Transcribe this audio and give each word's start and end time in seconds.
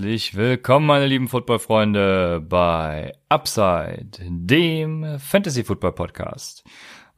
Herzlich 0.00 0.34
willkommen, 0.34 0.86
meine 0.86 1.06
lieben 1.06 1.28
Footballfreunde, 1.28 2.42
bei 2.48 3.12
Upside, 3.28 4.08
dem 4.22 5.18
Fantasy 5.18 5.62
Football 5.62 5.92
Podcast. 5.92 6.64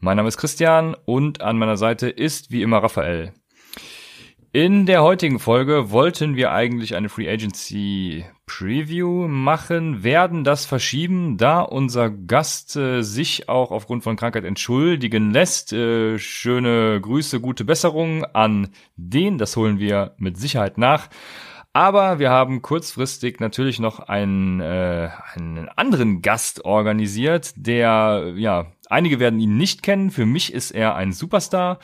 Mein 0.00 0.16
Name 0.16 0.28
ist 0.28 0.36
Christian 0.36 0.96
und 1.04 1.42
an 1.42 1.58
meiner 1.58 1.76
Seite 1.76 2.08
ist 2.08 2.50
wie 2.50 2.60
immer 2.60 2.78
Raphael. 2.78 3.34
In 4.50 4.84
der 4.84 5.04
heutigen 5.04 5.38
Folge 5.38 5.92
wollten 5.92 6.34
wir 6.34 6.50
eigentlich 6.50 6.96
eine 6.96 7.08
Free 7.08 7.30
Agency 7.30 8.24
Preview 8.46 9.28
machen, 9.28 10.02
werden 10.02 10.42
das 10.42 10.66
verschieben, 10.66 11.36
da 11.36 11.60
unser 11.60 12.10
Gast 12.10 12.74
äh, 12.74 13.02
sich 13.02 13.48
auch 13.48 13.70
aufgrund 13.70 14.02
von 14.02 14.16
Krankheit 14.16 14.44
entschuldigen 14.44 15.30
lässt. 15.30 15.72
Äh, 15.72 16.18
schöne 16.18 17.00
Grüße, 17.00 17.40
gute 17.40 17.64
Besserung 17.64 18.24
an 18.24 18.70
den, 18.96 19.38
das 19.38 19.56
holen 19.56 19.78
wir 19.78 20.16
mit 20.18 20.36
Sicherheit 20.36 20.78
nach. 20.78 21.08
Aber 21.74 22.18
wir 22.18 22.28
haben 22.28 22.60
kurzfristig 22.60 23.40
natürlich 23.40 23.80
noch 23.80 23.98
einen, 24.00 24.60
äh, 24.60 25.08
einen 25.34 25.70
anderen 25.70 26.20
Gast 26.20 26.66
organisiert, 26.66 27.54
der, 27.56 28.34
ja, 28.36 28.72
einige 28.90 29.18
werden 29.18 29.40
ihn 29.40 29.56
nicht 29.56 29.82
kennen. 29.82 30.10
Für 30.10 30.26
mich 30.26 30.52
ist 30.52 30.72
er 30.72 30.94
ein 30.96 31.12
Superstar. 31.12 31.78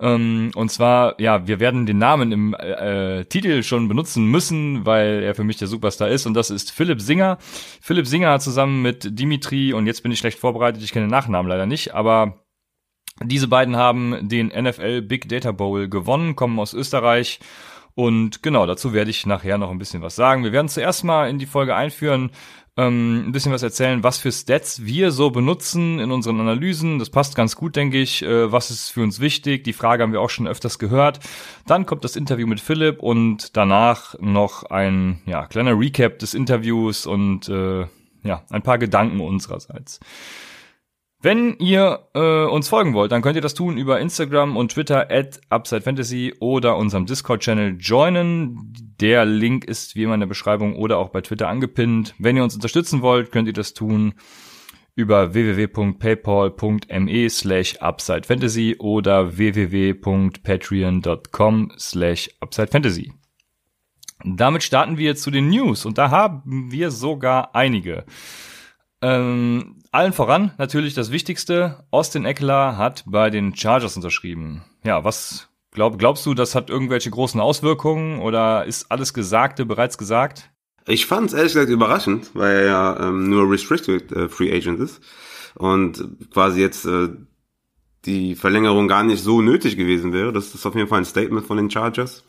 Ähm, 0.00 0.50
und 0.56 0.72
zwar, 0.72 1.20
ja, 1.20 1.46
wir 1.46 1.60
werden 1.60 1.86
den 1.86 1.98
Namen 1.98 2.32
im 2.32 2.54
äh, 2.54 3.26
Titel 3.26 3.62
schon 3.62 3.86
benutzen 3.86 4.26
müssen, 4.26 4.84
weil 4.84 5.22
er 5.22 5.36
für 5.36 5.44
mich 5.44 5.56
der 5.56 5.68
Superstar 5.68 6.08
ist. 6.08 6.26
Und 6.26 6.34
das 6.34 6.50
ist 6.50 6.72
Philipp 6.72 7.00
Singer. 7.00 7.38
Philipp 7.80 8.08
Singer 8.08 8.40
zusammen 8.40 8.82
mit 8.82 9.20
Dimitri, 9.20 9.72
und 9.72 9.86
jetzt 9.86 10.02
bin 10.02 10.10
ich 10.10 10.18
schlecht 10.18 10.40
vorbereitet, 10.40 10.82
ich 10.82 10.90
kenne 10.90 11.06
den 11.06 11.12
Nachnamen 11.12 11.48
leider 11.48 11.66
nicht, 11.66 11.94
aber 11.94 12.44
diese 13.22 13.48
beiden 13.48 13.76
haben 13.76 14.28
den 14.28 14.48
NFL 14.48 15.02
Big 15.02 15.28
Data 15.28 15.52
Bowl 15.52 15.88
gewonnen, 15.88 16.34
kommen 16.34 16.58
aus 16.58 16.74
Österreich 16.74 17.40
und 17.98 18.44
genau, 18.44 18.64
dazu 18.64 18.92
werde 18.92 19.10
ich 19.10 19.26
nachher 19.26 19.58
noch 19.58 19.72
ein 19.72 19.78
bisschen 19.78 20.02
was 20.02 20.14
sagen. 20.14 20.44
Wir 20.44 20.52
werden 20.52 20.68
zuerst 20.68 21.02
mal 21.02 21.28
in 21.28 21.40
die 21.40 21.46
Folge 21.46 21.74
einführen, 21.74 22.30
ähm, 22.76 23.24
ein 23.26 23.32
bisschen 23.32 23.50
was 23.50 23.64
erzählen, 23.64 24.04
was 24.04 24.18
für 24.18 24.30
Stats 24.30 24.84
wir 24.84 25.10
so 25.10 25.30
benutzen 25.30 25.98
in 25.98 26.12
unseren 26.12 26.40
Analysen. 26.40 27.00
Das 27.00 27.10
passt 27.10 27.34
ganz 27.34 27.56
gut, 27.56 27.74
denke 27.74 28.00
ich. 28.00 28.22
Äh, 28.22 28.52
was 28.52 28.70
ist 28.70 28.90
für 28.90 29.02
uns 29.02 29.18
wichtig? 29.18 29.64
Die 29.64 29.72
Frage 29.72 30.04
haben 30.04 30.12
wir 30.12 30.20
auch 30.20 30.30
schon 30.30 30.46
öfters 30.46 30.78
gehört. 30.78 31.18
Dann 31.66 31.86
kommt 31.86 32.04
das 32.04 32.14
Interview 32.14 32.46
mit 32.46 32.60
Philipp 32.60 33.02
und 33.02 33.56
danach 33.56 34.14
noch 34.20 34.62
ein 34.62 35.20
ja, 35.26 35.48
kleiner 35.48 35.76
Recap 35.76 36.20
des 36.20 36.34
Interviews 36.34 37.04
und 37.04 37.48
äh, 37.48 37.84
ja, 38.22 38.44
ein 38.50 38.62
paar 38.62 38.78
Gedanken 38.78 39.18
unsererseits. 39.18 39.98
Wenn 41.20 41.56
ihr 41.58 42.06
äh, 42.14 42.44
uns 42.44 42.68
folgen 42.68 42.94
wollt, 42.94 43.10
dann 43.10 43.22
könnt 43.22 43.34
ihr 43.34 43.42
das 43.42 43.54
tun 43.54 43.76
über 43.76 43.98
Instagram 43.98 44.56
und 44.56 44.70
Twitter 44.70 45.10
at 45.10 45.40
UpsideFantasy 45.50 46.36
oder 46.38 46.76
unserem 46.76 47.06
Discord-Channel 47.06 47.76
joinen. 47.80 48.72
Der 49.00 49.24
Link 49.24 49.64
ist 49.64 49.96
wie 49.96 50.04
immer 50.04 50.14
in 50.14 50.20
der 50.20 50.28
Beschreibung 50.28 50.76
oder 50.76 50.98
auch 50.98 51.08
bei 51.08 51.20
Twitter 51.20 51.48
angepinnt. 51.48 52.14
Wenn 52.20 52.36
ihr 52.36 52.44
uns 52.44 52.54
unterstützen 52.54 53.02
wollt, 53.02 53.32
könnt 53.32 53.48
ihr 53.48 53.52
das 53.52 53.74
tun 53.74 54.14
über 54.94 55.34
www.paypal.me 55.34 57.30
slash 57.30 57.76
UpsideFantasy 57.80 58.76
oder 58.78 59.36
www.patreon.com 59.36 61.72
slash 61.76 62.30
UpsideFantasy. 62.40 63.12
Damit 64.24 64.62
starten 64.62 64.98
wir 64.98 65.16
zu 65.16 65.32
den 65.32 65.48
News 65.48 65.84
und 65.84 65.98
da 65.98 66.10
haben 66.10 66.70
wir 66.70 66.92
sogar 66.92 67.56
einige. 67.56 68.04
Ähm, 69.00 69.77
allen 69.92 70.12
voran 70.12 70.52
natürlich 70.58 70.94
das 70.94 71.10
Wichtigste. 71.10 71.84
Austin 71.90 72.24
Eckler 72.24 72.76
hat 72.76 73.04
bei 73.06 73.30
den 73.30 73.54
Chargers 73.54 73.96
unterschrieben. 73.96 74.64
Ja, 74.84 75.04
was 75.04 75.48
glaub, 75.70 75.98
glaubst 75.98 76.26
du, 76.26 76.34
das 76.34 76.54
hat 76.54 76.70
irgendwelche 76.70 77.10
großen 77.10 77.40
Auswirkungen 77.40 78.20
oder 78.20 78.64
ist 78.64 78.90
alles 78.90 79.14
Gesagte 79.14 79.66
bereits 79.66 79.98
gesagt? 79.98 80.50
Ich 80.86 81.06
fand 81.06 81.28
es 81.28 81.34
ehrlich 81.34 81.52
gesagt 81.52 81.70
überraschend, 81.70 82.30
weil 82.34 82.56
er 82.56 82.64
ja 82.64 83.08
ähm, 83.08 83.28
nur 83.28 83.50
Restricted 83.50 84.10
äh, 84.12 84.28
Free 84.28 84.54
Agent 84.54 84.80
ist 84.80 85.00
und 85.54 86.08
quasi 86.32 86.60
jetzt 86.60 86.86
äh, 86.86 87.08
die 88.06 88.34
Verlängerung 88.34 88.88
gar 88.88 89.02
nicht 89.02 89.22
so 89.22 89.42
nötig 89.42 89.76
gewesen 89.76 90.12
wäre. 90.12 90.32
Das 90.32 90.54
ist 90.54 90.64
auf 90.64 90.74
jeden 90.74 90.88
Fall 90.88 90.98
ein 90.98 91.04
Statement 91.04 91.46
von 91.46 91.58
den 91.58 91.70
Chargers. 91.70 92.24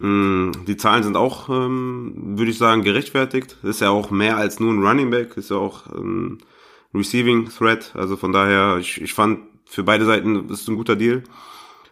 Mm, 0.00 0.50
die 0.66 0.76
Zahlen 0.76 1.04
sind 1.04 1.16
auch, 1.16 1.48
ähm, 1.48 2.36
würde 2.36 2.50
ich 2.50 2.58
sagen, 2.58 2.82
gerechtfertigt. 2.82 3.58
Ist 3.62 3.80
ja 3.80 3.90
auch 3.90 4.10
mehr 4.10 4.36
als 4.36 4.58
nur 4.58 4.72
ein 4.72 4.84
Running 4.84 5.10
Back, 5.10 5.36
ist 5.36 5.50
ja 5.50 5.56
auch 5.56 5.86
ein 5.86 6.38
Receiving 6.94 7.48
Threat. 7.48 7.92
Also 7.94 8.16
von 8.16 8.32
daher, 8.32 8.78
ich, 8.78 9.00
ich 9.00 9.12
fand 9.12 9.40
für 9.66 9.82
beide 9.82 10.04
Seiten 10.04 10.48
ist 10.50 10.68
ein 10.68 10.76
guter 10.76 10.96
Deal. 10.96 11.24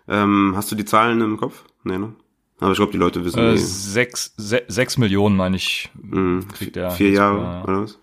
Ähm, 0.08 0.52
hast 0.56 0.70
du 0.70 0.76
die 0.76 0.84
Zahlen 0.84 1.20
im 1.20 1.36
Kopf? 1.36 1.64
Nee, 1.84 1.98
ne? 1.98 2.14
Aber 2.60 2.70
ich 2.70 2.76
glaube, 2.76 2.92
die 2.92 2.98
Leute 2.98 3.24
wissen. 3.24 3.40
Äh, 3.40 3.56
sechs, 3.56 4.34
se 4.36 4.62
sechs 4.68 4.96
Millionen, 4.96 5.36
meine 5.36 5.56
ich, 5.56 5.90
mm, 6.00 6.40
kriegt 6.54 6.76
er. 6.76 6.92
Vier 6.92 7.10
Jahre, 7.10 7.64
oder 7.64 7.82
was? 7.82 7.98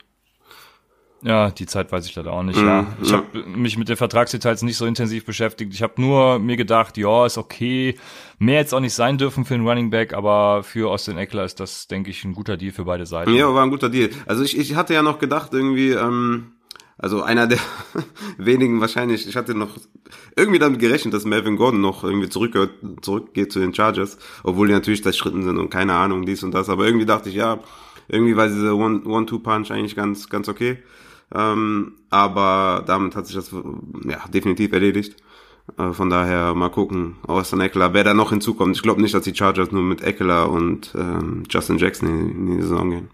Ja, 1.22 1.52
die 1.52 1.66
Zeit 1.66 1.92
weiß 1.92 2.06
ich 2.06 2.16
leider 2.16 2.34
auch 2.34 2.44
nicht. 2.44 2.62
Mm, 2.62 2.68
ja, 2.68 2.88
ich 3.02 3.12
ja. 3.12 3.18
habe 3.18 3.44
mich 3.46 3.78
mit 3.78 3.88
den 3.88 3.96
Vertragsdetails 3.96 4.62
nicht 4.64 4.76
so 4.76 4.86
intensiv 4.86 5.26
beschäftigt. 5.26 5.74
Ich 5.74 5.82
habe 5.82 6.02
nur 6.02 6.40
mir 6.40 6.58
gedacht, 6.58 6.98
ja, 6.98 7.26
ist 7.26 7.38
okay. 7.38 7.98
Mehr 8.38 8.60
jetzt 8.60 8.74
auch 8.74 8.80
nicht 8.82 8.94
sein 8.94 9.18
dürfen 9.18 9.46
für 9.46 9.54
einen 9.54 9.68
Running 9.68 9.90
Back, 9.90 10.14
aber 10.14 10.64
für 10.64 10.90
Austin 10.90 11.18
Eckler 11.18 11.46
ist 11.46 11.62
das, 11.62 11.88
denke 11.88 12.10
ich, 12.10 12.26
ein 12.26 12.34
guter 12.34 12.58
Deal 12.58 12.74
für 12.74 12.84
beide 12.84 13.06
Seiten. 13.06 13.34
Ja, 13.34 13.54
war 13.54 13.64
ein 13.64 13.70
guter 13.70 13.90
Deal. 13.90 14.10
Also 14.26 14.44
ich, 14.44 14.58
ich 14.58 14.76
hatte 14.76 14.94
ja 14.94 15.04
noch 15.04 15.20
gedacht 15.20 15.54
irgendwie. 15.54 15.92
Ähm 15.92 16.54
also 17.00 17.24
einer 17.24 17.48
der 17.48 17.60
wenigen 18.38 18.82
wahrscheinlich, 18.82 19.28
ich 19.28 19.36
hatte 19.36 19.56
noch 19.56 19.78
irgendwie 20.36 20.60
damit 20.60 20.80
gerechnet, 20.80 21.14
dass 21.14 21.24
Melvin 21.24 21.56
Gordon 21.56 21.80
noch 21.80 22.04
irgendwie 22.04 22.30
zurückgeht, 22.30 22.72
zurückgeht 23.02 23.52
zu 23.52 23.60
den 23.60 23.74
Chargers, 23.74 24.18
obwohl 24.44 24.68
die 24.68 24.74
natürlich 24.74 25.02
da 25.02 25.14
Schritten 25.14 25.44
sind 25.44 25.58
und 25.58 25.70
keine 25.70 25.94
Ahnung, 25.94 26.26
dies 26.26 26.44
und 26.44 26.54
das. 26.54 26.68
Aber 26.70 26.86
irgendwie 26.86 27.06
dachte 27.06 27.30
ich, 27.30 27.36
ja, 27.36 27.60
irgendwie 28.10 28.36
war 28.36 28.48
diese 28.48 28.76
One-Two-Punch 28.76 29.72
eigentlich 29.72 29.96
ganz, 29.96 30.30
ganz 30.30 30.50
okay. 30.50 30.80
Ähm, 31.34 31.94
aber 32.10 32.84
damit 32.86 33.16
hat 33.16 33.28
sich 33.28 33.36
das 33.36 33.52
ja 33.52 34.28
definitiv 34.28 34.74
erledigt. 34.74 35.16
Äh, 35.78 35.94
von 35.94 36.10
daher 36.10 36.54
mal 36.54 36.70
gucken, 36.70 37.16
Austin 37.26 37.62
Eckler, 37.62 37.94
wer 37.94 38.04
da 38.04 38.14
noch 38.14 38.32
hinzukommt. 38.32 38.76
Ich 38.76 38.82
glaube 38.82 39.02
nicht, 39.02 39.14
dass 39.14 39.24
die 39.24 39.36
Chargers 39.36 39.72
nur 39.72 39.84
mit 39.84 40.02
Eckler 40.02 40.50
und 40.50 40.94
ähm, 40.98 41.44
Justin 41.50 41.78
Jackson 41.78 42.10
in, 42.10 42.30
in 42.30 42.58
die 42.58 42.64
Saison 42.64 42.90
gehen. 42.90 43.10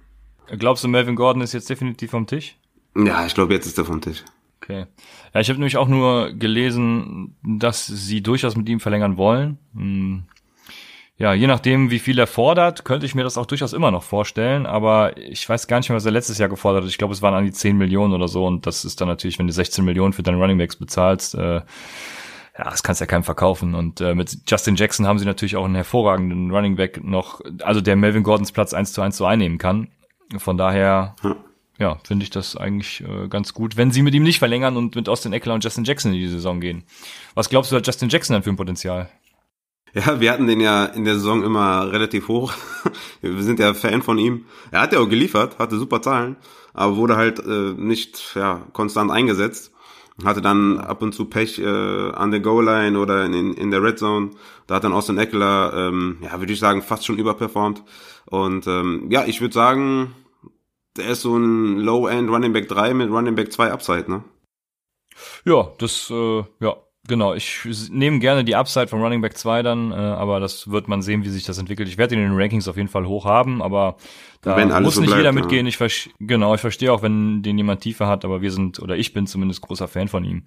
Glaubst 0.57 0.83
du, 0.83 0.87
Melvin 0.87 1.15
Gordon 1.15 1.41
ist 1.41 1.53
jetzt 1.53 1.69
definitiv 1.69 2.11
vom 2.11 2.25
Tisch? 2.25 2.55
Ja, 2.95 3.25
ich 3.25 3.33
glaube, 3.33 3.53
jetzt 3.53 3.65
ist 3.65 3.77
er 3.77 3.85
vom 3.85 4.01
Tisch. 4.01 4.23
Okay. 4.61 4.85
Ja, 5.33 5.41
ich 5.41 5.49
habe 5.49 5.59
nämlich 5.59 5.77
auch 5.77 5.87
nur 5.87 6.31
gelesen, 6.31 7.35
dass 7.43 7.85
sie 7.85 8.21
durchaus 8.21 8.55
mit 8.55 8.67
ihm 8.69 8.79
verlängern 8.79 9.17
wollen. 9.17 9.59
Hm. 9.75 10.23
Ja, 11.17 11.33
je 11.33 11.47
nachdem, 11.47 11.91
wie 11.91 11.99
viel 11.99 12.19
er 12.19 12.27
fordert, 12.27 12.83
könnte 12.83 13.05
ich 13.05 13.15
mir 13.15 13.23
das 13.23 13.37
auch 13.37 13.45
durchaus 13.45 13.71
immer 13.71 13.91
noch 13.91 14.03
vorstellen. 14.03 14.65
Aber 14.65 15.15
ich 15.17 15.47
weiß 15.47 15.67
gar 15.67 15.77
nicht 15.77 15.89
mehr, 15.89 15.95
was 15.95 16.05
er 16.05 16.11
letztes 16.11 16.39
Jahr 16.39 16.49
gefordert 16.49 16.83
hat. 16.83 16.89
Ich 16.89 16.97
glaube, 16.97 17.13
es 17.13 17.21
waren 17.21 17.33
an 17.33 17.45
die 17.45 17.51
10 17.51 17.77
Millionen 17.77 18.13
oder 18.13 18.27
so. 18.27 18.45
Und 18.45 18.65
das 18.65 18.83
ist 18.83 18.99
dann 18.99 19.07
natürlich, 19.07 19.39
wenn 19.39 19.47
du 19.47 19.53
16 19.53 19.85
Millionen 19.85 20.13
für 20.13 20.23
deine 20.23 20.37
Running 20.37 20.57
Backs 20.57 20.75
bezahlst, 20.75 21.35
äh, 21.35 21.61
ja, 22.57 22.63
das 22.63 22.83
kannst 22.83 23.01
ja 23.01 23.07
keinem 23.07 23.23
verkaufen. 23.23 23.75
Und 23.75 24.01
äh, 24.01 24.15
mit 24.15 24.37
Justin 24.47 24.75
Jackson 24.75 25.07
haben 25.07 25.19
sie 25.19 25.25
natürlich 25.25 25.55
auch 25.55 25.65
einen 25.65 25.75
hervorragenden 25.75 26.51
Running 26.51 26.75
Back 26.75 27.01
noch, 27.03 27.41
also 27.61 27.81
der 27.81 27.95
Melvin 27.95 28.23
Gordons 28.23 28.51
Platz 28.51 28.73
eins 28.73 28.91
zu 28.91 29.01
eins 29.01 29.15
so 29.17 29.25
einnehmen 29.25 29.57
kann. 29.57 29.89
Von 30.37 30.57
daher, 30.57 31.15
hm 31.21 31.35
ja, 31.77 31.97
finde 32.03 32.23
ich 32.23 32.29
das 32.29 32.55
eigentlich 32.55 33.01
äh, 33.01 33.27
ganz 33.27 33.53
gut, 33.53 33.75
wenn 33.75 33.91
sie 33.91 34.01
mit 34.01 34.13
ihm 34.13 34.23
nicht 34.23 34.39
verlängern 34.39 34.77
und 34.77 34.95
mit 34.95 35.09
Austin 35.09 35.33
Eckler 35.33 35.53
und 35.53 35.63
Justin 35.63 35.83
Jackson 35.83 36.13
in 36.13 36.19
die 36.19 36.27
Saison 36.27 36.59
gehen. 36.59 36.83
Was 37.33 37.49
glaubst 37.49 37.71
du, 37.71 37.75
hat 37.75 37.85
Justin 37.85 38.09
Jackson 38.09 38.33
dann 38.33 38.43
für 38.43 38.49
ein 38.49 38.55
Potenzial? 38.55 39.09
Ja, 39.93 40.19
wir 40.19 40.31
hatten 40.31 40.47
den 40.47 40.59
ja 40.59 40.85
in 40.85 41.05
der 41.05 41.15
Saison 41.15 41.43
immer 41.43 41.91
relativ 41.91 42.27
hoch. 42.27 42.53
wir 43.21 43.43
sind 43.43 43.59
ja 43.59 43.73
Fan 43.73 44.01
von 44.01 44.17
ihm. 44.17 44.45
Er 44.71 44.81
hat 44.81 44.93
ja 44.93 44.99
auch 44.99 45.07
geliefert, 45.07 45.57
hatte 45.57 45.77
super 45.77 46.01
Zahlen, 46.01 46.35
aber 46.73 46.97
wurde 46.97 47.15
halt 47.15 47.39
äh, 47.39 47.73
nicht 47.77 48.35
ja, 48.35 48.65
konstant 48.73 49.11
eingesetzt. 49.11 49.71
Hatte 50.23 50.41
dann 50.41 50.79
ab 50.79 51.01
und 51.01 51.13
zu 51.13 51.25
Pech 51.25 51.59
äh, 51.59 51.65
an 51.65 52.31
der 52.31 52.39
Goal-Line 52.39 52.97
oder 52.97 53.25
in, 53.25 53.53
in 53.53 53.71
der 53.71 53.83
Red 53.83 53.99
Zone. 53.99 54.31
Da 54.65 54.75
hat 54.75 54.85
dann 54.85 54.93
Austin 54.93 55.17
Eckler, 55.17 55.73
ähm, 55.75 56.17
ja, 56.21 56.39
würde 56.39 56.53
ich 56.53 56.59
sagen, 56.59 56.81
fast 56.81 57.05
schon 57.05 57.17
überperformt. 57.17 57.83
Und 58.25 58.65
ähm, 58.67 59.07
ja, 59.09 59.25
ich 59.25 59.41
würde 59.41 59.53
sagen, 59.53 60.13
der 60.97 61.09
ist 61.09 61.21
so 61.21 61.37
ein 61.37 61.79
Low-End 61.79 62.29
Running 62.29 62.53
Back 62.53 62.67
3 62.67 62.93
mit 62.93 63.09
Running 63.09 63.35
Back 63.35 63.51
2 63.51 63.71
Upside, 63.71 64.09
ne? 64.09 64.23
Ja, 65.45 65.71
das, 65.77 66.09
äh, 66.09 66.43
ja, 66.59 66.75
genau. 67.07 67.33
Ich 67.33 67.61
nehme 67.89 68.19
gerne 68.19 68.43
die 68.43 68.55
Upside 68.55 68.87
von 68.87 69.01
Running 69.01 69.21
Back 69.21 69.37
2 69.37 69.63
dann, 69.63 69.91
äh, 69.91 69.95
aber 69.95 70.39
das 70.39 70.69
wird 70.69 70.87
man 70.87 71.01
sehen, 71.01 71.23
wie 71.23 71.29
sich 71.29 71.43
das 71.45 71.57
entwickelt. 71.57 71.87
Ich 71.87 71.97
werde 71.97 72.15
ihn 72.15 72.21
in 72.21 72.29
den 72.29 72.39
Rankings 72.39 72.67
auf 72.67 72.77
jeden 72.77 72.89
Fall 72.89 73.05
hoch 73.07 73.25
haben, 73.25 73.61
aber 73.61 73.97
da 74.41 74.57
muss 74.79 74.95
so 74.95 75.01
nicht 75.01 75.09
bleibt, 75.09 75.19
jeder 75.21 75.31
mitgehen. 75.31 75.67
Ja. 75.67 75.85
Ich 75.85 76.09
genau, 76.19 76.53
ich 76.55 76.61
verstehe 76.61 76.91
auch, 76.91 77.01
wenn 77.01 77.41
den 77.43 77.57
jemand 77.57 77.81
tiefer 77.81 78.07
hat, 78.07 78.25
aber 78.25 78.41
wir 78.41 78.51
sind, 78.51 78.79
oder 78.79 78.97
ich 78.97 79.13
bin 79.13 79.27
zumindest 79.27 79.61
großer 79.61 79.87
Fan 79.87 80.07
von 80.07 80.23
ihm. 80.23 80.43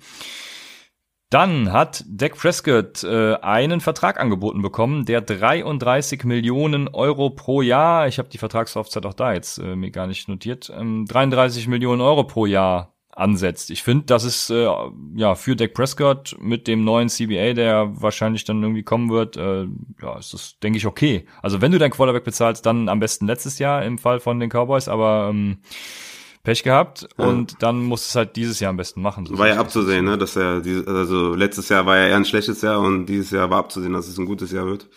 Dann 1.30 1.72
hat 1.72 2.04
Dak 2.08 2.36
Prescott 2.36 3.04
äh, 3.04 3.34
einen 3.34 3.80
Vertrag 3.80 4.18
angeboten 4.18 4.62
bekommen, 4.62 5.04
der 5.04 5.20
33 5.20 6.24
Millionen 6.24 6.88
Euro 6.88 7.28
pro 7.28 7.60
Jahr, 7.60 8.08
ich 8.08 8.18
habe 8.18 8.30
die 8.30 8.38
Vertragslaufzeit 8.38 9.04
auch 9.04 9.12
da 9.12 9.34
jetzt 9.34 9.58
äh, 9.58 9.76
mir 9.76 9.90
gar 9.90 10.06
nicht 10.06 10.28
notiert, 10.28 10.72
ähm, 10.74 11.04
33 11.06 11.68
Millionen 11.68 12.00
Euro 12.00 12.24
pro 12.24 12.46
Jahr 12.46 12.94
ansetzt. 13.18 13.70
Ich 13.70 13.82
finde, 13.82 14.06
das 14.06 14.24
ist 14.24 14.48
äh, 14.48 14.68
ja 15.16 15.34
für 15.34 15.54
Dak 15.54 15.74
Prescott 15.74 16.34
mit 16.40 16.66
dem 16.66 16.84
neuen 16.84 17.10
CBA, 17.10 17.52
der 17.52 17.90
wahrscheinlich 18.00 18.44
dann 18.44 18.62
irgendwie 18.62 18.84
kommen 18.84 19.10
wird, 19.10 19.36
äh, 19.36 19.66
ja, 20.00 20.18
ist 20.18 20.32
das 20.32 20.58
denke 20.60 20.78
ich 20.78 20.86
okay. 20.86 21.26
Also 21.42 21.60
wenn 21.60 21.72
du 21.72 21.78
dein 21.78 21.90
Quarterback 21.90 22.24
bezahlst, 22.24 22.64
dann 22.64 22.88
am 22.88 23.00
besten 23.00 23.26
letztes 23.26 23.58
Jahr 23.58 23.84
im 23.84 23.98
Fall 23.98 24.20
von 24.20 24.40
den 24.40 24.48
Cowboys, 24.48 24.88
aber 24.88 25.28
ähm, 25.30 25.58
Pech 26.48 26.62
gehabt 26.62 27.06
ja. 27.18 27.26
und 27.26 27.62
dann 27.62 27.84
muss 27.84 28.08
es 28.08 28.14
halt 28.14 28.34
dieses 28.36 28.58
Jahr 28.58 28.70
am 28.70 28.78
besten 28.78 29.02
machen. 29.02 29.26
So 29.26 29.36
war 29.36 29.48
ja 29.48 29.58
abzusehen, 29.58 30.06
ne, 30.06 30.16
dass 30.16 30.34
er 30.34 30.62
also 30.86 31.34
letztes 31.34 31.68
Jahr 31.68 31.84
war 31.84 31.98
ja 31.98 32.06
eher 32.06 32.16
ein 32.16 32.24
schlechtes 32.24 32.62
Jahr 32.62 32.80
und 32.80 33.04
dieses 33.04 33.32
Jahr 33.32 33.50
war 33.50 33.58
abzusehen, 33.58 33.92
dass 33.92 34.08
es 34.08 34.16
ein 34.16 34.24
gutes 34.24 34.50
Jahr 34.50 34.64
wird. 34.64 34.88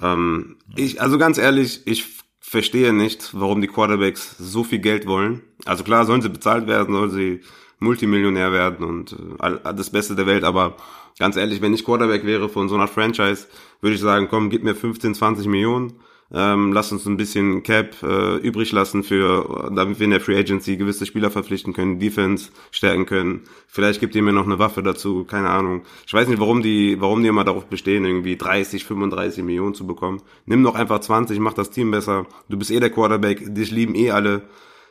Ähm, 0.00 0.56
ich 0.76 1.02
also 1.02 1.18
ganz 1.18 1.36
ehrlich, 1.36 1.82
ich 1.84 2.06
verstehe 2.40 2.94
nicht, 2.94 3.34
warum 3.34 3.60
die 3.60 3.66
Quarterbacks 3.66 4.36
so 4.38 4.64
viel 4.64 4.78
Geld 4.78 5.06
wollen. 5.06 5.42
Also 5.66 5.84
klar, 5.84 6.06
sollen 6.06 6.22
sie 6.22 6.30
bezahlt 6.30 6.66
werden, 6.68 6.94
sollen 6.94 7.10
sie 7.10 7.40
Multimillionär 7.80 8.50
werden 8.52 8.86
und 8.86 9.14
äh, 9.42 9.74
das 9.74 9.90
Beste 9.90 10.14
der 10.14 10.26
Welt, 10.26 10.42
aber 10.42 10.76
ganz 11.18 11.36
ehrlich, 11.36 11.60
wenn 11.60 11.74
ich 11.74 11.84
Quarterback 11.84 12.24
wäre 12.24 12.48
von 12.48 12.70
so 12.70 12.76
einer 12.76 12.88
Franchise, 12.88 13.46
würde 13.82 13.96
ich 13.96 14.00
sagen, 14.00 14.28
komm, 14.30 14.48
gib 14.48 14.64
mir 14.64 14.74
15, 14.74 15.14
20 15.14 15.48
Millionen 15.48 16.00
ähm, 16.32 16.72
lass 16.72 16.90
uns 16.90 17.06
ein 17.06 17.16
bisschen 17.16 17.62
Cap 17.62 18.02
äh, 18.02 18.36
übrig 18.38 18.72
lassen 18.72 19.02
für, 19.02 19.70
damit 19.74 19.98
wir 19.98 20.04
in 20.04 20.10
der 20.10 20.20
Free 20.20 20.38
Agency 20.38 20.76
gewisse 20.76 21.06
Spieler 21.06 21.30
verpflichten 21.30 21.72
können, 21.72 21.98
Defense 21.98 22.50
stärken 22.70 23.06
können. 23.06 23.42
Vielleicht 23.68 24.00
gibt 24.00 24.14
ihr 24.14 24.22
mir 24.22 24.32
noch 24.32 24.46
eine 24.46 24.58
Waffe 24.58 24.82
dazu, 24.82 25.24
keine 25.24 25.50
Ahnung. 25.50 25.82
Ich 26.06 26.14
weiß 26.14 26.28
nicht, 26.28 26.40
warum 26.40 26.62
die, 26.62 27.00
warum 27.00 27.22
die 27.22 27.28
immer 27.28 27.44
darauf 27.44 27.66
bestehen, 27.66 28.04
irgendwie 28.04 28.36
30, 28.36 28.84
35 28.84 29.44
Millionen 29.44 29.74
zu 29.74 29.86
bekommen. 29.86 30.22
Nimm 30.46 30.64
doch 30.64 30.74
einfach 30.74 31.00
20, 31.00 31.38
mach 31.40 31.54
das 31.54 31.70
Team 31.70 31.90
besser. 31.90 32.26
Du 32.48 32.56
bist 32.56 32.70
eh 32.70 32.80
der 32.80 32.90
Quarterback, 32.90 33.54
dich 33.54 33.70
lieben 33.70 33.94
eh 33.94 34.10
alle. 34.10 34.42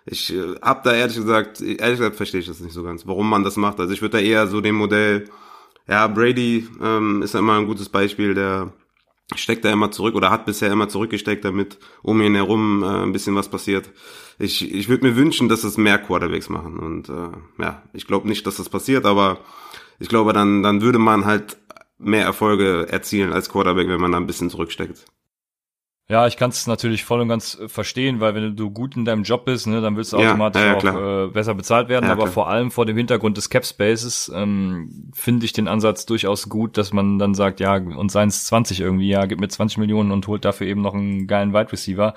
Ich 0.06 0.33
äh, 0.33 0.56
hab 0.62 0.83
da 0.83 0.94
ehrlich 0.94 1.15
gesagt, 1.15 1.62
ehrlich 1.62 1.97
gesagt 1.97 2.15
verstehe 2.15 2.41
ich 2.41 2.47
das 2.47 2.59
nicht 2.59 2.74
so 2.74 2.83
ganz, 2.83 3.07
warum 3.07 3.30
man 3.30 3.44
das 3.44 3.57
macht. 3.57 3.80
Also 3.80 3.91
ich 3.94 4.01
würde 4.01 4.18
da 4.18 4.24
eher 4.24 4.47
so 4.47 4.62
dem 4.62 4.75
Modell, 4.75 5.25
ja, 5.88 6.07
Brady 6.07 6.68
ähm, 6.81 7.21
ist 7.21 7.33
ja 7.33 7.39
immer 7.39 7.57
ein 7.57 7.68
gutes 7.68 7.89
Beispiel, 7.89 8.33
der 8.33 8.71
steckt 9.36 9.66
er 9.66 9.72
immer 9.72 9.92
zurück 9.92 10.16
oder 10.16 10.30
hat 10.30 10.46
bisher 10.46 10.72
immer 10.72 10.90
zurückgesteckt, 10.90 11.46
damit 11.46 11.80
um 12.02 12.22
ihn 12.22 12.36
herum 12.36 12.84
äh, 12.84 13.04
ein 13.04 13.12
bisschen 13.12 13.36
was 13.36 13.50
passiert. 13.50 13.90
Ich, 14.40 14.74
ich 14.74 14.90
würde 14.90 15.08
mir 15.08 15.16
wünschen, 15.16 15.50
dass 15.50 15.64
es 15.64 15.78
mehr 15.78 15.98
Quarterbacks 15.98 16.50
machen. 16.50 16.80
Und 16.80 17.10
äh, 17.10 17.62
ja, 17.62 17.84
ich 17.94 18.08
glaube 18.08 18.28
nicht, 18.28 18.46
dass 18.46 18.58
das 18.58 18.70
passiert, 18.70 19.06
aber 19.06 19.40
ich 20.00 20.10
glaube, 20.10 20.34
dann, 20.34 20.64
dann 20.64 20.81
würde 20.81 21.00
man 21.00 21.25
halt 21.25 21.58
mehr 21.98 22.25
Erfolge 22.25 22.88
erzielen 22.90 23.31
als 23.31 23.50
Quarterback, 23.50 23.88
wenn 23.88 24.02
man 24.02 24.12
da 24.12 24.18
ein 24.18 24.28
bisschen 24.28 24.50
zurücksteckt. 24.50 25.06
Ja, 26.10 26.28
ich 26.28 26.36
kann 26.36 26.50
es 26.50 26.68
natürlich 26.68 27.06
voll 27.06 27.22
und 27.22 27.30
ganz 27.30 27.58
äh, 27.58 27.70
verstehen, 27.70 28.20
weil 28.20 28.36
wenn 28.36 28.56
du 28.58 28.70
gut 28.72 28.98
in 28.98 29.06
deinem 29.06 29.24
Job 29.24 29.46
bist, 29.46 29.68
ne, 29.68 29.80
dann 29.80 29.96
willst 29.96 30.12
du 30.12 30.18
automatisch 30.18 30.62
ja, 30.62 30.76
auch 30.76 30.84
äh, 30.84 31.28
besser 31.28 31.56
bezahlt 31.56 31.88
werden. 31.88 32.10
aber 32.10 32.28
vor 32.28 32.50
allem 32.50 32.72
vor 32.72 32.86
dem 32.86 32.98
Hintergrund 32.98 33.38
des 33.38 33.50
Cap 33.50 33.66
Spaces 33.66 34.30
ähm, 34.36 35.12
finde 35.14 35.46
ich 35.46 35.54
den 35.54 35.70
Ansatz 35.70 36.06
durchaus 36.06 36.50
gut, 36.50 36.78
dass 36.78 36.92
man 36.92 37.20
dann 37.20 37.34
sagt, 37.34 37.62
ja, 37.62 37.76
und 37.76 38.12
seien 38.12 38.28
es 38.28 38.44
20 38.46 38.82
irgendwie, 38.82 39.08
ja, 39.08 39.26
gib 39.26 39.40
mir 39.40 39.48
20 39.48 39.78
Millionen 39.78 40.12
und 40.12 40.28
holt 40.28 40.44
dafür 40.44 40.68
eben 40.68 40.82
noch 40.82 40.94
einen 40.94 41.26
geilen 41.26 41.54
Wide 41.54 41.72
Receiver. 41.72 42.14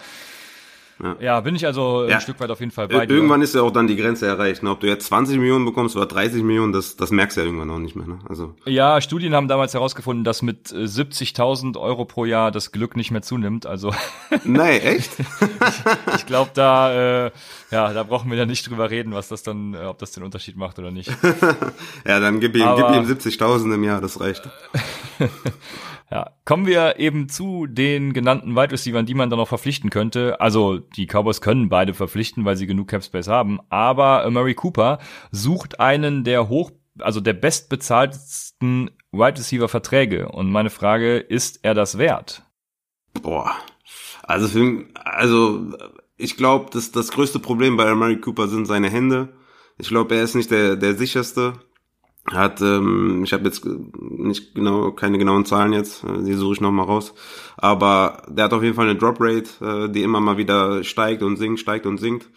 Ja. 1.02 1.16
ja, 1.20 1.40
bin 1.40 1.54
ich 1.54 1.66
also 1.66 2.06
ja. 2.06 2.16
ein 2.16 2.20
Stück 2.20 2.40
weit 2.40 2.50
auf 2.50 2.60
jeden 2.60 2.72
Fall 2.72 2.88
bei 2.88 3.06
dir. 3.06 3.14
Irgendwann 3.14 3.42
ist 3.42 3.54
ja 3.54 3.62
auch 3.62 3.70
dann 3.70 3.86
die 3.86 3.96
Grenze 3.96 4.26
erreicht. 4.26 4.62
Ne? 4.62 4.70
Ob 4.70 4.80
du 4.80 4.86
jetzt 4.86 5.06
20 5.06 5.38
Millionen 5.38 5.64
bekommst 5.64 5.96
oder 5.96 6.06
30 6.06 6.42
Millionen, 6.42 6.72
das, 6.72 6.96
das 6.96 7.10
merkst 7.10 7.36
du 7.36 7.40
ja 7.40 7.46
irgendwann 7.46 7.70
auch 7.70 7.78
nicht 7.78 7.96
mehr. 7.96 8.06
Ne? 8.06 8.18
Also 8.28 8.54
ja, 8.64 9.00
Studien 9.00 9.34
haben 9.34 9.48
damals 9.48 9.74
herausgefunden, 9.74 10.24
dass 10.24 10.42
mit 10.42 10.68
70.000 10.68 11.74
äh, 11.74 11.78
Euro 11.78 12.04
pro 12.04 12.24
Jahr 12.24 12.50
das 12.50 12.72
Glück 12.72 12.96
nicht 12.96 13.10
mehr 13.10 13.22
zunimmt. 13.22 13.66
Also 13.66 13.92
Nein, 14.44 14.80
echt? 14.80 15.10
ich 16.14 16.26
ich 16.26 16.26
glaube, 16.26 16.50
da 16.54 17.26
äh, 17.26 17.30
ja, 17.70 17.92
da 17.92 18.02
brauchen 18.02 18.30
wir 18.30 18.36
ja 18.36 18.46
nicht 18.46 18.68
drüber 18.68 18.90
reden, 18.90 19.12
was 19.12 19.28
das 19.28 19.42
dann, 19.42 19.74
äh, 19.74 19.84
ob 19.84 19.98
das 19.98 20.10
den 20.10 20.24
Unterschied 20.24 20.56
macht 20.56 20.78
oder 20.78 20.90
nicht. 20.90 21.10
ja, 22.06 22.20
dann 22.20 22.40
gib 22.40 22.56
ihm, 22.56 22.68
gib 22.76 22.86
ihm 22.88 23.04
70.000 23.04 23.74
im 23.74 23.84
Jahr, 23.84 24.00
das 24.00 24.20
reicht. 24.20 24.48
Ja, 26.10 26.30
kommen 26.44 26.66
wir 26.66 27.00
eben 27.00 27.28
zu 27.28 27.66
den 27.66 28.12
genannten 28.12 28.54
Wide 28.54 28.70
Receivers, 28.72 29.06
die 29.06 29.14
man 29.14 29.28
dann 29.28 29.40
noch 29.40 29.48
verpflichten 29.48 29.90
könnte. 29.90 30.40
Also 30.40 30.78
die 30.78 31.06
Cowboys 31.06 31.40
können 31.40 31.68
beide 31.68 31.94
verpflichten, 31.94 32.44
weil 32.44 32.56
sie 32.56 32.68
genug 32.68 32.88
Cap 32.88 33.02
Space 33.02 33.26
haben. 33.26 33.58
Aber 33.70 34.28
Murray 34.30 34.54
Cooper 34.54 35.00
sucht 35.32 35.80
einen 35.80 36.22
der 36.22 36.48
hoch, 36.48 36.70
also 37.00 37.20
der 37.20 37.32
bestbezahltesten 37.32 38.90
Wide 39.10 39.38
Receiver 39.38 39.68
Verträge. 39.68 40.28
Und 40.28 40.52
meine 40.52 40.70
Frage, 40.70 41.16
ist 41.18 41.60
er 41.64 41.74
das 41.74 41.98
wert? 41.98 42.42
Boah. 43.20 43.56
Also 44.22 44.46
für, 44.46 44.84
also 44.94 45.72
ich 46.16 46.36
glaube, 46.36 46.70
das, 46.72 46.92
das 46.92 47.10
größte 47.10 47.40
Problem 47.40 47.76
bei 47.76 47.92
Murray 47.94 48.20
Cooper 48.20 48.46
sind 48.46 48.66
seine 48.66 48.90
Hände. 48.90 49.34
Ich 49.76 49.88
glaube, 49.88 50.14
er 50.14 50.22
ist 50.22 50.36
nicht 50.36 50.52
der, 50.52 50.76
der 50.76 50.94
sicherste 50.94 51.54
hat, 52.32 52.60
ähm, 52.60 53.22
ich 53.24 53.32
habe 53.32 53.44
jetzt 53.44 53.64
nicht 53.64 54.54
genau, 54.54 54.90
keine 54.92 55.18
genauen 55.18 55.44
Zahlen 55.44 55.72
jetzt, 55.72 56.04
äh, 56.04 56.24
die 56.24 56.34
suche 56.34 56.54
ich 56.54 56.60
nochmal 56.60 56.86
raus, 56.86 57.14
aber 57.56 58.22
der 58.28 58.46
hat 58.46 58.52
auf 58.52 58.62
jeden 58.62 58.74
Fall 58.74 58.88
eine 58.88 58.98
Drop 58.98 59.16
Rate, 59.20 59.50
äh, 59.60 59.88
die 59.88 60.02
immer 60.02 60.20
mal 60.20 60.36
wieder 60.36 60.82
steigt 60.84 61.22
und 61.22 61.36
sinkt, 61.36 61.60
steigt 61.60 61.86
und 61.86 61.98
sinkt. 61.98 62.28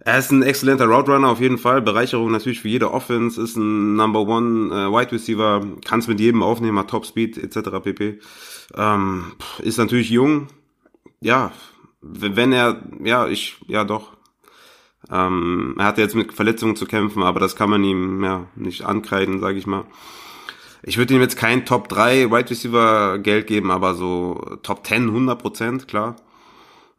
Er 0.00 0.18
ist 0.18 0.30
ein 0.30 0.42
exzellenter 0.42 0.86
Route 0.86 1.12
Runner 1.12 1.28
auf 1.28 1.40
jeden 1.40 1.56
Fall, 1.56 1.80
Bereicherung 1.80 2.30
natürlich 2.30 2.60
für 2.60 2.68
jede 2.68 2.92
Offense, 2.92 3.40
ist 3.40 3.56
ein 3.56 3.96
Number 3.96 4.20
One 4.20 4.68
äh, 4.70 4.92
Wide 4.92 5.12
Receiver, 5.12 5.64
kann 5.84 6.00
es 6.00 6.08
mit 6.08 6.20
jedem 6.20 6.42
aufnehmen, 6.42 6.78
hat 6.78 6.90
Top 6.90 7.06
Speed 7.06 7.38
etc. 7.38 7.70
pp. 7.82 8.20
Ähm, 8.76 9.32
ist 9.60 9.78
natürlich 9.78 10.10
jung, 10.10 10.48
ja, 11.20 11.52
wenn 12.02 12.52
er, 12.52 12.82
ja, 13.02 13.26
ich, 13.28 13.56
ja 13.66 13.84
doch, 13.84 14.13
ähm, 15.10 15.74
er 15.78 15.84
hatte 15.84 16.00
jetzt 16.00 16.14
mit 16.14 16.32
Verletzungen 16.32 16.76
zu 16.76 16.86
kämpfen, 16.86 17.22
aber 17.22 17.40
das 17.40 17.56
kann 17.56 17.70
man 17.70 17.84
ihm 17.84 18.22
ja 18.22 18.46
nicht 18.56 18.84
ankreiden, 18.84 19.40
sage 19.40 19.58
ich 19.58 19.66
mal. 19.66 19.84
Ich 20.82 20.98
würde 20.98 21.14
ihm 21.14 21.20
jetzt 21.20 21.36
kein 21.36 21.64
Top 21.64 21.88
3 21.88 22.30
Wide 22.30 22.50
Receiver 22.50 23.18
Geld 23.18 23.46
geben, 23.46 23.70
aber 23.70 23.94
so 23.94 24.58
Top 24.62 24.86
10, 24.86 25.08
100 25.08 25.40
Prozent, 25.40 25.88
klar. 25.88 26.16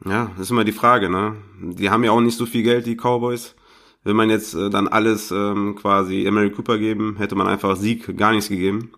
Ja, 0.04 0.32
das 0.36 0.48
ist 0.48 0.52
immer 0.52 0.64
die 0.64 0.72
Frage, 0.72 1.10
ne? 1.10 1.36
Die 1.62 1.90
haben 1.90 2.04
ja 2.04 2.12
auch 2.12 2.20
nicht 2.20 2.38
so 2.38 2.46
viel 2.46 2.64
Geld, 2.64 2.86
die 2.86 2.96
Cowboys. 2.96 3.56
Will 4.04 4.14
man 4.14 4.30
jetzt 4.30 4.54
äh, 4.54 4.70
dann 4.70 4.88
alles 4.88 5.32
ähm, 5.32 5.76
quasi 5.76 6.26
Emery 6.26 6.52
Cooper 6.52 6.78
geben, 6.78 7.16
hätte 7.18 7.36
man 7.36 7.48
einfach 7.48 7.76
Sieg 7.76 8.18
gar 8.18 8.32
nichts 8.32 8.50
gegeben. 8.50 8.92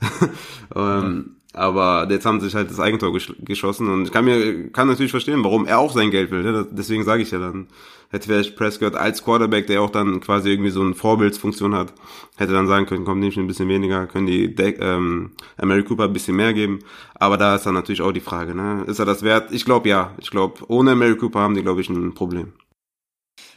ähm, 0.74 1.36
aber 1.52 2.06
jetzt 2.10 2.26
haben 2.26 2.40
sie 2.40 2.46
sich 2.46 2.54
halt 2.54 2.70
das 2.70 2.78
Eigentor 2.78 3.12
gesch 3.12 3.32
geschossen 3.40 3.88
und 3.88 4.04
ich 4.04 4.12
kann 4.12 4.24
mir 4.24 4.70
kann 4.70 4.86
natürlich 4.86 5.10
verstehen, 5.10 5.42
warum 5.42 5.66
er 5.66 5.78
auch 5.78 5.92
sein 5.92 6.10
Geld 6.10 6.30
will. 6.30 6.42
Ne? 6.42 6.66
Deswegen 6.70 7.04
sage 7.04 7.22
ich 7.22 7.32
ja 7.32 7.38
dann, 7.38 7.66
hätte 8.10 8.26
vielleicht 8.26 8.56
Prescott 8.56 8.94
als 8.94 9.24
Quarterback, 9.24 9.66
der 9.66 9.82
auch 9.82 9.90
dann 9.90 10.20
quasi 10.20 10.50
irgendwie 10.50 10.70
so 10.70 10.80
eine 10.80 10.94
Vorbildsfunktion 10.94 11.74
hat, 11.74 11.92
hätte 12.36 12.52
dann 12.52 12.66
sagen 12.66 12.86
können, 12.86 13.04
komm, 13.04 13.20
nimm 13.20 13.30
ich 13.30 13.36
ein 13.36 13.46
bisschen 13.46 13.68
weniger, 13.68 14.06
können 14.06 14.26
die 14.26 14.54
De 14.54 14.76
ähm, 14.80 15.32
Mary 15.60 15.82
Cooper 15.84 16.04
ein 16.04 16.12
bisschen 16.12 16.36
mehr 16.36 16.52
geben. 16.52 16.80
Aber 17.14 17.36
da 17.36 17.56
ist 17.56 17.66
dann 17.66 17.74
natürlich 17.74 18.02
auch 18.02 18.12
die 18.12 18.20
Frage, 18.20 18.54
ne? 18.54 18.84
Ist 18.86 18.98
er 18.98 19.04
das 19.04 19.22
wert? 19.22 19.52
Ich 19.52 19.64
glaube 19.64 19.88
ja. 19.88 20.12
Ich 20.18 20.30
glaube, 20.30 20.60
ohne 20.68 20.94
Mary 20.94 21.16
Cooper 21.16 21.40
haben 21.40 21.54
die, 21.54 21.62
glaube 21.62 21.80
ich, 21.80 21.88
ein 21.88 22.14
Problem. 22.14 22.52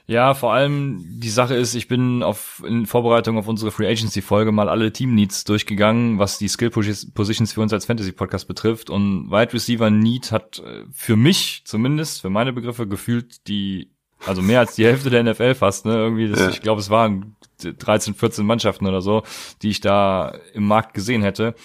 Ja, 0.05 0.33
vor 0.33 0.53
allem 0.53 1.01
die 1.07 1.29
Sache 1.29 1.55
ist, 1.55 1.75
ich 1.75 1.88
bin 1.88 2.24
auf 2.24 2.62
in 2.67 2.86
Vorbereitung 2.86 3.38
auf 3.38 3.48
unsere 3.48 3.72
Free 3.72 3.88
Agency 3.88 4.22
Folge 4.22 4.51
mal 4.51 4.67
alle 4.67 4.91
Team 4.91 5.15
Needs 5.15 5.45
durchgegangen, 5.45 6.19
was 6.19 6.38
die 6.38 6.50
Skill 6.50 6.72
Positions 6.72 7.53
für 7.53 7.62
uns 7.62 7.72
als 7.72 7.86
Fantasy 7.86 8.12
Podcast 8.12 8.48
betrifft 8.48 8.89
und 8.89 9.31
Wide 9.31 9.53
Receiver 9.53 9.89
Need 9.89 10.33
hat 10.33 10.60
äh, 10.60 10.83
für 10.91 11.15
mich 11.15 11.62
zumindest, 11.63 12.22
für 12.22 12.29
meine 12.29 12.51
Begriffe 12.51 12.86
gefühlt 12.86 13.48
die 13.48 13.93
also 14.25 14.41
mehr 14.41 14.60
als 14.60 14.75
die 14.75 14.86
Hälfte 14.86 15.10
der 15.10 15.24
NFL 15.24 15.55
fast, 15.55 15.86
ne? 15.86 15.95
Irgendwie, 15.95 16.29
das, 16.29 16.39
ja. 16.39 16.50
ich 16.50 16.62
glaube, 16.62 16.79
es 16.79 16.89
waren 16.89 17.36
13, 17.62 18.13
14 18.13 18.45
Mannschaften 18.45 18.88
oder 18.88 19.01
so, 19.01 19.24
die 19.62 19.69
ich 19.69 19.81
da 19.81 20.38
im 20.53 20.65
Markt 20.65 20.93
gesehen 20.93 21.22
hätte. 21.22 21.55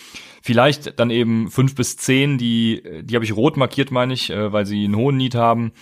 Vielleicht 0.42 0.98
dann 0.98 1.10
eben 1.10 1.50
fünf 1.50 1.74
bis 1.74 1.96
zehn, 1.96 2.38
die, 2.38 2.82
die 3.02 3.14
habe 3.14 3.24
ich 3.24 3.36
rot 3.36 3.56
markiert, 3.56 3.90
meine 3.90 4.12
ich, 4.12 4.30
äh, 4.30 4.52
weil 4.52 4.66
sie 4.66 4.84
einen 4.84 4.96
hohen 4.96 5.16
Need 5.16 5.34
haben. 5.34 5.72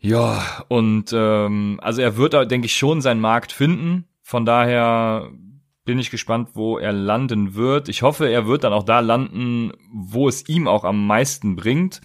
Ja, 0.00 0.64
und 0.68 1.12
ähm, 1.12 1.78
also 1.82 2.00
er 2.00 2.16
wird 2.16 2.34
da, 2.34 2.44
denke 2.44 2.66
ich, 2.66 2.74
schon 2.74 3.00
seinen 3.00 3.20
Markt 3.20 3.52
finden. 3.52 4.06
Von 4.22 4.46
daher 4.46 5.30
bin 5.84 5.98
ich 5.98 6.10
gespannt, 6.10 6.50
wo 6.54 6.78
er 6.78 6.92
landen 6.92 7.54
wird. 7.54 7.88
Ich 7.88 8.02
hoffe, 8.02 8.28
er 8.28 8.46
wird 8.46 8.64
dann 8.64 8.72
auch 8.72 8.84
da 8.84 9.00
landen, 9.00 9.72
wo 9.92 10.28
es 10.28 10.48
ihm 10.48 10.68
auch 10.68 10.84
am 10.84 11.06
meisten 11.06 11.56
bringt. 11.56 12.00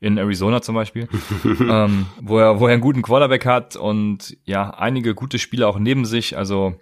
In 0.00 0.16
Arizona 0.16 0.62
zum 0.62 0.76
Beispiel, 0.76 1.08
ähm, 1.44 2.06
wo, 2.20 2.38
er, 2.38 2.60
wo 2.60 2.68
er 2.68 2.72
einen 2.74 2.82
guten 2.82 3.02
Quarterback 3.02 3.44
hat 3.46 3.74
und 3.74 4.36
ja, 4.44 4.70
einige 4.70 5.14
gute 5.14 5.40
Spieler 5.40 5.68
auch 5.68 5.80
neben 5.80 6.04
sich. 6.04 6.36
Also 6.36 6.76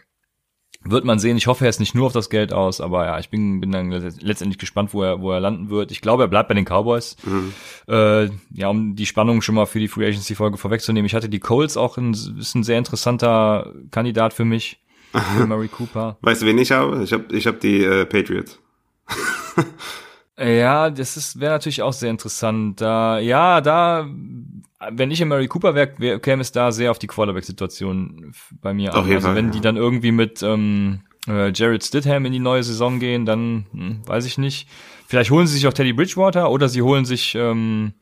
wird 0.91 1.05
man 1.05 1.19
sehen. 1.19 1.37
Ich 1.37 1.47
hoffe, 1.47 1.65
er 1.65 1.71
ist 1.71 1.81
nicht 1.81 1.95
nur 1.95 2.07
auf 2.07 2.13
das 2.13 2.31
Geld 2.31 2.53
aus, 2.53 2.81
aber 2.81 3.07
ja, 3.07 3.19
ich 3.19 3.31
bin, 3.31 3.61
bin 3.61 3.73
dann 3.73 3.91
letztendlich 3.91 4.59
gespannt, 4.59 4.95
wo 4.95 5.03
er, 5.03 5.21
wo 5.21 5.33
er 5.33 5.41
landen 5.41 5.71
wird. 5.71 5.91
Ich 5.91 6.01
glaube, 6.01 6.25
er 6.25 6.29
bleibt 6.29 6.49
bei 6.49 6.55
den 6.55 6.65
Cowboys. 6.65 7.17
Mhm. 7.25 7.53
Äh, 7.89 8.31
ja, 8.55 8.69
um 8.69 8.97
die 8.97 9.07
Spannung 9.07 9.43
schon 9.43 9.55
mal 9.55 9.67
für 9.67 9.81
die 9.81 9.89
Free 9.89 10.07
Agency 10.07 10.35
Folge 10.35 10.57
vorwegzunehmen. 10.57 11.07
Ich 11.07 11.15
hatte 11.15 11.29
die 11.29 11.41
Colts 11.41 11.77
auch 11.77 11.97
ein, 11.97 12.13
ist 12.13 12.55
ein 12.55 12.65
sehr 12.65 12.79
interessanter 12.79 13.73
Kandidat 13.91 14.33
für 14.33 14.45
mich. 14.45 14.81
Für 15.13 15.47
Murray 15.47 15.69
Cooper. 15.69 16.19
Weißt 16.21 16.43
du, 16.43 16.47
wen 16.47 16.59
ich 16.59 16.73
habe? 16.73 17.03
Ich 17.03 17.13
habe 17.13 17.25
ich 17.35 17.47
hab 17.47 17.61
die 17.61 17.83
äh, 17.83 18.05
Patriots. 18.05 18.59
ja, 20.39 20.91
das 20.91 21.17
ist 21.17 21.41
wäre 21.41 21.53
natürlich 21.53 21.83
auch 21.83 21.93
sehr 21.93 22.11
interessant. 22.11 22.81
Da, 22.81 23.19
ja, 23.19 23.61
da 23.61 24.09
wenn 24.91 25.11
ich 25.11 25.21
in 25.21 25.29
Mary 25.29 25.49
Cooper 25.49 25.75
wäre, 25.75 26.21
käme 26.21 26.43
es 26.43 26.53
da 26.53 26.73
sehr 26.73 26.91
auf 26.91 26.99
die 26.99 27.07
Quarterback-Situation 27.07 28.33
bei 28.61 28.75
mir 28.75 28.91
Auf 28.91 29.01
an. 29.01 29.05
jeden 29.05 29.17
Also 29.17 29.29
Fall, 29.29 29.37
wenn 29.37 29.47
ja. 29.47 29.53
die 29.53 29.61
dann 29.61 29.77
irgendwie 29.77 30.13
mit 30.13 30.43
ähm, 30.43 31.01
äh, 31.29 31.51
Jared 31.53 31.85
Stidham 31.85 32.25
in 32.27 32.33
die 32.33 32.39
neue 32.39 32.63
Saison 32.63 32.99
gehen, 32.99 33.25
dann 33.27 33.67
hm, 33.73 34.03
weiß 34.07 34.27
ich 34.27 34.39
nicht. 34.39 34.69
Vielleicht 35.07 35.31
holen 35.31 35.47
sie 35.47 35.55
sich 35.55 35.67
auch 35.67 35.73
Teddy 35.73 35.93
Bridgewater 35.93 36.51
oder 36.51 36.69
sie 36.69 36.83
holen 36.83 37.05
sich 37.05 37.35
ähm, 37.35 37.95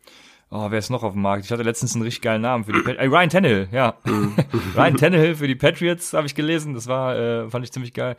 Oh, 0.51 0.71
wer 0.71 0.79
ist 0.79 0.89
noch 0.91 1.03
auf 1.03 1.15
dem 1.15 1.23
Markt? 1.23 1.45
Ich 1.45 1.51
hatte 1.51 1.65
letztens 1.65 1.95
einen 1.95 2.05
richtig 2.05 2.23
geilen 2.23 2.43
Namen 2.43 2.63
für 2.63 2.73
die 2.73 2.79
Pat 2.79 2.97
äh, 2.97 3.07
Ryan 3.07 3.29
Tannehill, 3.29 3.69
ja. 3.73 3.97
Ryan 4.77 4.97
Tannehill 4.97 5.35
für 5.35 5.49
die 5.49 5.57
Patriots 5.57 6.13
habe 6.13 6.29
ich 6.29 6.37
gelesen. 6.37 6.75
Das 6.75 6.87
war, 6.87 7.17
äh, 7.17 7.51
fand 7.51 7.65
ich 7.65 7.73
ziemlich 7.73 7.93
geil. 7.93 8.17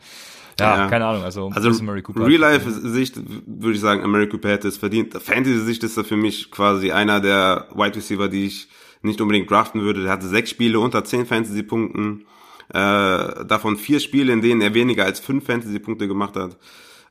Ja, 0.58 0.76
Ja. 0.78 0.88
keine 0.88 1.06
Ahnung. 1.06 1.22
Also, 1.22 1.50
Also. 1.56 1.68
Real-Life-Sicht 2.26 3.20
würde 3.46 3.74
ich 3.74 3.80
sagen, 3.80 4.02
American 4.02 4.32
Cooper 4.40 4.48
hätte 4.50 4.68
es 4.68 4.76
verdient. 4.78 5.12
Fantasy-Sicht 5.12 5.84
ist 5.84 5.96
er 5.96 6.04
für 6.04 6.16
mich 6.16 6.50
quasi 6.50 6.92
einer 6.92 7.20
der 7.20 7.68
Wide 7.74 7.96
Receiver, 7.96 8.28
die 8.28 8.46
ich 8.46 8.68
nicht 9.02 9.20
unbedingt 9.20 9.50
draften 9.50 9.82
würde. 9.82 10.02
Der 10.02 10.10
hatte 10.12 10.26
sechs 10.28 10.50
Spiele 10.50 10.80
unter 10.80 11.04
zehn 11.04 11.26
Fantasy-Punkten. 11.26 12.24
Äh, 12.70 13.44
davon 13.44 13.76
vier 13.76 14.00
Spiele, 14.00 14.32
in 14.32 14.40
denen 14.40 14.60
er 14.60 14.74
weniger 14.74 15.04
als 15.04 15.20
fünf 15.20 15.46
Fantasy-Punkte 15.46 16.08
gemacht 16.08 16.34
hat. 16.36 16.56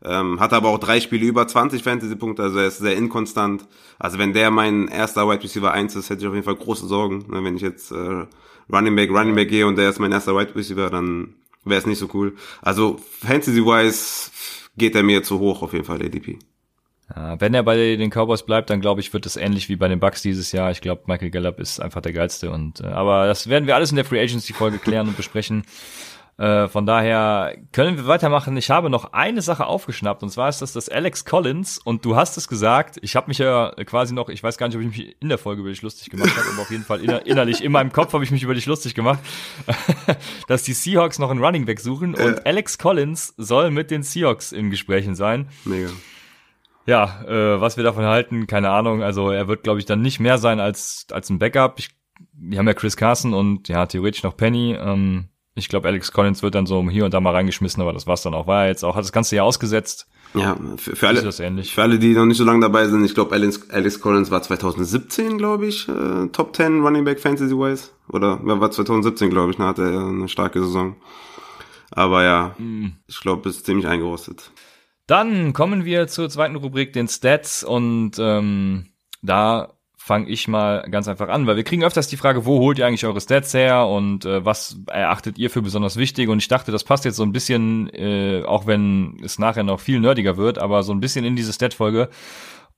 Ähm, 0.04 0.40
hat 0.40 0.52
aber 0.52 0.70
auch 0.70 0.78
drei 0.80 1.00
Spiele 1.00 1.26
über 1.26 1.48
20 1.48 1.82
Fantasy-Punkte, 1.82 2.44
also 2.44 2.60
er 2.60 2.68
ist 2.68 2.80
sehr 2.80 2.98
inkonstant. 2.98 3.66
Also 3.98 4.20
wenn 4.20 4.34
der 4.34 4.52
mein 4.52 4.88
erster 4.90 5.28
Wide 5.28 5.42
Receiver 5.44 5.72
1 5.72 5.96
ist, 5.96 6.10
hätte 6.10 6.22
ich 6.24 6.28
auf 6.28 6.34
jeden 6.34 6.44
Fall 6.46 6.56
große 6.58 6.86
Sorgen. 6.86 7.26
Ne, 7.30 7.44
Wenn 7.44 7.56
ich 7.56 7.62
jetzt 7.62 7.92
äh, 7.92 8.26
Running 8.72 8.96
Back, 8.96 9.10
Running 9.12 9.34
Back 9.36 9.50
gehe 9.50 9.66
und 9.66 9.78
der 9.78 9.90
ist 9.90 10.00
mein 10.00 10.12
erster 10.12 10.36
Wide 10.38 10.54
Receiver, 10.56 10.90
dann 10.90 11.36
wäre 11.66 11.80
es 11.80 11.86
nicht 11.86 12.00
so 12.00 12.10
cool. 12.14 12.36
Also 12.62 13.00
Fantasy-wise 13.22 14.32
geht 14.78 14.96
er 14.96 15.04
mir 15.04 15.24
zu 15.24 15.40
hoch 15.40 15.62
auf 15.62 15.74
jeden 15.74 15.86
Fall, 15.86 16.00
der 16.00 16.10
DP. 16.10 16.40
Ja, 17.14 17.40
wenn 17.40 17.54
er 17.54 17.62
bei 17.62 17.96
den 17.96 18.10
Cowboys 18.10 18.44
bleibt, 18.44 18.70
dann 18.70 18.82
glaube 18.82 19.00
ich, 19.00 19.14
wird 19.14 19.26
es 19.28 19.36
ähnlich 19.36 19.70
wie 19.70 19.76
bei 19.76 19.88
den 19.88 20.00
Bucks 20.00 20.24
dieses 20.24 20.52
Jahr. 20.52 20.72
Ich 20.72 20.82
glaube, 20.82 21.04
Michael 21.06 21.30
Gallup 21.30 21.60
ist 21.60 21.80
einfach 21.80 22.02
der 22.02 22.14
geilste 22.14 22.50
und 22.50 22.82
äh, 22.82 22.88
aber 22.88 23.28
das 23.28 23.48
werden 23.48 23.68
wir 23.68 23.76
alles 23.76 23.92
in 23.92 23.96
der 23.96 24.06
Free 24.06 24.22
Agency 24.22 24.54
Folge 24.54 24.80
klären 24.80 25.08
und 25.08 25.18
besprechen. 25.18 25.66
Äh, 26.38 26.68
von 26.68 26.86
daher 26.86 27.56
können 27.72 27.96
wir 27.96 28.08
weitermachen. 28.08 28.58
Ich 28.58 28.70
habe 28.70 28.90
noch 28.90 29.14
eine 29.14 29.42
Sache 29.42 29.66
aufgeschnappt 29.66 30.22
und 30.22 30.30
zwar 30.30 30.50
ist 30.50 30.62
das 30.62 30.74
das 30.74 30.90
Alex 30.90 31.24
Collins 31.24 31.78
und 31.78 32.04
du 32.04 32.18
hast 32.18 32.36
es 32.36 32.50
gesagt. 32.50 32.98
Ich 33.02 33.16
habe 33.16 33.28
mich 33.28 33.38
ja 33.38 33.72
quasi 33.86 34.14
noch, 34.14 34.28
ich 34.28 34.44
weiß 34.44 34.58
gar 34.58 34.68
nicht, 34.68 34.76
ob 34.76 34.82
ich 34.82 34.88
mich 34.88 35.16
in 35.22 35.30
der 35.30 35.38
Folge 35.38 35.62
über 35.62 35.70
dich 35.70 35.82
lustig 35.82 36.10
gemacht 36.10 36.36
habe, 36.36 36.48
aber 36.52 36.64
auf 36.64 36.72
jeden 36.72 36.84
Fall 36.84 37.02
inner, 37.02 37.26
innerlich 37.26 37.64
in 37.64 37.72
meinem 37.72 37.94
Kopf 37.94 38.12
habe 38.12 38.26
ich 38.26 38.32
mich 38.32 38.44
über 38.44 38.54
dich 38.54 38.66
lustig 38.66 38.96
gemacht, 38.96 39.20
dass 40.48 40.64
die 40.64 40.74
Seahawks 40.74 41.20
noch 41.20 41.32
einen 41.32 41.44
Running 41.44 41.66
Back 41.66 41.80
suchen 41.80 42.16
und 42.16 42.46
Alex 42.46 42.78
Collins 42.78 43.34
soll 43.38 43.72
mit 43.72 43.90
den 43.90 44.04
Seahawks 44.04 44.52
in 44.52 44.70
Gesprächen 44.70 45.16
sein. 45.16 45.48
Mega. 45.64 45.90
Ja, 46.86 47.24
äh, 47.24 47.62
was 47.62 47.78
wir 47.78 47.84
davon 47.86 48.04
halten, 48.04 48.46
keine 48.46 48.72
Ahnung. 48.72 49.04
Also 49.04 49.32
er 49.32 49.48
wird, 49.48 49.64
glaube 49.64 49.80
ich, 49.80 49.86
dann 49.86 50.02
nicht 50.02 50.20
mehr 50.20 50.38
sein 50.38 50.60
als 50.60 51.08
als 51.12 51.30
ein 51.30 51.40
Backup. 51.40 51.80
Ich, 51.80 51.92
wir 52.34 52.60
haben 52.60 52.68
ja 52.68 52.74
Chris 52.74 52.98
Carson 52.98 53.34
und 53.34 53.70
ja 53.70 53.86
theoretisch 53.86 54.24
noch 54.24 54.36
Penny. 54.36 54.74
Ähm, 54.74 55.30
ich 55.56 55.70
glaube, 55.70 55.88
Alex 55.88 56.12
Collins 56.12 56.44
wird 56.44 56.54
dann 56.56 56.66
so 56.66 56.88
hier 56.90 57.06
und 57.06 57.14
da 57.14 57.20
mal 57.22 57.32
reingeschmissen, 57.34 57.82
aber 57.82 57.94
das 57.94 58.06
war's 58.08 58.22
dann 58.24 58.34
auch. 58.34 58.46
War 58.48 58.64
er 58.64 58.68
jetzt 58.70 58.84
auch, 58.84 58.96
hat 58.96 59.04
das 59.04 59.12
ganze 59.12 59.36
Jahr 59.38 59.46
ausgesetzt. 59.46 60.08
Ja, 60.34 60.58
für, 60.76 60.96
für 60.98 61.08
alle, 61.08 61.22
das 61.22 61.40
ähnlich? 61.40 61.74
für 61.74 61.82
alle, 61.82 61.98
die 61.98 62.14
noch 62.14 62.26
nicht 62.26 62.38
so 62.38 62.44
lange 62.44 62.60
dabei 62.60 62.88
sind, 62.90 63.06
ich 63.06 63.16
glaube, 63.16 63.34
Alex, 63.34 63.70
Alex 63.70 64.02
Collins 64.02 64.32
war 64.32 64.42
2017, 64.42 65.38
glaube 65.38 65.68
ich, 65.68 65.88
äh, 65.88 66.28
Top 66.34 66.54
10 66.56 66.82
Running 66.82 67.06
Back 67.06 67.22
Fantasy-wise. 67.22 67.92
Oder 68.10 68.40
war 68.44 68.70
2017, 68.70 69.30
glaube 69.30 69.52
ich, 69.52 69.58
da 69.58 69.68
hatte 69.68 69.84
er 69.84 70.08
eine 70.08 70.28
starke 70.28 70.60
Saison. 70.62 70.98
Aber 71.92 72.24
ja, 72.24 72.54
Hm. 72.58 72.94
ich 73.08 73.22
glaube, 73.22 73.48
ist 73.48 73.66
ziemlich 73.66 73.88
eingerostet. 73.88 74.52
Dann 75.08 75.54
kommen 75.54 75.86
wir 75.86 76.08
zur 76.08 76.30
zweiten 76.30 76.56
Rubrik, 76.58 76.92
den 76.92 77.08
Stats 77.08 77.64
und 77.64 78.14
ähm, 78.20 78.88
da 79.22 79.75
fange 80.06 80.30
ich 80.30 80.48
mal 80.48 80.86
ganz 80.92 81.08
einfach 81.08 81.30
an, 81.30 81.48
weil 81.48 81.56
wir 81.56 81.64
kriegen 81.64 81.84
öfters 81.84 82.08
die 82.08 82.16
Frage, 82.16 82.46
wo 82.46 82.60
holt 82.60 82.78
ihr 82.78 82.86
eigentlich 82.86 83.08
eure 83.08 83.20
Stats 83.20 83.56
her 83.56 83.88
und 83.88 84.24
äh, 84.24 84.46
was 84.46 84.78
erachtet 84.86 85.40
ihr 85.40 85.50
für 85.50 85.64
besonders 85.64 85.98
wichtig? 85.98 86.30
Und 86.30 86.38
ich 86.38 86.48
dachte, 86.48 86.72
das 86.72 86.84
passt 86.84 87.06
jetzt 87.06 87.16
so 87.16 87.24
ein 87.24 87.32
bisschen, 87.32 87.90
äh, 87.92 88.44
auch 88.46 88.68
wenn 88.68 89.20
es 89.24 89.40
nachher 89.40 89.64
noch 89.64 89.80
viel 89.80 90.00
nerdiger 90.00 90.38
wird, 90.38 90.60
aber 90.60 90.84
so 90.84 90.94
ein 90.94 91.00
bisschen 91.00 91.26
in 91.26 91.36
diese 91.36 91.52
Stat-Folge. 91.52 92.10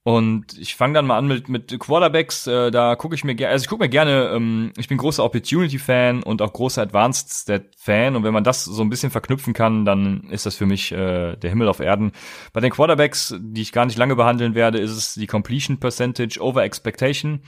Und 0.08 0.58
ich 0.58 0.78
fange 0.78 0.94
dann 0.94 1.06
mal 1.06 1.18
an 1.18 1.28
mit, 1.28 1.50
mit 1.50 1.78
Quarterbacks. 1.78 2.48
Äh, 2.48 2.72
da 2.72 2.96
gucke 2.96 3.14
ich 3.14 3.26
mir 3.26 3.36
gerne, 3.36 3.52
also 3.52 3.64
ich 3.64 3.68
gucke 3.68 3.84
mir 3.84 3.90
gerne, 3.90 4.32
ähm, 4.34 4.72
ich 4.78 4.88
bin 4.88 4.98
großer 4.98 5.22
Opportunity-Fan 5.22 6.24
und 6.24 6.42
auch 6.42 6.54
großer 6.54 6.82
Advanced 6.82 7.30
Stat-Fan. 7.30 8.16
Und 8.16 8.24
wenn 8.24 8.34
man 8.34 8.46
das 8.46 8.64
so 8.64 8.82
ein 8.82 8.90
bisschen 8.90 9.12
verknüpfen 9.12 9.52
kann, 9.52 9.84
dann 9.84 10.30
ist 10.30 10.46
das 10.46 10.56
für 10.56 10.66
mich 10.66 10.94
äh, 10.94 11.36
der 11.36 11.50
Himmel 11.50 11.68
auf 11.68 11.82
Erden. 11.82 12.14
Bei 12.54 12.62
den 12.62 12.72
Quarterbacks, 12.72 13.36
die 13.38 13.62
ich 13.62 13.74
gar 13.74 13.86
nicht 13.86 13.98
lange 13.98 14.16
behandeln 14.16 14.56
werde, 14.56 14.78
ist 14.78 14.92
es 14.92 15.16
die 15.16 15.28
Completion 15.28 15.78
Percentage 15.78 16.40
over 16.40 16.64
Expectation. 16.64 17.42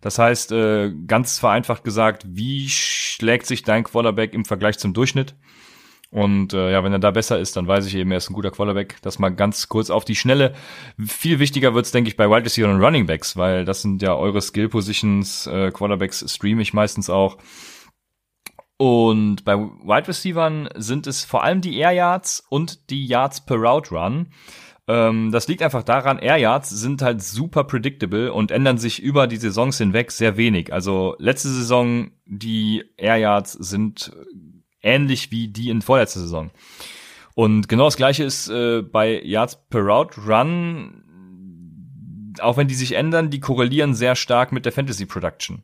Das 0.00 0.18
heißt, 0.18 0.52
äh, 0.52 0.94
ganz 1.06 1.38
vereinfacht 1.38 1.84
gesagt, 1.84 2.24
wie 2.26 2.70
schlägt 2.70 3.44
sich 3.44 3.62
dein 3.62 3.84
Quarterback 3.84 4.32
im 4.32 4.46
Vergleich 4.46 4.78
zum 4.78 4.94
Durchschnitt? 4.94 5.34
Und 6.10 6.54
äh, 6.54 6.72
ja, 6.72 6.84
wenn 6.84 6.92
er 6.92 6.98
da 6.98 7.10
besser 7.10 7.38
ist, 7.38 7.56
dann 7.56 7.66
weiß 7.66 7.86
ich 7.86 7.94
eben, 7.94 8.10
er 8.10 8.18
ist 8.18 8.30
ein 8.30 8.34
guter 8.34 8.50
Quarterback. 8.50 8.96
Das 9.02 9.18
mal 9.18 9.30
ganz 9.30 9.68
kurz 9.68 9.90
auf 9.90 10.04
die 10.04 10.14
Schnelle. 10.14 10.54
Viel 11.04 11.38
wichtiger 11.38 11.74
wird's, 11.74 11.90
denke 11.90 12.08
ich, 12.08 12.16
bei 12.16 12.30
Wide 12.30 12.44
Receiver 12.44 12.70
und 12.70 12.82
Running 12.82 13.06
Backs, 13.06 13.36
weil 13.36 13.64
das 13.64 13.82
sind 13.82 14.02
ja 14.02 14.14
eure 14.14 14.40
Skill 14.40 14.68
Positions. 14.68 15.46
Äh, 15.46 15.70
Quarterbacks 15.72 16.24
streame 16.32 16.62
ich 16.62 16.72
meistens 16.72 17.10
auch. 17.10 17.38
Und 18.78 19.44
bei 19.44 19.56
Wide 19.56 20.08
Receivern 20.08 20.68
sind 20.76 21.06
es 21.06 21.24
vor 21.24 21.42
allem 21.42 21.60
die 21.60 21.78
Air 21.78 21.92
Yards 21.92 22.44
und 22.50 22.90
die 22.90 23.06
Yards 23.06 23.44
per 23.44 23.56
Route 23.56 23.94
Run. 23.94 24.28
Ähm, 24.88 25.32
das 25.32 25.48
liegt 25.48 25.62
einfach 25.62 25.82
daran, 25.82 26.18
Air 26.18 26.36
Yards 26.36 26.68
sind 26.70 27.02
halt 27.02 27.22
super 27.22 27.64
predictable 27.64 28.32
und 28.32 28.50
ändern 28.50 28.78
sich 28.78 29.02
über 29.02 29.26
die 29.26 29.38
Saisons 29.38 29.78
hinweg 29.78 30.12
sehr 30.12 30.36
wenig. 30.36 30.72
Also 30.72 31.16
letzte 31.18 31.48
Saison, 31.48 32.10
die 32.26 32.84
Air 32.96 33.16
Yards 33.16 33.52
sind 33.52 34.12
ähnlich 34.82 35.30
wie 35.30 35.48
die 35.48 35.70
in 35.70 35.82
vorletzter 35.82 36.20
Saison. 36.20 36.50
Und 37.34 37.68
genau 37.68 37.84
das 37.84 37.96
gleiche 37.96 38.24
ist 38.24 38.48
äh, 38.48 38.82
bei 38.82 39.20
Yards 39.22 39.68
per 39.68 39.82
Route 39.82 40.20
Run, 40.20 41.04
auch 42.40 42.56
wenn 42.56 42.68
die 42.68 42.74
sich 42.74 42.92
ändern, 42.92 43.30
die 43.30 43.40
korrelieren 43.40 43.94
sehr 43.94 44.16
stark 44.16 44.52
mit 44.52 44.64
der 44.64 44.72
Fantasy 44.72 45.06
Production. 45.06 45.62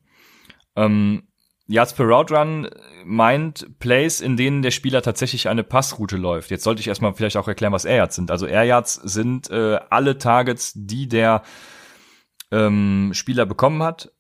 Ähm, 0.77 1.23
Yards 1.67 1.95
per 1.95 2.07
Route 2.07 2.35
Run 2.35 2.69
meint 3.05 3.79
Plays, 3.79 4.21
in 4.21 4.37
denen 4.37 4.63
der 4.63 4.71
Spieler 4.71 5.01
tatsächlich 5.01 5.49
eine 5.49 5.65
Passroute 5.65 6.17
läuft. 6.17 6.51
Jetzt 6.51 6.65
sollte 6.65 6.81
ich 6.81 6.89
erstmal 6.89 7.15
vielleicht 7.15 7.37
auch 7.37 7.49
erklären, 7.49 7.73
was 7.73 7.85
Air 7.85 7.97
Yards 7.97 8.17
sind. 8.17 8.31
Also 8.31 8.47
Air 8.47 8.65
Yards 8.65 8.95
sind 8.95 9.51
äh, 9.51 9.79
alle 9.89 10.19
Targets, 10.19 10.73
die 10.75 11.09
der 11.09 11.43
ähm, 12.51 13.13
Spieler 13.15 13.47
bekommen 13.47 13.83
hat, 13.83 14.13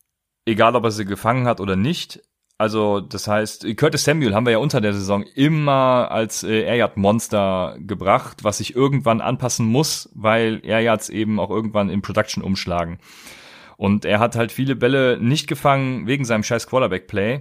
egal 0.46 0.75
ob 0.76 0.84
er 0.84 0.90
sie 0.90 1.04
gefangen 1.04 1.46
hat 1.46 1.61
oder 1.61 1.76
nicht. 1.76 2.22
Also 2.62 3.00
das 3.00 3.26
heißt, 3.26 3.76
Curtis 3.76 4.04
Samuel 4.04 4.37
haben 4.37 4.47
wir 4.47 4.52
ja 4.52 4.59
unter 4.59 4.81
der 4.81 4.92
Saison 4.92 5.25
immer 5.35 6.12
als 6.12 6.45
äh, 6.45 6.62
Air 6.62 6.92
Monster 6.95 7.76
gebracht, 7.81 8.45
was 8.45 8.59
sich 8.59 8.76
irgendwann 8.76 9.21
anpassen 9.21 9.66
muss, 9.66 10.09
weil 10.14 10.61
Air 10.64 10.97
eben 11.09 11.40
auch 11.40 11.50
irgendwann 11.50 11.90
in 11.90 12.02
Production 12.02 12.40
umschlagen. 12.45 13.00
Und 13.76 14.04
er 14.04 14.21
hat 14.21 14.37
halt 14.37 14.52
viele 14.52 14.76
Bälle 14.76 15.19
nicht 15.21 15.49
gefangen 15.49 16.07
wegen 16.07 16.25
seinem 16.25 16.45
scheiß 16.45 16.69
Quarterback-Play. 16.69 17.40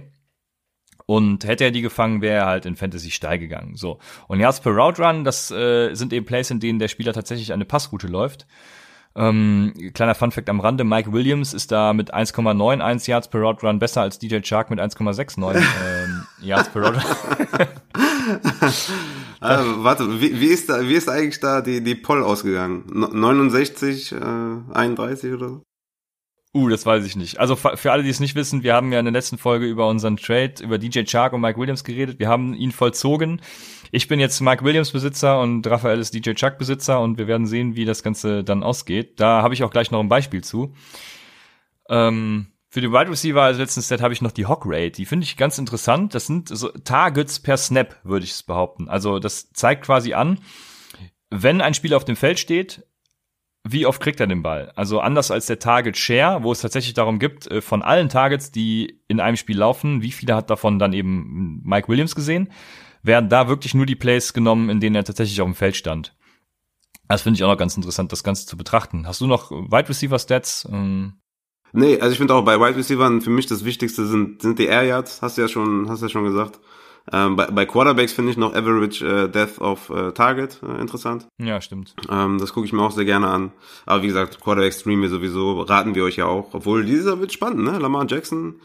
Und 1.06 1.44
hätte 1.44 1.62
er 1.62 1.70
die 1.70 1.82
gefangen, 1.82 2.20
wäre 2.20 2.38
er 2.38 2.46
halt 2.46 2.66
in 2.66 2.74
Fantasy 2.74 3.12
steil 3.12 3.38
gegangen. 3.38 3.76
So. 3.76 4.00
Und 4.26 4.40
Yards 4.40 4.60
per 4.60 4.72
Route 4.72 5.00
Run, 5.04 5.22
das 5.22 5.52
äh, 5.52 5.94
sind 5.94 6.12
eben 6.12 6.26
Plays, 6.26 6.50
in 6.50 6.58
denen 6.58 6.80
der 6.80 6.88
Spieler 6.88 7.12
tatsächlich 7.12 7.52
eine 7.52 7.64
Passroute 7.64 8.08
läuft. 8.08 8.48
Ähm, 9.14 9.72
kleiner 9.92 10.14
Funfact 10.14 10.48
am 10.48 10.60
Rande, 10.60 10.84
Mike 10.84 11.12
Williams 11.12 11.52
ist 11.52 11.70
da 11.70 11.92
mit 11.92 12.14
1,91 12.14 13.10
Yards 13.10 13.28
per 13.28 13.40
Route 13.40 13.66
Run 13.66 13.78
besser 13.78 14.00
als 14.02 14.18
DJ 14.18 14.40
Chark 14.40 14.70
mit 14.70 14.80
1,69 14.80 15.56
ähm, 15.58 16.24
Yards 16.40 16.70
per 16.70 16.82
Route 16.86 17.00
Run. 17.00 17.68
Also, 19.40 19.84
warte, 19.84 20.20
wie, 20.20 20.40
wie, 20.40 20.46
ist 20.46 20.68
da, 20.68 20.80
wie 20.82 20.94
ist 20.94 21.08
eigentlich 21.08 21.40
da 21.40 21.60
die, 21.60 21.82
die 21.82 21.94
Poll 21.94 22.22
ausgegangen? 22.22 22.84
No- 22.92 23.08
69, 23.08 24.12
äh, 24.12 24.16
31 24.72 25.32
oder 25.34 25.48
so? 25.48 25.62
Uh, 26.54 26.68
das 26.68 26.84
weiß 26.84 27.06
ich 27.06 27.16
nicht. 27.16 27.40
Also 27.40 27.56
für 27.56 27.92
alle, 27.92 28.02
die 28.02 28.10
es 28.10 28.20
nicht 28.20 28.34
wissen, 28.34 28.62
wir 28.62 28.74
haben 28.74 28.92
ja 28.92 28.98
in 28.98 29.06
der 29.06 29.12
letzten 29.12 29.38
Folge 29.38 29.64
über 29.66 29.88
unseren 29.88 30.18
Trade, 30.18 30.54
über 30.62 30.76
DJ 30.76 31.04
Chark 31.04 31.32
und 31.32 31.40
Mike 31.40 31.58
Williams 31.58 31.82
geredet. 31.82 32.18
Wir 32.18 32.28
haben 32.28 32.52
ihn 32.52 32.72
vollzogen. 32.72 33.40
Ich 33.90 34.06
bin 34.06 34.20
jetzt 34.20 34.40
Mike 34.40 34.62
Williams 34.62 34.90
Besitzer 34.90 35.40
und 35.40 35.66
Raphael 35.66 35.98
ist 35.98 36.14
DJ 36.14 36.34
Chark 36.34 36.58
Besitzer 36.58 37.00
und 37.00 37.16
wir 37.16 37.26
werden 37.26 37.46
sehen, 37.46 37.74
wie 37.74 37.86
das 37.86 38.02
Ganze 38.02 38.44
dann 38.44 38.62
ausgeht. 38.62 39.18
Da 39.18 39.40
habe 39.40 39.54
ich 39.54 39.64
auch 39.64 39.70
gleich 39.70 39.90
noch 39.90 40.00
ein 40.00 40.10
Beispiel 40.10 40.44
zu. 40.44 40.74
Ähm, 41.88 42.48
für 42.68 42.82
den 42.82 42.92
Wide 42.92 43.10
Receiver 43.10 43.42
als 43.42 43.56
letzten 43.56 43.80
Set 43.80 44.02
habe 44.02 44.12
ich 44.12 44.20
noch 44.20 44.32
die 44.32 44.46
Hawk 44.46 44.64
Rate. 44.66 44.92
Die 44.92 45.06
finde 45.06 45.24
ich 45.24 45.38
ganz 45.38 45.56
interessant. 45.56 46.14
Das 46.14 46.26
sind 46.26 46.48
so 46.48 46.68
Targets 46.68 47.40
per 47.40 47.56
Snap, 47.56 47.96
würde 48.02 48.24
ich 48.24 48.32
es 48.32 48.42
behaupten. 48.42 48.88
Also 48.90 49.18
das 49.18 49.52
zeigt 49.52 49.84
quasi 49.84 50.12
an, 50.12 50.38
wenn 51.30 51.62
ein 51.62 51.72
Spieler 51.72 51.96
auf 51.96 52.04
dem 52.04 52.16
Feld 52.16 52.38
steht, 52.38 52.86
wie 53.64 53.86
oft 53.86 54.02
kriegt 54.02 54.20
er 54.20 54.26
den 54.26 54.42
Ball? 54.42 54.72
Also 54.74 55.00
anders 55.00 55.30
als 55.30 55.46
der 55.46 55.58
Target 55.58 55.96
Share, 55.96 56.42
wo 56.42 56.52
es 56.52 56.60
tatsächlich 56.60 56.94
darum 56.94 57.18
gibt, 57.18 57.46
äh, 57.50 57.60
von 57.60 57.82
allen 57.82 58.08
Targets, 58.08 58.50
die 58.50 59.00
in 59.08 59.20
einem 59.20 59.36
Spiel 59.36 59.58
laufen, 59.58 60.02
wie 60.02 60.12
viele 60.12 60.34
hat 60.34 60.50
davon 60.50 60.78
dann 60.78 60.92
eben 60.92 61.60
Mike 61.64 61.88
Williams 61.88 62.14
gesehen, 62.14 62.48
werden 63.02 63.28
da 63.28 63.48
wirklich 63.48 63.74
nur 63.74 63.86
die 63.86 63.96
Plays 63.96 64.32
genommen, 64.32 64.68
in 64.68 64.80
denen 64.80 64.96
er 64.96 65.04
tatsächlich 65.04 65.40
auf 65.40 65.48
dem 65.48 65.54
Feld 65.54 65.76
stand. 65.76 66.16
Das 67.08 67.22
finde 67.22 67.36
ich 67.36 67.44
auch 67.44 67.48
noch 67.48 67.58
ganz 67.58 67.76
interessant, 67.76 68.10
das 68.12 68.24
Ganze 68.24 68.46
zu 68.46 68.56
betrachten. 68.56 69.06
Hast 69.06 69.20
du 69.20 69.26
noch 69.26 69.50
Wide 69.50 69.88
Receiver 69.88 70.18
Stats? 70.18 70.66
Ähm, 70.70 71.14
Nee, 71.74 71.98
also 71.98 72.12
ich 72.12 72.18
finde 72.18 72.34
auch 72.34 72.44
bei 72.44 72.60
Wide 72.60 72.76
Receivers 72.76 73.24
für 73.24 73.30
mich 73.30 73.46
das 73.46 73.64
Wichtigste 73.64 74.06
sind, 74.06 74.42
sind 74.42 74.58
die 74.58 74.66
Air 74.66 74.82
Yards, 74.82 75.22
hast 75.22 75.38
du 75.38 75.42
ja 75.42 75.48
schon, 75.48 75.88
hast 75.88 76.00
du 76.00 76.06
ja 76.06 76.10
schon 76.10 76.24
gesagt. 76.24 76.60
Ähm, 77.10 77.36
bei, 77.36 77.46
bei 77.46 77.66
Quarterbacks 77.66 78.12
finde 78.12 78.30
ich 78.30 78.36
noch 78.36 78.54
Average 78.54 79.04
äh, 79.04 79.28
Death 79.28 79.60
of 79.60 79.90
äh, 79.90 80.12
Target 80.12 80.60
äh, 80.62 80.80
interessant. 80.80 81.26
Ja, 81.38 81.60
stimmt. 81.60 81.94
Ähm, 82.08 82.38
das 82.38 82.52
gucke 82.52 82.66
ich 82.66 82.72
mir 82.72 82.82
auch 82.82 82.92
sehr 82.92 83.04
gerne 83.04 83.28
an. 83.28 83.52
Aber 83.86 84.02
wie 84.02 84.06
gesagt, 84.06 84.40
Quarterback 84.40 84.72
streamen 84.72 85.02
wir 85.02 85.08
sowieso, 85.08 85.62
raten 85.62 85.94
wir 85.94 86.04
euch 86.04 86.16
ja 86.16 86.26
auch. 86.26 86.54
Obwohl 86.54 86.84
dieser 86.84 87.18
wird 87.18 87.32
spannend, 87.32 87.64
ne? 87.64 87.78
Lamar 87.78 88.06
Jackson, 88.08 88.60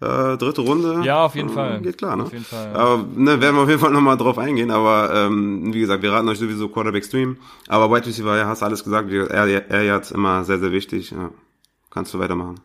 äh, 0.00 0.36
dritte 0.36 0.62
Runde. 0.62 1.02
Ja, 1.04 1.24
auf 1.24 1.36
jeden 1.36 1.50
äh, 1.50 1.52
Fall. 1.52 1.80
Geht 1.80 1.98
klar, 1.98 2.16
ne? 2.16 2.24
Auf 2.24 2.32
jeden 2.32 2.44
Fall. 2.44 2.74
Aber 2.74 3.04
ne, 3.14 3.40
werden 3.40 3.54
wir 3.54 3.62
auf 3.62 3.68
jeden 3.68 3.80
Fall 3.80 3.92
nochmal 3.92 4.16
drauf 4.16 4.38
eingehen. 4.38 4.72
Aber 4.72 5.14
ähm, 5.14 5.72
wie 5.72 5.80
gesagt, 5.80 6.02
wir 6.02 6.12
raten 6.12 6.28
euch 6.28 6.38
sowieso 6.38 6.68
Quarterback 6.68 7.04
Stream. 7.04 7.36
Aber 7.68 7.94
Wide 7.94 8.06
Receiver, 8.06 8.36
ja, 8.36 8.46
hast 8.46 8.64
alles 8.64 8.82
gesagt. 8.82 9.10
Er, 9.12 9.70
er 9.70 9.84
jetzt 9.84 10.10
immer 10.10 10.42
sehr, 10.42 10.58
sehr 10.58 10.72
wichtig. 10.72 11.12
Ja. 11.12 11.30
Kannst 11.90 12.12
du 12.12 12.18
weitermachen. 12.18 12.60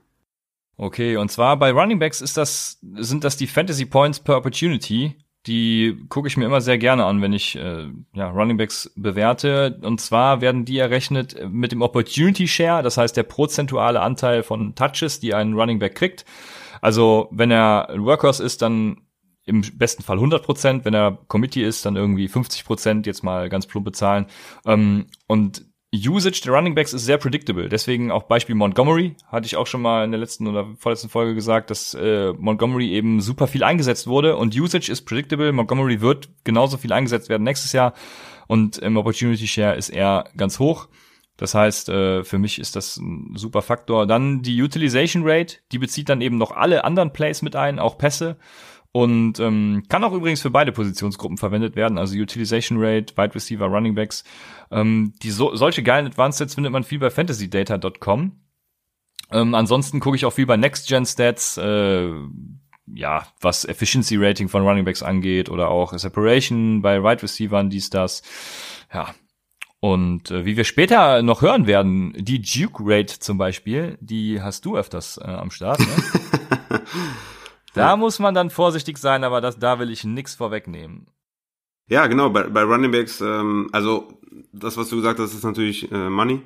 Okay, 0.77 1.18
und 1.18 1.30
zwar 1.30 1.58
bei 1.58 1.72
Running 1.72 2.00
Backs 2.00 2.22
ist 2.22 2.38
das, 2.38 2.80
sind 2.96 3.24
das 3.24 3.38
die 3.38 3.48
Fantasy 3.48 3.86
Points 3.86 4.20
per 4.20 4.38
Opportunity. 4.38 5.15
Die 5.46 5.98
gucke 6.10 6.27
ich 6.27 6.38
mir 6.38 6.46
immer 6.46 6.62
sehr 6.62 6.77
gerne 6.77 7.06
an, 7.06 7.22
wenn 7.22 7.34
ich 7.34 7.58
äh, 7.58 7.89
ja, 8.13 8.30
Running 8.30 8.58
Backs 8.58 8.92
bewerte. 8.96 9.80
Und 9.84 10.00
zwar 10.00 10.42
werden 10.42 10.65
die 10.65 10.77
errechnet 10.77 11.38
mit 11.50 11.72
dem 11.72 11.82
Opportunity 11.82 12.48
Share, 12.48 12.82
das 12.82 12.98
heißt 12.98 13.15
der 13.18 13.24
prozentuale 13.24 14.01
Anteil 14.01 14.42
von 14.42 14.74
Touches, 14.74 15.20
die 15.20 15.34
ein 15.34 15.53
Running 15.53 15.80
Back 15.80 15.96
kriegt. 15.96 16.25
Also 16.82 17.27
wenn 17.32 17.51
er 17.51 17.89
Workhorse 17.96 18.44
ist, 18.44 18.62
dann 18.62 19.01
im 19.46 19.62
besten 19.77 20.03
Fall 20.03 20.18
100 20.18 20.44
Prozent. 20.44 20.86
Wenn 20.86 20.94
er 20.94 21.20
Committee 21.27 21.63
ist, 21.63 21.86
dann 21.86 21.96
irgendwie 21.96 22.27
50 22.27 22.65
Prozent, 22.65 23.06
jetzt 23.06 23.24
mal 23.24 23.50
ganz 23.50 23.68
plumpe 23.68 23.92
Zahlen. 23.92 24.25
Ähm, 24.65 25.08
und 25.27 25.65
Usage 25.94 26.42
der 26.44 26.54
Running 26.54 26.74
Backs 26.74 26.94
ist 26.94 27.06
sehr 27.06 27.18
predictable. 27.18 27.70
Deswegen 27.70 28.12
auch 28.12 28.24
Beispiel 28.24 28.56
Montgomery, 28.56 29.16
hatte 29.28 29.46
ich 29.46 29.56
auch 29.56 29.68
schon 29.68 29.82
mal 29.82 30.04
in 30.04 30.12
der 30.12 30.20
letzten 30.20 30.48
oder 30.48 30.68
vorletzten 30.78 31.10
Folge 31.10 31.36
gesagt, 31.36 31.70
dass 31.70 31.94
äh, 31.94 32.34
Montgomery 32.34 32.92
eben 32.92 33.22
super 33.22 33.48
viel 33.48 33.64
eingesetzt 33.64 34.08
wurde 34.08 34.36
und 34.36 34.56
Usage 34.56 34.92
ist 34.92 35.04
predictable. 35.04 35.52
Montgomery 35.52 36.02
wird 36.02 36.30
genauso 36.44 36.78
viel 36.78 36.94
eingesetzt 36.94 37.30
werden 37.30 37.44
nächstes 37.44 37.74
Jahr 37.74 37.94
und 38.48 38.80
im 38.80 38.98
Opportunity 38.98 39.48
Share 39.48 39.76
ist 39.76 39.90
er 39.90 40.26
ganz 40.36 40.58
hoch. 40.60 40.88
Das 41.38 41.56
heißt, 41.56 41.90
äh, 41.90 42.24
für 42.24 42.38
mich 42.38 42.60
ist 42.60 42.76
das 42.76 42.98
ein 42.98 43.34
super 43.36 43.62
Faktor. 43.62 44.08
Dann 44.08 44.42
die 44.42 44.62
Utilization 44.62 45.24
Rate, 45.26 45.58
die 45.72 45.80
bezieht 45.80 46.10
dann 46.10 46.22
eben 46.22 46.38
noch 46.38 46.52
alle 46.52 46.86
anderen 46.86 47.14
Plays 47.14 47.42
mit 47.42 47.56
ein, 47.56 47.80
auch 47.80 47.98
Pässe. 47.98 48.38
Und 48.96 49.40
ähm, 49.40 49.86
kann 49.90 50.04
auch 50.04 50.14
übrigens 50.14 50.44
für 50.44 50.52
beide 50.52 50.72
Positionsgruppen 50.72 51.38
verwendet 51.38 51.76
werden, 51.76 51.98
also 51.98 52.16
Utilization 52.16 52.78
Rate, 52.80 53.18
Wide 53.18 53.34
Receiver, 53.34 53.66
Running 53.66 53.96
Backs. 53.96 54.24
Ähm, 54.70 55.14
die 55.24 55.32
so, 55.32 55.56
solche 55.56 55.82
geilen 55.82 56.06
Advanced 56.06 56.38
Stats 56.38 56.54
findet 56.54 56.72
man 56.72 56.84
viel 56.84 57.00
bei 57.00 57.10
fantasydata.com. 57.10 58.40
Ähm, 59.32 59.56
ansonsten 59.56 60.00
gucke 60.00 60.16
ich 60.16 60.26
auch 60.26 60.34
viel 60.34 60.46
bei 60.46 60.58
Next 60.58 60.88
Gen 60.88 61.08
Stats, 61.08 61.58
äh, 61.58 62.08
ja, 62.86 63.26
was 63.42 63.66
Efficiency 63.66 64.16
Rating 64.18 64.48
von 64.48 64.62
Running 64.62 64.86
Backs 64.86 65.02
angeht 65.02 65.50
oder 65.50 65.70
auch 65.70 65.98
Separation 65.98 66.84
bei 66.84 67.02
Wide 67.04 67.24
Receivern, 67.24 67.72
dies, 67.72 67.90
das. 67.90 68.22
Ja. 68.94 69.16
Und 69.80 70.30
äh, 70.30 70.46
wie 70.46 70.56
wir 70.56 70.66
später 70.66 71.24
noch 71.24 71.42
hören 71.42 71.66
werden, 71.66 72.14
die 72.16 72.40
Duke 72.40 72.84
Rate 72.86 73.18
zum 73.20 73.40
Beispiel, 73.40 73.98
die 74.02 74.40
hast 74.40 74.66
du 74.66 74.78
öfters 74.78 75.18
äh, 75.18 75.26
am 75.26 75.50
Start. 75.50 75.80
Ne? 75.80 76.82
Da 77.74 77.96
muss 77.96 78.20
man 78.20 78.34
dann 78.34 78.50
vorsichtig 78.50 78.98
sein, 78.98 79.24
aber 79.24 79.42
das, 79.42 79.58
da 79.58 79.80
will 79.80 79.89
ich 79.89 80.03
nichts 80.03 80.36
vorwegnehmen. 80.36 81.08
Ja, 81.88 82.08
genau, 82.08 82.30
bei, 82.30 82.44
bei 82.44 82.63
Running 82.63 82.92
Backs, 82.92 83.20
ähm, 83.22 83.70
also 83.72 84.20
das, 84.51 84.77
was 84.77 84.89
du 84.89 84.98
gesagt 84.98 85.20
hast, 85.20 85.34
ist 85.34 85.44
natürlich 85.44 85.92
äh, 85.92 86.10
Money. 86.10 86.42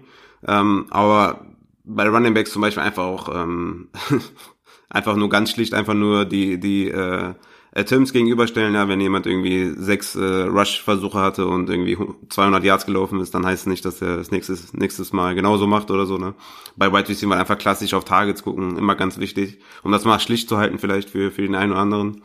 Ähm, 0.46 0.88
aber 0.89 1.46
bei 1.84 2.07
Running 2.07 2.34
Backs 2.34 2.51
zum 2.51 2.62
Beispiel 2.62 2.84
einfach 2.84 3.05
auch 3.05 3.34
ähm, 3.34 3.89
einfach 4.89 5.15
nur 5.15 5.29
ganz 5.29 5.51
schlicht 5.51 5.74
einfach 5.74 5.93
nur 5.93 6.25
die, 6.25 6.59
die 6.59 6.90
äh, 6.90 7.33
Attempts 7.75 8.14
gegenüberstellen, 8.14 8.74
ja, 8.74 8.88
wenn 8.88 9.00
jemand 9.01 9.25
irgendwie 9.25 9.74
sechs 9.77 10.16
äh, 10.16 10.24
Rush-Versuche 10.24 11.20
hatte 11.20 11.48
und 11.48 11.70
irgendwie 11.70 11.98
200 12.30 12.64
Yards 12.64 12.86
gelaufen 12.86 13.20
ist, 13.20 13.36
dann 13.36 13.46
heißt 13.46 13.62
es 13.62 13.68
nicht, 13.68 13.86
dass 13.86 14.01
er 14.01 14.18
das 14.18 14.32
nächstes, 14.32 14.74
nächstes 14.74 15.14
Mal 15.14 15.36
genauso 15.36 15.68
macht 15.68 15.92
oder 15.92 16.06
so, 16.06 16.18
ne. 16.18 16.34
Bei 16.75 16.92
Wide 16.92 17.10
Receiver 17.10 17.36
einfach 17.36 17.58
klassisch 17.58 17.94
auf 17.94 18.06
Targets 18.06 18.44
gucken, 18.44 18.77
immer 18.77 18.96
ganz 18.96 19.20
wichtig, 19.20 19.60
um 19.84 19.92
das 19.92 20.06
mal 20.06 20.20
schlicht 20.20 20.50
zu 20.50 20.58
halten 20.58 20.80
vielleicht 20.80 21.10
für, 21.10 21.32
für 21.32 21.42
den 21.42 21.56
einen 21.56 21.74
oder 21.74 21.82
anderen. 21.82 22.24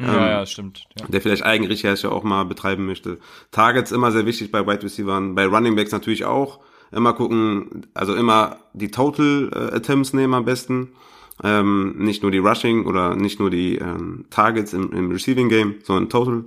Ja, 0.00 0.06
ähm, 0.06 0.20
ja, 0.20 0.46
stimmt. 0.46 0.84
Ja. 0.98 1.06
Der 1.08 1.20
vielleicht 1.20 1.44
Eigenrecherche 1.44 2.10
auch 2.10 2.22
mal 2.22 2.44
betreiben 2.44 2.86
möchte. 2.86 3.18
Targets 3.50 3.92
immer 3.92 4.12
sehr 4.12 4.26
wichtig 4.26 4.50
bei 4.50 4.66
Wide 4.66 4.82
Receivers, 4.82 5.22
bei 5.34 5.46
Running 5.46 5.76
Backs 5.76 5.92
natürlich 5.92 6.24
auch. 6.24 6.60
Immer 6.90 7.14
gucken, 7.14 7.86
also 7.94 8.14
immer 8.14 8.58
die 8.74 8.90
Total 8.90 9.50
äh, 9.52 9.76
Attempts 9.76 10.12
nehmen 10.12 10.34
am 10.34 10.44
besten 10.44 10.92
ähm, 11.42 11.94
nicht 11.98 12.22
nur 12.22 12.30
die 12.30 12.38
Rushing 12.38 12.86
oder 12.86 13.16
nicht 13.16 13.40
nur 13.40 13.50
die 13.50 13.76
ähm, 13.76 14.24
Targets 14.30 14.72
im, 14.72 14.92
im 14.92 15.10
Receiving 15.10 15.48
Game, 15.48 15.76
sondern 15.82 16.08
Total. 16.08 16.44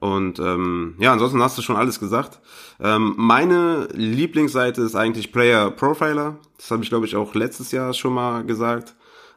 Und 0.00 0.38
ähm, 0.38 0.94
ja, 0.98 1.12
ansonsten 1.12 1.42
hast 1.42 1.58
du 1.58 1.62
schon 1.62 1.76
alles 1.76 1.98
gesagt. 1.98 2.40
Ähm, 2.80 3.14
meine 3.16 3.88
Lieblingsseite 3.92 4.82
ist 4.82 4.94
eigentlich 4.94 5.32
Player 5.32 5.70
Profiler. 5.72 6.38
Das 6.56 6.70
habe 6.70 6.84
ich, 6.84 6.88
glaube 6.88 7.06
ich, 7.06 7.16
auch 7.16 7.34
letztes 7.34 7.72
Jahr 7.72 7.92
schon 7.94 8.14
mal 8.14 8.44
gesagt. 8.44 8.94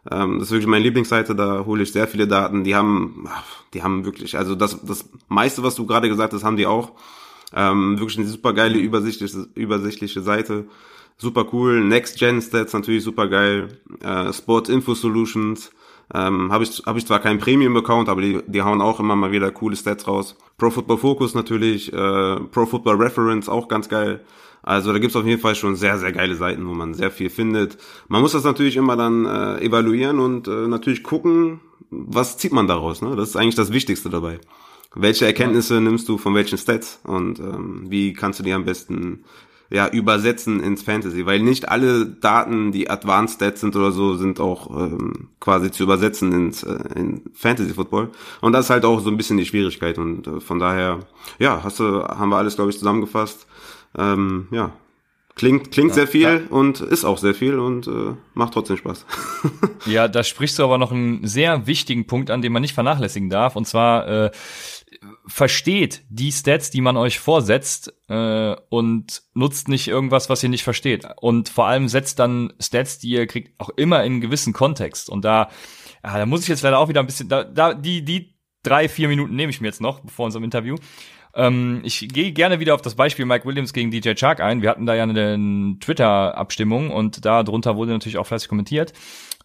Ähm, 0.09 0.39
das 0.39 0.47
ist 0.47 0.51
wirklich 0.51 0.67
meine 0.67 0.83
Lieblingsseite, 0.83 1.35
da 1.35 1.65
hole 1.65 1.83
ich 1.83 1.91
sehr 1.91 2.07
viele 2.07 2.27
Daten. 2.27 2.63
Die 2.63 2.75
haben, 2.75 3.27
die 3.73 3.81
haben 3.81 4.05
wirklich, 4.05 4.37
also 4.37 4.53
das, 4.55 4.83
das 4.83 5.09
meiste, 5.27 5.63
was 5.63 5.75
du 5.75 5.85
gerade 5.87 6.09
gesagt 6.09 6.33
hast, 6.33 6.43
haben 6.43 6.57
die 6.57 6.67
auch. 6.67 6.91
Ähm, 7.53 7.99
wirklich 7.99 8.17
eine 8.17 8.27
super 8.27 8.53
geile, 8.53 8.77
übersichtliche, 8.77 9.47
übersichtliche 9.55 10.21
Seite 10.21 10.65
super 11.17 11.45
cool. 11.53 11.83
Next 11.83 12.17
Gen 12.17 12.41
Stats 12.41 12.73
natürlich 12.73 13.03
super 13.03 13.27
geil. 13.27 13.69
Äh, 14.01 14.33
Sports 14.33 14.69
Info 14.69 14.93
Solutions. 14.93 15.71
Ähm, 16.13 16.51
habe 16.51 16.65
ich, 16.65 16.83
hab 16.85 16.97
ich 16.97 17.05
zwar 17.05 17.19
keinen 17.19 17.39
Premium-Account, 17.39 18.09
aber 18.09 18.21
die, 18.21 18.41
die 18.45 18.61
hauen 18.61 18.81
auch 18.81 18.99
immer 18.99 19.15
mal 19.15 19.31
wieder 19.31 19.49
coole 19.51 19.77
Stats 19.77 20.07
raus. 20.07 20.35
Pro 20.57 20.69
Football 20.69 20.97
Focus 20.97 21.35
natürlich, 21.35 21.93
äh, 21.93 22.35
Pro 22.51 22.65
Football 22.65 22.97
Reference 22.97 23.47
auch 23.47 23.69
ganz 23.69 23.87
geil. 23.87 24.19
Also 24.63 24.91
da 24.93 24.99
gibt's 24.99 25.15
auf 25.15 25.25
jeden 25.25 25.41
Fall 25.41 25.55
schon 25.55 25.75
sehr, 25.75 25.97
sehr 25.97 26.11
geile 26.11 26.35
Seiten, 26.35 26.67
wo 26.67 26.73
man 26.73 26.93
sehr 26.93 27.11
viel 27.11 27.29
findet. 27.29 27.77
Man 28.09 28.21
muss 28.21 28.33
das 28.33 28.43
natürlich 28.43 28.75
immer 28.75 28.95
dann 28.95 29.25
äh, 29.25 29.65
evaluieren 29.65 30.19
und 30.19 30.47
äh, 30.47 30.67
natürlich 30.67 31.01
gucken, 31.01 31.61
was 31.89 32.37
zieht 32.37 32.51
man 32.53 32.67
daraus. 32.67 33.01
Ne? 33.01 33.15
Das 33.15 33.29
ist 33.29 33.35
eigentlich 33.35 33.55
das 33.55 33.71
Wichtigste 33.71 34.09
dabei. 34.09 34.39
Welche 34.93 35.25
Erkenntnisse 35.25 35.79
nimmst 35.79 36.09
du 36.09 36.17
von 36.17 36.35
welchen 36.35 36.57
Stats 36.57 36.99
und 37.03 37.39
ähm, 37.39 37.85
wie 37.87 38.13
kannst 38.13 38.39
du 38.39 38.43
die 38.43 38.51
am 38.51 38.65
besten 38.65 39.23
ja, 39.71 39.87
übersetzen 39.87 40.61
ins 40.61 40.83
Fantasy, 40.83 41.25
weil 41.25 41.39
nicht 41.41 41.69
alle 41.69 42.05
Daten, 42.05 42.71
die 42.71 42.89
Advanced 42.89 43.35
Stats 43.35 43.61
sind 43.61 43.75
oder 43.75 43.91
so, 43.91 44.15
sind 44.15 44.39
auch 44.39 44.69
ähm, 44.69 45.29
quasi 45.39 45.71
zu 45.71 45.83
übersetzen 45.83 46.33
ins 46.33 46.63
äh, 46.63 46.77
in 46.95 47.21
Fantasy 47.33 47.73
Football. 47.73 48.09
Und 48.41 48.51
das 48.51 48.65
ist 48.65 48.69
halt 48.69 48.83
auch 48.83 48.99
so 48.99 49.09
ein 49.09 49.17
bisschen 49.17 49.37
die 49.37 49.45
Schwierigkeit. 49.45 49.97
Und 49.97 50.27
äh, 50.27 50.39
von 50.41 50.59
daher, 50.59 50.99
ja, 51.39 51.63
hast 51.63 51.79
du, 51.79 52.03
haben 52.03 52.29
wir 52.29 52.37
alles, 52.37 52.55
glaube 52.55 52.69
ich, 52.69 52.77
zusammengefasst. 52.77 53.47
Ähm, 53.97 54.47
ja, 54.51 54.73
Klingt, 55.35 55.71
klingt 55.71 55.91
ja, 55.91 55.95
sehr 55.95 56.07
viel 56.07 56.21
ja. 56.21 56.39
und 56.49 56.81
ist 56.81 57.05
auch 57.05 57.17
sehr 57.17 57.33
viel 57.33 57.57
und 57.57 57.87
äh, 57.87 58.13
macht 58.33 58.53
trotzdem 58.53 58.77
Spaß. 58.77 59.05
ja, 59.85 60.07
da 60.07 60.23
sprichst 60.23 60.59
du 60.59 60.63
aber 60.63 60.77
noch 60.77 60.91
einen 60.91 61.25
sehr 61.25 61.67
wichtigen 61.67 62.05
Punkt 62.05 62.29
an, 62.29 62.41
den 62.41 62.51
man 62.51 62.61
nicht 62.61 62.73
vernachlässigen 62.73 63.29
darf. 63.29 63.55
Und 63.55 63.65
zwar 63.65 64.07
äh, 64.07 64.31
versteht 65.31 66.03
die 66.09 66.31
Stats, 66.31 66.71
die 66.71 66.81
man 66.81 66.97
euch 66.97 67.19
vorsetzt 67.19 67.93
äh, 68.09 68.55
und 68.69 69.23
nutzt 69.33 69.69
nicht 69.69 69.87
irgendwas, 69.87 70.29
was 70.29 70.43
ihr 70.43 70.49
nicht 70.49 70.63
versteht. 70.63 71.07
Und 71.21 71.47
vor 71.47 71.67
allem 71.67 71.87
setzt 71.87 72.19
dann 72.19 72.53
Stats, 72.59 72.99
die 72.99 73.11
ihr 73.11 73.27
kriegt, 73.27 73.57
auch 73.59 73.69
immer 73.69 74.03
in 74.03 74.13
einen 74.13 74.21
gewissen 74.21 74.51
Kontext. 74.51 75.09
Und 75.09 75.23
da, 75.23 75.49
ja, 76.03 76.17
da 76.17 76.25
muss 76.25 76.41
ich 76.41 76.49
jetzt 76.49 76.63
leider 76.63 76.79
auch 76.79 76.89
wieder 76.89 76.99
ein 76.99 77.05
bisschen, 77.05 77.29
da, 77.29 77.45
da 77.45 77.73
die, 77.73 78.03
die 78.03 78.35
drei, 78.61 78.89
vier 78.89 79.07
Minuten 79.07 79.35
nehme 79.35 79.51
ich 79.51 79.61
mir 79.61 79.67
jetzt 79.67 79.81
noch 79.81 80.01
vor 80.09 80.25
unserem 80.25 80.43
Interview. 80.43 80.75
Ähm, 81.33 81.79
ich 81.85 82.09
gehe 82.09 82.33
gerne 82.33 82.59
wieder 82.59 82.75
auf 82.75 82.81
das 82.81 82.95
Beispiel 82.95 83.25
Mike 83.25 83.45
Williams 83.45 83.71
gegen 83.71 83.89
DJ 83.89 84.15
Chark 84.15 84.41
ein. 84.41 84.61
Wir 84.61 84.69
hatten 84.69 84.85
da 84.85 84.95
ja 84.95 85.03
eine 85.03 85.77
Twitter-Abstimmung 85.79 86.91
und 86.91 87.25
da 87.25 87.43
drunter 87.43 87.77
wurde 87.77 87.91
natürlich 87.91 88.17
auch 88.17 88.27
fleißig 88.27 88.49
kommentiert. 88.49 88.91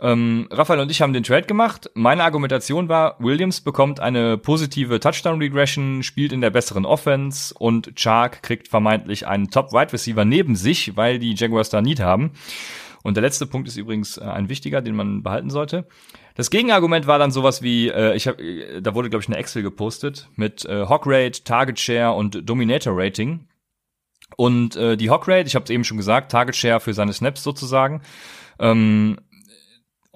Ähm, 0.01 0.49
Raphael 0.51 0.81
und 0.81 0.91
ich 0.91 1.01
haben 1.01 1.13
den 1.13 1.23
Trade 1.23 1.47
gemacht. 1.47 1.91
Meine 1.95 2.25
Argumentation 2.25 2.89
war, 2.89 3.17
Williams 3.19 3.61
bekommt 3.61 4.01
eine 4.01 4.37
positive 4.37 5.01
Touchdown-Regression, 5.01 6.03
spielt 6.03 6.33
in 6.33 6.41
der 6.41 6.51
besseren 6.51 6.85
Offense 6.85 7.55
und 7.59 7.97
Chark 7.97 8.43
kriegt 8.43 8.69
vermeintlich 8.69 9.27
einen 9.27 9.51
Top-Wide 9.51 9.93
Receiver 9.93 10.25
neben 10.25 10.55
sich, 10.55 10.97
weil 10.97 11.19
die 11.19 11.35
Jaguars 11.35 11.71
da 11.71 11.81
Need 11.81 12.01
haben. 12.01 12.33
Und 13.03 13.15
der 13.17 13.23
letzte 13.23 13.47
Punkt 13.47 13.69
ist 13.69 13.77
übrigens 13.77 14.19
äh, 14.19 14.25
ein 14.25 14.49
wichtiger, 14.49 14.83
den 14.83 14.97
man 14.97 15.23
behalten 15.23 15.49
sollte. 15.49 15.87
Das 16.35 16.51
Gegenargument 16.51 17.07
war 17.07 17.19
dann 17.19 17.31
sowas 17.31 17.63
wie, 17.63 17.89
äh, 17.89 18.15
ich 18.15 18.27
habe, 18.27 18.43
äh, 18.43 18.83
da 18.83 18.95
wurde 18.95 19.09
glaube 19.09 19.23
ich 19.23 19.29
eine 19.29 19.39
Excel 19.39 19.63
gepostet 19.63 20.29
mit 20.37 20.65
äh, 20.67 20.87
Hawk 20.87 21.05
Rate, 21.07 21.45
Target 21.45 21.79
Share 21.81 22.13
und 22.13 22.49
Dominator 22.49 22.93
Rating. 22.95 23.49
Und 24.37 24.77
äh, 24.77 24.97
die 24.97 25.09
Hawk 25.09 25.29
Rate, 25.29 25.47
ich 25.47 25.55
habe 25.55 25.65
es 25.65 25.71
eben 25.71 25.85
schon 25.85 25.97
gesagt, 25.97 26.33
Target 26.33 26.57
Share 26.57 26.81
für 26.81 26.93
seine 26.93 27.13
Snaps 27.13 27.43
sozusagen. 27.43 28.03
Ähm, 28.59 29.19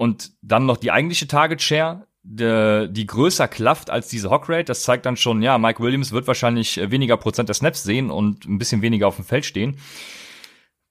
und 0.01 0.33
dann 0.41 0.65
noch 0.65 0.79
die 0.79 0.93
eigentliche 0.93 1.29
Target 1.29 1.61
Share, 1.61 2.07
die, 2.23 2.89
die 2.91 3.07
größer 3.07 3.49
klafft 3.49 3.91
als 3.91 4.09
diese 4.09 4.31
Hawk 4.31 4.49
Rate. 4.49 4.65
Das 4.65 4.83
zeigt 4.83 5.05
dann 5.05 5.19
schon, 5.19 5.43
ja, 5.43 5.59
Mike 5.59 5.83
Williams 5.83 6.11
wird 6.11 6.27
wahrscheinlich 6.27 6.81
weniger 6.91 7.19
Prozent 7.19 7.51
der 7.51 7.55
Snaps 7.55 7.83
sehen 7.83 8.11
und 8.11 8.47
ein 8.47 8.57
bisschen 8.57 8.81
weniger 8.81 9.07
auf 9.07 9.17
dem 9.17 9.27
Feld 9.27 9.45
stehen. 9.45 9.77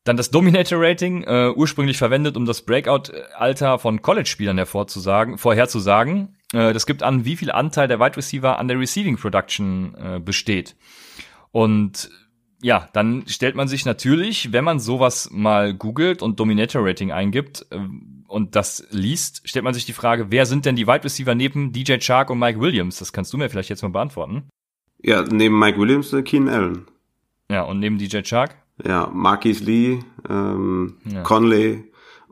Dann 0.03 0.15
das 0.15 0.29
Dominator 0.29 0.79
Rating, 0.79 1.23
äh, 1.23 1.51
ursprünglich 1.55 1.97
verwendet, 1.97 2.37
um 2.37 2.45
das 2.45 2.61
Breakout-Alter 2.61 3.79
von 3.79 4.03
College-Spielern 4.03 4.57
hervorzusagen, 4.57 5.39
vorherzusagen. 5.39 6.37
Äh, 6.53 6.71
das 6.71 6.85
gibt 6.85 7.01
an, 7.01 7.25
wie 7.25 7.35
viel 7.35 7.49
Anteil 7.49 7.87
der 7.87 7.99
Wide 7.99 8.15
Receiver 8.15 8.59
an 8.59 8.67
der 8.67 8.79
Receiving 8.79 9.17
Production 9.17 9.95
äh, 9.95 10.19
besteht. 10.19 10.75
Und 11.49 12.11
ja, 12.61 12.87
dann 12.93 13.23
stellt 13.25 13.55
man 13.55 13.67
sich 13.67 13.85
natürlich, 13.85 14.53
wenn 14.53 14.63
man 14.63 14.79
sowas 14.79 15.29
mal 15.31 15.73
googelt 15.73 16.21
und 16.21 16.39
Dominator 16.39 16.85
Rating 16.85 17.11
eingibt 17.11 17.65
äh, 17.71 17.79
und 18.29 18.55
das 18.55 18.85
liest, 18.91 19.41
stellt 19.47 19.65
man 19.65 19.73
sich 19.73 19.85
die 19.85 19.93
Frage, 19.93 20.27
wer 20.29 20.45
sind 20.45 20.65
denn 20.65 20.75
die 20.75 20.87
Wide 20.87 21.03
Receiver 21.03 21.35
neben 21.35 21.73
DJ 21.73 21.97
Chark 21.97 22.29
und 22.29 22.39
Mike 22.39 22.59
Williams? 22.59 22.99
Das 22.99 23.11
kannst 23.11 23.33
du 23.33 23.37
mir 23.37 23.49
vielleicht 23.49 23.69
jetzt 23.69 23.81
mal 23.81 23.89
beantworten. 23.89 24.49
Ja, 25.01 25.23
neben 25.23 25.57
Mike 25.57 25.79
Williams 25.79 26.13
äh, 26.13 26.21
Keenan 26.21 26.53
Allen. 26.53 26.87
Ja, 27.49 27.63
und 27.63 27.79
neben 27.79 27.97
DJ 27.97 28.21
Chark? 28.21 28.55
Ja, 28.85 29.09
Marquis 29.11 29.59
Lee, 29.61 29.99
ähm, 30.29 30.97
ja. 31.05 31.23
Conley 31.23 31.83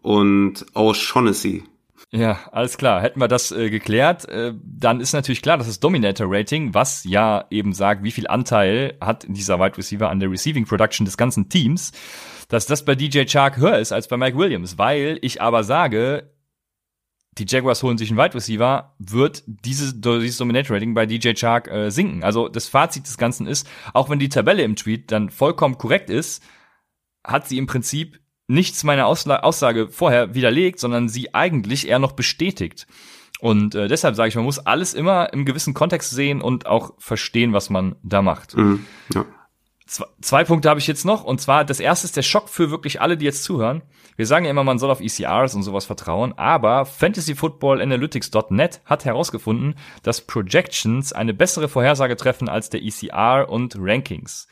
und 0.01 0.65
O'Shaughnessy. 0.73 1.63
Ja, 2.11 2.39
alles 2.51 2.77
klar. 2.77 3.01
Hätten 3.01 3.19
wir 3.19 3.27
das 3.27 3.51
äh, 3.51 3.69
geklärt, 3.69 4.29
äh, 4.29 4.53
dann 4.63 5.01
ist 5.01 5.11
natürlich 5.11 5.41
klar, 5.41 5.57
dass 5.57 5.67
das 5.67 5.81
Dominator-Rating, 5.81 6.73
was 6.73 7.03
ja 7.03 7.45
eben 7.49 7.73
sagt, 7.73 8.03
wie 8.03 8.11
viel 8.11 8.27
Anteil 8.27 8.95
hat 9.01 9.25
dieser 9.27 9.59
Wide 9.59 9.77
Receiver 9.77 10.09
an 10.09 10.19
der 10.19 10.31
Receiving 10.31 10.65
Production 10.65 11.05
des 11.05 11.17
ganzen 11.17 11.49
Teams, 11.49 11.91
dass 12.47 12.65
das 12.65 12.85
bei 12.85 12.95
DJ 12.95 13.25
Chark 13.25 13.57
höher 13.57 13.79
ist 13.79 13.91
als 13.91 14.07
bei 14.07 14.17
Mike 14.17 14.37
Williams. 14.37 14.77
Weil 14.77 15.19
ich 15.21 15.41
aber 15.41 15.63
sage, 15.63 16.31
die 17.37 17.45
Jaguars 17.47 17.83
holen 17.83 17.97
sich 17.97 18.09
einen 18.09 18.19
Wide 18.19 18.35
Receiver, 18.35 18.95
wird 18.99 19.43
dieses, 19.45 19.99
dieses 20.01 20.37
Dominator-Rating 20.37 20.93
bei 20.93 21.05
DJ 21.05 21.33
Chark 21.33 21.67
äh, 21.67 21.89
sinken. 21.89 22.23
Also 22.23 22.47
das 22.47 22.67
Fazit 22.67 23.05
des 23.05 23.17
Ganzen 23.17 23.47
ist, 23.47 23.67
auch 23.93 24.09
wenn 24.09 24.19
die 24.19 24.29
Tabelle 24.29 24.63
im 24.63 24.75
Tweet 24.75 25.11
dann 25.11 25.29
vollkommen 25.29 25.77
korrekt 25.77 26.09
ist, 26.09 26.43
hat 27.23 27.47
sie 27.47 27.57
im 27.57 27.67
Prinzip 27.67 28.19
nichts 28.47 28.83
meiner 28.83 29.07
Ausla 29.07 29.41
Aussage 29.41 29.89
vorher 29.89 30.33
widerlegt, 30.33 30.79
sondern 30.79 31.09
sie 31.09 31.35
eigentlich 31.35 31.87
eher 31.87 31.99
noch 31.99 32.13
bestätigt. 32.13 32.87
Und 33.39 33.75
äh, 33.75 33.87
deshalb 33.87 34.15
sage 34.15 34.29
ich, 34.29 34.35
man 34.35 34.45
muss 34.45 34.59
alles 34.59 34.93
immer 34.93 35.31
im 35.33 35.45
gewissen 35.45 35.73
Kontext 35.73 36.09
sehen 36.11 36.41
und 36.41 36.65
auch 36.65 36.93
verstehen, 36.97 37.53
was 37.53 37.69
man 37.69 37.95
da 38.01 38.21
macht. 38.21 38.55
Mhm, 38.55 38.85
ja. 39.13 39.25
Zwei, 39.87 40.43
Punkte 40.43 40.69
habe 40.69 40.81
ich 40.81 40.87
jetzt 40.87 41.05
noch. 41.05 41.23
Und 41.23 41.39
zwar, 41.39 41.63
das 41.63 41.79
erste 41.79 42.05
ist 42.05 42.17
der 42.17 42.21
Schock 42.21 42.49
für 42.49 42.71
wirklich 42.71 42.99
alle, 42.99 43.15
die 43.15 43.23
jetzt 43.25 43.43
zuhören. 43.43 43.81
Wir 44.17 44.25
sagen 44.25 44.43
ja 44.45 44.51
immer, 44.51 44.65
man 44.65 44.79
soll 44.79 44.91
auf 44.91 44.99
ECRs 44.99 45.55
und 45.55 45.63
sowas 45.63 45.85
vertrauen, 45.85 46.33
aber 46.37 46.85
FantasyFootballAnalytics.net 46.85 48.81
hat 48.83 49.05
herausgefunden, 49.05 49.75
dass 50.03 50.21
Projections 50.21 51.13
eine 51.13 51.33
bessere 51.33 51.69
Vorhersage 51.69 52.17
treffen 52.17 52.49
als 52.49 52.69
der 52.69 52.83
ECR 52.83 53.47
und 53.49 53.75
Rankings. 53.79 54.47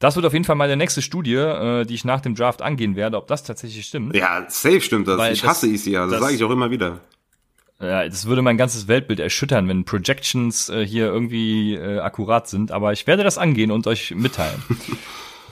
Das 0.00 0.16
wird 0.16 0.26
auf 0.26 0.32
jeden 0.32 0.44
Fall 0.44 0.56
mal 0.56 0.68
der 0.68 0.76
nächste 0.76 1.00
Studie, 1.02 1.34
äh, 1.34 1.84
die 1.84 1.94
ich 1.94 2.04
nach 2.04 2.20
dem 2.20 2.34
Draft 2.34 2.60
angehen 2.60 2.94
werde, 2.94 3.16
ob 3.16 3.26
das 3.26 3.42
tatsächlich 3.44 3.86
stimmt. 3.86 4.14
Ja, 4.14 4.44
safe 4.48 4.80
stimmt 4.80 5.08
das. 5.08 5.18
Weil 5.18 5.32
ich 5.32 5.44
hasse 5.44 5.66
ECR, 5.66 6.02
das, 6.02 6.12
das 6.12 6.20
sage 6.20 6.34
ich 6.34 6.44
auch 6.44 6.50
immer 6.50 6.70
wieder. 6.70 7.00
Ja, 7.80 8.04
das 8.04 8.26
würde 8.26 8.42
mein 8.42 8.56
ganzes 8.56 8.88
Weltbild 8.88 9.20
erschüttern, 9.20 9.68
wenn 9.68 9.84
Projections 9.84 10.68
äh, 10.68 10.84
hier 10.84 11.06
irgendwie 11.06 11.74
äh, 11.74 12.00
akkurat 12.00 12.48
sind, 12.48 12.72
aber 12.72 12.92
ich 12.92 13.06
werde 13.06 13.22
das 13.22 13.38
angehen 13.38 13.70
und 13.70 13.86
euch 13.86 14.14
mitteilen. 14.14 14.62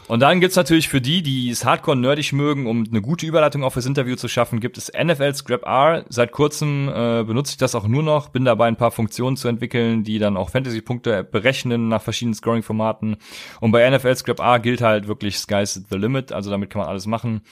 Und 0.09 0.21
dann 0.21 0.39
gibt's 0.39 0.55
natürlich 0.55 0.89
für 0.89 1.01
die, 1.01 1.21
die 1.23 1.51
es 1.51 1.65
hardcore 1.65 1.97
nerdig 1.97 2.33
mögen, 2.33 2.67
um 2.67 2.85
eine 2.89 3.01
gute 3.01 3.27
Überleitung 3.27 3.65
auf 3.65 3.75
das 3.75 3.87
Interview 3.87 4.15
zu 4.15 4.29
schaffen, 4.29 4.61
gibt 4.61 4.79
es 4.79 4.93
NFL 4.93 5.35
Scrap 5.35 5.67
R. 5.67 6.05
Seit 6.09 6.31
kurzem 6.31 6.89
äh, 6.89 7.25
benutze 7.25 7.53
ich 7.53 7.57
das 7.57 7.75
auch 7.75 7.89
nur 7.89 8.05
noch, 8.05 8.29
bin 8.29 8.45
dabei 8.45 8.69
ein 8.69 8.77
paar 8.77 8.93
Funktionen 8.93 9.37
zu 9.37 9.49
entwickeln, 9.49 10.05
die 10.05 10.21
dann 10.21 10.37
auch 10.37 10.51
Fantasy-Punkte 10.51 11.25
berechnen 11.25 11.89
nach 11.89 12.03
verschiedenen 12.03 12.35
Scoring-Formaten. 12.35 13.17
Und 13.61 13.73
bei 13.73 13.91
NFL 13.91 14.15
Scrap 14.15 14.39
R 14.39 14.61
gilt 14.61 14.81
halt 14.81 15.09
wirklich 15.09 15.39
Sky's 15.39 15.83
the 15.91 15.99
limit, 15.99 16.31
also 16.31 16.51
damit 16.51 16.71
kann 16.71 16.81
man 16.81 16.89
alles 16.89 17.07
machen. 17.07 17.43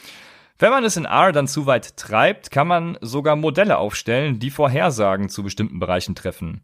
Wenn 0.59 0.71
man 0.71 0.85
es 0.85 0.97
in 0.97 1.05
R 1.05 1.33
dann 1.33 1.49
zu 1.49 1.67
weit 1.67 1.97
treibt, 1.97 2.53
kann 2.53 2.69
man 2.69 2.97
sogar 3.01 3.35
Modelle 3.35 3.79
aufstellen, 3.79 4.39
die 4.39 4.51
Vorhersagen 4.51 5.29
zu 5.29 5.43
bestimmten 5.43 5.81
Bereichen 5.81 6.15
treffen. 6.15 6.63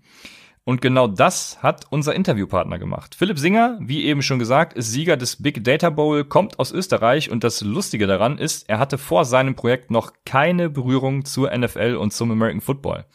Und 0.63 0.81
genau 0.81 1.09
das 1.09 1.61
hat 1.63 1.87
unser 1.91 2.15
Interviewpartner 2.15 2.79
gemacht. 2.79 3.17
Philipp 3.17 3.39
Singer, 3.39 3.79
wie 3.81 4.05
eben 4.05 4.23
schon 4.23 4.39
gesagt, 4.39 4.75
ist 4.75 4.93
Sieger 4.93 5.17
des 5.17 5.43
Big 5.43 5.65
Data 5.65 5.91
Bowl, 5.91 6.25
kommt 6.25 6.61
aus 6.61 6.71
Österreich 6.71 7.31
und 7.31 7.43
das 7.43 7.63
Lustige 7.63 8.07
daran 8.07 8.39
ist, 8.39 8.69
er 8.69 8.79
hatte 8.79 8.97
vor 8.97 9.25
seinem 9.25 9.57
Projekt 9.57 9.91
noch 9.91 10.13
keine 10.25 10.71
Berührung 10.71 11.25
zur 11.25 11.51
NFL 11.51 11.97
und 11.97 12.13
zum 12.13 12.31
American 12.31 12.61
Football. 12.61 13.07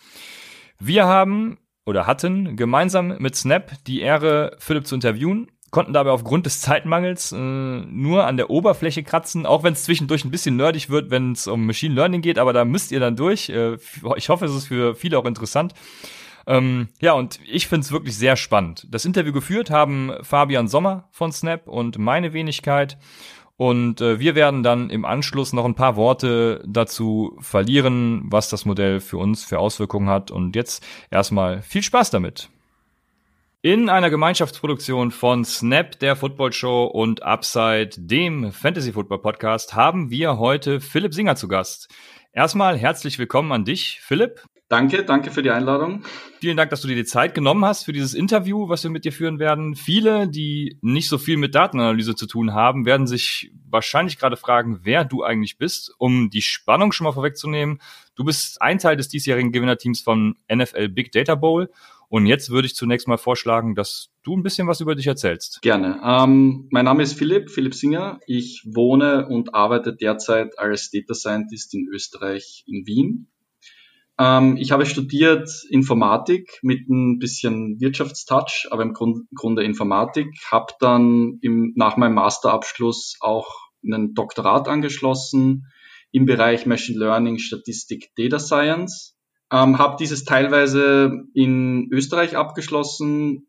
Wir 0.79 1.05
haben 1.05 1.57
oder 1.85 2.07
hatten 2.07 2.57
gemeinsam 2.57 3.15
mit 3.19 3.35
Snap 3.35 3.71
die 3.85 4.01
Ehre, 4.01 4.57
Philipp 4.59 4.87
zu 4.87 4.95
interviewen, 4.95 5.47
konnten 5.75 5.91
dabei 5.91 6.11
aufgrund 6.11 6.45
des 6.45 6.61
Zeitmangels 6.61 7.33
äh, 7.33 7.35
nur 7.35 8.25
an 8.25 8.37
der 8.37 8.49
Oberfläche 8.49 9.03
kratzen, 9.03 9.45
auch 9.45 9.61
wenn 9.63 9.73
es 9.73 9.83
zwischendurch 9.83 10.23
ein 10.23 10.31
bisschen 10.31 10.55
nerdig 10.55 10.89
wird, 10.89 11.11
wenn 11.11 11.33
es 11.33 11.47
um 11.47 11.65
Machine 11.65 11.93
Learning 11.93 12.21
geht, 12.21 12.39
aber 12.39 12.53
da 12.53 12.63
müsst 12.63 12.93
ihr 12.93 13.01
dann 13.01 13.17
durch. 13.17 13.49
Äh, 13.49 13.75
ich 14.15 14.29
hoffe, 14.29 14.45
es 14.45 14.55
ist 14.55 14.67
für 14.67 14.95
viele 14.95 15.19
auch 15.19 15.25
interessant. 15.25 15.73
Ähm, 16.47 16.87
ja, 17.01 17.11
und 17.11 17.41
ich 17.45 17.67
finde 17.67 17.83
es 17.83 17.91
wirklich 17.91 18.15
sehr 18.15 18.37
spannend. 18.37 18.87
Das 18.89 19.03
Interview 19.03 19.33
geführt 19.33 19.69
haben 19.69 20.13
Fabian 20.21 20.69
Sommer 20.69 21.09
von 21.11 21.33
Snap 21.33 21.67
und 21.67 21.97
meine 21.97 22.31
Wenigkeit. 22.31 22.97
Und 23.57 23.99
äh, 23.99 24.17
wir 24.17 24.33
werden 24.33 24.63
dann 24.63 24.89
im 24.89 25.03
Anschluss 25.03 25.51
noch 25.51 25.65
ein 25.65 25.75
paar 25.75 25.97
Worte 25.97 26.63
dazu 26.65 27.35
verlieren, 27.41 28.23
was 28.27 28.47
das 28.47 28.63
Modell 28.63 29.01
für 29.01 29.17
uns 29.17 29.43
für 29.43 29.59
Auswirkungen 29.59 30.07
hat. 30.07 30.31
Und 30.31 30.55
jetzt 30.55 30.85
erstmal 31.11 31.61
viel 31.61 31.83
Spaß 31.83 32.11
damit. 32.11 32.49
In 33.65 33.89
einer 33.89 34.11
Gemeinschaftsproduktion 34.11 35.09
von 35.09 35.43
Snap, 35.43 35.97
der 35.97 36.15
Football 36.15 36.53
Show 36.53 36.83
und 36.83 37.23
Upside, 37.23 37.89
dem 37.97 38.51
Fantasy 38.51 38.93
Football 38.93 39.23
Podcast, 39.23 39.73
haben 39.73 40.11
wir 40.11 40.37
heute 40.37 40.79
Philipp 40.79 41.15
Singer 41.15 41.35
zu 41.35 41.47
Gast. 41.47 41.89
Erstmal 42.31 42.77
herzlich 42.77 43.17
willkommen 43.17 43.51
an 43.51 43.65
dich, 43.65 44.01
Philipp. 44.03 44.43
Danke, 44.67 45.03
danke 45.03 45.31
für 45.31 45.41
die 45.41 45.49
Einladung. 45.49 46.03
Vielen 46.39 46.57
Dank, 46.57 46.69
dass 46.69 46.81
du 46.81 46.87
dir 46.87 46.95
die 46.95 47.05
Zeit 47.05 47.33
genommen 47.33 47.65
hast 47.65 47.85
für 47.85 47.91
dieses 47.91 48.13
Interview, 48.13 48.69
was 48.69 48.83
wir 48.83 48.91
mit 48.91 49.03
dir 49.03 49.11
führen 49.11 49.39
werden. 49.39 49.73
Viele, 49.73 50.27
die 50.27 50.77
nicht 50.81 51.09
so 51.09 51.17
viel 51.17 51.37
mit 51.37 51.55
Datenanalyse 51.55 52.13
zu 52.13 52.27
tun 52.27 52.53
haben, 52.53 52.85
werden 52.85 53.07
sich 53.07 53.51
wahrscheinlich 53.67 54.19
gerade 54.19 54.37
fragen, 54.37 54.81
wer 54.83 55.05
du 55.05 55.23
eigentlich 55.23 55.57
bist. 55.57 55.91
Um 55.97 56.29
die 56.29 56.43
Spannung 56.43 56.91
schon 56.91 57.05
mal 57.05 57.13
vorwegzunehmen, 57.13 57.81
du 58.15 58.25
bist 58.25 58.61
ein 58.61 58.77
Teil 58.77 58.95
des 58.95 59.07
diesjährigen 59.07 59.51
Gewinnerteams 59.51 60.01
von 60.01 60.35
NFL 60.53 60.89
Big 60.89 61.11
Data 61.11 61.33
Bowl. 61.33 61.71
Und 62.09 62.25
jetzt 62.25 62.49
würde 62.49 62.65
ich 62.67 62.75
zunächst 62.75 63.07
mal 63.07 63.17
vorschlagen, 63.17 63.75
dass 63.75 64.09
du 64.23 64.35
ein 64.35 64.43
bisschen 64.43 64.67
was 64.67 64.81
über 64.81 64.95
dich 64.95 65.07
erzählst. 65.07 65.61
Gerne. 65.61 65.99
Ähm, 66.03 66.67
mein 66.71 66.85
Name 66.85 67.03
ist 67.03 67.13
Philipp, 67.13 67.49
Philipp 67.49 67.73
Singer. 67.73 68.19
Ich 68.27 68.63
wohne 68.65 69.27
und 69.27 69.53
arbeite 69.53 69.95
derzeit 69.95 70.57
als 70.59 70.91
Data 70.91 71.13
Scientist 71.13 71.73
in 71.73 71.87
Österreich 71.91 72.63
in 72.67 72.85
Wien. 72.85 73.27
Ähm, 74.17 74.57
ich 74.57 74.71
habe 74.71 74.85
studiert 74.85 75.49
Informatik 75.69 76.59
mit 76.61 76.89
ein 76.89 77.19
bisschen 77.19 77.79
Wirtschaftstouch, 77.79 78.67
aber 78.71 78.83
im 78.83 78.93
Grund, 78.93 79.27
Grunde 79.35 79.63
Informatik. 79.63 80.27
Habe 80.51 80.73
dann 80.79 81.39
im, 81.41 81.73
nach 81.75 81.97
meinem 81.97 82.15
Masterabschluss 82.15 83.17
auch 83.19 83.47
einen 83.83 84.13
Doktorat 84.13 84.67
angeschlossen 84.67 85.67
im 86.11 86.25
Bereich 86.25 86.65
Machine 86.65 86.99
Learning, 86.99 87.37
Statistik, 87.39 88.11
Data 88.15 88.39
Science. 88.39 89.14
Ähm, 89.51 89.77
habe 89.77 89.97
dieses 89.99 90.23
teilweise 90.23 91.11
in 91.33 91.89
Österreich 91.91 92.35
abgeschlossen. 92.35 93.47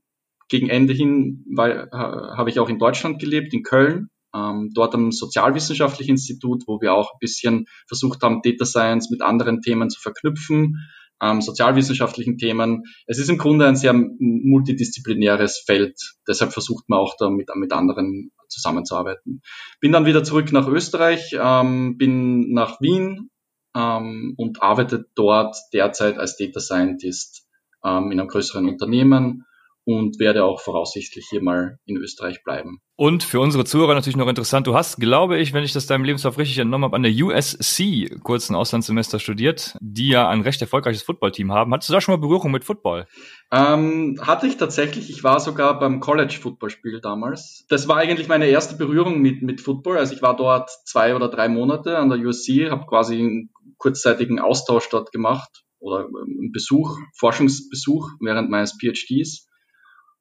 Gegen 0.48 0.68
Ende 0.68 0.92
hin 0.92 1.44
habe 1.58 2.50
ich 2.50 2.60
auch 2.60 2.68
in 2.68 2.78
Deutschland 2.78 3.18
gelebt, 3.18 3.52
in 3.52 3.64
Köln 3.64 4.10
ähm, 4.36 4.70
dort 4.74 4.94
am 4.94 5.12
Sozialwissenschaftlichen 5.12 6.12
Institut, 6.12 6.64
wo 6.66 6.80
wir 6.80 6.94
auch 6.94 7.12
ein 7.12 7.18
bisschen 7.20 7.66
versucht 7.86 8.22
haben, 8.22 8.42
Data 8.42 8.64
Science 8.64 9.10
mit 9.10 9.22
anderen 9.22 9.60
Themen 9.60 9.90
zu 9.90 10.00
verknüpfen, 10.00 10.88
ähm, 11.22 11.40
sozialwissenschaftlichen 11.40 12.36
Themen. 12.36 12.82
Es 13.06 13.18
ist 13.18 13.30
im 13.30 13.38
Grunde 13.38 13.66
ein 13.66 13.76
sehr 13.76 13.94
multidisziplinäres 13.94 15.62
Feld, 15.64 15.98
deshalb 16.28 16.52
versucht 16.52 16.88
man 16.88 16.98
auch 16.98 17.14
da 17.18 17.30
mit, 17.30 17.48
mit 17.54 17.72
anderen 17.72 18.32
zusammenzuarbeiten. 18.48 19.40
Bin 19.80 19.92
dann 19.92 20.06
wieder 20.06 20.24
zurück 20.24 20.52
nach 20.52 20.68
Österreich, 20.68 21.36
ähm, 21.38 21.96
bin 21.96 22.52
nach 22.52 22.80
Wien 22.80 23.30
ähm, 23.76 24.34
und 24.38 24.62
arbeite 24.62 25.06
dort 25.14 25.56
derzeit 25.72 26.18
als 26.18 26.36
Data 26.36 26.60
Scientist 26.60 27.46
ähm, 27.84 28.10
in 28.10 28.18
einem 28.18 28.28
größeren 28.28 28.66
Unternehmen 28.68 29.44
und 29.86 30.18
werde 30.18 30.44
auch 30.44 30.60
voraussichtlich 30.60 31.28
hier 31.30 31.40
mal 31.40 31.78
in 31.86 31.96
Österreich 31.96 32.42
bleiben. 32.42 32.80
Und 32.96 33.22
für 33.22 33.38
unsere 33.38 33.64
Zuhörer 33.64 33.94
natürlich 33.94 34.16
noch 34.16 34.26
interessant, 34.26 34.66
du 34.66 34.74
hast, 34.74 34.96
glaube 34.98 35.38
ich, 35.38 35.52
wenn 35.52 35.62
ich 35.62 35.72
das 35.72 35.86
deinem 35.86 36.02
Lebenslauf 36.02 36.38
richtig 36.38 36.58
entnommen 36.58 36.84
habe, 36.84 36.96
an 36.96 37.04
der 37.04 37.12
USC 37.12 38.18
kurzen 38.24 38.56
Auslandssemester 38.56 39.20
studiert, 39.20 39.76
die 39.80 40.08
ja 40.08 40.28
ein 40.28 40.40
recht 40.40 40.60
erfolgreiches 40.60 41.02
Footballteam 41.02 41.52
haben. 41.52 41.72
Hattest 41.72 41.88
du 41.88 41.92
da 41.92 42.00
schon 42.00 42.14
mal 42.14 42.20
Berührung 42.20 42.50
mit 42.50 42.64
Football? 42.64 43.06
Ähm, 43.52 44.18
hatte 44.20 44.48
ich 44.48 44.56
tatsächlich. 44.56 45.08
Ich 45.08 45.22
war 45.22 45.38
sogar 45.38 45.78
beim 45.78 46.00
College-Footballspiel 46.00 47.00
damals. 47.00 47.64
Das 47.68 47.86
war 47.86 47.98
eigentlich 47.98 48.26
meine 48.26 48.46
erste 48.46 48.76
Berührung 48.76 49.20
mit, 49.20 49.42
mit 49.42 49.60
Football. 49.60 49.98
Also 49.98 50.14
ich 50.14 50.22
war 50.22 50.34
dort 50.34 50.68
zwei 50.84 51.14
oder 51.14 51.28
drei 51.28 51.48
Monate 51.48 51.98
an 51.98 52.08
der 52.08 52.18
USC, 52.18 52.70
habe 52.70 52.86
quasi 52.86 53.20
einen 53.20 53.50
kurzzeitigen 53.78 54.40
Austausch 54.40 54.88
dort 54.88 55.12
gemacht 55.12 55.62
oder 55.78 56.06
einen 56.06 56.50
Besuch, 56.50 56.98
Forschungsbesuch 57.16 58.10
während 58.20 58.50
meines 58.50 58.76
PhDs 58.80 59.45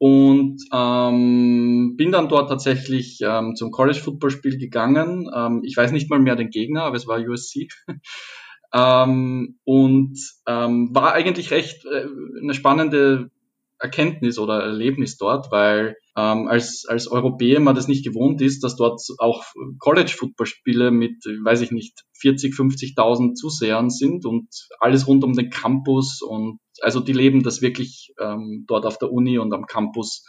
und 0.05 0.61
ähm, 0.71 1.95
bin 1.97 2.11
dann 2.11 2.29
dort 2.29 2.47
tatsächlich 2.47 3.21
ähm, 3.23 3.55
zum 3.55 3.71
College 3.71 3.97
Football 3.97 4.29
Spiel 4.29 4.59
gegangen. 4.59 5.27
Ähm, 5.35 5.61
ich 5.63 5.75
weiß 5.75 5.91
nicht 5.91 6.11
mal 6.11 6.19
mehr 6.19 6.35
den 6.35 6.51
Gegner, 6.51 6.83
aber 6.83 6.95
es 6.95 7.07
war 7.07 7.17
USC. 7.17 7.69
ähm, 8.71 9.57
und 9.63 10.19
ähm, 10.47 10.93
war 10.93 11.13
eigentlich 11.13 11.49
recht 11.49 11.85
äh, 11.85 12.05
eine 12.39 12.53
spannende 12.53 13.31
Erkenntnis 13.79 14.39
oder 14.39 14.61
Erlebnis 14.61 15.17
dort, 15.17 15.51
weil 15.51 15.97
ähm, 16.17 16.47
als, 16.47 16.85
als 16.87 17.07
Europäer 17.07 17.59
man 17.59 17.75
das 17.75 17.87
nicht 17.87 18.05
gewohnt 18.05 18.41
ist, 18.41 18.63
dass 18.63 18.75
dort 18.75 19.01
auch 19.17 19.43
College-Football-Spiele 19.79 20.91
mit, 20.91 21.23
weiß 21.25 21.61
ich 21.61 21.71
nicht, 21.71 22.03
40, 22.19 22.53
50.000 22.53 23.33
Zusehern 23.33 23.89
sind 23.89 24.25
und 24.25 24.47
alles 24.79 25.07
rund 25.07 25.23
um 25.23 25.33
den 25.33 25.49
Campus 25.49 26.21
und 26.21 26.59
also 26.81 26.99
die 26.99 27.13
leben 27.13 27.43
das 27.43 27.61
wirklich 27.61 28.13
ähm, 28.19 28.65
dort 28.67 28.85
auf 28.85 28.97
der 28.97 29.11
Uni 29.11 29.37
und 29.37 29.53
am 29.53 29.65
Campus 29.65 30.25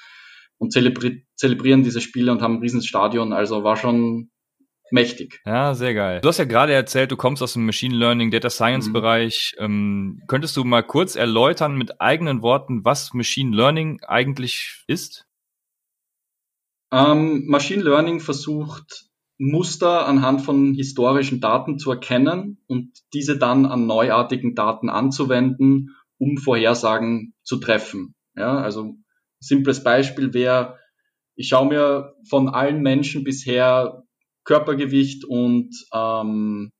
und 0.58 0.72
zelebri 0.72 1.24
zelebrieren 1.34 1.82
diese 1.82 2.00
Spiele 2.00 2.32
und 2.32 2.42
haben 2.42 2.54
ein 2.56 2.62
Riesenstadion. 2.62 3.32
Also 3.32 3.62
war 3.62 3.76
schon 3.76 4.30
mächtig. 4.90 5.40
Ja, 5.44 5.74
sehr 5.74 5.94
geil. 5.94 6.20
Du 6.20 6.28
hast 6.28 6.38
ja 6.38 6.44
gerade 6.44 6.72
erzählt, 6.72 7.10
du 7.10 7.16
kommst 7.16 7.42
aus 7.42 7.54
dem 7.54 7.66
Machine 7.66 7.94
Learning, 7.94 8.30
Data 8.30 8.50
Science 8.50 8.88
mhm. 8.88 8.92
Bereich. 8.92 9.54
Ähm, 9.58 10.22
könntest 10.26 10.56
du 10.56 10.64
mal 10.64 10.82
kurz 10.82 11.16
erläutern 11.16 11.76
mit 11.76 12.00
eigenen 12.00 12.42
Worten, 12.42 12.84
was 12.84 13.12
Machine 13.14 13.54
Learning 13.56 14.00
eigentlich 14.06 14.84
ist? 14.86 15.26
Ähm, 16.92 17.46
Machine 17.46 17.82
Learning 17.82 18.20
versucht 18.20 19.06
Muster 19.38 20.06
anhand 20.06 20.42
von 20.42 20.74
historischen 20.74 21.40
Daten 21.40 21.78
zu 21.78 21.90
erkennen 21.90 22.58
und 22.66 22.92
diese 23.12 23.36
dann 23.36 23.66
an 23.66 23.86
neuartigen 23.86 24.54
Daten 24.54 24.88
anzuwenden, 24.88 25.94
um 26.18 26.38
Vorhersagen 26.38 27.34
zu 27.42 27.58
treffen. 27.58 28.14
Ja, 28.34 28.58
also 28.58 28.94
simples 29.40 29.84
Beispiel 29.84 30.32
wäre, 30.32 30.78
ich 31.34 31.48
schaue 31.48 31.68
mir 31.68 32.14
von 32.28 32.48
allen 32.48 32.80
Menschen 32.80 33.24
bisher 33.24 34.05
Körpergewicht 34.46 35.24
und, 35.24 35.74
ähm, 35.92 36.70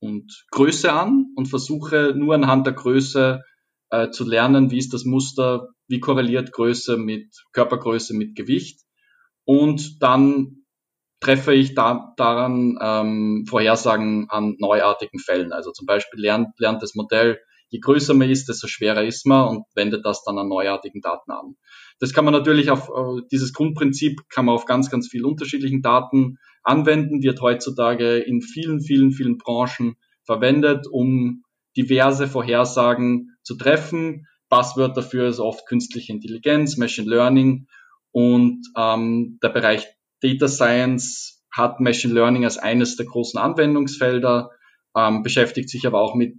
und 0.00 0.44
Größe 0.50 0.92
an 0.92 1.26
und 1.36 1.46
versuche 1.46 2.14
nur 2.16 2.34
anhand 2.34 2.66
der 2.66 2.74
Größe 2.74 3.42
äh, 3.90 4.10
zu 4.10 4.24
lernen, 4.24 4.70
wie 4.70 4.78
ist 4.78 4.94
das 4.94 5.04
Muster, 5.04 5.68
wie 5.88 6.00
korreliert 6.00 6.52
Größe 6.52 6.96
mit 6.96 7.26
Körpergröße 7.52 8.14
mit 8.14 8.36
Gewicht. 8.36 8.80
Und 9.44 10.02
dann 10.02 10.64
treffe 11.20 11.52
ich 11.52 11.74
da, 11.74 12.14
daran 12.16 12.78
ähm, 12.80 13.44
Vorhersagen 13.48 14.30
an 14.30 14.54
neuartigen 14.58 15.18
Fällen. 15.18 15.52
Also 15.52 15.72
zum 15.72 15.86
Beispiel 15.86 16.20
lernt, 16.20 16.48
lernt 16.58 16.82
das 16.82 16.94
Modell, 16.94 17.40
je 17.70 17.80
größer 17.80 18.14
man 18.14 18.30
ist, 18.30 18.48
desto 18.48 18.68
schwerer 18.68 19.04
ist 19.04 19.26
man 19.26 19.48
und 19.48 19.64
wendet 19.74 20.04
das 20.06 20.22
dann 20.24 20.38
an 20.38 20.48
neuartigen 20.48 21.00
Daten 21.00 21.32
an. 21.32 21.56
Das 21.98 22.12
kann 22.12 22.24
man 22.24 22.34
natürlich 22.34 22.70
auf, 22.70 22.88
äh, 22.88 23.22
dieses 23.32 23.52
Grundprinzip 23.52 24.20
kann 24.28 24.44
man 24.44 24.54
auf 24.54 24.66
ganz, 24.66 24.90
ganz 24.90 25.08
vielen 25.08 25.24
unterschiedlichen 25.24 25.82
Daten 25.82 26.38
anwenden, 26.68 27.22
wird 27.22 27.40
heutzutage 27.40 28.18
in 28.18 28.42
vielen, 28.42 28.80
vielen, 28.80 29.12
vielen 29.12 29.38
Branchen 29.38 29.96
verwendet, 30.24 30.86
um 30.90 31.42
diverse 31.76 32.28
Vorhersagen 32.28 33.36
zu 33.42 33.56
treffen. 33.56 34.26
Passwort 34.48 34.96
dafür 34.96 35.28
ist 35.28 35.40
oft 35.40 35.66
künstliche 35.66 36.12
Intelligenz, 36.12 36.76
Machine 36.76 37.08
Learning 37.08 37.66
und 38.12 38.66
ähm, 38.76 39.38
der 39.42 39.50
Bereich 39.50 39.86
Data 40.20 40.48
Science 40.48 41.44
hat 41.52 41.80
Machine 41.80 42.14
Learning 42.14 42.44
als 42.44 42.58
eines 42.58 42.96
der 42.96 43.06
großen 43.06 43.40
Anwendungsfelder, 43.40 44.50
ähm, 44.96 45.22
beschäftigt 45.22 45.68
sich 45.68 45.86
aber 45.86 46.00
auch 46.00 46.14
mit 46.14 46.36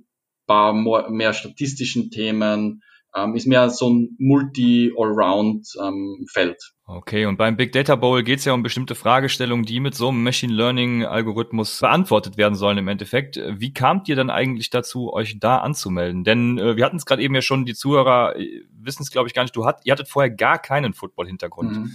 paar 0.49 0.73
mehr 0.73 1.31
statistischen 1.33 2.09
Themen, 2.09 2.81
ähm, 3.15 3.35
ist 3.35 3.45
mehr 3.45 3.69
so 3.69 3.87
ein 3.89 4.15
Multi-Allround-Feld. 4.17 6.73
Okay, 6.91 7.27
und 7.27 7.37
beim 7.37 7.55
Big 7.55 7.71
Data 7.71 7.95
Bowl 7.95 8.23
geht 8.23 8.39
es 8.39 8.45
ja 8.45 8.53
um 8.53 8.63
bestimmte 8.63 8.95
Fragestellungen, 8.95 9.63
die 9.63 9.79
mit 9.79 9.93
so 9.93 10.09
einem 10.09 10.23
Machine 10.23 10.51
Learning-Algorithmus 10.53 11.81
beantwortet 11.81 12.35
werden 12.35 12.55
sollen 12.55 12.79
im 12.79 12.87
Endeffekt. 12.87 13.37
Wie 13.37 13.71
kamt 13.71 14.09
ihr 14.09 14.15
dann 14.15 14.31
eigentlich 14.31 14.71
dazu, 14.71 15.13
euch 15.13 15.39
da 15.39 15.59
anzumelden? 15.59 16.23
Denn 16.23 16.57
äh, 16.57 16.77
wir 16.77 16.85
hatten 16.85 16.95
es 16.97 17.05
gerade 17.05 17.21
eben 17.21 17.35
ja 17.35 17.43
schon, 17.43 17.65
die 17.65 17.75
Zuhörer 17.75 18.35
äh, 18.37 18.63
wissen 18.71 19.03
es, 19.03 19.11
glaube 19.11 19.27
ich, 19.27 19.35
gar 19.35 19.43
nicht. 19.43 19.55
Du 19.55 19.65
hat, 19.65 19.81
ihr 19.83 19.91
hattet 19.91 20.07
vorher 20.07 20.31
gar 20.31 20.57
keinen 20.57 20.95
Football-Hintergrund. 20.95 21.77
Mhm. 21.77 21.91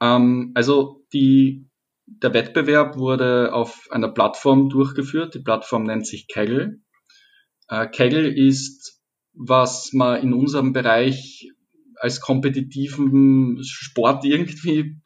Ähm, 0.00 0.52
also 0.54 1.04
die 1.12 1.68
der 2.06 2.32
Wettbewerb 2.32 2.96
wurde 2.96 3.52
auf 3.52 3.88
einer 3.90 4.08
Plattform 4.08 4.70
durchgeführt. 4.70 5.34
Die 5.34 5.40
Plattform 5.40 5.82
nennt 5.82 6.06
sich 6.06 6.28
Kaggle. 6.28 6.80
Äh, 7.68 7.88
Kaggle 7.88 8.26
ist 8.26 8.96
was 9.36 9.92
man 9.92 10.22
in 10.22 10.32
unserem 10.32 10.72
Bereich 10.72 11.52
als 11.98 12.20
kompetitiven 12.20 13.58
Sport 13.62 14.24
irgendwie 14.24 15.00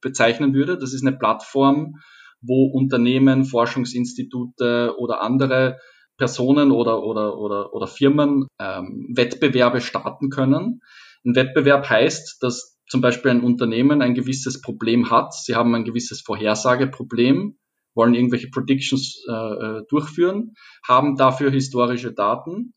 bezeichnen 0.00 0.54
würde. 0.54 0.78
Das 0.78 0.92
ist 0.92 1.06
eine 1.06 1.16
Plattform, 1.16 1.96
wo 2.40 2.66
Unternehmen, 2.66 3.44
Forschungsinstitute 3.44 4.94
oder 4.98 5.22
andere 5.22 5.78
Personen 6.18 6.70
oder, 6.70 7.02
oder, 7.02 7.38
oder, 7.38 7.72
oder 7.72 7.86
Firmen 7.86 8.46
ähm, 8.60 9.12
Wettbewerbe 9.14 9.80
starten 9.80 10.28
können. 10.30 10.80
Ein 11.24 11.34
Wettbewerb 11.34 11.88
heißt, 11.88 12.42
dass 12.42 12.78
zum 12.88 13.00
Beispiel 13.00 13.30
ein 13.30 13.42
Unternehmen 13.42 14.02
ein 14.02 14.14
gewisses 14.14 14.60
Problem 14.60 15.10
hat. 15.10 15.32
Sie 15.34 15.54
haben 15.54 15.74
ein 15.74 15.84
gewisses 15.84 16.20
Vorhersageproblem, 16.20 17.56
wollen 17.94 18.14
irgendwelche 18.14 18.50
Predictions 18.50 19.24
äh, 19.28 19.32
äh 19.32 19.82
durchführen, 19.88 20.54
haben 20.86 21.16
dafür 21.16 21.50
historische 21.50 22.12
Daten 22.12 22.74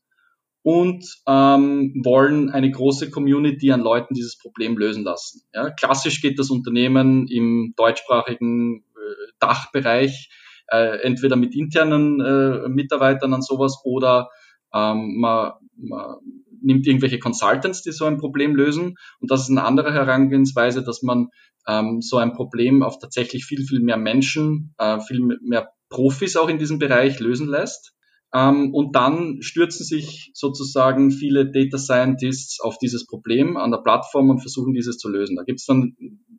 und 0.66 1.22
ähm, 1.28 1.92
wollen 2.02 2.50
eine 2.50 2.68
große 2.68 3.12
Community 3.12 3.70
an 3.70 3.82
Leuten 3.82 4.14
dieses 4.14 4.36
Problem 4.36 4.76
lösen 4.76 5.04
lassen. 5.04 5.42
Ja, 5.54 5.70
klassisch 5.70 6.20
geht 6.20 6.40
das 6.40 6.50
Unternehmen 6.50 7.28
im 7.28 7.74
deutschsprachigen 7.76 8.78
äh, 8.80 9.32
Dachbereich 9.38 10.28
äh, 10.66 11.02
entweder 11.02 11.36
mit 11.36 11.54
internen 11.54 12.20
äh, 12.20 12.68
Mitarbeitern 12.68 13.32
an 13.32 13.42
sowas 13.42 13.80
oder 13.84 14.28
ähm, 14.74 15.20
man, 15.20 15.52
man 15.76 16.16
nimmt 16.60 16.84
irgendwelche 16.88 17.20
Consultants, 17.20 17.82
die 17.82 17.92
so 17.92 18.06
ein 18.06 18.18
Problem 18.18 18.56
lösen. 18.56 18.96
Und 19.20 19.30
das 19.30 19.42
ist 19.42 19.50
eine 19.50 19.62
andere 19.62 19.94
Herangehensweise, 19.94 20.82
dass 20.82 21.00
man 21.00 21.28
ähm, 21.68 22.02
so 22.02 22.16
ein 22.16 22.32
Problem 22.32 22.82
auf 22.82 22.98
tatsächlich 22.98 23.44
viel, 23.44 23.64
viel 23.64 23.78
mehr 23.78 23.98
Menschen, 23.98 24.74
äh, 24.78 24.98
viel 24.98 25.20
mehr 25.20 25.70
Profis 25.90 26.36
auch 26.36 26.48
in 26.48 26.58
diesem 26.58 26.80
Bereich 26.80 27.20
lösen 27.20 27.46
lässt. 27.46 27.95
Ähm, 28.34 28.74
und 28.74 28.94
dann 28.96 29.40
stürzen 29.40 29.84
sich 29.84 30.30
sozusagen 30.34 31.10
viele 31.10 31.50
Data 31.50 31.78
Scientists 31.78 32.60
auf 32.60 32.78
dieses 32.78 33.06
Problem 33.06 33.56
an 33.56 33.70
der 33.70 33.78
Plattform 33.78 34.30
und 34.30 34.40
versuchen 34.40 34.74
dieses 34.74 34.98
zu 34.98 35.08
lösen. 35.08 35.36
Da 35.36 35.44
gibt 35.44 35.60
es 35.60 35.66
dann 35.66 35.96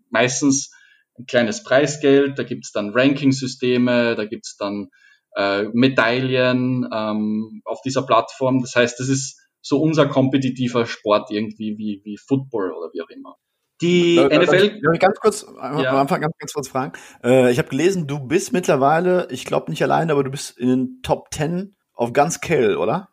meistens 0.09 0.71
ein 1.17 1.25
kleines 1.25 1.63
Preisgeld, 1.63 2.37
da 2.37 2.43
gibt 2.43 2.65
es 2.65 2.71
dann 2.71 2.91
Ranking-Systeme, 2.91 4.15
da 4.15 4.25
gibt 4.25 4.45
es 4.45 4.57
dann 4.57 4.89
äh, 5.35 5.63
Medaillen 5.73 6.87
ähm, 6.93 7.61
auf 7.65 7.81
dieser 7.81 8.03
Plattform. 8.03 8.61
Das 8.61 8.75
heißt, 8.75 8.99
das 8.99 9.09
ist 9.09 9.39
so 9.61 9.79
unser 9.79 10.07
kompetitiver 10.07 10.85
Sport 10.85 11.31
irgendwie 11.31 11.77
wie, 11.77 12.01
wie 12.03 12.17
Football 12.17 12.73
oder 12.73 12.89
wie 12.93 13.01
auch 13.01 13.09
immer. 13.09 13.35
Die 13.81 14.17
äh, 14.17 14.39
NFL. 14.39 14.81
Darf 14.81 14.93
ich 14.93 14.99
ganz 14.99 15.19
kurz 15.19 15.45
ja. 15.55 15.91
am 15.91 15.95
Anfang 15.97 16.21
ganz, 16.21 16.33
ganz 16.39 16.53
kurz 16.53 16.67
fragen? 16.67 16.93
Äh, 17.23 17.51
ich 17.51 17.59
habe 17.59 17.69
gelesen, 17.69 18.07
du 18.07 18.19
bist 18.19 18.53
mittlerweile, 18.53 19.27
ich 19.29 19.45
glaube 19.45 19.69
nicht 19.69 19.83
alleine, 19.83 20.11
aber 20.11 20.23
du 20.23 20.31
bist 20.31 20.57
in 20.57 20.67
den 20.67 20.99
Top 21.03 21.27
10 21.31 21.76
auf 21.97 22.13
ganz 22.13 22.39
Kell, 22.39 22.77
oder? 22.77 23.09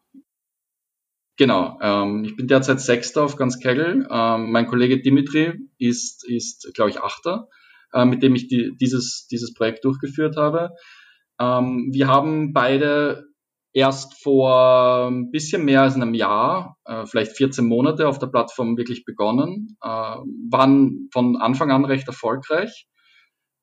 Genau, 1.36 1.78
ähm, 1.82 2.24
ich 2.24 2.36
bin 2.36 2.46
derzeit 2.46 2.80
Sechster 2.80 3.24
auf 3.24 3.36
ganz 3.36 3.58
Kegel. 3.58 4.06
Ähm, 4.08 4.52
mein 4.52 4.66
Kollege 4.66 5.02
Dimitri 5.02 5.68
ist, 5.78 6.24
ist 6.28 6.70
glaube 6.74 6.90
ich, 6.90 7.00
Achter, 7.00 7.48
äh, 7.92 8.04
mit 8.04 8.22
dem 8.22 8.36
ich 8.36 8.46
die, 8.46 8.76
dieses, 8.80 9.26
dieses 9.26 9.52
Projekt 9.52 9.84
durchgeführt 9.84 10.36
habe. 10.36 10.70
Ähm, 11.40 11.88
wir 11.92 12.06
haben 12.06 12.52
beide 12.52 13.24
erst 13.72 14.22
vor 14.22 15.08
ein 15.10 15.32
bisschen 15.32 15.64
mehr 15.64 15.82
als 15.82 15.96
einem 15.96 16.14
Jahr, 16.14 16.76
äh, 16.84 17.04
vielleicht 17.06 17.32
14 17.36 17.66
Monate 17.66 18.06
auf 18.06 18.20
der 18.20 18.28
Plattform 18.28 18.76
wirklich 18.76 19.04
begonnen, 19.04 19.76
äh, 19.82 19.88
waren 19.88 21.08
von 21.12 21.36
Anfang 21.36 21.72
an 21.72 21.84
recht 21.84 22.06
erfolgreich. 22.06 22.86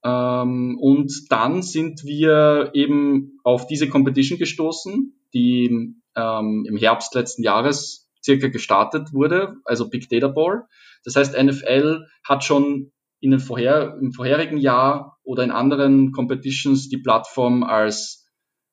Ähm, 0.03 0.77
und 0.79 1.11
dann 1.29 1.61
sind 1.61 2.03
wir 2.03 2.71
eben 2.73 3.39
auf 3.43 3.67
diese 3.67 3.87
Competition 3.87 4.39
gestoßen, 4.39 5.13
die 5.33 5.95
ähm, 6.15 6.65
im 6.67 6.77
Herbst 6.77 7.13
letzten 7.15 7.43
Jahres 7.43 8.09
circa 8.23 8.47
gestartet 8.47 9.13
wurde, 9.13 9.55
also 9.65 9.89
Big 9.89 10.09
Data 10.09 10.27
Ball. 10.27 10.63
Das 11.03 11.15
heißt, 11.15 11.41
NFL 11.41 12.05
hat 12.23 12.43
schon 12.43 12.91
in 13.19 13.31
den 13.31 13.39
vorher, 13.39 13.97
im 14.01 14.11
vorherigen 14.11 14.57
Jahr 14.57 15.19
oder 15.23 15.43
in 15.43 15.51
anderen 15.51 16.11
Competitions 16.11 16.89
die 16.89 16.97
Plattform 16.97 17.63
als, 17.63 18.27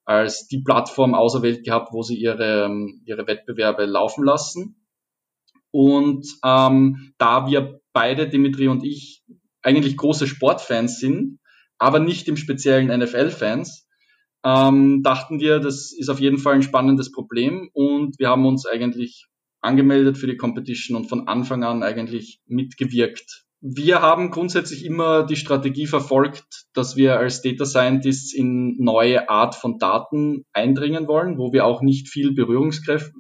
als 0.04 0.48
die 0.48 0.62
Plattform 0.62 1.14
auserwählt 1.14 1.64
gehabt, 1.64 1.92
wo 1.92 2.02
sie 2.02 2.16
ihre, 2.16 2.70
ihre 3.04 3.26
Wettbewerbe 3.26 3.84
laufen 3.84 4.24
lassen. 4.24 4.86
Und 5.70 6.26
ähm, 6.44 7.12
da 7.18 7.46
wir 7.46 7.80
beide, 7.92 8.28
Dimitri 8.28 8.68
und 8.68 8.84
ich, 8.84 9.22
eigentlich 9.62 9.96
große 9.96 10.26
Sportfans 10.26 10.98
sind, 10.98 11.38
aber 11.78 12.00
nicht 12.00 12.28
im 12.28 12.36
speziellen 12.36 12.88
NFL-Fans, 12.88 13.86
ähm, 14.44 15.02
dachten 15.02 15.40
wir, 15.40 15.58
das 15.58 15.92
ist 15.92 16.08
auf 16.08 16.20
jeden 16.20 16.38
Fall 16.38 16.54
ein 16.54 16.62
spannendes 16.62 17.10
Problem 17.10 17.70
und 17.72 18.18
wir 18.18 18.28
haben 18.28 18.46
uns 18.46 18.66
eigentlich 18.66 19.26
angemeldet 19.60 20.18
für 20.18 20.26
die 20.26 20.36
Competition 20.36 20.96
und 20.96 21.08
von 21.08 21.26
Anfang 21.26 21.64
an 21.64 21.82
eigentlich 21.82 22.40
mitgewirkt. 22.46 23.44
Wir 23.60 24.02
haben 24.02 24.30
grundsätzlich 24.30 24.84
immer 24.84 25.26
die 25.26 25.34
Strategie 25.34 25.88
verfolgt, 25.88 26.66
dass 26.74 26.94
wir 26.94 27.18
als 27.18 27.42
Data 27.42 27.64
Scientists 27.64 28.32
in 28.32 28.76
neue 28.78 29.28
Art 29.28 29.56
von 29.56 29.78
Daten 29.78 30.44
eindringen 30.52 31.08
wollen, 31.08 31.38
wo 31.38 31.52
wir 31.52 31.66
auch 31.66 31.82
nicht 31.82 32.08
viel 32.08 32.32
Berührungskräfte, 32.32 33.12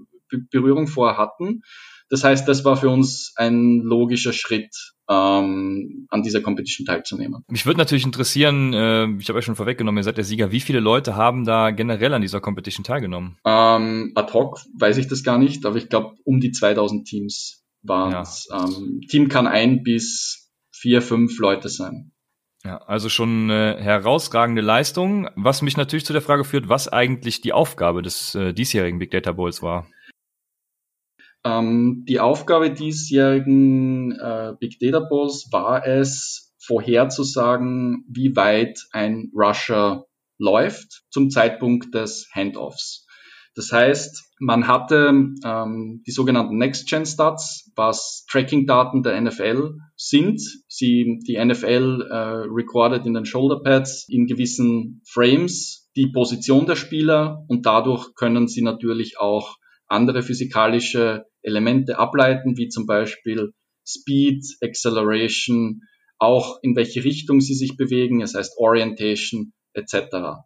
Berührung 0.50 0.86
vorher 0.86 1.18
hatten. 1.18 1.62
Das 2.10 2.24
heißt, 2.24 2.48
das 2.48 2.64
war 2.64 2.76
für 2.76 2.88
uns 2.88 3.32
ein 3.36 3.80
logischer 3.82 4.32
Schritt, 4.32 4.94
ähm, 5.08 6.06
an 6.10 6.22
dieser 6.22 6.40
Competition 6.40 6.86
teilzunehmen. 6.86 7.44
Mich 7.48 7.66
würde 7.66 7.78
natürlich 7.78 8.04
interessieren, 8.04 8.72
äh, 8.72 9.06
ich 9.18 9.28
habe 9.28 9.38
ja 9.38 9.42
schon 9.42 9.56
vorweggenommen, 9.56 10.00
ihr 10.00 10.04
seid 10.04 10.16
der 10.16 10.24
Sieger, 10.24 10.52
wie 10.52 10.60
viele 10.60 10.80
Leute 10.80 11.16
haben 11.16 11.44
da 11.44 11.70
generell 11.70 12.14
an 12.14 12.22
dieser 12.22 12.40
Competition 12.40 12.84
teilgenommen? 12.84 13.38
Ähm, 13.44 14.12
ad 14.14 14.32
hoc 14.32 14.60
weiß 14.78 14.98
ich 14.98 15.08
das 15.08 15.22
gar 15.22 15.38
nicht, 15.38 15.64
aber 15.66 15.76
ich 15.76 15.88
glaube, 15.88 16.16
um 16.24 16.40
die 16.40 16.52
2000 16.52 17.06
Teams 17.06 17.64
waren 17.82 18.14
es. 18.22 18.48
Ja. 18.50 18.64
Ähm, 18.64 19.00
Team 19.08 19.28
kann 19.28 19.46
ein 19.46 19.82
bis 19.82 20.50
vier, 20.70 21.02
fünf 21.02 21.38
Leute 21.38 21.68
sein. 21.68 22.12
Ja, 22.64 22.78
also 22.78 23.08
schon 23.08 23.50
eine 23.50 23.76
herausragende 23.78 24.62
Leistung, 24.62 25.30
was 25.36 25.62
mich 25.62 25.76
natürlich 25.76 26.04
zu 26.04 26.12
der 26.12 26.22
Frage 26.22 26.44
führt, 26.44 26.68
was 26.68 26.88
eigentlich 26.88 27.40
die 27.40 27.52
Aufgabe 27.52 28.02
des 28.02 28.34
äh, 28.34 28.52
diesjährigen 28.52 28.98
Big 28.98 29.10
Data 29.10 29.32
Bowls 29.32 29.62
war. 29.62 29.86
Ähm, 31.44 32.04
die 32.08 32.20
Aufgabe 32.20 32.70
diesjährigen 32.70 34.12
äh, 34.12 34.54
Big 34.58 34.78
Data 34.80 35.00
Bowls 35.00 35.48
war 35.50 35.86
es, 35.86 36.48
vorherzusagen, 36.68 38.04
wie 38.08 38.36
weit 38.36 38.78
ein 38.92 39.30
Rusher 39.34 40.04
läuft 40.38 41.02
zum 41.10 41.30
Zeitpunkt 41.30 41.94
des 41.94 42.28
Handoffs. 42.34 43.06
Das 43.54 43.72
heißt, 43.72 44.30
man 44.38 44.68
hatte 44.68 45.08
ähm, 45.44 46.02
die 46.06 46.12
sogenannten 46.12 46.58
Next-Gen-Stats, 46.58 47.72
was 47.74 48.24
Tracking-Daten 48.30 49.02
der 49.02 49.20
NFL 49.20 49.78
sind. 49.96 50.40
Sie, 50.68 51.18
die 51.26 51.44
NFL 51.44 52.06
äh, 52.08 52.14
recordet 52.14 53.04
in 53.04 53.14
den 53.14 53.24
Shoulder-Pads 53.24 54.06
in 54.08 54.26
gewissen 54.26 55.02
Frames 55.04 55.90
die 55.96 56.12
Position 56.12 56.66
der 56.66 56.76
Spieler 56.76 57.44
und 57.48 57.66
dadurch 57.66 58.14
können 58.14 58.46
sie 58.46 58.62
natürlich 58.62 59.18
auch 59.18 59.56
andere 59.88 60.22
physikalische 60.22 61.24
Elemente 61.42 61.98
ableiten, 61.98 62.56
wie 62.56 62.68
zum 62.68 62.86
Beispiel 62.86 63.52
Speed, 63.86 64.44
Acceleration, 64.62 65.82
auch 66.18 66.58
in 66.62 66.76
welche 66.76 67.04
Richtung 67.04 67.40
sie 67.40 67.54
sich 67.54 67.76
bewegen, 67.76 68.20
es 68.20 68.34
heißt 68.34 68.58
Orientation 68.58 69.52
etc. 69.72 70.44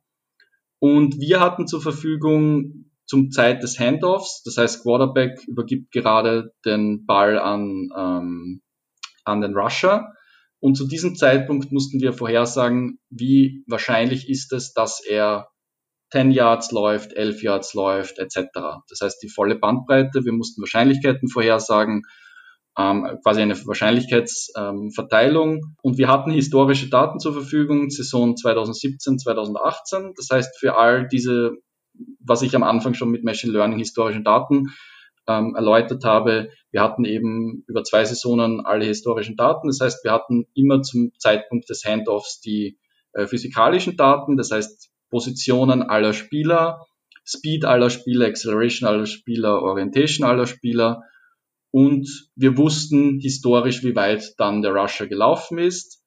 Und 0.78 1.18
wir 1.18 1.40
hatten 1.40 1.66
zur 1.66 1.80
Verfügung 1.80 2.90
zum 3.06 3.30
Zeit 3.30 3.62
des 3.62 3.78
Handoffs, 3.78 4.42
das 4.44 4.56
heißt 4.56 4.82
Quarterback 4.82 5.38
übergibt 5.46 5.90
gerade 5.92 6.52
den 6.64 7.04
Ball 7.06 7.38
an, 7.38 7.88
ähm, 7.96 8.62
an 9.24 9.40
den 9.40 9.54
Rusher. 9.54 10.12
Und 10.60 10.76
zu 10.76 10.86
diesem 10.86 11.16
Zeitpunkt 11.16 11.72
mussten 11.72 12.00
wir 12.00 12.12
vorhersagen, 12.12 12.98
wie 13.10 13.64
wahrscheinlich 13.66 14.28
ist 14.28 14.52
es, 14.52 14.72
dass 14.72 15.04
er 15.04 15.48
10 16.12 16.30
Yards 16.30 16.70
läuft, 16.72 17.14
11 17.14 17.42
Yards 17.42 17.72
läuft, 17.72 18.18
etc. 18.18 18.50
Das 18.88 19.00
heißt, 19.02 19.22
die 19.22 19.30
volle 19.30 19.56
Bandbreite. 19.56 20.26
Wir 20.26 20.32
mussten 20.32 20.60
Wahrscheinlichkeiten 20.60 21.30
vorhersagen, 21.30 22.02
ähm, 22.78 23.18
quasi 23.22 23.40
eine 23.40 23.54
Wahrscheinlichkeitsverteilung. 23.54 25.54
Ähm, 25.54 25.76
und 25.82 25.96
wir 25.96 26.08
hatten 26.08 26.30
historische 26.30 26.90
Daten 26.90 27.18
zur 27.18 27.32
Verfügung, 27.32 27.88
Saison 27.88 28.36
2017, 28.36 29.18
2018. 29.18 30.12
Das 30.14 30.28
heißt, 30.30 30.58
für 30.58 30.76
all 30.76 31.08
diese, 31.08 31.52
was 32.20 32.42
ich 32.42 32.54
am 32.54 32.62
Anfang 32.62 32.92
schon 32.92 33.10
mit 33.10 33.24
Machine 33.24 33.54
Learning 33.54 33.78
historischen 33.78 34.22
Daten 34.22 34.66
ähm, 35.26 35.54
erläutert 35.56 36.04
habe, 36.04 36.50
wir 36.72 36.82
hatten 36.82 37.06
eben 37.06 37.64
über 37.66 37.84
zwei 37.84 38.04
Saisonen 38.04 38.66
alle 38.66 38.84
historischen 38.84 39.36
Daten. 39.36 39.68
Das 39.68 39.80
heißt, 39.80 40.04
wir 40.04 40.12
hatten 40.12 40.44
immer 40.52 40.82
zum 40.82 41.12
Zeitpunkt 41.18 41.70
des 41.70 41.84
Handoffs 41.86 42.40
die 42.40 42.78
äh, 43.14 43.26
physikalischen 43.26 43.96
Daten. 43.96 44.36
Das 44.36 44.50
heißt, 44.50 44.91
Positionen 45.12 45.82
aller 45.82 46.14
Spieler, 46.14 46.86
Speed 47.24 47.66
aller 47.66 47.90
Spieler, 47.90 48.26
Acceleration 48.26 48.88
aller 48.88 49.06
Spieler, 49.06 49.62
Orientation 49.62 50.26
aller 50.26 50.46
Spieler. 50.46 51.02
Und 51.70 52.30
wir 52.34 52.56
wussten 52.56 53.20
historisch, 53.20 53.84
wie 53.84 53.94
weit 53.94 54.34
dann 54.38 54.62
der 54.62 54.72
Rusher 54.72 55.06
gelaufen 55.06 55.58
ist 55.58 56.02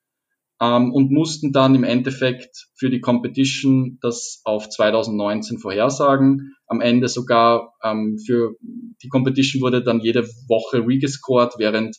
ähm, 0.59 0.91
und 0.91 1.11
mussten 1.11 1.51
dann 1.51 1.75
im 1.75 1.83
Endeffekt 1.83 2.67
für 2.73 2.89
die 2.89 2.99
Competition 2.99 3.99
das 4.01 4.41
auf 4.43 4.69
2019 4.69 5.59
vorhersagen. 5.59 6.55
Am 6.65 6.81
Ende 6.81 7.07
sogar 7.07 7.73
ähm, 7.83 8.17
für 8.25 8.55
die 9.03 9.09
Competition 9.09 9.61
wurde 9.61 9.83
dann 9.83 9.99
jede 9.99 10.23
Woche 10.47 10.85
regescored, 10.85 11.53
während 11.59 11.95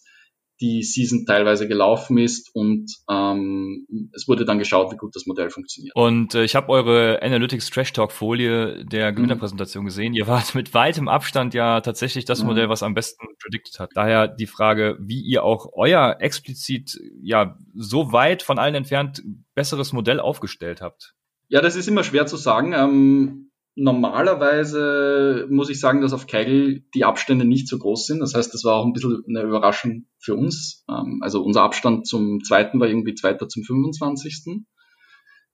die 0.60 0.82
Season 0.82 1.26
teilweise 1.26 1.68
gelaufen 1.68 2.18
ist 2.18 2.54
und 2.54 2.90
ähm, 3.10 3.86
es 4.14 4.26
wurde 4.26 4.44
dann 4.44 4.58
geschaut, 4.58 4.92
wie 4.92 4.96
gut 4.96 5.14
das 5.14 5.26
Modell 5.26 5.50
funktioniert. 5.50 5.94
Und 5.94 6.34
äh, 6.34 6.44
ich 6.44 6.54
habe 6.54 6.70
eure 6.70 7.20
Analytics 7.22 7.70
Trash 7.70 7.92
Talk 7.92 8.12
Folie 8.12 8.84
der 8.84 9.12
mhm. 9.12 9.16
Gewinnerpräsentation 9.16 9.84
mhm. 9.84 9.86
gesehen. 9.86 10.14
Ihr 10.14 10.26
wart 10.26 10.54
mit 10.54 10.72
weitem 10.72 11.08
Abstand 11.08 11.54
ja 11.54 11.80
tatsächlich 11.80 12.24
das 12.24 12.40
mhm. 12.40 12.48
Modell, 12.48 12.68
was 12.68 12.82
am 12.82 12.94
besten 12.94 13.26
predicted 13.40 13.78
hat. 13.78 13.90
Daher 13.94 14.28
die 14.28 14.46
Frage, 14.46 14.96
wie 15.00 15.20
ihr 15.20 15.44
auch 15.44 15.70
euer 15.74 16.16
explizit 16.20 16.98
ja 17.20 17.58
so 17.74 18.12
weit 18.12 18.42
von 18.42 18.58
allen 18.58 18.74
entfernt 18.74 19.22
besseres 19.54 19.92
Modell 19.92 20.20
aufgestellt 20.20 20.80
habt. 20.80 21.14
Ja, 21.48 21.60
das 21.60 21.76
ist 21.76 21.86
immer 21.86 22.02
schwer 22.02 22.26
zu 22.26 22.36
sagen. 22.36 22.72
Ähm, 22.72 23.45
Normalerweise 23.78 25.46
muss 25.50 25.68
ich 25.68 25.80
sagen, 25.80 26.00
dass 26.00 26.14
auf 26.14 26.26
Kegel 26.26 26.84
die 26.94 27.04
Abstände 27.04 27.44
nicht 27.44 27.68
so 27.68 27.78
groß 27.78 28.06
sind. 28.06 28.20
Das 28.20 28.32
heißt, 28.34 28.54
das 28.54 28.64
war 28.64 28.76
auch 28.76 28.86
ein 28.86 28.94
bisschen 28.94 29.22
eine 29.28 29.42
Überraschung 29.42 30.06
für 30.18 30.34
uns. 30.34 30.82
Ähm, 30.88 31.20
also 31.20 31.42
unser 31.44 31.62
Abstand 31.62 32.06
zum 32.06 32.42
zweiten 32.42 32.80
war 32.80 32.88
irgendwie 32.88 33.14
zweiter 33.14 33.48
zum 33.48 33.64
25. 33.64 34.64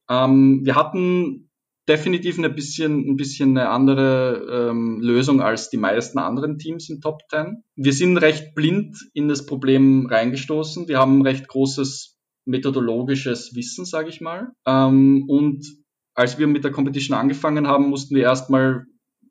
Ähm, 0.08 0.60
wir 0.62 0.76
hatten 0.76 1.50
definitiv 1.88 2.38
ein 2.38 2.54
bisschen, 2.54 3.10
ein 3.10 3.16
bisschen 3.16 3.58
eine 3.58 3.70
andere 3.70 4.70
ähm, 4.70 5.00
Lösung 5.00 5.40
als 5.40 5.68
die 5.68 5.78
meisten 5.78 6.20
anderen 6.20 6.58
Teams 6.58 6.88
in 6.90 7.00
Top 7.00 7.22
10. 7.28 7.64
Wir 7.74 7.92
sind 7.92 8.18
recht 8.18 8.54
blind 8.54 8.96
in 9.14 9.26
das 9.26 9.46
Problem 9.46 10.06
reingestoßen. 10.06 10.86
Wir 10.86 11.00
haben 11.00 11.22
recht 11.22 11.48
großes 11.48 12.20
methodologisches 12.44 13.56
Wissen, 13.56 13.84
sage 13.84 14.10
ich 14.10 14.20
mal. 14.20 14.52
und 14.64 15.81
als 16.14 16.38
wir 16.38 16.46
mit 16.46 16.64
der 16.64 16.72
Competition 16.72 17.16
angefangen 17.16 17.66
haben, 17.66 17.88
mussten 17.88 18.14
wir 18.14 18.22
erstmal, 18.22 18.84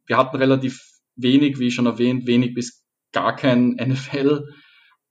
wir 0.06 0.17
hatten 0.17 0.38
relativ 0.38 0.82
wenig, 1.15 1.60
wie 1.60 1.72
schon 1.72 1.86
erwähnt, 1.86 2.28
wenig 2.28 2.54
bis 2.54 2.84
gar 3.12 3.36
kein 3.36 3.72
NFL, 3.80 4.48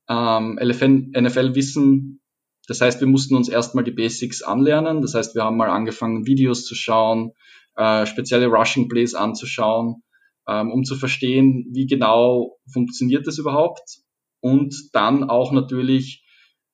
ähm, 0.09 0.59
NFL-Wissen. 0.61 2.21
Das 2.67 2.81
heißt, 2.81 2.99
wir 2.99 3.07
mussten 3.07 3.35
uns 3.35 3.49
erstmal 3.49 3.83
die 3.83 3.91
Basics 3.91 4.43
anlernen. 4.43 5.01
Das 5.01 5.13
heißt, 5.13 5.35
wir 5.35 5.43
haben 5.43 5.57
mal 5.57 5.69
angefangen, 5.69 6.25
Videos 6.25 6.65
zu 6.65 6.75
schauen, 6.75 7.31
äh, 7.75 8.05
spezielle 8.05 8.47
Rushing 8.47 8.87
Plays 8.87 9.15
anzuschauen, 9.15 10.03
ähm, 10.47 10.71
um 10.71 10.83
zu 10.83 10.95
verstehen, 10.95 11.69
wie 11.73 11.87
genau 11.87 12.57
funktioniert 12.71 13.27
das 13.27 13.37
überhaupt. 13.37 14.01
Und 14.41 14.75
dann 14.93 15.23
auch 15.23 15.51
natürlich 15.51 16.25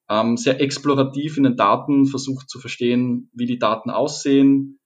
ähm, 0.10 0.38
sehr 0.38 0.62
explorativ 0.62 1.38
in 1.38 1.44
den 1.44 1.56
Daten 1.56 2.06
versucht 2.06 2.50
zu 2.50 2.60
verstehen, 2.60 3.30
wie 3.34 3.46
die 3.46 3.60
Daten 3.60 3.90
aussehen, 3.90 4.77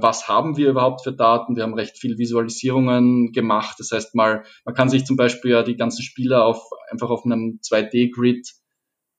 was 0.00 0.28
haben 0.28 0.56
wir 0.56 0.70
überhaupt 0.70 1.02
für 1.02 1.12
Daten. 1.12 1.56
Wir 1.56 1.62
haben 1.62 1.74
recht 1.74 1.98
viel 1.98 2.18
Visualisierungen 2.18 3.32
gemacht. 3.32 3.76
Das 3.78 3.90
heißt 3.92 4.14
mal, 4.14 4.44
man 4.64 4.74
kann 4.74 4.88
sich 4.88 5.04
zum 5.04 5.16
Beispiel 5.16 5.52
ja 5.52 5.62
die 5.62 5.76
ganzen 5.76 6.02
Spieler 6.02 6.44
auf, 6.44 6.62
einfach 6.90 7.10
auf 7.10 7.24
einem 7.24 7.60
2D-Grid 7.62 8.52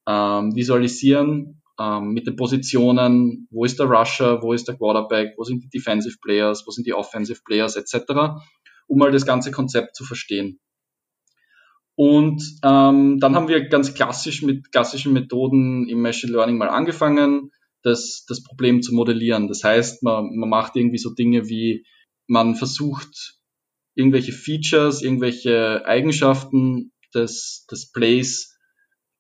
ähm, 0.08 0.56
visualisieren 0.56 1.62
ähm, 1.80 2.12
mit 2.12 2.28
den 2.28 2.36
Positionen, 2.36 3.48
wo 3.52 3.66
ist 3.66 3.80
der 3.80 3.88
Rusher, 3.88 4.42
wo 4.42 4.54
ist 4.54 4.68
der 4.68 4.76
Quarterback, 4.76 5.34
wo 5.38 5.44
sind 5.44 5.64
die 5.64 5.70
Defensive 5.70 6.18
Players, 6.22 6.66
wo 6.66 6.72
sind 6.72 6.88
die 6.88 6.94
Offensive 6.94 7.42
Players 7.46 7.76
etc., 7.76 8.14
um 8.88 9.00
mal 9.00 9.12
das 9.12 9.26
ganze 9.26 9.52
Konzept 9.52 9.96
zu 9.96 10.06
verstehen. 10.06 10.60
Und 11.96 12.44
ähm, 12.64 13.20
dann 13.20 13.36
haben 13.36 13.48
wir 13.48 13.68
ganz 13.68 13.96
klassisch 13.96 14.44
mit 14.44 14.72
klassischen 14.72 15.14
Methoden 15.14 15.90
im 15.90 16.02
Machine 16.02 16.32
Learning 16.32 16.58
mal 16.58 16.70
angefangen 16.70 17.52
das, 17.84 18.26
das 18.28 18.44
Problem 18.44 18.82
zu 18.82 18.94
modellieren. 18.94 19.48
Das 19.48 19.64
heißt, 19.64 20.04
man, 20.04 20.36
man 20.36 20.50
macht 20.50 20.76
irgendwie 20.76 20.98
so 20.98 21.14
Dinge 21.14 21.48
wie, 21.48 21.86
man 22.28 22.56
versucht 22.56 23.38
irgendwelche 23.96 24.32
Features, 24.32 25.02
irgendwelche 25.02 25.86
Eigenschaften 25.86 26.92
des, 27.14 27.66
des 27.72 27.92
Plays 27.92 28.58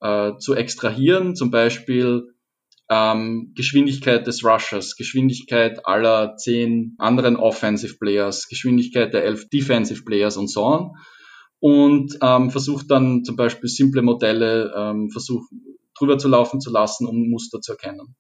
äh, 0.02 0.34
zu 0.38 0.54
extrahieren, 0.54 1.36
zum 1.36 1.52
Beispiel 1.52 2.34
ähm, 2.90 3.54
Geschwindigkeit 3.56 4.28
des 4.28 4.44
Rushers, 4.44 4.96
Geschwindigkeit 4.96 5.86
aller 5.86 6.36
zehn 6.38 6.96
anderen 7.00 7.36
Offensive 7.36 7.98
Players, 7.98 8.48
Geschwindigkeit 8.48 9.14
der 9.14 9.24
elf 9.24 9.50
Defensive 9.50 10.04
Players 10.04 10.38
und 10.38 10.50
so 10.50 10.64
on. 10.64 10.92
Und 11.60 12.18
ähm, 12.22 12.52
versucht 12.52 12.92
dann 12.92 13.24
zum 13.24 13.36
Beispiel 13.36 13.68
simple 13.68 14.04
Modelle 14.04 14.72
ähm, 14.78 15.10
versucht 15.10 15.50
drüber 15.98 16.20
zu 16.20 16.28
laufen 16.28 16.62
zu 16.62 16.72
lassen, 16.72 17.08
um 17.08 17.30
Muster 17.30 17.60
zu 17.62 17.72
erkennen. 17.72 18.16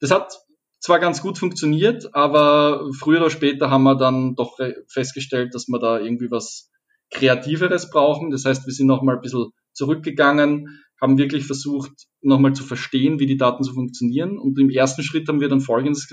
Das 0.00 0.10
hat 0.10 0.38
zwar 0.80 0.98
ganz 0.98 1.22
gut 1.22 1.38
funktioniert, 1.38 2.14
aber 2.14 2.90
früher 2.98 3.20
oder 3.20 3.30
später 3.30 3.70
haben 3.70 3.82
wir 3.84 3.96
dann 3.96 4.34
doch 4.34 4.56
festgestellt, 4.88 5.54
dass 5.54 5.68
wir 5.68 5.78
da 5.78 6.00
irgendwie 6.00 6.30
was 6.30 6.70
Kreativeres 7.10 7.90
brauchen. 7.90 8.30
Das 8.30 8.44
heißt, 8.44 8.66
wir 8.66 8.72
sind 8.72 8.86
nochmal 8.86 9.16
ein 9.16 9.20
bisschen 9.20 9.50
zurückgegangen, 9.72 10.80
haben 11.00 11.18
wirklich 11.18 11.46
versucht, 11.46 11.92
nochmal 12.22 12.52
zu 12.54 12.64
verstehen, 12.64 13.18
wie 13.18 13.26
die 13.26 13.36
Daten 13.36 13.62
so 13.62 13.72
funktionieren. 13.72 14.38
Und 14.38 14.58
im 14.58 14.70
ersten 14.70 15.02
Schritt 15.02 15.28
haben 15.28 15.40
wir 15.40 15.48
dann 15.48 15.60
Folgendes, 15.60 16.08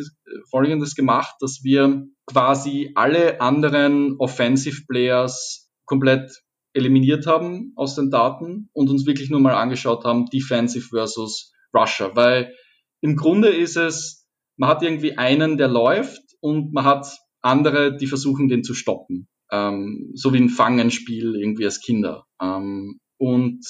Folgendes 0.49 0.95
gemacht, 0.95 1.35
dass 1.39 1.59
wir 1.63 2.05
quasi 2.25 2.91
alle 2.95 3.41
anderen 3.41 4.15
Offensive 4.19 4.83
Players 4.88 5.69
komplett 5.85 6.41
eliminiert 6.73 7.25
haben 7.25 7.73
aus 7.75 7.95
den 7.95 8.09
Daten 8.09 8.69
und 8.73 8.89
uns 8.89 9.05
wirklich 9.05 9.29
nur 9.29 9.39
mal 9.39 9.55
angeschaut 9.55 10.03
haben, 10.03 10.25
Defensive 10.27 10.88
versus 10.89 11.51
Russia. 11.73 12.15
Weil 12.15 12.53
im 13.02 13.16
Grunde 13.16 13.50
ist 13.50 13.78
es, 13.78 14.28
man 14.58 14.70
hat 14.70 14.84
irgendwie 14.84 15.18
einen, 15.18 15.58
der 15.58 15.68
läuft 15.68 16.22
und 16.39 16.74
man 16.74 16.86
hat 16.86 17.08
andere, 17.41 17.95
die 17.95 18.08
versuchen, 18.08 18.48
den 18.48 18.64
zu 18.64 18.74
stoppen. 18.74 19.28
Ähm, 19.52 20.12
so 20.14 20.34
wie 20.34 20.39
ein 20.39 20.50
Fangenspiel 20.50 21.36
irgendwie 21.36 21.66
als 21.66 21.80
Kinder. 21.80 22.26
Ähm, 22.41 23.00
und 23.18 23.66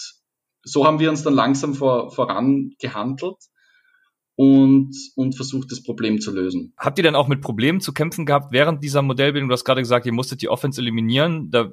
so 0.63 0.85
haben 0.85 0.99
wir 0.99 1.09
uns 1.09 1.23
dann 1.23 1.33
langsam 1.33 1.75
vor, 1.75 2.11
voran 2.11 2.71
und, 4.35 4.95
und 5.15 5.35
versucht, 5.35 5.71
das 5.71 5.83
Problem 5.83 6.19
zu 6.19 6.31
lösen. 6.31 6.73
Habt 6.77 6.97
ihr 6.97 7.03
dann 7.03 7.15
auch 7.15 7.27
mit 7.27 7.41
Problemen 7.41 7.79
zu 7.79 7.93
kämpfen 7.93 8.25
gehabt 8.25 8.51
während 8.51 8.83
dieser 8.83 9.01
Modellbildung? 9.01 9.49
Du 9.49 9.53
hast 9.53 9.65
gerade 9.65 9.81
gesagt, 9.81 10.05
ihr 10.05 10.13
musstet 10.13 10.41
die 10.41 10.49
Offense 10.49 10.81
eliminieren. 10.81 11.49
Da 11.51 11.71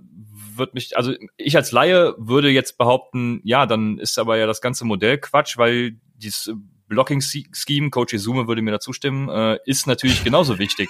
wird 0.57 0.75
mich, 0.75 0.97
also 0.97 1.13
ich 1.37 1.57
als 1.57 1.73
Laie 1.73 2.15
würde 2.19 2.49
jetzt 2.51 2.79
behaupten, 2.79 3.41
ja, 3.45 3.67
dann 3.67 3.99
ist 3.99 4.19
aber 4.19 4.39
ja 4.39 4.47
das 4.47 4.61
ganze 4.61 4.85
Modell 4.85 5.19
Quatsch, 5.19 5.59
weil 5.59 5.99
dieses 6.17 6.55
Blocking 6.89 7.21
Scheme, 7.21 7.91
Coach 7.91 8.15
Izume 8.15 8.47
würde 8.47 8.63
mir 8.63 8.71
dazu 8.71 8.93
stimmen, 8.93 9.29
äh, 9.29 9.59
ist 9.65 9.87
natürlich 9.87 10.23
genauso 10.25 10.59
wichtig. 10.59 10.89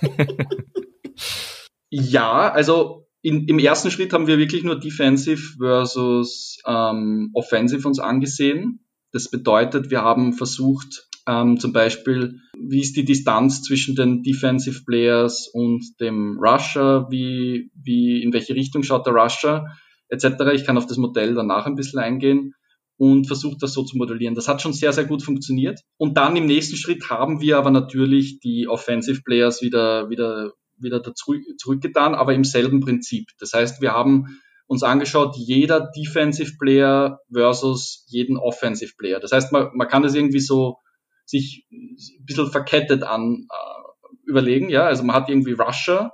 ja, 1.90 2.50
also 2.50 3.06
in, 3.22 3.46
im 3.48 3.58
ersten 3.58 3.90
Schritt 3.90 4.12
haben 4.12 4.26
wir 4.26 4.38
wirklich 4.38 4.62
nur 4.62 4.78
Defensive 4.78 5.56
versus 5.58 6.58
ähm, 6.66 7.30
Offensive 7.34 7.86
uns 7.86 7.98
angesehen. 7.98 8.86
Das 9.12 9.30
bedeutet, 9.30 9.90
wir 9.90 10.02
haben 10.02 10.32
versucht, 10.32 11.08
ähm, 11.26 11.58
zum 11.58 11.72
Beispiel, 11.72 12.40
wie 12.56 12.80
ist 12.80 12.96
die 12.96 13.04
Distanz 13.04 13.62
zwischen 13.62 13.96
den 13.96 14.22
Defensive 14.22 14.84
Players 14.84 15.48
und 15.52 15.82
dem 16.00 16.38
Rusher, 16.38 17.08
wie, 17.10 17.70
wie, 17.74 18.22
in 18.22 18.32
welche 18.32 18.54
Richtung 18.54 18.82
schaut 18.82 19.06
der 19.06 19.14
Rusher, 19.14 19.66
etc. 20.08 20.26
Ich 20.54 20.64
kann 20.64 20.78
auf 20.78 20.86
das 20.86 20.98
Modell 20.98 21.34
danach 21.34 21.66
ein 21.66 21.74
bisschen 21.74 21.98
eingehen 21.98 22.54
und 22.98 23.26
versucht 23.26 23.62
das 23.62 23.72
so 23.72 23.82
zu 23.82 23.96
modellieren. 23.96 24.34
Das 24.34 24.48
hat 24.48 24.62
schon 24.62 24.72
sehr, 24.72 24.92
sehr 24.92 25.04
gut 25.04 25.22
funktioniert. 25.22 25.80
Und 25.98 26.16
dann 26.16 26.36
im 26.36 26.46
nächsten 26.46 26.76
Schritt 26.76 27.10
haben 27.10 27.40
wir 27.40 27.58
aber 27.58 27.70
natürlich 27.70 28.40
die 28.40 28.68
Offensive 28.68 29.22
Players 29.22 29.62
wieder, 29.62 30.08
wieder, 30.08 30.52
wieder 30.78 31.02
zurück, 31.14 31.42
zurückgetan, 31.58 32.14
aber 32.14 32.34
im 32.34 32.44
selben 32.44 32.80
Prinzip. 32.80 33.28
Das 33.38 33.52
heißt, 33.52 33.82
wir 33.82 33.92
haben 33.92 34.40
uns 34.66 34.82
angeschaut, 34.82 35.36
jeder 35.36 35.90
Defensive 35.96 36.52
Player 36.58 37.20
versus 37.32 38.04
jeden 38.08 38.36
Offensive 38.36 38.94
Player. 38.96 39.20
Das 39.20 39.32
heißt, 39.32 39.52
man, 39.52 39.68
man 39.74 39.88
kann 39.88 40.02
das 40.02 40.14
irgendwie 40.14 40.40
so 40.40 40.78
sich 41.24 41.66
ein 41.70 42.24
bisschen 42.24 42.50
verkettet 42.50 43.02
an 43.02 43.46
äh, 43.50 44.30
überlegen. 44.30 44.68
Ja, 44.70 44.86
also 44.86 45.04
man 45.04 45.14
hat 45.14 45.28
irgendwie 45.28 45.52
Rusher 45.52 46.12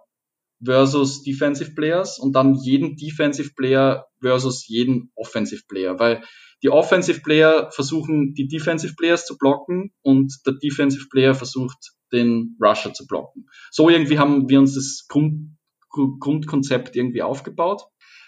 versus 0.64 1.22
Defensive 1.22 1.74
Players 1.74 2.18
und 2.18 2.34
dann 2.34 2.54
jeden 2.54 2.96
Defensive 2.96 3.52
Player 3.54 4.06
versus 4.20 4.66
jeden 4.66 5.10
Offensive 5.14 5.62
Player, 5.68 5.98
weil 5.98 6.22
die 6.62 6.70
Offensive 6.70 7.20
Player 7.20 7.70
versuchen, 7.72 8.34
die 8.34 8.48
Defensive 8.48 8.94
Players 8.96 9.26
zu 9.26 9.36
blocken 9.36 9.92
und 10.02 10.32
der 10.46 10.54
Defensive 10.54 11.08
Player 11.10 11.34
versucht, 11.34 11.92
den 12.12 12.56
Rusher 12.60 12.92
zu 12.92 13.06
blocken. 13.06 13.46
So 13.70 13.88
irgendwie 13.88 14.18
haben 14.18 14.48
wir 14.48 14.58
uns 14.58 14.74
das 14.74 15.06
Grund, 15.08 15.56
Grundkonzept 15.90 16.96
irgendwie 16.96 17.22
aufgebaut 17.22 17.82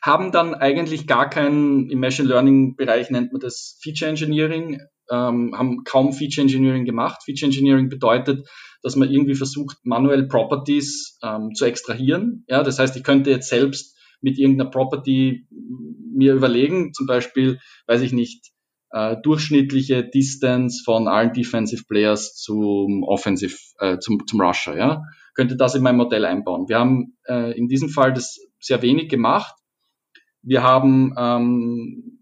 haben 0.04 0.32
dann 0.32 0.54
eigentlich 0.54 1.06
gar 1.06 1.30
keinen, 1.30 1.88
im 1.88 1.98
Machine 1.98 2.28
Learning 2.28 2.76
Bereich 2.76 3.08
nennt 3.08 3.32
man 3.32 3.40
das 3.40 3.78
Feature 3.82 4.10
Engineering, 4.10 4.78
ähm, 5.10 5.54
haben 5.56 5.82
kaum 5.84 6.12
Feature 6.12 6.42
Engineering 6.42 6.84
gemacht. 6.84 7.22
Feature 7.24 7.50
Engineering 7.50 7.88
bedeutet, 7.88 8.46
dass 8.82 8.96
man 8.96 9.10
irgendwie 9.10 9.34
versucht, 9.34 9.78
manuell 9.82 10.28
Properties 10.28 11.18
ähm, 11.22 11.54
zu 11.54 11.64
extrahieren. 11.64 12.44
Ja, 12.48 12.62
das 12.62 12.78
heißt, 12.78 12.94
ich 12.96 13.02
könnte 13.02 13.30
jetzt 13.30 13.48
selbst 13.48 13.96
mit 14.20 14.38
irgendeiner 14.38 14.70
Property 14.70 15.46
mir 16.14 16.34
überlegen, 16.34 16.92
zum 16.92 17.06
Beispiel, 17.06 17.58
weiß 17.86 18.02
ich 18.02 18.12
nicht, 18.12 18.52
äh, 18.90 19.16
durchschnittliche 19.22 20.04
Distance 20.04 20.82
von 20.84 21.08
allen 21.08 21.32
Defensive 21.32 21.84
Players 21.88 22.34
zum 22.36 23.02
Offensive, 23.02 23.56
äh, 23.78 23.98
zum, 23.98 24.26
zum 24.26 24.40
Rusher, 24.40 24.76
ja, 24.76 25.02
könnte 25.34 25.56
das 25.56 25.74
in 25.74 25.82
mein 25.82 25.96
Modell 25.96 26.24
einbauen. 26.24 26.68
Wir 26.68 26.78
haben 26.78 27.16
äh, 27.26 27.56
in 27.58 27.68
diesem 27.68 27.88
Fall 27.88 28.12
das 28.12 28.38
sehr 28.60 28.82
wenig 28.82 29.08
gemacht 29.08 29.54
wir 30.44 30.62
haben 30.62 31.14
ähm, 31.16 32.20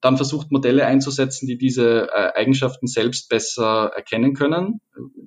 dann 0.00 0.16
versucht, 0.16 0.52
Modelle 0.52 0.86
einzusetzen, 0.86 1.46
die 1.46 1.58
diese 1.58 2.08
äh, 2.08 2.32
Eigenschaften 2.34 2.86
selbst 2.86 3.28
besser 3.28 3.90
erkennen 3.94 4.32
können. 4.32 4.80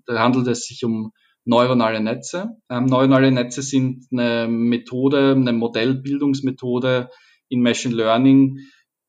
Da 0.06 0.20
handelt 0.20 0.47
es 0.47 0.66
sich 0.66 0.84
um 0.86 1.12
neuronale 1.43 1.99
Netze. 1.99 2.58
Ähm, 2.70 2.86
neuronale 2.86 3.32
Netze 3.32 3.62
sind 3.62 4.08
eine 4.12 4.47
Methode, 4.47 5.32
eine 5.32 5.52
Modellbildungsmethode 5.52 7.10
in 7.52 7.62
Machine 7.62 7.95
Learning, 7.95 8.60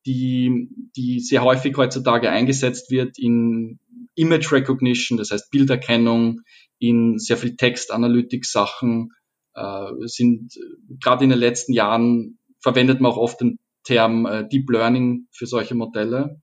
die, 0.05 0.69
die 0.95 1.19
sehr 1.19 1.43
häufig 1.43 1.75
heutzutage 1.77 2.29
eingesetzt 2.29 2.91
wird 2.91 3.17
in 3.17 3.79
Image 4.15 4.51
Recognition, 4.51 5.17
das 5.17 5.31
heißt 5.31 5.49
Bilderkennung, 5.49 6.41
in 6.77 7.17
sehr 7.17 7.37
viel 7.37 7.55
Textanalytik-Sachen, 7.55 9.11
äh, 9.55 9.85
sind 10.05 10.53
gerade 10.99 11.23
in 11.23 11.29
den 11.29 11.39
letzten 11.39 11.73
Jahren 11.73 12.37
verwendet 12.59 12.99
man 12.99 13.11
auch 13.11 13.17
oft 13.17 13.41
den 13.41 13.59
Term 13.83 14.25
äh, 14.25 14.47
Deep 14.47 14.69
Learning 14.69 15.27
für 15.31 15.47
solche 15.47 15.75
Modelle, 15.75 16.41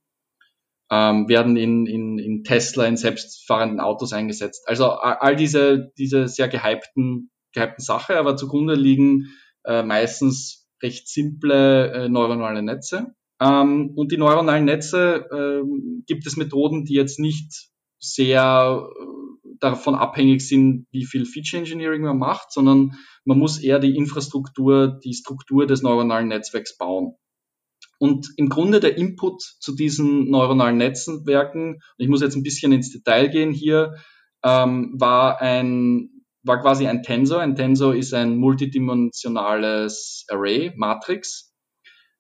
ähm, 0.90 1.28
werden 1.28 1.56
in, 1.56 1.86
in, 1.86 2.18
in 2.18 2.44
Tesla, 2.44 2.86
in 2.86 2.96
selbstfahrenden 2.96 3.80
Autos 3.80 4.12
eingesetzt. 4.12 4.64
Also 4.66 4.90
all 4.90 5.36
diese, 5.36 5.92
diese 5.98 6.28
sehr 6.28 6.48
gehypten, 6.48 7.30
gehypten 7.52 7.84
Sache, 7.84 8.16
aber 8.16 8.36
zugrunde 8.36 8.74
liegen 8.74 9.28
äh, 9.64 9.82
meistens 9.82 10.59
recht 10.82 11.08
simple 11.08 11.92
äh, 11.92 12.08
neuronale 12.08 12.62
Netze. 12.62 13.14
Ähm, 13.40 13.92
und 13.96 14.12
die 14.12 14.18
neuronalen 14.18 14.64
Netze 14.64 15.26
äh, 15.30 15.62
gibt 16.06 16.26
es 16.26 16.36
Methoden, 16.36 16.84
die 16.84 16.94
jetzt 16.94 17.18
nicht 17.18 17.70
sehr 17.98 18.88
äh, 18.88 19.54
davon 19.60 19.94
abhängig 19.94 20.46
sind, 20.46 20.86
wie 20.90 21.04
viel 21.04 21.26
Feature 21.26 21.60
Engineering 21.60 22.02
man 22.02 22.18
macht, 22.18 22.52
sondern 22.52 22.94
man 23.24 23.38
muss 23.38 23.58
eher 23.58 23.78
die 23.78 23.96
Infrastruktur, 23.96 24.98
die 25.04 25.14
Struktur 25.14 25.66
des 25.66 25.82
neuronalen 25.82 26.28
Netzwerks 26.28 26.76
bauen. 26.76 27.16
Und 27.98 28.30
im 28.38 28.48
Grunde 28.48 28.80
der 28.80 28.96
Input 28.96 29.42
zu 29.42 29.74
diesen 29.74 30.30
neuronalen 30.30 30.78
Netzwerken, 30.78 31.80
ich 31.98 32.08
muss 32.08 32.22
jetzt 32.22 32.34
ein 32.34 32.42
bisschen 32.42 32.72
ins 32.72 32.90
Detail 32.90 33.28
gehen 33.28 33.52
hier, 33.52 33.96
ähm, 34.42 34.94
war 34.98 35.40
ein 35.42 36.19
war 36.42 36.60
quasi 36.60 36.86
ein 36.86 37.02
Tensor. 37.02 37.40
Ein 37.40 37.54
Tensor 37.54 37.94
ist 37.94 38.14
ein 38.14 38.36
multidimensionales 38.36 40.24
Array, 40.28 40.72
Matrix, 40.76 41.52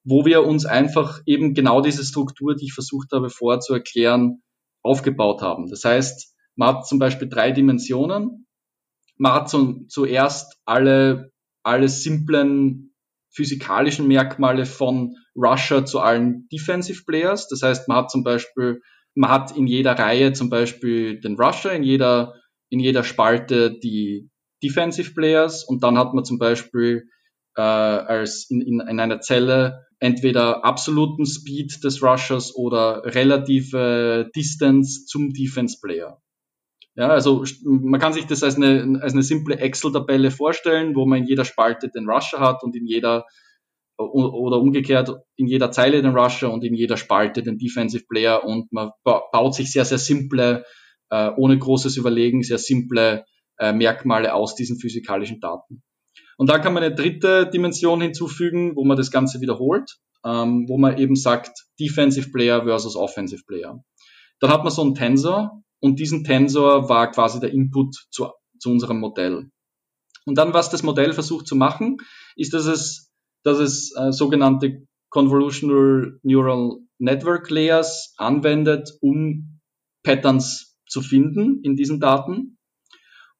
wo 0.04 0.24
wir 0.24 0.44
uns 0.44 0.66
einfach 0.66 1.20
eben 1.26 1.54
genau 1.54 1.80
diese 1.80 2.04
Struktur, 2.04 2.54
die 2.54 2.66
ich 2.66 2.74
versucht 2.74 3.12
habe 3.12 3.30
vorzuerklären, 3.30 4.42
aufgebaut 4.82 5.42
haben. 5.42 5.68
Das 5.68 5.84
heißt, 5.84 6.34
man 6.56 6.68
hat 6.68 6.86
zum 6.86 6.98
Beispiel 6.98 7.28
drei 7.28 7.52
Dimensionen. 7.52 8.46
Man 9.16 9.32
hat 9.32 9.50
zuerst 9.50 10.58
alle, 10.64 11.30
alle 11.62 11.88
simplen 11.88 12.94
physikalischen 13.30 14.08
Merkmale 14.08 14.66
von 14.66 15.16
Rusher 15.36 15.84
zu 15.84 16.00
allen 16.00 16.48
Defensive 16.48 17.04
Players. 17.06 17.48
Das 17.48 17.62
heißt, 17.62 17.88
man 17.88 17.98
hat 17.98 18.10
zum 18.10 18.24
Beispiel, 18.24 18.80
man 19.14 19.30
hat 19.30 19.56
in 19.56 19.66
jeder 19.66 19.92
Reihe 19.92 20.32
zum 20.32 20.50
Beispiel 20.50 21.20
den 21.20 21.36
Rusher, 21.36 21.72
in 21.72 21.82
jeder, 21.82 22.34
in 22.70 22.80
jeder 22.80 23.04
Spalte 23.04 23.78
die 23.78 24.30
Defensive 24.62 25.12
Players 25.12 25.64
und 25.64 25.82
dann 25.82 25.98
hat 25.98 26.14
man 26.14 26.24
zum 26.24 26.38
Beispiel 26.38 27.08
äh, 27.56 27.60
als 27.62 28.48
in, 28.48 28.60
in, 28.60 28.80
in 28.80 29.00
einer 29.00 29.20
Zelle 29.20 29.86
entweder 29.98 30.64
absoluten 30.64 31.26
Speed 31.26 31.84
des 31.84 32.02
Rushers 32.02 32.54
oder 32.54 33.02
relative 33.04 34.30
Distance 34.34 35.04
zum 35.06 35.32
Defense 35.32 35.78
Player. 35.80 36.20
Ja, 36.96 37.08
also 37.08 37.44
man 37.64 38.00
kann 38.00 38.12
sich 38.12 38.26
das 38.26 38.42
als 38.42 38.56
eine, 38.56 39.00
als 39.00 39.12
eine 39.12 39.22
simple 39.22 39.58
Excel-Tabelle 39.58 40.30
vorstellen, 40.30 40.94
wo 40.96 41.06
man 41.06 41.20
in 41.20 41.26
jeder 41.26 41.44
Spalte 41.44 41.88
den 41.88 42.08
Rusher 42.08 42.40
hat 42.40 42.62
und 42.62 42.74
in 42.74 42.86
jeder 42.86 43.24
oder 43.96 44.58
umgekehrt 44.58 45.10
in 45.36 45.46
jeder 45.46 45.70
Zeile 45.70 46.00
den 46.00 46.16
Rusher 46.16 46.50
und 46.50 46.64
in 46.64 46.74
jeder 46.74 46.96
Spalte 46.96 47.42
den 47.42 47.58
Defensive 47.58 48.04
Player 48.08 48.42
und 48.44 48.72
man 48.72 48.90
baut 49.04 49.54
sich 49.54 49.70
sehr, 49.70 49.84
sehr 49.84 49.98
simple, 49.98 50.64
äh, 51.10 51.30
ohne 51.36 51.58
großes 51.58 51.96
Überlegen, 51.96 52.42
sehr 52.42 52.58
simple 52.58 53.24
äh, 53.58 53.72
Merkmale 53.72 54.34
aus 54.34 54.54
diesen 54.54 54.78
physikalischen 54.78 55.40
Daten. 55.40 55.82
Und 56.36 56.48
dann 56.48 56.62
kann 56.62 56.72
man 56.72 56.82
eine 56.82 56.94
dritte 56.94 57.48
Dimension 57.48 58.00
hinzufügen, 58.00 58.74
wo 58.76 58.84
man 58.84 58.96
das 58.96 59.10
Ganze 59.10 59.40
wiederholt, 59.40 59.98
ähm, 60.24 60.66
wo 60.68 60.78
man 60.78 60.96
eben 60.98 61.16
sagt 61.16 61.66
Defensive 61.78 62.30
Player 62.30 62.64
versus 62.64 62.96
Offensive 62.96 63.42
Player. 63.46 63.82
Dann 64.40 64.50
hat 64.50 64.64
man 64.64 64.72
so 64.72 64.82
einen 64.82 64.94
Tensor 64.94 65.62
und 65.80 65.98
diesen 65.98 66.24
Tensor 66.24 66.88
war 66.88 67.10
quasi 67.10 67.40
der 67.40 67.52
Input 67.52 67.94
zu, 68.10 68.28
zu 68.58 68.70
unserem 68.70 69.00
Modell. 69.00 69.50
Und 70.24 70.38
dann, 70.38 70.54
was 70.54 70.70
das 70.70 70.82
Modell 70.82 71.12
versucht 71.12 71.46
zu 71.46 71.56
machen, 71.56 71.98
ist, 72.36 72.54
dass 72.54 72.66
es 72.66 73.10
dass 73.42 73.58
es 73.58 73.94
äh, 73.96 74.12
sogenannte 74.12 74.86
Convolutional 75.08 76.18
Neural 76.22 76.78
Network 76.98 77.50
Layers 77.50 78.14
anwendet, 78.16 78.90
um 79.00 79.60
Patterns 80.02 80.69
zu 80.90 81.00
finden 81.02 81.60
in 81.62 81.76
diesen 81.76 82.00
Daten. 82.00 82.58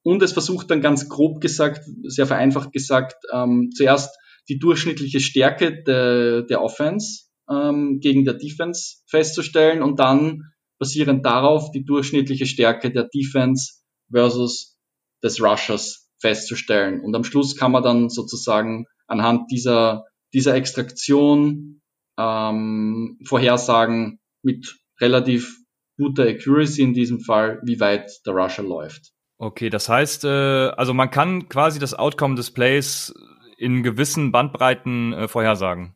Und 0.03 0.23
es 0.23 0.33
versucht 0.33 0.71
dann 0.71 0.81
ganz 0.81 1.09
grob 1.09 1.41
gesagt, 1.41 1.85
sehr 2.05 2.27
vereinfacht 2.27 2.73
gesagt, 2.73 3.17
ähm, 3.33 3.71
zuerst 3.75 4.17
die 4.49 4.59
durchschnittliche 4.59 5.21
Stärke 5.21 5.83
de, 5.83 6.47
der 6.47 6.63
Offense 6.63 7.25
ähm, 7.51 8.01
gegen 8.01 8.25
der 8.25 8.35
Defense 8.35 8.99
festzustellen 9.07 9.83
und 9.83 9.99
dann 9.99 10.53
basierend 10.79 11.27
darauf 11.27 11.71
die 11.73 11.85
durchschnittliche 11.85 12.47
Stärke 12.47 12.91
der 12.91 13.09
Defense 13.15 13.75
versus 14.11 14.79
des 15.23 15.43
Rushers 15.43 16.09
festzustellen. 16.19 17.01
Und 17.01 17.15
am 17.15 17.25
Schluss 17.25 17.57
kann 17.57 17.73
man 17.73 17.83
dann 17.83 18.09
sozusagen 18.09 18.87
anhand 19.07 19.51
dieser, 19.51 20.07
dieser 20.33 20.55
Extraktion 20.55 21.83
ähm, 22.19 23.19
vorhersagen 23.25 24.19
mit 24.43 24.77
relativ 25.01 25.60
guter 26.01 26.25
Accuracy 26.25 26.83
in 26.83 26.95
diesem 26.95 27.21
Fall, 27.21 27.61
wie 27.63 27.79
weit 27.79 28.11
der 28.27 28.33
Rusher 28.33 28.63
läuft. 28.63 29.13
Okay, 29.39 29.71
das 29.71 29.89
heißt, 29.89 30.25
äh, 30.25 30.29
also 30.29 30.95
man 30.95 31.11
kann 31.11 31.49
quasi 31.49 31.79
das 31.79 31.95
Outcome 31.95 32.35
des 32.35 32.51
Plays 32.51 33.15
in 33.59 33.83
gewissen 33.83 34.33
Bandbreiten 34.33 35.13
äh, 35.13 35.29
vorhersagen. 35.29 35.95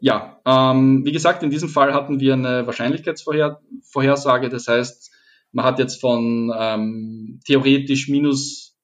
Ja, 0.00 0.40
ähm, 0.44 1.04
wie 1.04 1.12
gesagt, 1.12 1.42
in 1.42 1.50
diesem 1.50 1.68
Fall 1.68 1.94
hatten 1.94 2.20
wir 2.20 2.34
eine 2.34 2.66
Wahrscheinlichkeitsvorhersage. 2.66 4.48
Das 4.48 4.68
heißt, 4.68 5.10
man 5.52 5.64
hat 5.64 5.78
jetzt 5.78 6.00
von 6.00 6.52
ähm, 6.56 7.40
theoretisch 7.46 8.08
minus 8.08 8.76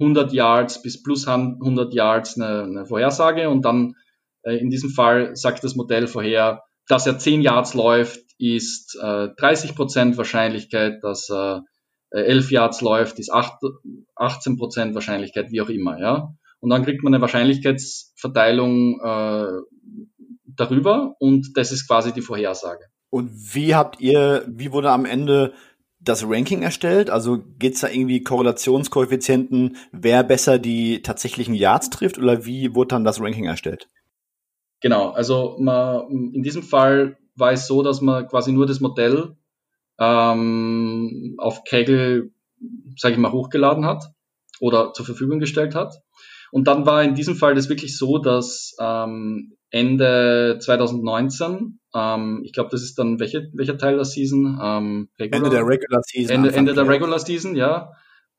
100 0.00 0.32
Yards 0.32 0.82
bis 0.82 1.02
plus 1.02 1.26
100 1.28 1.92
Yards 1.94 2.38
eine, 2.38 2.64
eine 2.64 2.86
Vorhersage 2.86 3.48
und 3.48 3.64
dann 3.64 3.94
äh, 4.42 4.56
in 4.56 4.70
diesem 4.70 4.90
Fall 4.90 5.36
sagt 5.36 5.62
das 5.64 5.76
Modell 5.76 6.06
vorher, 6.06 6.62
dass 6.88 7.06
er 7.06 7.18
10 7.18 7.42
Yards 7.42 7.74
läuft, 7.74 8.20
ist 8.38 8.98
äh, 9.00 9.28
30% 9.28 10.16
Wahrscheinlichkeit, 10.16 11.02
dass 11.02 11.30
er 11.30 11.64
äh, 12.10 12.22
11 12.22 12.50
Yards 12.50 12.80
läuft, 12.80 13.18
ist 13.18 13.32
8, 13.32 13.52
18% 14.16 14.94
Wahrscheinlichkeit, 14.94 15.50
wie 15.50 15.60
auch 15.60 15.68
immer. 15.68 16.00
Ja? 16.00 16.34
Und 16.60 16.70
dann 16.70 16.84
kriegt 16.84 17.02
man 17.02 17.14
eine 17.14 17.20
Wahrscheinlichkeitsverteilung 17.20 19.00
äh, 19.00 19.46
darüber 20.56 21.14
und 21.18 21.48
das 21.54 21.72
ist 21.72 21.86
quasi 21.86 22.12
die 22.12 22.22
Vorhersage. 22.22 22.84
Und 23.10 23.30
wie 23.54 23.74
habt 23.74 24.00
ihr, 24.00 24.44
wie 24.48 24.72
wurde 24.72 24.90
am 24.90 25.04
Ende 25.04 25.52
das 26.00 26.24
Ranking 26.26 26.62
erstellt? 26.62 27.10
Also 27.10 27.42
geht's 27.58 27.80
da 27.80 27.88
irgendwie 27.88 28.22
Korrelationskoeffizienten, 28.22 29.76
wer 29.92 30.22
besser 30.22 30.58
die 30.58 31.02
tatsächlichen 31.02 31.54
Yards 31.54 31.90
trifft 31.90 32.18
oder 32.18 32.44
wie 32.46 32.74
wurde 32.74 32.88
dann 32.88 33.04
das 33.04 33.20
Ranking 33.20 33.46
erstellt? 33.46 33.88
Genau, 34.80 35.10
also 35.10 35.56
man, 35.58 36.32
in 36.32 36.42
diesem 36.42 36.62
Fall 36.62 37.18
war 37.36 37.52
es 37.52 37.66
so, 37.66 37.82
dass 37.82 38.00
man 38.00 38.26
quasi 38.28 38.52
nur 38.52 38.66
das 38.66 38.80
Modell 38.80 39.36
ähm, 39.98 41.34
auf 41.38 41.64
Kaggle, 41.64 42.30
sage 42.96 43.14
ich 43.14 43.20
mal, 43.20 43.32
hochgeladen 43.32 43.84
hat 43.84 44.04
oder 44.60 44.92
zur 44.92 45.04
Verfügung 45.04 45.38
gestellt 45.38 45.74
hat. 45.74 45.94
Und 46.52 46.66
dann 46.66 46.86
war 46.86 47.02
in 47.02 47.14
diesem 47.14 47.36
Fall 47.36 47.54
das 47.54 47.68
wirklich 47.68 47.96
so, 47.96 48.18
dass 48.18 48.74
ähm, 48.80 49.56
Ende 49.70 50.58
2019, 50.60 51.78
ähm, 51.94 52.42
ich 52.44 52.52
glaube, 52.52 52.70
das 52.70 52.82
ist 52.82 52.98
dann 52.98 53.20
welche, 53.20 53.50
welcher 53.52 53.78
Teil 53.78 53.96
der 53.96 54.04
Season? 54.04 54.58
Ähm, 54.60 55.08
Ende 55.16 55.50
der 55.50 55.64
Regular 55.64 56.02
Season. 56.02 56.34
Ende, 56.34 56.52
Ende 56.52 56.74
der 56.74 56.88
Regular 56.88 57.18
Season, 57.18 57.54
ja. 57.54 57.92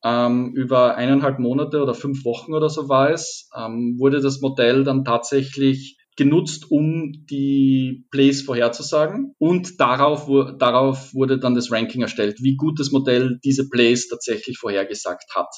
Ähm, 0.03 0.53
über 0.55 0.95
eineinhalb 0.95 1.37
Monate 1.37 1.81
oder 1.81 1.93
fünf 1.93 2.25
Wochen 2.25 2.53
oder 2.53 2.69
so 2.69 2.89
war 2.89 3.11
es, 3.11 3.49
ähm, 3.55 3.97
wurde 3.99 4.19
das 4.19 4.41
Modell 4.41 4.83
dann 4.83 5.05
tatsächlich 5.05 6.01
genutzt, 6.18 6.70
um 6.70 7.26
die 7.30 8.05
Plays 8.12 8.41
vorherzusagen. 8.41 9.34
Und 9.38 9.80
darauf, 9.80 10.28
darauf 10.57 11.14
wurde 11.14 11.39
dann 11.39 11.55
das 11.55 11.72
Ranking 11.72 12.01
erstellt, 12.01 12.38
wie 12.41 12.55
gut 12.55 12.80
das 12.80 12.91
Modell 12.91 13.39
diese 13.43 13.70
Plays 13.70 14.07
tatsächlich 14.07 14.57
vorhergesagt 14.57 15.36
hat. 15.36 15.53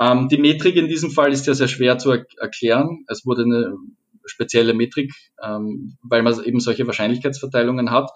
Ähm, 0.00 0.28
die 0.28 0.38
Metrik 0.38 0.76
in 0.76 0.88
diesem 0.88 1.10
Fall 1.10 1.32
ist 1.32 1.46
ja 1.46 1.54
sehr 1.54 1.68
schwer 1.68 1.98
zu 1.98 2.10
er 2.10 2.24
erklären. 2.38 3.04
Es 3.08 3.26
wurde 3.26 3.42
eine 3.42 3.76
spezielle 4.24 4.74
Metrik, 4.74 5.12
ähm, 5.42 5.96
weil 6.02 6.22
man 6.22 6.42
eben 6.44 6.60
solche 6.60 6.86
Wahrscheinlichkeitsverteilungen 6.86 7.90
hat. 7.90 8.10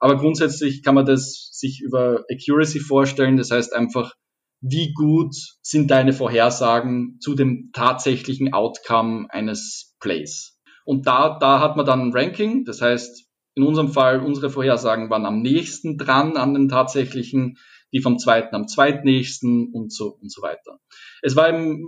Aber 0.00 0.16
grundsätzlich 0.16 0.82
kann 0.82 0.94
man 0.94 1.04
das 1.04 1.50
sich 1.52 1.82
über 1.82 2.24
Accuracy 2.30 2.80
vorstellen. 2.80 3.36
Das 3.36 3.50
heißt 3.50 3.74
einfach, 3.74 4.14
wie 4.62 4.92
gut 4.92 5.34
sind 5.62 5.90
deine 5.90 6.12
Vorhersagen 6.12 7.18
zu 7.20 7.34
dem 7.34 7.70
tatsächlichen 7.72 8.52
Outcome 8.52 9.26
eines 9.30 9.94
Plays. 10.00 10.58
Und 10.84 11.06
da, 11.06 11.38
da 11.38 11.60
hat 11.60 11.76
man 11.76 11.86
dann 11.86 12.00
ein 12.00 12.12
Ranking. 12.12 12.64
Das 12.64 12.80
heißt, 12.80 13.26
in 13.54 13.62
unserem 13.62 13.88
Fall, 13.88 14.20
unsere 14.20 14.50
Vorhersagen 14.50 15.10
waren 15.10 15.26
am 15.26 15.40
nächsten 15.42 15.98
dran 15.98 16.36
an 16.36 16.54
den 16.54 16.68
tatsächlichen 16.68 17.58
die 17.92 18.00
vom 18.00 18.18
zweiten 18.18 18.54
am 18.54 18.68
zweitnächsten 18.68 19.72
und 19.72 19.92
so 19.92 20.16
und 20.20 20.30
so 20.32 20.42
weiter. 20.42 20.78
Es 21.22 21.36
war 21.36 21.48
eben 21.48 21.84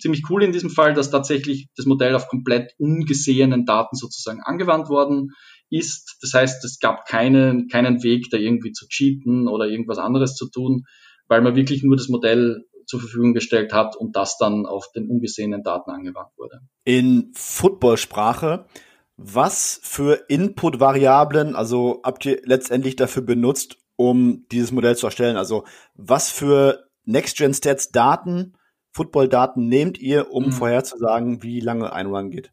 ziemlich 0.00 0.24
cool 0.30 0.42
in 0.42 0.52
diesem 0.52 0.70
Fall, 0.70 0.94
dass 0.94 1.10
tatsächlich 1.10 1.68
das 1.76 1.86
Modell 1.86 2.14
auf 2.14 2.28
komplett 2.28 2.74
ungesehenen 2.78 3.64
Daten 3.64 3.96
sozusagen 3.96 4.40
angewandt 4.42 4.88
worden 4.88 5.30
ist. 5.70 6.18
Das 6.20 6.34
heißt, 6.34 6.64
es 6.64 6.78
gab 6.80 7.06
keinen, 7.06 7.68
keinen 7.68 8.02
Weg, 8.02 8.28
da 8.30 8.36
irgendwie 8.36 8.72
zu 8.72 8.86
cheaten 8.88 9.48
oder 9.48 9.66
irgendwas 9.66 9.98
anderes 9.98 10.34
zu 10.34 10.50
tun, 10.50 10.84
weil 11.28 11.40
man 11.40 11.56
wirklich 11.56 11.82
nur 11.82 11.96
das 11.96 12.08
Modell 12.08 12.64
zur 12.92 13.00
Verfügung 13.00 13.32
gestellt 13.32 13.72
hat 13.72 13.96
und 13.96 14.16
das 14.16 14.36
dann 14.36 14.66
auf 14.66 14.92
den 14.92 15.08
ungesehenen 15.08 15.62
Daten 15.62 15.90
angewandt 15.90 16.28
wurde. 16.36 16.60
In 16.84 17.32
Footballsprache, 17.34 18.66
was 19.16 19.80
für 19.82 20.26
Input-Variablen, 20.28 21.56
also 21.56 22.02
habt 22.04 22.26
ihr 22.26 22.42
letztendlich 22.44 22.96
dafür 22.96 23.22
benutzt, 23.22 23.78
um 23.96 24.44
dieses 24.52 24.72
Modell 24.72 24.94
zu 24.94 25.06
erstellen? 25.06 25.38
Also 25.38 25.64
was 25.94 26.30
für 26.30 26.84
Next-Gen-Stats 27.06 27.92
Daten, 27.92 28.58
Football-Daten 28.90 29.68
nehmt 29.68 29.98
ihr, 29.98 30.30
um 30.30 30.46
mhm. 30.46 30.52
vorherzusagen, 30.52 31.42
wie 31.42 31.60
lange 31.60 31.94
ein 31.94 32.08
Run 32.08 32.30
geht? 32.30 32.52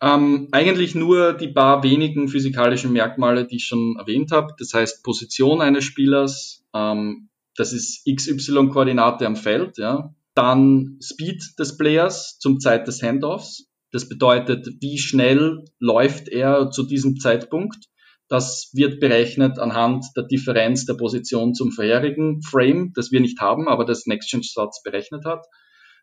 Ähm, 0.00 0.46
eigentlich 0.52 0.94
nur 0.94 1.32
die 1.32 1.48
paar 1.48 1.82
wenigen 1.82 2.28
physikalischen 2.28 2.92
Merkmale, 2.92 3.48
die 3.48 3.56
ich 3.56 3.64
schon 3.64 3.96
erwähnt 3.98 4.30
habe. 4.30 4.54
Das 4.60 4.72
heißt 4.74 5.02
Position 5.02 5.60
eines 5.60 5.82
Spielers, 5.82 6.64
ähm, 6.72 7.29
das 7.56 7.72
ist 7.72 8.06
XY-Koordinate 8.06 9.26
am 9.26 9.36
Feld, 9.36 9.78
ja. 9.78 10.14
Dann 10.34 10.98
Speed 11.02 11.58
des 11.58 11.76
Players 11.76 12.38
zum 12.38 12.60
Zeit 12.60 12.86
des 12.86 13.02
Handoffs. 13.02 13.66
Das 13.90 14.08
bedeutet, 14.08 14.68
wie 14.80 14.98
schnell 14.98 15.64
läuft 15.78 16.28
er 16.28 16.70
zu 16.70 16.84
diesem 16.84 17.16
Zeitpunkt. 17.16 17.86
Das 18.28 18.70
wird 18.72 19.00
berechnet 19.00 19.58
anhand 19.58 20.06
der 20.16 20.22
Differenz 20.22 20.86
der 20.86 20.94
Position 20.94 21.52
zum 21.52 21.72
vorherigen 21.72 22.42
Frame, 22.42 22.92
das 22.94 23.10
wir 23.10 23.20
nicht 23.20 23.40
haben, 23.40 23.68
aber 23.68 23.84
das 23.84 24.06
NextGen-Satz 24.06 24.82
berechnet 24.84 25.24
hat. 25.24 25.44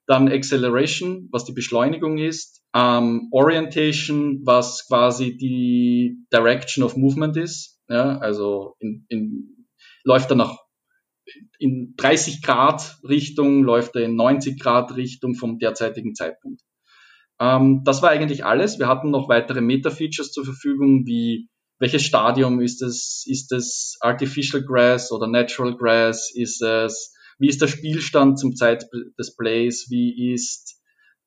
Dann 0.07 0.27
Acceleration, 0.27 1.29
was 1.31 1.45
die 1.45 1.53
Beschleunigung 1.53 2.17
ist. 2.17 2.61
Ähm, 2.75 3.29
Orientation, 3.31 4.41
was 4.45 4.85
quasi 4.87 5.37
die 5.37 6.17
Direction 6.33 6.83
of 6.83 6.97
Movement 6.97 7.37
ist. 7.37 7.79
Ja, 7.87 8.17
also 8.17 8.75
in, 8.79 9.05
in, 9.07 9.67
läuft 10.03 10.29
er 10.29 10.35
nach 10.35 10.57
in 11.59 11.93
30 11.97 12.41
Grad 12.41 12.99
Richtung, 13.07 13.63
läuft 13.63 13.95
er 13.95 14.03
in 14.03 14.15
90 14.15 14.59
Grad 14.59 14.95
Richtung 14.95 15.35
vom 15.35 15.59
derzeitigen 15.59 16.15
Zeitpunkt. 16.15 16.61
Ähm, 17.39 17.81
das 17.83 18.01
war 18.01 18.09
eigentlich 18.09 18.45
alles. 18.45 18.79
Wir 18.79 18.87
hatten 18.87 19.11
noch 19.11 19.29
weitere 19.29 19.61
Meta-Features 19.61 20.31
zur 20.31 20.45
Verfügung, 20.45 21.05
wie 21.05 21.49
welches 21.79 22.03
Stadium 22.03 22.59
ist 22.59 22.81
es? 22.81 23.23
Ist 23.27 23.51
es 23.51 23.97
Artificial 24.01 24.63
Grass 24.63 25.11
oder 25.11 25.27
Natural 25.27 25.75
Grass? 25.75 26.31
Ist 26.33 26.61
es, 26.61 27.13
wie 27.37 27.47
ist 27.47 27.61
der 27.61 27.67
Spielstand 27.67 28.39
zum 28.39 28.55
Zeit 28.55 28.87
des 29.19 29.35
Plays? 29.35 29.87
Wie 29.89 30.33
ist, 30.33 30.81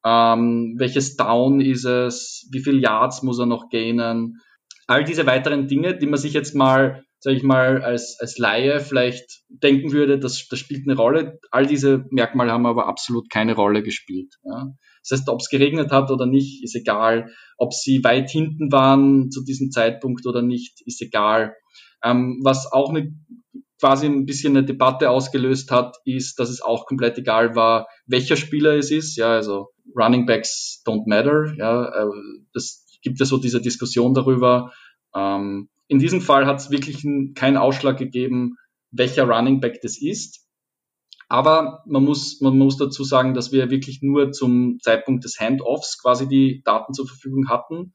ähm, 0.04 0.74
welches 0.78 1.16
Down 1.16 1.60
ist 1.60 1.84
es? 1.84 2.48
Wie 2.50 2.62
viel 2.62 2.80
Yards 2.80 3.22
muss 3.22 3.38
er 3.38 3.46
noch 3.46 3.68
gainen? 3.70 4.40
All 4.88 5.04
diese 5.04 5.24
weiteren 5.26 5.68
Dinge, 5.68 5.96
die 5.96 6.06
man 6.06 6.18
sich 6.18 6.32
jetzt 6.32 6.54
mal, 6.56 7.04
sage 7.20 7.36
ich 7.36 7.42
mal, 7.42 7.82
als, 7.82 8.16
als 8.18 8.38
Laie 8.38 8.80
vielleicht 8.80 9.42
denken 9.48 9.92
würde, 9.92 10.18
das, 10.18 10.48
das 10.48 10.58
spielt 10.58 10.88
eine 10.88 10.96
Rolle. 10.96 11.38
All 11.50 11.66
diese 11.66 12.06
Merkmale 12.10 12.50
haben 12.50 12.66
aber 12.66 12.88
absolut 12.88 13.30
keine 13.30 13.54
Rolle 13.54 13.82
gespielt. 13.82 14.34
Ja. 14.42 14.72
Das 15.02 15.18
heißt, 15.18 15.28
ob 15.28 15.40
es 15.40 15.50
geregnet 15.50 15.92
hat 15.92 16.10
oder 16.10 16.26
nicht, 16.26 16.64
ist 16.64 16.74
egal. 16.74 17.30
Ob 17.58 17.74
sie 17.74 18.02
weit 18.04 18.30
hinten 18.30 18.72
waren 18.72 19.30
zu 19.30 19.44
diesem 19.44 19.70
Zeitpunkt 19.70 20.26
oder 20.26 20.40
nicht, 20.40 20.80
ist 20.86 21.02
egal. 21.02 21.54
Ähm, 22.02 22.40
was 22.42 22.72
auch 22.72 22.88
eine, 22.88 23.14
quasi 23.78 24.06
ein 24.06 24.24
bisschen 24.24 24.56
eine 24.56 24.64
Debatte 24.64 25.10
ausgelöst 25.10 25.70
hat, 25.70 25.96
ist, 26.06 26.38
dass 26.38 26.48
es 26.48 26.62
auch 26.62 26.86
komplett 26.86 27.18
egal 27.18 27.54
war, 27.54 27.86
welcher 28.06 28.36
Spieler 28.36 28.76
es 28.76 28.90
ist. 28.90 29.16
Ja, 29.16 29.34
also 29.34 29.68
Running 29.94 30.24
Backs 30.24 30.82
don't 30.86 31.04
matter. 31.06 31.52
Ja, 31.56 31.84
äh, 31.84 32.10
das 32.54 32.86
gibt 33.02 33.20
ja 33.20 33.26
so 33.26 33.36
diese 33.36 33.60
Diskussion 33.60 34.14
darüber. 34.14 34.72
Ähm, 35.14 35.68
in 35.90 35.98
diesem 35.98 36.20
Fall 36.20 36.46
hat 36.46 36.60
es 36.60 36.70
wirklich 36.70 37.04
keinen 37.34 37.56
Ausschlag 37.56 37.98
gegeben, 37.98 38.54
welcher 38.92 39.24
Running 39.24 39.58
Back 39.60 39.80
das 39.82 40.00
ist. 40.00 40.46
Aber 41.28 41.82
man 41.84 42.04
muss, 42.04 42.40
man 42.40 42.56
muss 42.56 42.76
dazu 42.76 43.02
sagen, 43.02 43.34
dass 43.34 43.50
wir 43.50 43.70
wirklich 43.70 44.00
nur 44.00 44.30
zum 44.30 44.78
Zeitpunkt 44.80 45.24
des 45.24 45.40
Handoffs 45.40 46.00
quasi 46.00 46.28
die 46.28 46.62
Daten 46.64 46.94
zur 46.94 47.08
Verfügung 47.08 47.48
hatten. 47.48 47.92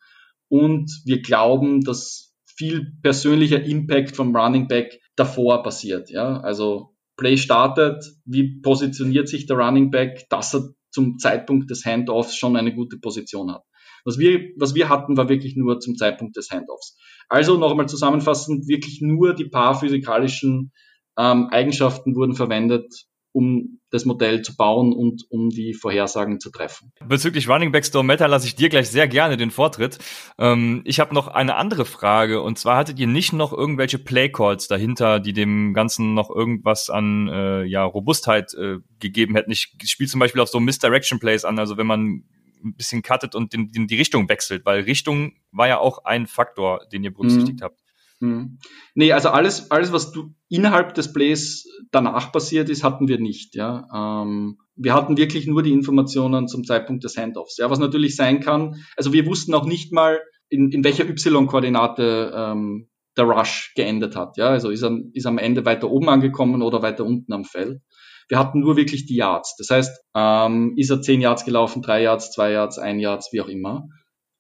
Und 0.50 0.92
wir 1.06 1.22
glauben, 1.22 1.82
dass 1.82 2.34
viel 2.44 2.92
persönlicher 3.02 3.64
Impact 3.64 4.14
vom 4.14 4.36
Running 4.36 4.68
Back 4.68 5.00
davor 5.16 5.64
passiert. 5.64 6.10
Ja? 6.10 6.42
Also 6.42 6.96
Play 7.16 7.38
startet, 7.38 8.04
wie 8.26 8.60
positioniert 8.60 9.30
sich 9.30 9.46
der 9.46 9.56
Running 9.56 9.90
Back, 9.90 10.28
dass 10.30 10.54
er 10.54 10.68
zum 10.92 11.18
Zeitpunkt 11.18 11.72
des 11.72 11.86
Handoffs 11.86 12.36
schon 12.36 12.58
eine 12.58 12.76
gute 12.76 12.98
Position 12.98 13.54
hat. 13.54 13.64
Was 14.06 14.20
wir, 14.20 14.52
was 14.56 14.76
wir 14.76 14.88
hatten, 14.88 15.18
war 15.18 15.28
wirklich 15.30 15.56
nur 15.56 15.80
zum 15.80 15.96
Zeitpunkt 15.96 16.38
des 16.38 16.52
Handoffs. 16.52 16.96
Also 17.28 17.58
nochmal 17.58 17.90
zusammenfassend, 17.90 18.68
wirklich 18.68 19.02
nur 19.02 19.34
die 19.34 19.50
paar 19.50 19.78
physikalischen 19.80 20.72
ähm, 21.18 21.48
Eigenschaften 21.52 22.16
wurden 22.16 22.36
verwendet, 22.36 23.06
um 23.32 23.80
das 23.90 24.06
Modell 24.06 24.42
zu 24.44 24.56
bauen 24.56 24.94
und 24.94 25.24
um 25.30 25.50
die 25.50 25.74
Vorhersagen 25.74 26.40
zu 26.40 26.52
treffen. 26.52 26.92
Bezüglich 27.06 27.50
Running 27.50 27.72
Back 27.72 27.86
Store 27.86 28.04
Meta 28.04 28.28
lasse 28.28 28.48
ich 28.48 28.56
dir 28.56 28.70
gleich 28.70 28.90
sehr 28.90 29.08
gerne 29.08 29.38
den 29.38 29.52
Vortritt. 29.52 29.98
Ähm, 30.38 30.82
ich 30.86 31.00
habe 31.00 31.14
noch 31.14 31.28
eine 31.28 31.56
andere 31.56 31.86
Frage 31.86 32.42
und 32.42 32.58
zwar 32.60 32.78
hattet 32.78 33.00
ihr 33.00 33.08
nicht 33.08 33.34
noch 33.34 33.52
irgendwelche 33.52 33.98
Playcalls 33.98 34.68
dahinter, 34.68 35.20
die 35.20 35.34
dem 35.34 35.74
Ganzen 35.74 36.14
noch 36.14 36.30
irgendwas 36.30 36.90
an 36.90 37.28
äh, 37.28 37.64
ja, 37.64 37.84
Robustheit 37.84 38.54
äh, 38.54 38.78
gegeben 39.00 39.36
hätten? 39.36 39.52
Ich 39.52 39.76
spiele 39.84 40.10
zum 40.10 40.20
Beispiel 40.20 40.42
auf 40.42 40.50
so 40.50 40.60
Misdirection 40.60 41.20
Plays 41.20 41.44
an, 41.44 41.60
also 41.60 41.78
wenn 41.78 41.88
man 41.88 42.24
ein 42.66 42.76
bisschen 42.76 43.02
cuttet 43.02 43.36
und 43.36 43.54
den, 43.54 43.72
den, 43.72 43.88
die 43.88 43.96
Richtung 43.96 44.28
wechselt, 44.28 44.66
weil 44.66 44.82
Richtung 44.82 45.34
war 45.52 45.68
ja 45.68 45.78
auch 45.78 46.04
ein 46.04 46.28
Faktor, 46.28 46.82
den 46.92 47.04
ihr 47.04 47.14
berücksichtigt 47.14 47.60
mhm. 47.60 47.64
habt. 47.64 47.80
Hm. 48.22 48.60
Nee, 48.96 49.12
also 49.12 49.30
alles, 49.30 49.72
alles, 49.72 49.92
was 49.92 50.12
du 50.12 50.34
innerhalb 50.50 50.94
des 50.94 51.12
Plays 51.12 51.68
danach 51.92 52.32
passiert 52.32 52.70
ist, 52.70 52.84
hatten 52.84 53.08
wir 53.08 53.20
nicht. 53.20 53.56
Ja. 53.56 53.88
Ähm, 53.94 54.58
wir 54.76 54.94
hatten 54.94 55.18
wirklich 55.18 55.48
nur 55.48 55.64
die 55.64 55.74
Informationen 55.74 56.48
zum 56.48 56.64
Zeitpunkt 56.64 57.04
des 57.04 57.18
Handoffs. 57.18 57.58
Ja, 57.58 57.70
was 57.70 57.80
natürlich 57.80 58.16
sein 58.16 58.40
kann, 58.40 58.84
also 58.96 59.14
wir 59.14 59.26
wussten 59.26 59.54
auch 59.54 59.66
nicht 59.66 59.92
mal, 59.92 60.22
in, 60.50 60.72
in 60.72 60.84
welcher 60.84 61.10
Y-Koordinate 61.10 62.32
ähm, 62.36 62.88
der 63.18 63.26
Rush 63.26 63.74
geendet 63.76 64.16
hat. 64.16 64.38
Ja, 64.38 64.50
also 64.50 64.70
ist, 64.70 64.84
er, 64.84 64.98
ist 65.14 65.26
am 65.26 65.38
Ende 65.38 65.66
weiter 65.66 65.90
oben 65.90 66.10
angekommen 66.10 66.62
oder 66.62 66.82
weiter 66.82 67.06
unten 67.06 67.32
am 67.34 67.46
Feld. 67.46 67.82
Wir 68.28 68.40
hatten 68.40 68.60
nur 68.60 68.76
wirklich 68.76 69.06
die 69.06 69.16
Yards. 69.16 69.56
Das 69.58 69.70
heißt, 69.70 70.02
ähm, 70.16 70.74
ist 70.78 70.90
er 70.90 71.02
10 71.02 71.22
Yards 71.22 71.46
gelaufen, 71.46 71.82
3 71.82 72.04
Yards, 72.04 72.32
2 72.32 72.52
Yards, 72.52 72.80
1 72.80 73.02
Yards, 73.02 73.30
wie 73.32 73.42
auch 73.42 73.48
immer. 73.48 73.88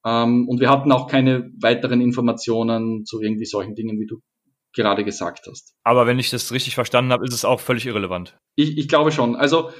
Ähm, 0.05 0.47
und 0.47 0.59
wir 0.59 0.69
hatten 0.69 0.91
auch 0.91 1.07
keine 1.07 1.51
weiteren 1.59 2.01
Informationen 2.01 3.05
zu 3.05 3.21
irgendwie 3.21 3.45
solchen 3.45 3.75
Dingen, 3.75 3.99
wie 3.99 4.05
du 4.05 4.19
gerade 4.73 5.03
gesagt 5.03 5.47
hast. 5.49 5.73
Aber 5.83 6.05
wenn 6.05 6.19
ich 6.19 6.29
das 6.29 6.51
richtig 6.51 6.75
verstanden 6.75 7.11
habe, 7.11 7.25
ist 7.25 7.33
es 7.33 7.45
auch 7.45 7.59
völlig 7.59 7.85
irrelevant. 7.85 8.37
Ich, 8.55 8.77
ich 8.77 8.87
glaube 8.87 9.11
schon. 9.11 9.35
Also 9.35 9.71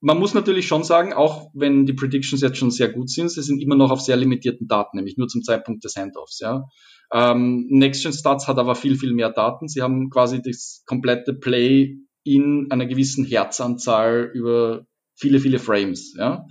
man 0.00 0.18
muss 0.18 0.34
natürlich 0.34 0.66
schon 0.66 0.84
sagen, 0.84 1.14
auch 1.14 1.50
wenn 1.54 1.86
die 1.86 1.94
Predictions 1.94 2.42
jetzt 2.42 2.58
schon 2.58 2.70
sehr 2.70 2.90
gut 2.90 3.08
sind, 3.08 3.30
sie 3.30 3.42
sind 3.42 3.62
immer 3.62 3.76
noch 3.76 3.90
auf 3.90 4.00
sehr 4.00 4.16
limitierten 4.16 4.66
Daten, 4.66 4.96
nämlich 4.96 5.16
nur 5.16 5.28
zum 5.28 5.42
Zeitpunkt 5.42 5.82
des 5.84 5.96
Handoffs. 5.96 6.40
Ja. 6.40 6.64
Ähm, 7.12 7.66
NextGen 7.70 8.12
Stats 8.12 8.48
hat 8.48 8.58
aber 8.58 8.74
viel, 8.74 8.98
viel 8.98 9.14
mehr 9.14 9.30
Daten. 9.30 9.68
Sie 9.68 9.82
haben 9.82 10.10
quasi 10.10 10.42
das 10.42 10.82
komplette 10.84 11.32
Play 11.32 11.96
in 12.24 12.66
einer 12.70 12.86
gewissen 12.86 13.24
Herzanzahl 13.24 14.30
über 14.34 14.86
viele, 15.14 15.38
viele 15.38 15.58
Frames. 15.58 16.14
Ja. 16.18 16.46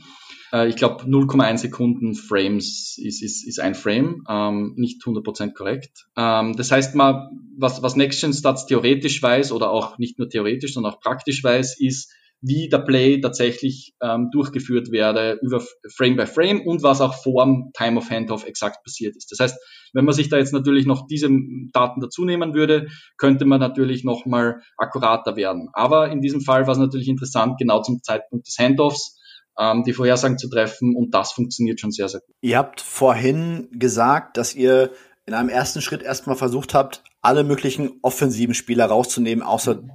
Äh, 0.53 0.69
ich 0.69 0.75
glaube 0.75 1.03
0,1 1.03 1.57
Sekunden 1.57 2.13
Frames 2.13 2.97
ist, 2.97 3.21
ist, 3.21 3.45
ist 3.45 3.59
ein 3.59 3.75
Frame, 3.75 4.23
ähm, 4.29 4.73
nicht 4.77 5.01
100% 5.03 5.53
korrekt. 5.53 6.05
Ähm, 6.15 6.55
das 6.55 6.71
heißt 6.71 6.95
mal, 6.95 7.29
was, 7.57 7.81
was 7.81 7.95
NextGen 7.95 8.33
Stats 8.33 8.67
theoretisch 8.67 9.21
weiß 9.21 9.51
oder 9.51 9.71
auch 9.71 9.97
nicht 9.97 10.19
nur 10.19 10.29
theoretisch, 10.29 10.73
sondern 10.73 10.93
auch 10.93 11.01
praktisch 11.01 11.43
weiß, 11.43 11.79
ist, 11.79 12.13
wie 12.43 12.67
der 12.67 12.79
Play 12.79 13.21
tatsächlich 13.21 13.93
ähm, 14.03 14.29
durchgeführt 14.31 14.91
werde 14.91 15.39
über 15.41 15.63
Frame 15.95 16.17
by 16.17 16.25
Frame 16.25 16.61
und 16.61 16.83
was 16.83 16.99
auch 16.99 17.15
vor 17.15 17.45
dem 17.45 17.71
Time 17.75 17.97
of 17.97 18.09
Handoff 18.09 18.45
exakt 18.45 18.83
passiert 18.83 19.15
ist. 19.15 19.31
Das 19.31 19.39
heißt, 19.39 19.57
wenn 19.93 20.03
man 20.03 20.13
sich 20.13 20.27
da 20.27 20.37
jetzt 20.37 20.51
natürlich 20.51 20.85
noch 20.85 21.07
diese 21.07 21.29
Daten 21.71 22.01
dazu 22.01 22.25
nehmen 22.25 22.53
würde, 22.53 22.87
könnte 23.17 23.45
man 23.45 23.61
natürlich 23.61 24.03
nochmal 24.03 24.61
akkurater 24.77 25.37
werden. 25.37 25.69
Aber 25.71 26.11
in 26.11 26.19
diesem 26.19 26.41
Fall 26.41 26.67
war 26.67 26.73
es 26.73 26.79
natürlich 26.79 27.07
interessant, 27.07 27.57
genau 27.57 27.81
zum 27.81 28.03
Zeitpunkt 28.03 28.45
des 28.45 28.57
Handoffs 28.59 29.17
ähm, 29.57 29.83
die 29.83 29.93
Vorhersagen 29.93 30.37
zu 30.37 30.49
treffen 30.49 30.95
und 30.97 31.13
das 31.13 31.31
funktioniert 31.31 31.79
schon 31.79 31.91
sehr, 31.91 32.09
sehr 32.09 32.19
gut. 32.19 32.35
Ihr 32.41 32.57
habt 32.57 32.81
vorhin 32.81 33.69
gesagt, 33.71 34.35
dass 34.35 34.53
ihr 34.53 34.91
in 35.25 35.33
einem 35.33 35.49
ersten 35.49 35.81
Schritt 35.81 36.03
erstmal 36.03 36.35
versucht 36.35 36.73
habt, 36.73 37.03
alle 37.21 37.45
möglichen 37.45 37.99
offensiven 38.01 38.53
Spieler 38.53 38.87
rauszunehmen, 38.87 39.43
außer 39.45 39.75
mhm. 39.75 39.91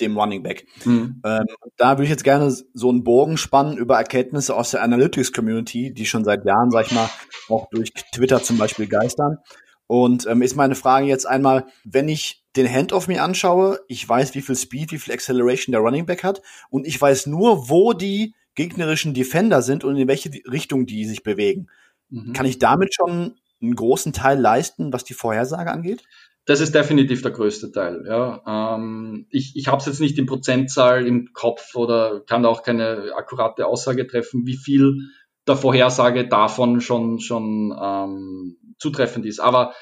Dem 0.00 0.16
Running 0.18 0.42
Back. 0.42 0.66
Mhm. 0.84 1.20
Ähm, 1.24 1.46
da 1.76 1.92
würde 1.92 2.04
ich 2.04 2.10
jetzt 2.10 2.24
gerne 2.24 2.50
so 2.50 2.88
einen 2.88 3.04
Bogen 3.04 3.36
spannen 3.36 3.76
über 3.76 3.96
Erkenntnisse 3.98 4.54
aus 4.54 4.70
der 4.70 4.82
Analytics-Community, 4.82 5.92
die 5.92 6.06
schon 6.06 6.24
seit 6.24 6.44
Jahren, 6.44 6.70
sag 6.70 6.86
ich 6.86 6.92
mal, 6.92 7.08
auch 7.48 7.68
durch 7.70 7.92
Twitter 8.12 8.42
zum 8.42 8.58
Beispiel 8.58 8.86
geistern. 8.86 9.38
Und 9.86 10.26
ähm, 10.26 10.42
ist 10.42 10.54
meine 10.54 10.76
Frage 10.76 11.06
jetzt 11.06 11.26
einmal, 11.26 11.66
wenn 11.84 12.08
ich 12.08 12.44
den 12.56 12.72
Handoff 12.72 13.08
mir 13.08 13.22
anschaue, 13.22 13.80
ich 13.88 14.08
weiß, 14.08 14.34
wie 14.34 14.42
viel 14.42 14.56
Speed, 14.56 14.92
wie 14.92 14.98
viel 14.98 15.12
Acceleration 15.12 15.72
der 15.72 15.80
Running 15.80 16.06
Back 16.06 16.22
hat 16.22 16.42
und 16.70 16.86
ich 16.86 17.00
weiß 17.00 17.26
nur, 17.26 17.68
wo 17.68 17.92
die 17.92 18.34
gegnerischen 18.54 19.14
Defender 19.14 19.62
sind 19.62 19.84
und 19.84 19.96
in 19.96 20.08
welche 20.08 20.30
Richtung 20.50 20.86
die 20.86 21.04
sich 21.06 21.22
bewegen. 21.22 21.68
Mhm. 22.08 22.32
Kann 22.32 22.46
ich 22.46 22.58
damit 22.58 22.94
schon 22.94 23.36
einen 23.62 23.74
großen 23.74 24.12
Teil 24.12 24.38
leisten, 24.38 24.92
was 24.92 25.04
die 25.04 25.14
Vorhersage 25.14 25.70
angeht? 25.70 26.02
Das 26.50 26.60
ist 26.60 26.74
definitiv 26.74 27.22
der 27.22 27.30
größte 27.30 27.70
Teil. 27.70 28.04
Ja. 28.08 28.74
Ähm, 28.74 29.28
ich 29.30 29.54
ich 29.54 29.68
habe 29.68 29.76
es 29.76 29.86
jetzt 29.86 30.00
nicht 30.00 30.18
in 30.18 30.26
Prozentzahl 30.26 31.06
im 31.06 31.32
Kopf 31.32 31.76
oder 31.76 32.24
kann 32.26 32.44
auch 32.44 32.64
keine 32.64 33.12
akkurate 33.14 33.66
Aussage 33.66 34.04
treffen, 34.08 34.46
wie 34.46 34.56
viel 34.56 35.12
der 35.46 35.54
Vorhersage 35.54 36.26
davon 36.26 36.80
schon 36.80 37.20
schon 37.20 37.72
ähm, 37.80 38.56
zutreffend 38.78 39.26
ist. 39.26 39.38
Aber 39.38 39.74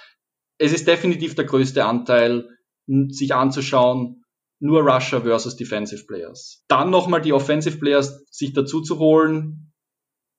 es 0.59 0.75
ist 0.75 0.87
definitiv 0.87 1.35
der 1.35 1.47
größte 1.47 1.87
Anteil, 1.87 2.51
sich 2.87 3.35
anzuschauen, 3.35 4.25
nur 4.61 4.83
Rusher 4.83 5.23
versus 5.23 5.57
Defensive 5.57 6.05
Players. 6.05 6.67
Dann 6.69 6.91
nochmal 6.91 7.23
die 7.23 7.33
Offensive 7.33 7.79
Players 7.79 8.27
sich 8.31 8.53
dazu 8.53 8.83
zu 8.83 8.99
holen, 8.99 9.73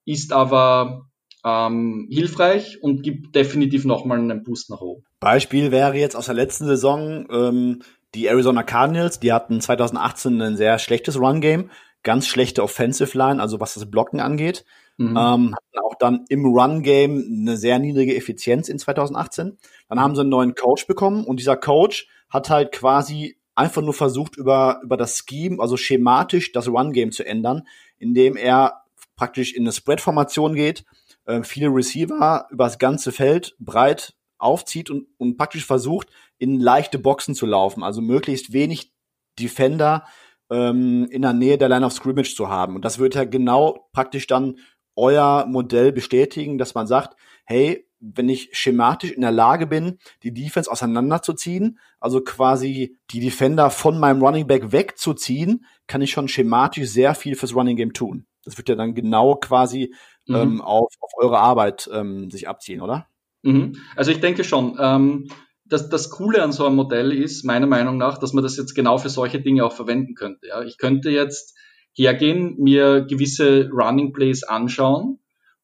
ist 0.05 0.31
aber 0.31 1.09
ähm, 1.43 2.07
hilfreich 2.11 2.77
und 2.83 3.01
gibt 3.01 3.33
definitiv 3.33 3.83
nochmal 3.83 4.19
einen 4.19 4.43
Boost 4.43 4.69
nach 4.69 4.81
oben. 4.81 5.08
Beispiel 5.19 5.71
wäre 5.71 5.95
jetzt 5.97 6.15
aus 6.15 6.25
der 6.25 6.35
letzten 6.35 6.65
Saison 6.65 7.27
ähm, 7.31 7.81
die 8.15 8.27
Arizona 8.27 8.63
Cardinals, 8.63 9.19
die 9.19 9.33
hatten 9.33 9.61
2018 9.61 10.41
ein 10.41 10.57
sehr 10.57 10.79
schlechtes 10.79 11.19
Run-Game, 11.19 11.69
ganz 12.03 12.27
schlechte 12.27 12.63
Offensive 12.63 13.17
Line, 13.17 13.41
also 13.41 13.59
was 13.59 13.75
das 13.75 13.89
Blocken 13.89 14.19
angeht. 14.19 14.65
Mhm. 14.97 15.09
Ähm, 15.09 15.55
hatten 15.55 15.79
auch 15.83 15.95
dann 15.99 16.25
im 16.29 16.45
Run-Game 16.45 17.41
eine 17.41 17.57
sehr 17.57 17.79
niedrige 17.79 18.15
Effizienz 18.15 18.67
in 18.67 18.79
2018. 18.79 19.57
Dann 19.87 19.99
haben 19.99 20.15
sie 20.15 20.21
einen 20.21 20.29
neuen 20.29 20.55
Coach 20.55 20.87
bekommen 20.87 21.23
und 21.25 21.39
dieser 21.39 21.57
Coach 21.57 22.07
hat 22.29 22.49
halt 22.49 22.71
quasi 22.71 23.37
einfach 23.55 23.81
nur 23.81 23.93
versucht, 23.93 24.37
über, 24.37 24.79
über 24.83 24.97
das 24.97 25.17
Scheme, 25.17 25.61
also 25.61 25.77
schematisch 25.77 26.51
das 26.51 26.67
Run-Game 26.67 27.11
zu 27.11 27.25
ändern, 27.25 27.67
indem 27.97 28.37
er 28.37 28.83
praktisch 29.15 29.53
in 29.53 29.63
eine 29.63 29.73
Spread-Formation 29.73 30.55
geht, 30.55 30.85
äh, 31.25 31.43
viele 31.43 31.67
Receiver 31.67 32.47
über 32.49 32.63
das 32.63 32.79
ganze 32.79 33.11
Feld 33.11 33.55
breit 33.59 34.15
aufzieht 34.39 34.89
und, 34.89 35.07
und 35.17 35.37
praktisch 35.37 35.65
versucht, 35.65 36.07
in 36.37 36.59
leichte 36.59 36.97
Boxen 36.97 37.35
zu 37.35 37.45
laufen, 37.45 37.83
also 37.83 38.01
möglichst 38.01 38.53
wenig 38.53 38.93
Defender 39.39 40.05
ähm, 40.49 41.07
in 41.11 41.21
der 41.21 41.33
Nähe 41.33 41.57
der 41.57 41.69
Line 41.69 41.85
of 41.85 41.93
Scrimmage 41.93 42.35
zu 42.35 42.49
haben. 42.49 42.75
Und 42.75 42.85
das 42.85 42.99
wird 42.99 43.15
ja 43.15 43.25
genau 43.25 43.89
praktisch 43.93 44.27
dann 44.27 44.57
euer 44.95 45.45
Modell 45.47 45.91
bestätigen, 45.91 46.57
dass 46.57 46.75
man 46.75 46.87
sagt, 46.87 47.15
hey, 47.45 47.85
wenn 47.99 48.29
ich 48.29 48.49
schematisch 48.53 49.11
in 49.11 49.21
der 49.21 49.31
Lage 49.31 49.67
bin, 49.67 49.99
die 50.23 50.33
Defense 50.33 50.71
auseinanderzuziehen, 50.71 51.79
also 51.99 52.21
quasi 52.21 52.97
die 53.11 53.19
Defender 53.19 53.69
von 53.69 53.99
meinem 53.99 54.21
Running 54.21 54.47
Back 54.47 54.71
wegzuziehen, 54.71 55.65
kann 55.87 56.01
ich 56.01 56.11
schon 56.11 56.27
schematisch 56.27 56.89
sehr 56.89 57.13
viel 57.13 57.35
fürs 57.35 57.55
Running 57.55 57.75
Game 57.75 57.93
tun. 57.93 58.25
Das 58.45 58.57
wird 58.57 58.69
ja 58.69 58.75
dann 58.75 58.95
genau 58.95 59.35
quasi 59.35 59.93
mhm. 60.27 60.35
ähm, 60.35 60.61
auf, 60.61 60.93
auf 61.01 61.11
eure 61.17 61.39
Arbeit 61.39 61.89
ähm, 61.93 62.31
sich 62.31 62.47
abziehen, 62.47 62.81
oder? 62.81 63.08
Mhm. 63.43 63.77
Also 63.95 64.11
ich 64.11 64.19
denke 64.19 64.43
schon. 64.43 64.77
Ähm, 64.79 65.29
das, 65.65 65.87
das 65.87 66.09
Coole 66.09 66.41
an 66.41 66.51
so 66.51 66.65
einem 66.65 66.75
Modell 66.75 67.13
ist, 67.13 67.45
meiner 67.45 67.67
Meinung 67.67 67.97
nach, 67.97 68.17
dass 68.17 68.33
man 68.33 68.43
das 68.43 68.57
jetzt 68.57 68.73
genau 68.73 68.97
für 68.97 69.09
solche 69.09 69.39
Dinge 69.39 69.63
auch 69.63 69.73
verwenden 69.73 70.15
könnte. 70.15 70.47
Ja? 70.47 70.63
Ich 70.63 70.77
könnte 70.77 71.11
jetzt 71.11 71.55
hergehen, 71.93 72.55
mir 72.57 73.01
gewisse 73.01 73.69
Running 73.69 74.11
Plays 74.11 74.43
anschauen 74.43 75.19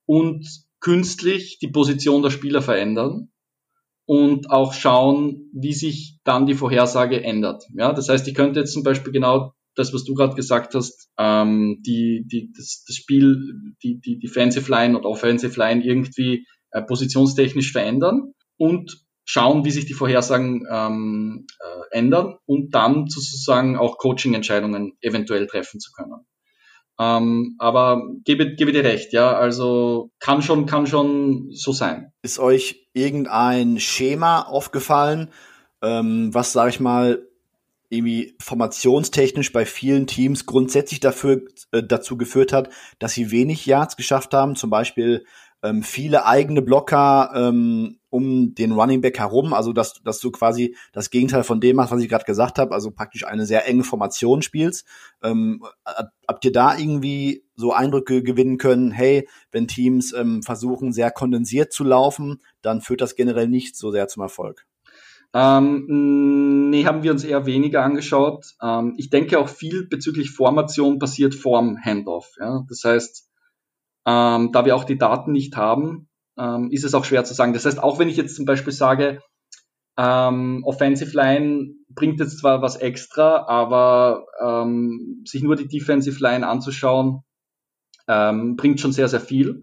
und 0.06 0.48
künstlich 0.80 1.58
die 1.60 1.70
Position 1.70 2.22
der 2.22 2.30
Spieler 2.30 2.62
verändern 2.62 3.32
und 4.06 4.52
auch 4.52 4.74
schauen, 4.74 5.50
wie 5.54 5.74
sich 5.74 6.20
dann 6.24 6.46
die 6.46 6.54
Vorhersage 6.54 7.24
ändert. 7.24 7.64
Ja, 7.74 7.92
das 7.92 8.08
heißt, 8.08 8.28
ich 8.28 8.36
könnte 8.36 8.60
jetzt 8.60 8.74
zum 8.74 8.84
Beispiel 8.84 9.12
genau 9.12 9.54
das, 9.76 9.94
was 9.94 10.04
du 10.04 10.14
gerade 10.14 10.36
gesagt 10.36 10.76
hast, 10.76 11.10
ähm, 11.18 11.82
die, 11.86 12.24
die, 12.28 12.52
das, 12.56 12.86
das 12.88 12.96
Spiel, 12.96 13.74
die, 13.84 14.00
die 14.00 14.20
Defensive 14.20 14.70
Line 14.72 14.98
und 14.98 15.06
Offensive 15.06 15.60
Line 15.60 15.84
irgendwie 15.84 16.46
äh, 16.76 16.82
positionstechnisch 16.82 17.72
verändern 17.72 18.34
und 18.58 18.98
schauen, 19.24 19.64
wie 19.64 19.72
sich 19.72 19.86
die 19.86 19.94
Vorhersagen 19.94 20.68
ähm, 20.70 21.48
äh, 21.60 21.98
ändern 21.98 22.36
und 22.46 22.76
dann 22.76 23.08
sozusagen 23.08 23.78
auch 23.78 23.98
Coaching-Entscheidungen 23.98 24.98
eventuell 25.00 25.48
treffen 25.48 25.80
zu 25.80 25.92
können. 25.94 26.26
Ähm, 27.00 27.56
aber 27.60 28.04
gebe, 28.26 28.56
gebe 28.56 28.74
dir 28.74 28.84
recht, 28.84 29.14
ja, 29.14 29.34
also 29.34 30.12
kann 30.20 30.42
schon, 30.42 30.66
kann 30.66 30.86
schon 30.86 31.50
so 31.52 31.72
sein. 31.72 32.12
Ist 32.22 32.40
euch 32.40 32.88
irgendein 32.94 33.80
Schema 33.80 34.42
aufgefallen, 34.42 35.30
ähm, 35.82 36.34
was, 36.34 36.52
sag 36.52 36.70
ich 36.70 36.82
mal, 36.82 37.26
irgendwie 37.90 38.36
formationstechnisch 38.42 39.54
bei 39.54 39.66
vielen 39.66 40.08
Teams 40.08 40.46
grundsätzlich 40.46 41.00
dafür, 41.00 41.44
äh, 41.72 41.84
dazu 41.84 42.18
geführt 42.18 42.52
hat, 42.52 42.70
dass 43.00 43.14
sie 43.14 43.32
wenig 43.32 43.66
Yards 43.66 43.96
geschafft 43.96 44.34
haben, 44.34 44.58
zum 44.58 44.70
Beispiel 44.70 45.26
ähm, 45.66 45.84
viele 45.84 46.26
eigene 46.26 46.62
Blocker 46.62 47.32
ähm, 47.36 47.98
um 48.10 48.54
den 48.54 48.72
Running 48.72 49.02
Back 49.02 49.20
herum, 49.20 49.54
also 49.54 49.74
dass, 49.74 50.02
dass 50.04 50.20
du 50.20 50.32
quasi 50.32 50.76
das 50.94 51.10
Gegenteil 51.10 51.44
von 51.44 51.60
dem 51.60 51.76
machst, 51.76 51.92
was 51.92 52.02
ich 52.02 52.08
gerade 52.10 52.24
gesagt 52.24 52.60
habe, 52.60 52.74
also 52.74 52.92
praktisch 52.92 53.26
eine 53.26 53.46
sehr 53.46 53.68
enge 53.68 53.84
Formation 53.84 54.42
spielst. 54.42 54.86
Ähm, 55.24 55.64
habt 56.28 56.46
ihr 56.46 56.52
da 56.52 56.78
irgendwie 56.78 57.44
so 57.56 57.74
Eindrücke 57.74 58.22
gewinnen 58.22 58.58
können, 58.58 58.92
hey, 58.92 59.28
wenn 59.52 59.68
Teams 59.68 60.14
ähm, 60.14 60.44
versuchen, 60.44 60.94
sehr 60.94 61.12
kondensiert 61.12 61.74
zu 61.74 61.84
laufen, 61.84 62.42
dann 62.62 62.82
führt 62.82 63.02
das 63.02 63.16
generell 63.16 63.48
nicht 63.48 63.76
so 63.76 63.92
sehr 63.92 64.08
zum 64.08 64.24
Erfolg? 64.24 64.66
Ähm, 65.34 66.70
nee, 66.70 66.86
haben 66.86 67.04
wir 67.04 67.12
uns 67.12 67.24
eher 67.24 67.46
weniger 67.46 67.84
angeschaut. 67.84 68.56
Ähm, 68.62 68.94
ich 68.98 69.10
denke 69.10 69.40
auch 69.40 69.50
viel 69.50 69.88
bezüglich 69.88 70.32
Formation 70.32 71.00
passiert 71.00 71.36
vorm 71.36 71.78
Handoff. 71.84 72.36
Ja? 72.40 72.64
Das 72.70 72.84
heißt, 72.86 73.28
ähm, 74.06 74.52
da 74.52 74.66
wir 74.66 74.76
auch 74.76 74.84
die 74.84 74.98
Daten 74.98 75.32
nicht 75.32 75.56
haben, 75.56 76.10
ähm, 76.38 76.70
ist 76.72 76.84
es 76.84 76.94
auch 76.94 77.06
schwer 77.06 77.24
zu 77.24 77.34
sagen. 77.34 77.54
Das 77.54 77.66
heißt, 77.66 77.82
auch 77.82 78.00
wenn 78.00 78.10
ich 78.10 78.18
jetzt 78.18 78.36
zum 78.36 78.46
Beispiel 78.46 78.74
sage, 78.74 79.22
ähm, 79.98 80.64
Offensive 80.66 81.16
Line 81.16 81.74
bringt 81.90 82.20
jetzt 82.20 82.40
zwar 82.40 82.62
was 82.62 82.76
extra, 82.76 83.46
aber 83.48 84.26
ähm, 84.42 85.24
sich 85.26 85.42
nur 85.42 85.56
die 85.56 85.68
Defensive 85.68 86.22
Line 86.22 86.48
anzuschauen, 86.48 87.22
ähm, 88.08 88.56
bringt 88.56 88.80
schon 88.80 88.92
sehr, 88.92 89.08
sehr 89.08 89.22
viel. 89.22 89.62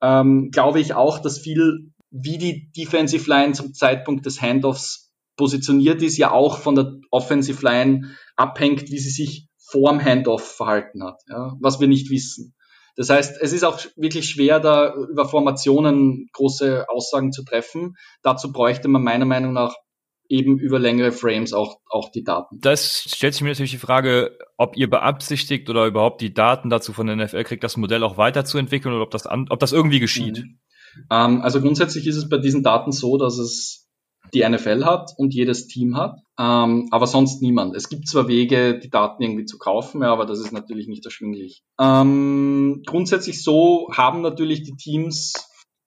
Ähm, 0.00 0.50
glaube 0.50 0.80
ich 0.80 0.94
auch, 0.94 1.18
dass 1.18 1.38
viel, 1.38 1.92
wie 2.10 2.38
die 2.38 2.70
Defensive 2.72 3.28
Line 3.28 3.52
zum 3.52 3.74
Zeitpunkt 3.74 4.26
des 4.26 4.40
Handoffs 4.40 5.12
positioniert 5.36 6.02
ist, 6.02 6.16
ja 6.16 6.30
auch 6.30 6.58
von 6.58 6.74
der 6.74 6.92
Offensive 7.10 7.62
Line 7.64 8.14
abhängt, 8.36 8.90
wie 8.90 8.98
sie 8.98 9.10
sich 9.10 9.48
vorm 9.58 10.02
Handoff 10.02 10.56
verhalten 10.56 11.04
hat, 11.04 11.20
ja, 11.28 11.54
was 11.60 11.80
wir 11.80 11.88
nicht 11.88 12.10
wissen. 12.10 12.54
Das 12.96 13.10
heißt, 13.10 13.38
es 13.40 13.52
ist 13.52 13.64
auch 13.64 13.78
wirklich 13.96 14.28
schwer, 14.28 14.58
da 14.58 14.94
über 14.94 15.28
Formationen 15.28 16.28
große 16.32 16.86
Aussagen 16.88 17.30
zu 17.30 17.44
treffen. 17.44 17.96
Dazu 18.22 18.52
bräuchte 18.52 18.88
man 18.88 19.02
meiner 19.02 19.26
Meinung 19.26 19.52
nach 19.52 19.74
eben 20.28 20.58
über 20.58 20.78
längere 20.78 21.12
Frames 21.12 21.52
auch, 21.52 21.78
auch 21.88 22.10
die 22.10 22.24
Daten. 22.24 22.58
Das 22.60 23.02
stellt 23.02 23.34
sich 23.34 23.42
mir 23.42 23.50
natürlich 23.50 23.70
die 23.70 23.78
Frage, 23.78 24.38
ob 24.56 24.76
ihr 24.76 24.90
beabsichtigt 24.90 25.68
oder 25.70 25.86
überhaupt 25.86 26.20
die 26.20 26.34
Daten 26.34 26.70
dazu 26.70 26.92
von 26.92 27.06
der 27.06 27.16
NFL 27.16 27.44
kriegt, 27.44 27.64
das 27.64 27.76
Modell 27.76 28.02
auch 28.02 28.16
weiterzuentwickeln 28.16 28.94
oder 28.94 29.04
ob 29.04 29.10
das, 29.10 29.26
an, 29.26 29.46
ob 29.50 29.60
das 29.60 29.72
irgendwie 29.72 30.00
geschieht. 30.00 30.38
Mhm. 30.38 30.58
Ähm, 31.10 31.42
also 31.42 31.60
grundsätzlich 31.60 32.06
ist 32.06 32.16
es 32.16 32.28
bei 32.28 32.38
diesen 32.38 32.62
Daten 32.62 32.92
so, 32.92 33.18
dass 33.18 33.38
es 33.38 33.85
die 34.34 34.48
NFL 34.48 34.84
hat 34.84 35.12
und 35.16 35.34
jedes 35.34 35.66
Team 35.66 35.96
hat, 35.96 36.20
ähm, 36.38 36.88
aber 36.90 37.06
sonst 37.06 37.42
niemand. 37.42 37.74
Es 37.76 37.88
gibt 37.88 38.08
zwar 38.08 38.28
Wege, 38.28 38.78
die 38.78 38.90
Daten 38.90 39.22
irgendwie 39.22 39.44
zu 39.44 39.58
kaufen, 39.58 40.02
ja, 40.02 40.12
aber 40.12 40.26
das 40.26 40.40
ist 40.40 40.52
natürlich 40.52 40.88
nicht 40.88 41.04
erschwinglich. 41.04 41.62
Ähm, 41.80 42.82
grundsätzlich 42.86 43.42
so 43.42 43.88
haben 43.92 44.22
natürlich 44.22 44.62
die 44.62 44.76
Teams 44.76 45.34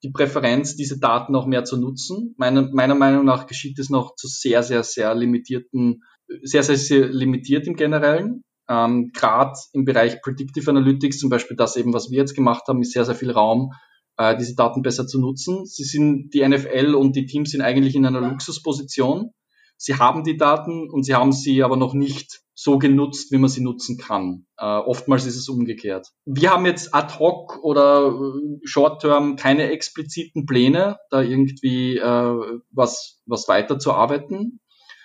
die 0.03 0.11
Präferenz, 0.11 0.75
diese 0.75 0.99
Daten 0.99 1.33
noch 1.33 1.45
mehr 1.45 1.65
zu 1.65 1.77
nutzen. 1.77 2.33
Meine, 2.37 2.69
meiner 2.71 2.95
Meinung 2.95 3.25
nach 3.25 3.47
geschieht 3.47 3.79
es 3.79 3.89
noch 3.89 4.15
zu 4.15 4.27
sehr, 4.27 4.63
sehr, 4.63 4.83
sehr 4.83 5.13
limitierten, 5.13 6.03
sehr, 6.41 6.63
sehr, 6.63 6.77
sehr 6.77 7.07
limitiert 7.09 7.67
im 7.67 7.75
Generellen. 7.75 8.43
Ähm, 8.69 9.11
Gerade 9.13 9.57
im 9.73 9.83
Bereich 9.83 10.21
Predictive 10.21 10.69
Analytics, 10.69 11.19
zum 11.19 11.29
Beispiel 11.29 11.57
das 11.57 11.75
eben, 11.75 11.93
was 11.93 12.11
wir 12.11 12.19
jetzt 12.19 12.35
gemacht 12.35 12.63
haben, 12.67 12.81
ist 12.81 12.93
sehr, 12.93 13.05
sehr 13.05 13.15
viel 13.15 13.31
Raum 13.31 13.73
äh, 14.19 14.37
diese 14.37 14.53
Daten 14.53 14.81
besser 14.81 15.07
zu 15.07 15.19
nutzen. 15.19 15.65
Sie 15.65 15.85
sind, 15.85 16.33
die 16.33 16.47
NFL 16.47 16.93
und 16.93 17.15
die 17.15 17.25
Teams 17.25 17.51
sind 17.51 17.61
eigentlich 17.61 17.95
in 17.95 18.05
einer 18.05 18.21
Luxusposition. 18.21 19.31
Sie 19.77 19.95
haben 19.95 20.25
die 20.25 20.35
Daten 20.35 20.89
und 20.89 21.03
sie 21.03 21.15
haben 21.15 21.31
sie 21.31 21.63
aber 21.63 21.77
noch 21.77 21.93
nicht 21.93 22.41
so 22.53 22.77
genutzt, 22.77 23.31
wie 23.31 23.37
man 23.37 23.49
sie 23.49 23.61
nutzen 23.61 23.97
kann. 23.97 24.45
Äh, 24.57 24.65
oftmals 24.65 25.25
ist 25.25 25.37
es 25.37 25.47
umgekehrt. 25.47 26.07
Wir 26.25 26.51
haben 26.51 26.65
jetzt 26.65 26.93
ad 26.93 27.17
hoc 27.17 27.63
oder 27.63 28.09
äh, 28.09 28.59
short-term 28.65 29.37
keine 29.37 29.71
expliziten 29.71 30.45
Pläne, 30.45 30.97
da 31.09 31.21
irgendwie 31.21 31.95
äh, 31.97 32.59
was, 32.71 33.21
was 33.25 33.47
weiter 33.47 33.79
zu 33.79 33.93
arbeiten. 33.93 34.59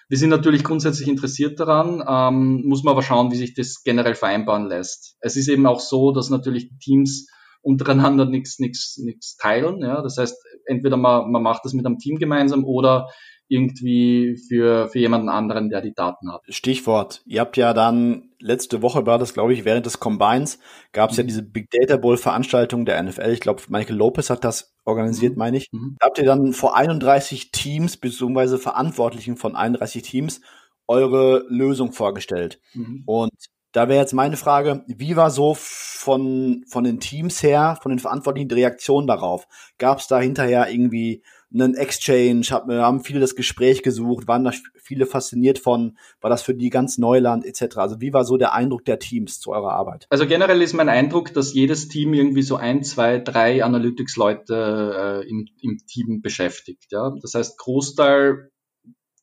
Wir 0.09 0.19
sind 0.19 0.31
natürlich 0.31 0.65
grundsätzlich 0.65 1.07
interessiert 1.07 1.61
daran, 1.61 2.03
ähm, 2.07 2.65
muss 2.67 2.83
man 2.83 2.93
aber 2.93 3.03
schauen, 3.03 3.31
wie 3.31 3.37
sich 3.37 3.55
das 3.55 3.85
generell 3.85 4.17
vereinbaren 4.17 4.67
lässt. 4.67 5.17
Es 5.21 5.37
ist 5.37 5.49
eben 5.49 5.67
auch 5.67 5.81
so, 5.81 6.11
dass 6.11 6.31
natürlich 6.31 6.73
Teams 6.81 7.29
untereinander 7.65 8.27
nichts 8.27 8.59
nichts 8.59 8.99
nichts 8.99 9.37
teilen. 9.37 9.81
Ja? 9.81 10.03
Das 10.03 10.17
heißt, 10.19 10.37
entweder 10.67 10.97
man, 10.97 11.31
man 11.31 11.43
macht 11.43 11.65
das 11.65 11.73
mit 11.73 11.87
einem 11.87 11.99
Team 11.99 12.19
gemeinsam 12.19 12.65
oder 12.65 13.09
irgendwie 13.49 14.37
für, 14.49 14.89
für 14.89 14.99
jemanden 14.99 15.29
anderen, 15.29 15.69
der 15.69 15.83
die 15.83 15.93
Daten 15.93 16.33
hat. 16.33 16.43
Stichwort. 16.49 17.23
Ihr 17.27 17.41
habt 17.41 17.57
ja 17.57 17.75
dann, 17.75 18.31
letzte 18.41 18.81
Woche 18.81 19.05
war 19.07 19.19
das, 19.19 19.35
glaube 19.35 19.53
ich, 19.53 19.65
während 19.65 19.85
des 19.85 20.01
Combines, 20.01 20.59
gab 20.93 21.11
es 21.11 21.17
mhm. 21.17 21.23
ja 21.23 21.27
diese 21.27 21.43
Big 21.43 21.71
Data 21.71 21.97
Bowl 21.99 22.17
Veranstaltung 22.17 22.87
der 22.87 23.03
NFL. 23.03 23.31
Ich 23.31 23.41
glaube, 23.41 23.63
Michael 23.69 23.97
Lopez 23.97 24.31
hat 24.31 24.45
das 24.45 24.75
organisiert, 24.85 25.35
mhm. 25.35 25.39
meine 25.39 25.57
ich. 25.59 25.69
Mhm. 25.73 25.97
Da 26.01 26.07
habt 26.07 26.19
ihr 26.19 26.25
dann 26.25 26.53
vor 26.53 26.77
31 26.77 27.53
Teams, 27.53 27.97
beziehungsweise 27.99 28.59
Verantwortlichen 28.59 29.37
von 29.37 29.57
31 29.57 30.03
Teams, 30.03 30.41
eure 30.87 31.45
Lösung 31.49 31.93
vorgestellt. 31.93 32.61
Mhm. 32.73 33.03
Und 33.07 33.33
da 33.75 33.89
wäre 33.89 34.01
jetzt 34.01 34.15
meine 34.15 34.37
Frage, 34.37 34.85
wie 34.87 35.17
war 35.17 35.31
so 35.31 35.55
von, 35.55 36.65
von 36.69 36.85
den 36.85 37.01
Teams 37.01 37.43
her, 37.43 37.77
von 37.83 37.91
den 37.91 37.99
Verantwortlichen 37.99 38.49
die 38.49 38.55
Reaktion 38.55 39.09
darauf? 39.09 39.49
Gab 39.79 39.99
es 39.99 40.07
da 40.07 40.21
hinterher 40.21 40.71
irgendwie 40.71 41.25
einen 41.53 41.75
Exchange? 41.75 42.43
Hab, 42.51 42.69
haben 42.69 43.03
viele 43.03 43.19
das 43.19 43.35
Gespräch 43.35 43.83
gesucht? 43.83 44.29
Waren 44.29 44.45
da 44.45 44.53
viele 44.81 45.07
fasziniert 45.07 45.59
von? 45.59 45.99
War 46.21 46.31
das 46.31 46.43
für 46.43 46.55
die 46.55 46.71
ganz 46.71 46.99
Neuland 46.99 47.45
etc.? 47.45 47.79
Also 47.79 48.01
wie 48.01 48.13
war 48.13 48.25
so 48.25 48.37
der 48.37 48.55
Eindruck 48.55 48.85
der 48.85 49.01
Teams 49.01 49.41
zu 49.41 49.51
eurer 49.51 49.73
Arbeit? 49.73 50.07
Also 50.09 50.29
generell 50.29 50.63
ist 50.63 50.75
mein 50.75 50.89
Eindruck, 50.89 51.35
dass 51.35 51.53
jedes 51.53 51.89
Team 51.89 52.15
irgendwie 52.15 52.43
so 52.43 52.55
ein, 52.55 52.85
zwei, 52.85 53.19
drei 53.19 53.65
Analytics-Leute 53.65 55.25
äh, 55.25 55.29
im, 55.29 55.49
im 55.61 55.79
Team 55.89 56.23
beschäftigt. 56.23 56.93
Ja? 56.93 57.13
Das 57.21 57.35
heißt, 57.35 57.59
Großteil 57.59 58.53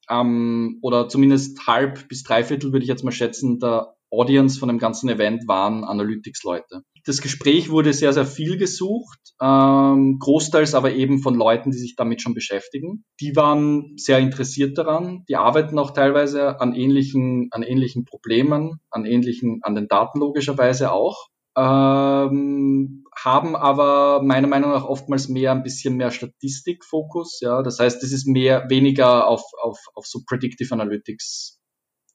ähm, 0.10 0.80
oder 0.82 1.08
zumindest 1.08 1.68
halb 1.68 2.10
bis 2.10 2.24
dreiviertel 2.24 2.74
würde 2.74 2.84
ich 2.84 2.90
jetzt 2.90 3.06
mal 3.06 3.12
schätzen, 3.12 3.58
der 3.58 3.96
Audience 4.12 4.60
von 4.60 4.68
dem 4.68 4.78
ganzen 4.78 5.10
Event 5.10 5.48
waren 5.48 5.84
Analytics-Leute. 5.84 6.84
Das 7.06 7.22
Gespräch 7.22 7.70
wurde 7.70 7.94
sehr, 7.94 8.14
sehr 8.14 8.26
viel 8.26 8.58
gesucht, 8.58 9.20
ähm, 9.42 10.20
großteils 10.20 10.76
aber 10.76 10.94
eben 10.94 11.20
von 11.20 11.34
Leuten, 11.34 11.72
die 11.72 11.78
sich 11.78 11.96
damit 11.96 12.22
schon 12.22 12.34
beschäftigen. 12.34 13.06
Die 13.20 13.36
waren 13.36 13.94
sehr 13.98 14.20
interessiert 14.20 14.78
daran, 14.78 15.24
die 15.28 15.38
arbeiten 15.38 15.80
auch 15.80 15.92
teilweise 15.92 16.60
an 16.60 16.76
ähnlichen, 16.76 17.48
an 17.52 17.64
ähnlichen 17.64 18.06
Problemen, 18.06 18.80
an 18.92 19.06
ähnlichen, 19.06 19.62
an 19.64 19.76
den 19.76 19.88
Daten 19.88 20.20
logischerweise 20.20 20.92
auch. 20.92 21.28
Ähm, 21.58 23.04
haben 23.18 23.56
aber 23.56 24.22
meiner 24.24 24.48
Meinung 24.48 24.72
nach 24.72 24.86
oftmals 24.86 25.28
mehr 25.28 25.52
ein 25.52 25.64
bisschen 25.64 25.98
mehr 25.98 26.12
Statistikfokus. 26.12 27.40
Ja, 27.42 27.62
das 27.62 27.80
heißt, 27.80 28.04
es 28.04 28.14
ist 28.14 28.26
mehr 28.26 28.70
weniger 28.70 29.28
auf 29.28 29.44
auf 29.62 29.78
auf 29.94 30.06
so 30.06 30.22
Predictive 30.26 30.74
Analytics 30.74 31.60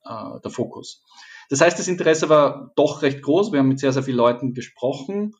äh, 0.05 0.40
der 0.42 0.51
Fokus. 0.51 1.05
Das 1.49 1.61
heißt, 1.61 1.78
das 1.78 1.88
Interesse 1.88 2.28
war 2.28 2.72
doch 2.76 3.03
recht 3.03 3.22
groß. 3.22 3.53
Wir 3.53 3.61
haben 3.61 3.68
mit 3.68 3.78
sehr, 3.78 3.92
sehr 3.92 4.03
vielen 4.03 4.16
Leuten 4.16 4.53
gesprochen, 4.53 5.32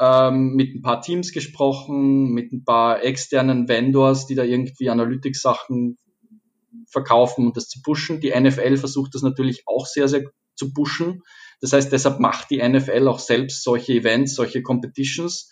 ähm, 0.00 0.54
mit 0.54 0.74
ein 0.74 0.82
paar 0.82 1.02
Teams 1.02 1.32
gesprochen, 1.32 2.32
mit 2.32 2.52
ein 2.52 2.64
paar 2.64 3.02
externen 3.02 3.68
Vendors, 3.68 4.26
die 4.26 4.34
da 4.34 4.44
irgendwie 4.44 4.88
Analytics-Sachen 4.88 5.98
verkaufen 6.90 7.46
und 7.46 7.56
das 7.56 7.68
zu 7.68 7.80
pushen. 7.82 8.20
Die 8.20 8.30
NFL 8.30 8.76
versucht 8.78 9.14
das 9.14 9.22
natürlich 9.22 9.64
auch 9.66 9.86
sehr, 9.86 10.08
sehr 10.08 10.24
zu 10.56 10.72
pushen. 10.72 11.22
Das 11.60 11.72
heißt, 11.72 11.92
deshalb 11.92 12.20
macht 12.20 12.50
die 12.50 12.66
NFL 12.66 13.08
auch 13.08 13.18
selbst 13.18 13.62
solche 13.62 13.92
Events, 13.92 14.34
solche 14.34 14.62
Competitions, 14.62 15.50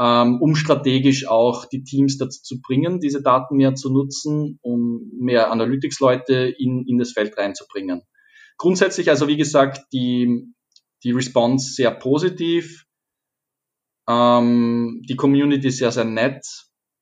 ähm, 0.00 0.40
um 0.40 0.56
strategisch 0.56 1.26
auch 1.28 1.66
die 1.66 1.84
Teams 1.84 2.18
dazu 2.18 2.42
zu 2.42 2.60
bringen, 2.60 3.00
diese 3.00 3.22
Daten 3.22 3.56
mehr 3.56 3.74
zu 3.74 3.92
nutzen, 3.92 4.58
um 4.62 5.10
mehr 5.18 5.50
Analytics-Leute 5.50 6.54
in, 6.58 6.84
in 6.86 6.98
das 6.98 7.12
Feld 7.12 7.38
reinzubringen. 7.38 8.02
Grundsätzlich, 8.58 9.10
also 9.10 9.28
wie 9.28 9.36
gesagt, 9.36 9.92
die, 9.92 10.52
die 11.04 11.12
Response 11.12 11.74
sehr 11.74 11.90
positiv. 11.90 12.84
Ähm, 14.08 15.02
die 15.08 15.16
Community 15.16 15.70
sehr, 15.70 15.92
sehr 15.92 16.04
nett. 16.04 16.46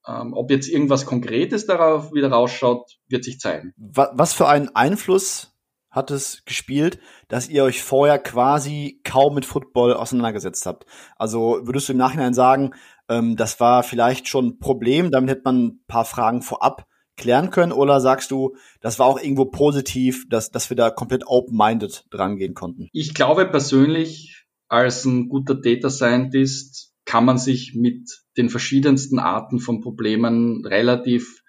Ähm, 0.07 0.35
ob 0.35 0.51
jetzt 0.51 0.69
irgendwas 0.69 1.07
Konkretes 1.07 1.67
darauf 1.67 2.13
wieder 2.13 2.31
rausschaut, 2.31 2.99
wird 3.09 3.25
sich 3.25 3.39
zeigen. 3.39 3.73
Was 3.77 4.35
für 4.35 4.49
einen 4.49 4.75
Einfluss 4.75 5.55
hat 5.91 6.11
es 6.11 6.45
gespielt, 6.45 6.99
dass 7.29 7.49
ihr 7.49 7.65
euch 7.65 7.83
vorher 7.83 8.19
quasi 8.19 9.01
kaum 9.05 9.35
mit 9.35 9.47
Football 9.47 9.95
auseinandergesetzt 9.95 10.67
habt? 10.67 10.87
Also 11.17 11.61
würdest 11.63 11.89
du 11.89 11.93
im 11.93 11.99
Nachhinein 11.99 12.35
sagen, 12.35 12.73
ähm, 13.09 13.37
das 13.37 13.61
war 13.61 13.83
vielleicht 13.83 14.29
schon 14.29 14.47
ein 14.47 14.59
Problem, 14.59 15.11
damit 15.11 15.31
hätte 15.31 15.43
man 15.45 15.65
ein 15.65 15.85
paar 15.87 16.05
Fragen 16.05 16.43
vorab 16.43 16.87
klären 17.17 17.51
können? 17.51 17.73
Oder 17.73 18.01
sagst 18.01 18.31
du, 18.31 18.57
das 18.81 18.99
war 18.99 19.07
auch 19.07 19.21
irgendwo 19.21 19.47
positiv, 19.47 20.27
dass, 20.29 20.51
dass 20.51 20.71
wir 20.71 20.77
da 20.77 20.91
komplett 20.91 21.27
open-minded 21.27 22.05
dran 22.11 22.37
gehen 22.37 22.55
konnten? 22.55 22.89
Ich 22.93 23.15
glaube 23.15 23.47
persönlich, 23.47 24.47
als 24.69 25.05
ein 25.05 25.29
guter 25.29 25.55
Data 25.55 25.91
Scientist 25.91 26.93
kann 27.05 27.25
man 27.25 27.39
sich 27.39 27.75
mit 27.75 28.09
den 28.37 28.49
verschiedensten 28.49 29.19
Arten 29.19 29.59
von 29.59 29.81
Problemen 29.81 30.65
relativ 30.65 31.43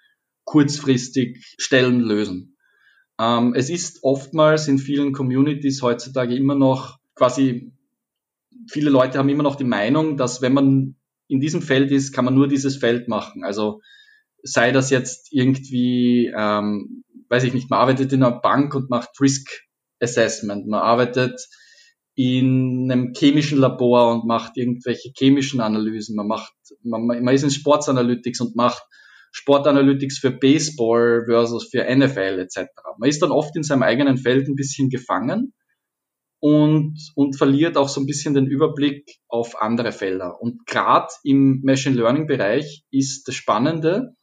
kurzfristig 0.44 1.54
Stellen 1.58 2.00
lösen. 2.00 2.56
Ähm, 3.18 3.54
es 3.54 3.70
ist 3.70 4.02
oftmals 4.02 4.68
in 4.68 4.78
vielen 4.78 5.12
Communities 5.12 5.82
heutzutage 5.82 6.36
immer 6.36 6.54
noch 6.54 6.98
quasi, 7.14 7.72
viele 8.70 8.90
Leute 8.90 9.18
haben 9.18 9.28
immer 9.28 9.42
noch 9.42 9.56
die 9.56 9.64
Meinung, 9.64 10.16
dass 10.16 10.42
wenn 10.42 10.52
man 10.52 10.96
in 11.28 11.40
diesem 11.40 11.62
Feld 11.62 11.90
ist, 11.90 12.12
kann 12.12 12.24
man 12.24 12.34
nur 12.34 12.46
dieses 12.46 12.76
Feld 12.76 13.08
machen. 13.08 13.42
Also 13.42 13.80
sei 14.46 14.72
das 14.72 14.90
jetzt 14.90 15.28
irgendwie, 15.32 16.32
ähm, 16.36 17.04
weiß 17.28 17.44
ich 17.44 17.54
nicht, 17.54 17.70
man 17.70 17.80
arbeitet 17.80 18.12
in 18.12 18.22
einer 18.22 18.40
Bank 18.40 18.74
und 18.74 18.90
macht 18.90 19.20
Risk 19.20 19.48
Assessment, 20.00 20.66
man 20.66 20.80
arbeitet 20.80 21.40
in 22.14 22.90
einem 22.90 23.12
chemischen 23.14 23.58
Labor 23.58 24.12
und 24.12 24.26
macht 24.26 24.56
irgendwelche 24.56 25.10
chemischen 25.16 25.60
Analysen, 25.60 26.16
man 26.16 26.26
macht, 26.26 26.52
man, 26.82 27.06
man 27.06 27.34
ist 27.34 27.42
in 27.42 27.50
Sports 27.50 27.88
Analytics 27.88 28.40
und 28.40 28.56
macht 28.56 28.82
Sportanalytics 29.32 30.18
für 30.18 30.30
Baseball 30.30 31.24
versus 31.26 31.68
für 31.70 31.84
NFL 31.84 32.38
etc. 32.38 32.70
Man 32.98 33.08
ist 33.08 33.20
dann 33.20 33.30
oft 33.30 33.54
in 33.54 33.62
seinem 33.62 33.82
eigenen 33.82 34.16
Feld 34.16 34.48
ein 34.48 34.54
bisschen 34.54 34.88
gefangen 34.88 35.52
und, 36.40 36.96
und 37.14 37.36
verliert 37.36 37.76
auch 37.76 37.90
so 37.90 38.00
ein 38.00 38.06
bisschen 38.06 38.32
den 38.32 38.46
Überblick 38.46 39.18
auf 39.28 39.60
andere 39.60 39.92
Felder. 39.92 40.40
Und 40.40 40.66
gerade 40.66 41.08
im 41.22 41.60
Machine 41.64 41.96
Learning 41.96 42.26
Bereich 42.26 42.84
ist 42.90 43.28
das 43.28 43.34
Spannende, 43.34 44.14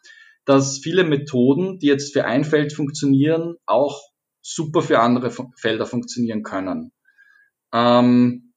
dass 0.45 0.79
viele 0.79 1.03
Methoden, 1.03 1.79
die 1.79 1.87
jetzt 1.87 2.13
für 2.13 2.25
ein 2.25 2.43
Feld 2.43 2.73
funktionieren, 2.73 3.55
auch 3.65 4.01
super 4.41 4.81
für 4.81 4.99
andere 4.99 5.31
Felder 5.55 5.85
funktionieren 5.85 6.43
können. 6.43 6.91
Ähm, 7.73 8.53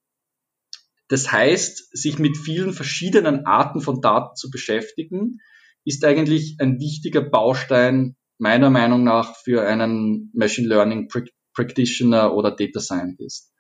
das 1.09 1.31
heißt, 1.31 1.97
sich 1.97 2.19
mit 2.19 2.37
vielen 2.37 2.73
verschiedenen 2.73 3.47
Arten 3.47 3.81
von 3.81 4.01
Daten 4.01 4.35
zu 4.35 4.51
beschäftigen, 4.51 5.39
ist 5.85 6.05
eigentlich 6.05 6.57
ein 6.59 6.81
wichtiger 6.81 7.23
Baustein 7.23 8.17
meiner 8.39 8.71
Meinung 8.71 9.05
nach 9.05 9.37
für 9.37 9.67
einen 9.67 10.31
Machine 10.35 10.69
Learning 10.69 11.09
Practitioner 11.55 12.35
oder 12.35 12.51
Data 12.51 12.81
Scientist. 12.81 13.53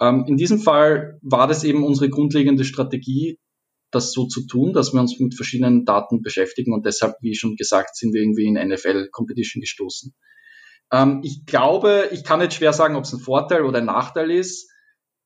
Ähm, 0.00 0.24
in 0.28 0.36
diesem 0.36 0.60
Fall 0.60 1.18
war 1.20 1.48
das 1.48 1.64
eben 1.64 1.84
unsere 1.84 2.08
grundlegende 2.08 2.64
Strategie, 2.64 3.38
das 3.94 4.12
so 4.12 4.26
zu 4.26 4.46
tun, 4.46 4.72
dass 4.72 4.92
wir 4.92 5.00
uns 5.00 5.18
mit 5.18 5.34
verschiedenen 5.34 5.84
Daten 5.84 6.22
beschäftigen 6.22 6.72
und 6.72 6.86
deshalb, 6.86 7.14
wie 7.20 7.34
schon 7.34 7.56
gesagt, 7.56 7.96
sind 7.96 8.12
wir 8.12 8.22
irgendwie 8.22 8.46
in 8.46 8.54
NFL 8.54 9.08
Competition 9.10 9.60
gestoßen. 9.60 10.14
Ähm, 10.92 11.20
ich 11.22 11.44
glaube, 11.46 12.08
ich 12.12 12.24
kann 12.24 12.40
jetzt 12.40 12.54
schwer 12.54 12.72
sagen, 12.72 12.96
ob 12.96 13.04
es 13.04 13.12
ein 13.12 13.20
Vorteil 13.20 13.62
oder 13.62 13.78
ein 13.78 13.86
Nachteil 13.86 14.30
ist. 14.30 14.70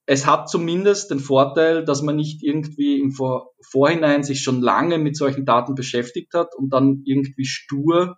Es 0.07 0.27
hat 0.27 0.49
zumindest 0.49 1.11
den 1.11 1.19
Vorteil, 1.19 1.85
dass 1.85 2.03
man 2.03 2.17
nicht 2.17 2.43
irgendwie 2.45 3.01
im 3.01 3.11
Vor 3.11 3.53
Vorhinein 3.61 4.23
sich 4.23 4.43
schon 4.43 4.61
lange 4.61 4.99
mit 4.99 5.17
solchen 5.17 5.45
Daten 5.45 5.75
beschäftigt 5.75 6.33
hat 6.35 6.55
und 6.57 6.71
dann 6.71 7.03
irgendwie 7.05 7.45
stur 7.45 8.17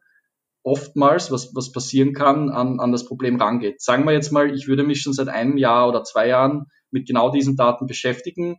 oftmals, 0.62 1.30
was, 1.30 1.54
was 1.54 1.72
passieren 1.72 2.12
kann, 2.12 2.50
an, 2.50 2.78
an 2.78 2.92
das 2.92 3.06
Problem 3.06 3.40
rangeht. 3.40 3.80
Sagen 3.80 4.04
wir 4.04 4.12
jetzt 4.12 4.32
mal, 4.32 4.54
ich 4.54 4.68
würde 4.68 4.82
mich 4.82 5.00
schon 5.00 5.14
seit 5.14 5.28
einem 5.28 5.56
Jahr 5.56 5.88
oder 5.88 6.04
zwei 6.04 6.28
Jahren 6.28 6.66
mit 6.90 7.06
genau 7.06 7.30
diesen 7.30 7.56
Daten 7.56 7.86
beschäftigen. 7.86 8.58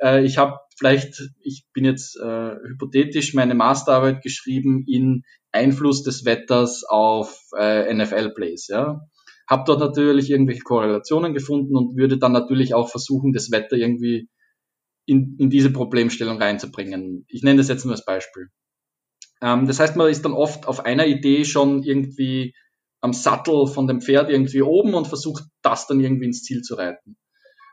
Äh, 0.00 0.24
ich 0.24 0.38
habe 0.38 0.58
vielleicht, 0.76 1.22
ich 1.40 1.66
bin 1.72 1.84
jetzt 1.84 2.16
äh, 2.16 2.54
hypothetisch 2.68 3.34
meine 3.34 3.54
Masterarbeit 3.54 4.22
geschrieben 4.22 4.84
in 4.86 5.22
Einfluss 5.52 6.02
des 6.02 6.24
Wetters 6.24 6.84
auf 6.84 7.40
äh, 7.56 7.92
NFL-Plays. 7.92 8.68
Ja? 8.68 9.00
Habe 9.48 9.64
dort 9.66 9.80
natürlich 9.80 10.30
irgendwelche 10.30 10.62
Korrelationen 10.62 11.34
gefunden 11.34 11.76
und 11.76 11.96
würde 11.96 12.18
dann 12.18 12.32
natürlich 12.32 12.74
auch 12.74 12.90
versuchen, 12.90 13.32
das 13.32 13.50
Wetter 13.50 13.76
irgendwie 13.76 14.28
in, 15.06 15.36
in 15.38 15.50
diese 15.50 15.70
Problemstellung 15.70 16.40
reinzubringen. 16.40 17.24
Ich 17.28 17.42
nenne 17.42 17.58
das 17.58 17.68
jetzt 17.68 17.84
nur 17.84 17.94
als 17.94 18.04
Beispiel. 18.04 18.48
Ähm, 19.40 19.66
das 19.66 19.80
heißt, 19.80 19.96
man 19.96 20.10
ist 20.10 20.24
dann 20.24 20.32
oft 20.32 20.66
auf 20.66 20.84
einer 20.84 21.06
Idee 21.06 21.44
schon 21.44 21.82
irgendwie 21.82 22.54
am 23.00 23.12
Sattel 23.12 23.66
von 23.66 23.86
dem 23.86 24.00
Pferd 24.00 24.28
irgendwie 24.28 24.62
oben 24.62 24.94
und 24.94 25.06
versucht, 25.06 25.44
das 25.62 25.86
dann 25.86 26.00
irgendwie 26.00 26.26
ins 26.26 26.42
Ziel 26.42 26.62
zu 26.62 26.74
reiten. 26.74 27.16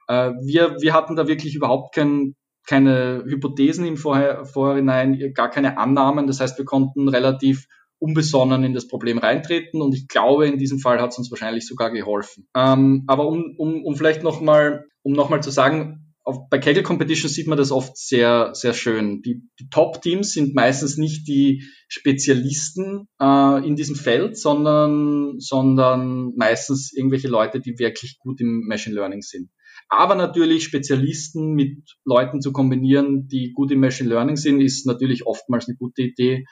Äh, 0.07 0.31
wir, 0.43 0.77
wir 0.81 0.93
hatten 0.93 1.15
da 1.15 1.27
wirklich 1.27 1.55
überhaupt 1.55 1.95
kein, 1.95 2.35
keine 2.67 3.23
Hypothesen 3.25 3.85
im 3.85 3.97
Vorher, 3.97 4.45
Vorhinein, 4.45 5.33
gar 5.33 5.49
keine 5.49 5.77
Annahmen. 5.77 6.27
Das 6.27 6.39
heißt, 6.39 6.57
wir 6.57 6.65
konnten 6.65 7.07
relativ 7.07 7.67
unbesonnen 7.99 8.63
in 8.63 8.73
das 8.73 8.87
Problem 8.87 9.17
reintreten 9.17 9.81
und 9.81 9.95
ich 9.95 10.07
glaube, 10.07 10.47
in 10.47 10.57
diesem 10.57 10.79
Fall 10.79 10.99
hat 11.01 11.11
es 11.11 11.17
uns 11.17 11.31
wahrscheinlich 11.31 11.65
sogar 11.65 11.91
geholfen. 11.91 12.47
Ähm, 12.55 13.03
aber 13.07 13.27
um, 13.27 13.55
um, 13.57 13.83
um 13.83 13.95
vielleicht 13.95 14.21
nochmal, 14.21 14.85
um 15.01 15.13
nochmal 15.13 15.41
zu 15.41 15.49
sagen, 15.49 16.13
auf, 16.25 16.49
bei 16.49 16.57
Kegel 16.57 16.83
Competition 16.83 17.29
sieht 17.29 17.47
man 17.47 17.57
das 17.57 17.71
oft 17.71 17.97
sehr, 17.97 18.49
sehr 18.53 18.73
schön. 18.73 19.21
Die, 19.21 19.43
die 19.59 19.69
Top-Teams 19.69 20.33
sind 20.33 20.55
meistens 20.55 20.97
nicht 20.97 21.27
die 21.27 21.63
Spezialisten 21.87 23.07
äh, 23.21 23.65
in 23.65 23.75
diesem 23.75 23.95
Feld, 23.95 24.37
sondern, 24.37 25.39
sondern 25.39 26.33
meistens 26.35 26.91
irgendwelche 26.93 27.27
Leute, 27.27 27.61
die 27.61 27.77
wirklich 27.77 28.17
gut 28.19 28.41
im 28.41 28.65
Machine 28.67 28.95
Learning 28.95 29.21
sind. 29.21 29.51
Aber 29.88 30.15
natürlich 30.15 30.63
Spezialisten 30.63 31.53
mit 31.53 31.95
Leuten 32.03 32.41
zu 32.41 32.51
kombinieren, 32.51 33.27
die 33.27 33.53
gut 33.53 33.71
im 33.71 33.79
Machine 33.79 34.09
Learning 34.09 34.36
sind, 34.36 34.61
ist 34.61 34.86
natürlich 34.86 35.25
oftmals 35.25 35.67
eine 35.67 35.77
gute 35.77 36.01
Idee 36.01 36.45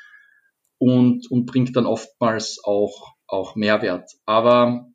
und, 0.78 1.30
und 1.32 1.46
bringt 1.46 1.76
dann 1.76 1.86
oftmals 1.86 2.60
auch, 2.64 3.16
auch 3.28 3.56
Mehrwert. 3.56 4.12
Aber 4.26 4.88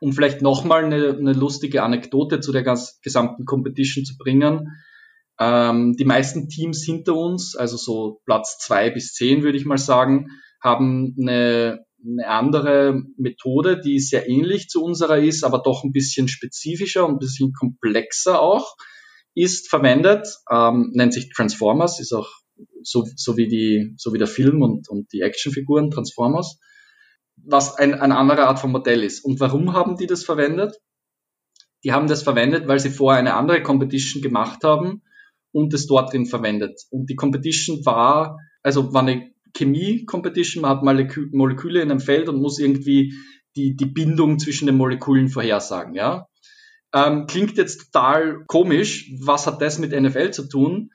um 0.00 0.12
vielleicht 0.12 0.42
nochmal 0.42 0.84
eine, 0.84 1.16
eine 1.16 1.32
lustige 1.32 1.82
Anekdote 1.82 2.40
zu 2.40 2.52
der 2.52 2.62
ganz, 2.62 3.00
gesamten 3.02 3.44
Competition 3.44 4.04
zu 4.04 4.16
bringen. 4.16 4.68
Ähm, 5.40 5.94
die 5.96 6.04
meisten 6.04 6.48
Teams 6.48 6.84
hinter 6.84 7.14
uns, 7.14 7.56
also 7.56 7.76
so 7.76 8.20
Platz 8.24 8.58
zwei 8.58 8.90
bis 8.90 9.12
zehn 9.12 9.42
würde 9.42 9.58
ich 9.58 9.64
mal 9.64 9.78
sagen, 9.78 10.28
haben 10.60 11.14
eine, 11.20 11.84
eine 12.04 12.28
andere 12.28 13.02
Methode, 13.16 13.80
die 13.80 13.98
sehr 13.98 14.28
ähnlich 14.28 14.68
zu 14.68 14.82
unserer 14.82 15.18
ist, 15.18 15.44
aber 15.44 15.60
doch 15.62 15.84
ein 15.84 15.92
bisschen 15.92 16.28
spezifischer 16.28 17.06
und 17.06 17.14
ein 17.14 17.18
bisschen 17.18 17.52
komplexer 17.52 18.40
auch, 18.40 18.76
ist 19.34 19.68
verwendet, 19.68 20.28
ähm, 20.50 20.90
nennt 20.94 21.12
sich 21.12 21.30
Transformers, 21.34 22.00
ist 22.00 22.12
auch 22.12 22.28
so, 22.82 23.06
so 23.16 23.36
wie 23.36 23.48
die, 23.48 23.94
so 23.96 24.12
wie 24.12 24.18
der 24.18 24.26
Film 24.26 24.62
und, 24.62 24.88
und 24.88 25.12
die 25.12 25.20
Actionfiguren 25.20 25.90
Transformers 25.90 26.58
was 27.44 27.76
ein, 27.76 27.94
eine 27.94 28.16
andere 28.16 28.46
Art 28.46 28.58
von 28.58 28.72
Modell 28.72 29.02
ist. 29.02 29.24
Und 29.24 29.40
warum 29.40 29.72
haben 29.72 29.96
die 29.96 30.06
das 30.06 30.24
verwendet? 30.24 30.76
Die 31.84 31.92
haben 31.92 32.08
das 32.08 32.22
verwendet, 32.22 32.66
weil 32.66 32.80
sie 32.80 32.90
vorher 32.90 33.20
eine 33.20 33.34
andere 33.34 33.62
Competition 33.62 34.22
gemacht 34.22 34.64
haben 34.64 35.02
und 35.52 35.72
es 35.74 35.86
dort 35.86 36.12
drin 36.12 36.26
verwendet. 36.26 36.80
Und 36.90 37.08
die 37.08 37.14
Competition 37.14 37.84
war, 37.86 38.38
also 38.62 38.92
war 38.92 39.02
eine 39.02 39.30
Chemie-Competition, 39.54 40.62
man 40.62 40.70
hat 40.70 40.82
Molekü 40.82 41.28
Moleküle 41.32 41.80
in 41.80 41.90
einem 41.90 42.00
Feld 42.00 42.28
und 42.28 42.40
muss 42.40 42.58
irgendwie 42.58 43.14
die, 43.56 43.76
die 43.76 43.86
Bindung 43.86 44.38
zwischen 44.38 44.66
den 44.66 44.76
Molekülen 44.76 45.28
vorhersagen, 45.28 45.94
ja. 45.94 46.26
Ähm, 46.94 47.26
klingt 47.26 47.56
jetzt 47.58 47.92
total 47.92 48.44
komisch. 48.46 49.10
Was 49.20 49.46
hat 49.46 49.60
das 49.60 49.78
mit 49.78 49.92
NFL 49.92 50.30
zu 50.30 50.48
tun? 50.48 50.90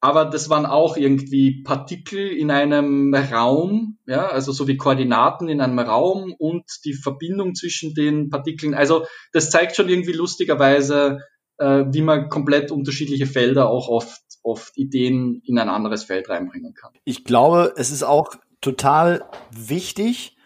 aber 0.00 0.26
das 0.26 0.48
waren 0.50 0.66
auch 0.66 0.96
irgendwie 0.96 1.62
Partikel 1.62 2.28
in 2.28 2.50
einem 2.50 3.14
Raum, 3.14 3.98
ja, 4.06 4.28
also 4.28 4.52
so 4.52 4.68
wie 4.68 4.76
Koordinaten 4.76 5.48
in 5.48 5.60
einem 5.60 5.78
Raum 5.78 6.34
und 6.38 6.64
die 6.84 6.94
Verbindung 6.94 7.54
zwischen 7.54 7.94
den 7.94 8.28
Partikeln. 8.30 8.74
Also 8.74 9.06
das 9.32 9.50
zeigt 9.50 9.74
schon 9.74 9.88
irgendwie 9.88 10.12
lustigerweise, 10.12 11.20
äh, 11.58 11.84
wie 11.90 12.02
man 12.02 12.28
komplett 12.28 12.70
unterschiedliche 12.70 13.26
Felder 13.26 13.70
auch 13.70 13.88
oft, 13.88 14.20
oft 14.46 14.78
Ideen 14.78 15.42
in 15.44 15.58
ein 15.58 15.68
anderes 15.68 16.04
Feld 16.04 16.28
reinbringen 16.28 16.74
kann. 16.74 16.92
Ich 17.04 17.24
glaube, 17.24 17.74
es 17.76 17.90
ist 17.90 18.04
auch 18.04 18.36
total 18.60 19.24
wichtig, 19.50 20.36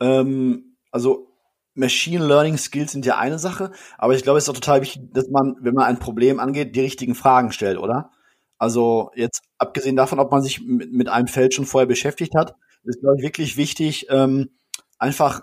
ähm, 0.00 0.76
also 0.90 1.26
Machine 1.74 2.26
Learning 2.26 2.56
Skills 2.56 2.92
sind 2.92 3.06
ja 3.06 3.18
eine 3.18 3.38
Sache, 3.38 3.70
aber 3.98 4.14
ich 4.14 4.22
glaube, 4.22 4.38
es 4.38 4.44
ist 4.44 4.50
auch 4.50 4.54
total 4.54 4.80
wichtig, 4.82 5.02
dass 5.12 5.28
man, 5.28 5.56
wenn 5.60 5.74
man 5.74 5.84
ein 5.84 5.98
Problem 5.98 6.40
angeht, 6.40 6.74
die 6.74 6.80
richtigen 6.80 7.14
Fragen 7.14 7.52
stellt, 7.52 7.78
oder? 7.78 8.10
Also 8.58 9.10
jetzt 9.14 9.42
abgesehen 9.58 9.96
davon, 9.96 10.18
ob 10.18 10.32
man 10.32 10.42
sich 10.42 10.60
mit, 10.60 10.92
mit 10.92 11.08
einem 11.08 11.28
Feld 11.28 11.54
schon 11.54 11.66
vorher 11.66 11.86
beschäftigt 11.86 12.34
hat, 12.34 12.56
ist, 12.84 13.00
glaube 13.00 13.16
ich, 13.18 13.22
wirklich 13.22 13.56
wichtig, 13.56 14.06
ähm, 14.10 14.50
einfach 14.98 15.42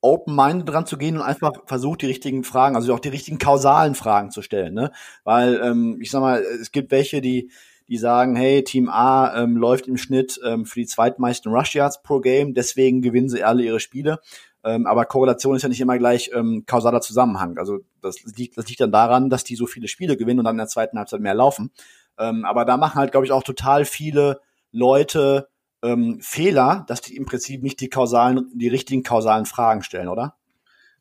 open-minded 0.00 0.68
dran 0.68 0.86
zu 0.86 0.96
gehen 0.96 1.16
und 1.16 1.22
einfach 1.22 1.52
versucht, 1.66 2.02
die 2.02 2.06
richtigen 2.06 2.44
Fragen, 2.44 2.76
also 2.76 2.94
auch 2.94 3.00
die 3.00 3.08
richtigen 3.08 3.38
kausalen 3.38 3.94
Fragen 3.94 4.30
zu 4.30 4.42
stellen. 4.42 4.74
Ne? 4.74 4.92
Weil, 5.24 5.60
ähm, 5.62 5.98
ich 6.00 6.10
sag 6.10 6.20
mal, 6.20 6.40
es 6.40 6.72
gibt 6.72 6.90
welche, 6.90 7.20
die, 7.20 7.50
die 7.88 7.98
sagen, 7.98 8.36
hey, 8.36 8.64
Team 8.64 8.88
A 8.88 9.34
ähm, 9.36 9.56
läuft 9.56 9.88
im 9.88 9.96
Schnitt 9.96 10.40
ähm, 10.44 10.64
für 10.64 10.80
die 10.80 10.86
zweitmeisten 10.86 11.52
Rush 11.52 11.74
Yards 11.74 12.02
pro 12.02 12.20
Game, 12.20 12.54
deswegen 12.54 13.02
gewinnen 13.02 13.28
sie 13.28 13.44
alle 13.44 13.62
ihre 13.62 13.80
Spiele. 13.80 14.20
Ähm, 14.62 14.86
aber 14.86 15.06
Korrelation 15.06 15.56
ist 15.56 15.62
ja 15.62 15.68
nicht 15.68 15.80
immer 15.80 15.98
gleich 15.98 16.30
ähm, 16.34 16.64
kausaler 16.66 17.00
Zusammenhang. 17.00 17.58
Also 17.58 17.80
das 18.00 18.22
liegt, 18.36 18.58
das 18.58 18.68
liegt 18.68 18.80
dann 18.80 18.92
daran, 18.92 19.30
dass 19.30 19.44
die 19.44 19.56
so 19.56 19.66
viele 19.66 19.88
Spiele 19.88 20.16
gewinnen 20.16 20.40
und 20.40 20.44
dann 20.44 20.54
in 20.54 20.58
der 20.58 20.68
zweiten 20.68 20.98
Halbzeit 20.98 21.20
mehr 21.20 21.34
laufen. 21.34 21.70
Ähm, 22.18 22.44
aber 22.44 22.64
da 22.64 22.76
machen 22.76 22.96
halt, 22.96 23.10
glaube 23.10 23.26
ich, 23.26 23.32
auch 23.32 23.42
total 23.42 23.84
viele 23.84 24.40
Leute 24.72 25.48
ähm, 25.82 26.18
Fehler, 26.20 26.84
dass 26.88 27.00
die 27.00 27.16
im 27.16 27.26
Prinzip 27.26 27.62
nicht 27.62 27.80
die 27.80 27.88
kausalen, 27.88 28.50
die 28.54 28.68
richtigen 28.68 29.02
kausalen 29.02 29.46
Fragen 29.46 29.82
stellen, 29.82 30.08
oder? 30.08 30.36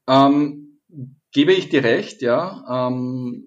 Ähm, 0.08 0.80
gebe 1.32 1.54
ich 1.54 1.70
dir 1.70 1.84
recht, 1.84 2.22
ja. 2.22 2.88
Ähm, 2.88 3.46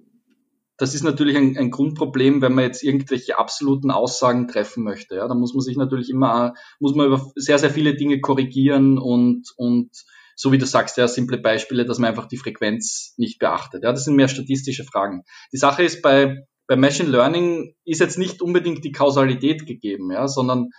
das 0.77 0.95
ist 0.95 1.05
natürlich 1.05 1.37
ein, 1.37 1.57
ein, 1.57 1.71
Grundproblem, 1.71 2.43
wenn 2.43 2.55
man 2.55 2.65
jetzt 2.65 2.83
irgendwelche 2.83 3.39
absoluten 3.39 3.91
Aussagen 3.91 4.49
treffen 4.49 4.83
möchte. 4.83 5.15
Ja, 5.15 5.29
da 5.29 5.35
muss 5.35 5.55
man 5.55 5.61
sich 5.61 5.77
natürlich 5.77 6.11
immer, 6.11 6.55
muss 6.81 6.95
man 6.95 7.07
über 7.07 7.31
sehr, 7.37 7.59
sehr 7.59 7.71
viele 7.71 7.95
Dinge 7.95 8.21
korrigieren 8.21 8.99
und, 8.99 9.53
und 9.57 9.91
so 10.35 10.51
wie 10.51 10.59
du 10.59 10.67
sagst, 10.67 10.97
ja, 10.97 11.07
simple 11.07 11.39
Beispiele, 11.39 11.85
dass 11.85 11.99
man 11.99 12.11
einfach 12.11 12.27
die 12.27 12.37
Frequenz 12.37 13.15
nicht 13.17 13.39
beachtet. 13.39 13.85
Ja, 13.85 13.93
das 13.93 14.05
sind 14.05 14.17
mehr 14.17 14.29
statistische 14.29 14.85
Fragen. 14.85 15.23
Die 15.53 15.59
Sache 15.59 15.85
ist 15.85 16.03
bei, 16.03 16.47
bei 16.67 16.77
Machine 16.77 17.11
Learning 17.11 17.75
ist 17.85 18.01
jetzt 18.01 18.19
nicht 18.19 18.43
unbedingt 18.43 18.85
die 18.85 18.93
Kausalität 18.93 19.67
gegeben, 19.67 20.11
ja, 20.11 20.27
sondern 20.27 20.71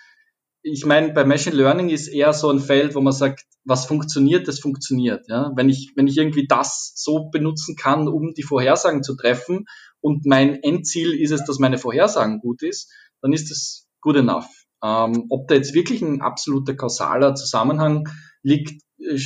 ich 0.63 0.85
meine, 0.85 1.11
bei 1.11 1.25
Machine 1.25 1.57
Learning 1.57 1.89
ist 1.89 2.07
eher 2.07 2.31
so 2.31 2.49
ein 2.49 2.59
Feld, 2.59 2.95
wo 2.95 3.01
man 3.01 3.11
sagt, 3.11 3.43
was 3.65 3.85
funktioniert, 3.85 4.47
das 4.47 4.59
funktioniert. 4.59 5.27
Ja? 5.27 5.51
Wenn, 5.55 5.67
ich, 5.69 5.91
wenn 5.95 6.07
ich 6.07 6.17
irgendwie 6.17 6.47
das 6.47 6.93
so 6.95 7.29
benutzen 7.29 7.75
kann, 7.75 8.07
um 8.07 8.33
die 8.33 8.43
Vorhersagen 8.43 9.03
zu 9.03 9.15
treffen 9.15 9.65
und 9.99 10.25
mein 10.25 10.63
Endziel 10.63 11.13
ist 11.13 11.31
es, 11.31 11.43
dass 11.45 11.59
meine 11.59 11.77
Vorhersagen 11.77 12.39
gut 12.39 12.63
ist, 12.63 12.91
dann 13.21 13.33
ist 13.33 13.51
das 13.51 13.87
good 13.99 14.15
enough. 14.15 14.47
Ähm, 14.81 15.25
ob 15.29 15.47
da 15.49 15.55
jetzt 15.55 15.73
wirklich 15.73 16.01
ein 16.01 16.21
absoluter 16.21 16.75
kausaler 16.75 17.35
Zusammenhang 17.35 18.07
liegt, 18.41 18.81
äh, 18.99 19.19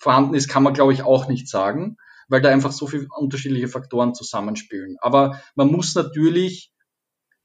vorhanden 0.00 0.34
ist, 0.34 0.48
kann 0.48 0.62
man, 0.62 0.74
glaube 0.74 0.94
ich, 0.94 1.02
auch 1.02 1.28
nicht 1.28 1.48
sagen, 1.48 1.96
weil 2.28 2.40
da 2.40 2.48
einfach 2.48 2.72
so 2.72 2.86
viele 2.86 3.06
unterschiedliche 3.14 3.68
Faktoren 3.68 4.14
zusammenspielen. 4.14 4.96
Aber 5.00 5.40
man 5.54 5.68
muss 5.68 5.94
natürlich 5.94 6.72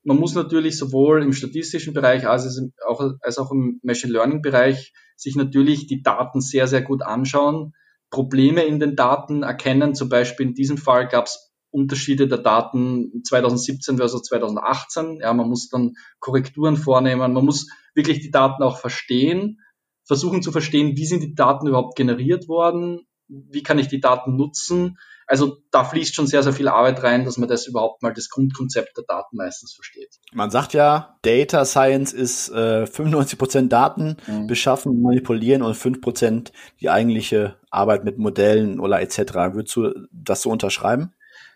man 0.04 0.18
muss 0.18 0.34
natürlich 0.34 0.78
sowohl 0.78 1.24
im 1.24 1.34
statistischen 1.34 1.94
Bereich 1.94 2.28
als 2.28 2.60
auch, 2.88 3.02
als 3.22 3.38
auch 3.38 3.52
im 3.52 3.80
Machine 3.84 4.14
Learning 4.14 4.42
Bereich 4.42 4.94
sich 5.16 5.36
natürlich 5.36 5.88
die 5.88 6.02
Daten 6.02 6.42
sehr, 6.42 6.68
sehr 6.68 6.82
gut 6.82 7.04
anschauen, 7.04 7.74
Probleme 8.10 8.64
in 8.64 8.80
den 8.80 8.96
Daten 8.96 9.44
erkennen. 9.44 9.96
Zum 9.96 10.10
Beispiel 10.10 10.48
in 10.48 10.54
diesem 10.54 10.78
Fall 10.78 11.08
gab 11.08 11.26
es 11.26 11.52
Unterschiede 11.70 12.28
der 12.28 12.40
Daten 12.40 13.24
2017 13.24 13.98
versus 13.98 14.24
2018. 14.24 15.20
Ja, 15.22 15.34
man 15.34 15.48
muss 15.48 15.70
dann 15.70 15.94
Korrekturen 16.20 16.76
vornehmen. 16.76 17.34
Man 17.34 17.46
muss 17.46 17.70
wirklich 17.94 18.20
die 18.20 18.32
Daten 18.32 18.64
auch 18.64 18.78
verstehen, 18.78 19.62
versuchen 20.06 20.42
zu 20.42 20.52
verstehen, 20.52 20.98
wie 20.98 21.06
sind 21.06 21.24
die 21.24 21.36
Daten 21.36 21.68
überhaupt 21.68 21.96
generiert 21.96 22.48
worden, 22.50 23.08
wie 23.28 23.64
kann 23.64 23.80
ich 23.80 23.88
die 23.88 24.02
Daten 24.02 24.36
nutzen 24.36 24.98
also 25.32 25.60
da 25.72 25.86
fließt 25.86 26.14
schon 26.14 26.28
sehr, 26.28 26.44
sehr 26.44 26.52
viel 26.52 26.68
Arbeit 26.68 27.04
rein, 27.04 27.24
dass 27.24 27.38
man 27.38 27.48
das 27.48 27.66
überhaupt 27.66 28.04
mal 28.04 28.14
das 28.14 28.30
Grundkonzept 28.30 28.98
der 28.98 29.06
Daten 29.08 29.38
meistens 29.38 29.74
versteht. 29.74 30.10
Man 30.34 30.52
sagt 30.52 30.74
ja, 30.74 31.18
Data 31.22 31.64
Science 31.64 32.12
ist 32.12 32.50
äh, 32.50 32.84
95% 32.84 33.70
Daten 33.70 34.18
mhm. 34.28 34.48
beschaffen, 34.48 35.02
manipulieren 35.02 35.62
und 35.62 35.78
5% 35.78 36.52
die 36.82 36.90
eigentliche 36.90 37.56
Arbeit 37.70 38.04
mit 38.04 38.18
Modellen 38.18 38.82
oder 38.82 39.00
etc. 39.00 39.20
Würdest 39.54 39.74
du 39.78 39.94
das 40.12 40.42
so 40.42 40.50
unterschreiben? 40.50 41.14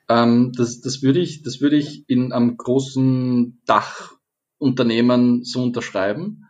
Ähm, 0.08 0.54
das, 0.56 0.80
das 0.80 1.02
würde 1.02 1.20
ich, 1.20 1.44
das 1.44 1.60
würde 1.60 1.76
ich 1.76 2.10
in 2.10 2.32
einem 2.32 2.56
großen 2.56 3.62
Dachunternehmen 3.66 5.44
so 5.44 5.62
unterschreiben. 5.62 6.46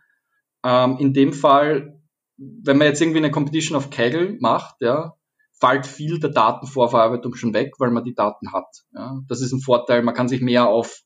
Ähm, 0.64 0.98
in 1.00 1.12
dem 1.12 1.32
Fall, 1.32 2.00
wenn 2.36 2.78
man 2.78 2.86
jetzt 2.86 3.00
irgendwie 3.02 3.18
eine 3.18 3.32
Competition 3.32 3.76
of 3.76 3.90
Kaggle 3.90 4.36
macht, 4.38 4.76
ja, 4.80 5.15
fällt 5.60 5.86
viel 5.86 6.20
der 6.20 6.30
Datenvorverarbeitung 6.30 7.34
schon 7.34 7.54
weg, 7.54 7.72
weil 7.78 7.90
man 7.90 8.04
die 8.04 8.14
Daten 8.14 8.52
hat. 8.52 8.68
Ja, 8.92 9.20
das 9.28 9.40
ist 9.40 9.52
ein 9.52 9.60
Vorteil. 9.60 10.02
Man 10.02 10.14
kann 10.14 10.28
sich 10.28 10.40
mehr 10.40 10.68
auf, 10.68 11.00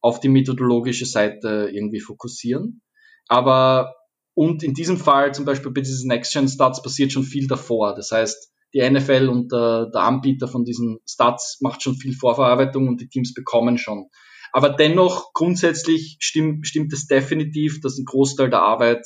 auf 0.00 0.20
die 0.20 0.28
methodologische 0.28 1.06
Seite 1.06 1.70
irgendwie 1.72 2.00
fokussieren. 2.00 2.82
Aber 3.26 3.94
und 4.34 4.62
in 4.62 4.72
diesem 4.72 4.98
Fall 4.98 5.34
zum 5.34 5.44
Beispiel 5.44 5.72
bei 5.72 5.80
diesen 5.80 6.06
Next-Gen-Stats 6.08 6.80
passiert 6.82 7.12
schon 7.12 7.24
viel 7.24 7.48
davor. 7.48 7.96
Das 7.96 8.12
heißt, 8.12 8.52
die 8.72 8.88
NFL 8.88 9.28
und 9.28 9.50
der, 9.50 9.86
der 9.92 10.02
Anbieter 10.02 10.46
von 10.46 10.64
diesen 10.64 11.00
Stats 11.08 11.58
macht 11.60 11.82
schon 11.82 11.96
viel 11.96 12.14
Vorverarbeitung 12.14 12.86
und 12.86 13.00
die 13.00 13.08
Teams 13.08 13.34
bekommen 13.34 13.78
schon. 13.78 14.06
Aber 14.52 14.70
dennoch 14.70 15.32
grundsätzlich 15.32 16.18
stimmt, 16.20 16.66
stimmt 16.66 16.92
es 16.92 17.06
definitiv, 17.06 17.80
dass 17.80 17.98
ein 17.98 18.04
Großteil 18.04 18.48
der 18.48 18.62
Arbeit 18.62 19.04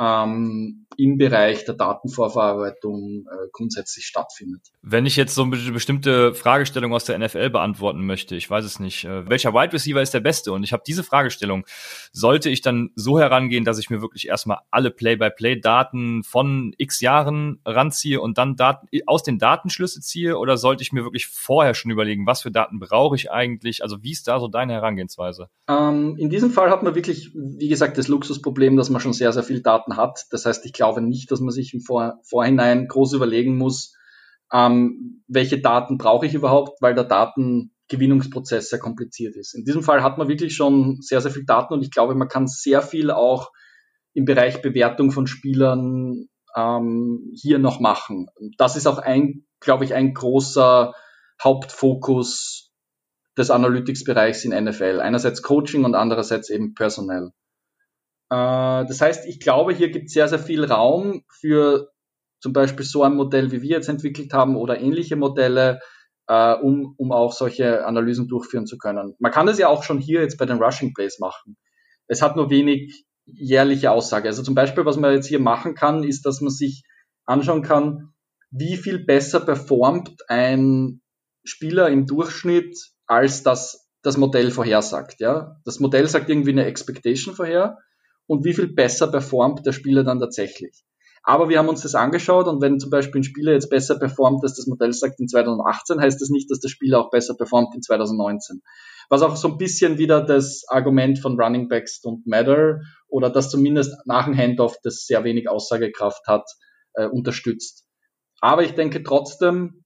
ähm, 0.00 0.85
im 0.98 1.16
Bereich 1.16 1.64
der 1.64 1.74
Datenvorverarbeitung 1.74 3.26
äh, 3.26 3.48
grundsätzlich 3.52 4.04
stattfindet. 4.04 4.62
Wenn 4.82 5.06
ich 5.06 5.16
jetzt 5.16 5.34
so 5.34 5.44
eine 5.44 5.56
bestimmte 5.72 6.34
Fragestellung 6.34 6.92
aus 6.92 7.04
der 7.04 7.18
NFL 7.18 7.50
beantworten 7.50 8.04
möchte, 8.04 8.36
ich 8.36 8.50
weiß 8.50 8.64
es 8.64 8.80
nicht, 8.80 9.04
äh, 9.04 9.28
welcher 9.28 9.54
Wide 9.54 9.72
Receiver 9.72 10.02
ist 10.02 10.12
der 10.12 10.20
beste? 10.20 10.52
Und 10.52 10.64
ich 10.64 10.72
habe 10.72 10.82
diese 10.86 11.04
Fragestellung, 11.04 11.64
sollte 12.12 12.50
ich 12.50 12.60
dann 12.60 12.90
so 12.94 13.18
herangehen, 13.18 13.64
dass 13.64 13.78
ich 13.78 13.88
mir 13.88 14.02
wirklich 14.02 14.28
erstmal 14.28 14.58
alle 14.70 14.90
Play-by-Play-Daten 14.90 16.22
von 16.24 16.74
x 16.76 17.00
Jahren 17.00 17.60
ranziehe 17.64 18.20
und 18.20 18.36
dann 18.38 18.56
Daten 18.56 18.88
aus 19.06 19.22
den 19.22 19.38
Datenschlüsse 19.38 20.00
ziehe? 20.00 20.36
Oder 20.38 20.56
sollte 20.56 20.82
ich 20.82 20.92
mir 20.92 21.04
wirklich 21.04 21.26
vorher 21.26 21.74
schon 21.74 21.90
überlegen, 21.90 22.26
was 22.26 22.42
für 22.42 22.50
Daten 22.50 22.80
brauche 22.80 23.16
ich 23.16 23.30
eigentlich? 23.30 23.82
Also 23.82 24.02
wie 24.02 24.12
ist 24.12 24.28
da 24.28 24.40
so 24.40 24.48
deine 24.48 24.74
Herangehensweise? 24.74 25.48
Ähm, 25.68 26.16
in 26.18 26.28
diesem 26.28 26.50
Fall 26.50 26.70
hat 26.70 26.82
man 26.82 26.94
wirklich, 26.94 27.30
wie 27.34 27.68
gesagt, 27.68 27.98
das 27.98 28.08
Luxusproblem, 28.08 28.76
dass 28.76 28.90
man 28.90 29.00
schon 29.00 29.12
sehr, 29.12 29.32
sehr 29.32 29.42
viel 29.42 29.62
Daten 29.62 29.76
Daten 29.76 29.96
hat. 29.96 30.26
Das 30.30 30.46
heißt, 30.46 30.64
ich 30.64 30.72
glaube 30.72 30.85
nicht, 31.00 31.30
dass 31.30 31.40
man 31.40 31.50
sich 31.50 31.74
im 31.74 31.80
Vor 31.80 32.20
Vorhinein 32.22 32.88
groß 32.88 33.14
überlegen 33.14 33.56
muss, 33.56 33.94
ähm, 34.52 35.22
welche 35.28 35.60
Daten 35.60 35.98
brauche 35.98 36.26
ich 36.26 36.34
überhaupt, 36.34 36.80
weil 36.80 36.94
der 36.94 37.04
Datengewinnungsprozess 37.04 38.70
sehr 38.70 38.78
kompliziert 38.78 39.36
ist. 39.36 39.54
In 39.54 39.64
diesem 39.64 39.82
Fall 39.82 40.02
hat 40.02 40.18
man 40.18 40.28
wirklich 40.28 40.54
schon 40.54 41.00
sehr, 41.00 41.20
sehr 41.20 41.30
viel 41.30 41.44
Daten 41.44 41.74
und 41.74 41.82
ich 41.82 41.90
glaube, 41.90 42.14
man 42.14 42.28
kann 42.28 42.46
sehr 42.46 42.82
viel 42.82 43.10
auch 43.10 43.50
im 44.14 44.24
Bereich 44.24 44.62
Bewertung 44.62 45.10
von 45.10 45.26
Spielern 45.26 46.28
ähm, 46.56 47.30
hier 47.34 47.58
noch 47.58 47.80
machen. 47.80 48.28
Das 48.56 48.76
ist 48.76 48.86
auch 48.86 48.98
ein, 48.98 49.44
glaube 49.60 49.84
ich, 49.84 49.94
ein 49.94 50.14
großer 50.14 50.94
Hauptfokus 51.42 52.72
des 53.36 53.50
Analytics-Bereichs 53.50 54.44
in 54.44 54.64
NFL. 54.64 55.00
Einerseits 55.00 55.42
Coaching 55.42 55.84
und 55.84 55.94
andererseits 55.94 56.48
eben 56.48 56.74
personell. 56.74 57.32
Äh, 58.30 58.86
das 58.86 59.00
heißt, 59.00 59.26
ich 59.26 59.40
glaube, 59.40 59.72
hier 59.74 59.90
gibt 59.90 60.06
es 60.06 60.12
sehr, 60.12 60.28
sehr 60.28 60.38
viel 60.38 60.64
Raum 60.64 61.22
für 61.28 61.90
zum 62.40 62.52
Beispiel 62.52 62.84
so 62.84 63.02
ein 63.02 63.14
Modell, 63.14 63.50
wie 63.52 63.62
wir 63.62 63.70
jetzt 63.70 63.88
entwickelt 63.88 64.32
haben 64.32 64.56
oder 64.56 64.80
ähnliche 64.80 65.16
Modelle, 65.16 65.80
äh, 66.28 66.54
um, 66.54 66.94
um 66.96 67.12
auch 67.12 67.32
solche 67.32 67.86
Analysen 67.86 68.28
durchführen 68.28 68.66
zu 68.66 68.78
können. 68.78 69.14
Man 69.18 69.32
kann 69.32 69.46
das 69.46 69.58
ja 69.58 69.68
auch 69.68 69.82
schon 69.82 69.98
hier 69.98 70.20
jetzt 70.20 70.38
bei 70.38 70.46
den 70.46 70.62
Rushing 70.62 70.92
Plays 70.92 71.18
machen. 71.18 71.56
Es 72.08 72.22
hat 72.22 72.36
nur 72.36 72.50
wenig 72.50 73.04
jährliche 73.24 73.90
Aussage. 73.90 74.28
Also 74.28 74.42
zum 74.42 74.54
Beispiel, 74.54 74.84
was 74.84 74.96
man 74.96 75.12
jetzt 75.12 75.26
hier 75.26 75.40
machen 75.40 75.74
kann, 75.74 76.04
ist, 76.04 76.26
dass 76.26 76.40
man 76.40 76.50
sich 76.50 76.84
anschauen 77.24 77.62
kann, 77.62 78.12
wie 78.50 78.76
viel 78.76 79.04
besser 79.04 79.40
performt 79.40 80.22
ein 80.28 81.00
Spieler 81.44 81.88
im 81.88 82.06
Durchschnitt, 82.06 82.78
als 83.06 83.42
das 83.42 83.88
das 84.02 84.16
Modell 84.16 84.52
vorhersagt. 84.52 85.18
Ja? 85.18 85.60
Das 85.64 85.80
Modell 85.80 86.06
sagt 86.06 86.28
irgendwie 86.30 86.52
eine 86.52 86.66
Expectation 86.66 87.34
vorher 87.34 87.78
und 88.26 88.44
wie 88.44 88.54
viel 88.54 88.72
besser 88.72 89.08
performt 89.08 89.66
der 89.66 89.72
Spieler 89.72 90.04
dann 90.04 90.20
tatsächlich. 90.20 90.84
Aber 91.28 91.48
wir 91.48 91.58
haben 91.58 91.68
uns 91.68 91.82
das 91.82 91.96
angeschaut 91.96 92.46
und 92.46 92.62
wenn 92.62 92.78
zum 92.78 92.88
Beispiel 92.88 93.20
ein 93.20 93.24
Spieler 93.24 93.52
jetzt 93.52 93.68
besser 93.68 93.98
performt, 93.98 94.44
als 94.44 94.54
das 94.54 94.68
Modell 94.68 94.92
sagt 94.92 95.18
in 95.18 95.26
2018, 95.26 96.00
heißt 96.00 96.20
das 96.20 96.30
nicht, 96.30 96.48
dass 96.52 96.60
der 96.60 96.68
Spieler 96.68 97.00
auch 97.00 97.10
besser 97.10 97.34
performt 97.34 97.74
in 97.74 97.82
2019. 97.82 98.62
Was 99.08 99.22
auch 99.22 99.34
so 99.34 99.48
ein 99.48 99.58
bisschen 99.58 99.98
wieder 99.98 100.20
das 100.20 100.64
Argument 100.68 101.18
von 101.18 101.40
Running 101.40 101.68
Backs 101.68 102.00
don't 102.00 102.22
matter 102.26 102.80
oder 103.08 103.28
das 103.28 103.50
zumindest 103.50 103.96
nach 104.04 104.26
dem 104.26 104.36
Handoff, 104.36 104.76
das 104.84 105.04
sehr 105.04 105.24
wenig 105.24 105.48
Aussagekraft 105.48 106.28
hat, 106.28 106.48
äh, 106.94 107.06
unterstützt. 107.06 107.88
Aber 108.40 108.62
ich 108.62 108.74
denke 108.74 109.02
trotzdem, 109.02 109.82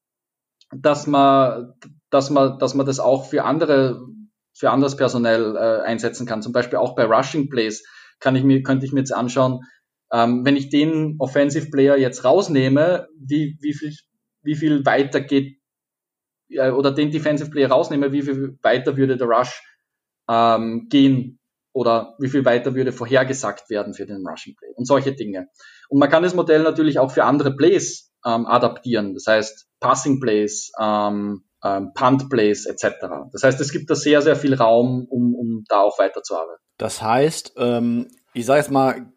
dass 0.76 1.06
man, 1.06 1.72
dass 2.10 2.28
man, 2.28 2.58
dass 2.58 2.74
man 2.74 2.84
das 2.84 3.00
auch 3.00 3.26
für 3.26 3.44
andere, 3.44 4.06
für 4.52 4.70
anderes 4.70 4.94
Personell 4.96 5.56
äh, 5.56 5.86
einsetzen 5.86 6.26
kann. 6.26 6.42
Zum 6.42 6.52
Beispiel 6.52 6.78
auch 6.78 6.94
bei 6.94 7.04
Rushing 7.04 7.48
Plays 7.48 7.82
kann 8.20 8.36
ich 8.36 8.44
mir, 8.44 8.62
könnte 8.62 8.86
ich 8.86 8.92
mir 8.92 9.00
jetzt 9.00 9.14
anschauen, 9.14 9.60
ähm, 10.12 10.44
wenn 10.44 10.56
ich 10.56 10.68
den 10.70 11.16
Offensive 11.18 11.70
Player 11.70 11.96
jetzt 11.96 12.24
rausnehme, 12.24 13.08
wie, 13.18 13.56
wie 13.60 13.74
viel, 13.74 13.94
wie 14.42 14.54
viel 14.54 14.84
weiter 14.84 15.20
geht, 15.20 15.60
äh, 16.50 16.70
oder 16.70 16.92
den 16.92 17.10
Defensive 17.10 17.50
Player 17.50 17.70
rausnehme, 17.70 18.12
wie 18.12 18.22
viel 18.22 18.58
weiter 18.62 18.96
würde 18.96 19.16
der 19.16 19.28
Rush 19.28 19.62
ähm, 20.28 20.88
gehen 20.90 21.38
oder 21.72 22.16
wie 22.18 22.28
viel 22.28 22.44
weiter 22.44 22.74
würde 22.74 22.92
vorhergesagt 22.92 23.70
werden 23.70 23.94
für 23.94 24.06
den 24.06 24.26
Rushing 24.26 24.56
Play 24.56 24.72
und 24.74 24.86
solche 24.86 25.12
Dinge. 25.12 25.48
Und 25.88 25.98
man 25.98 26.10
kann 26.10 26.22
das 26.22 26.34
Modell 26.34 26.62
natürlich 26.62 26.98
auch 26.98 27.10
für 27.10 27.24
andere 27.24 27.54
Plays 27.54 28.12
ähm, 28.26 28.46
adaptieren, 28.46 29.14
das 29.14 29.26
heißt 29.26 29.68
Passing 29.80 30.20
Plays, 30.20 30.72
ähm, 30.80 31.44
ähm, 31.64 31.92
Punt 31.94 32.28
Plays 32.30 32.66
etc. 32.66 33.06
Das 33.32 33.42
heißt, 33.42 33.60
es 33.60 33.70
gibt 33.72 33.90
da 33.90 33.94
sehr, 33.94 34.22
sehr 34.22 34.36
viel 34.36 34.54
Raum, 34.54 35.06
um, 35.08 35.34
um 35.34 35.64
da 35.68 35.80
auch 35.80 35.98
weiterzuarbeiten. 35.98 36.64
Das 36.80 37.02
heißt, 37.02 37.52
ähm, 37.58 38.08
ich 38.32 38.46
sage 38.46 38.60
jetzt 38.60 38.70
mal, 38.70 39.12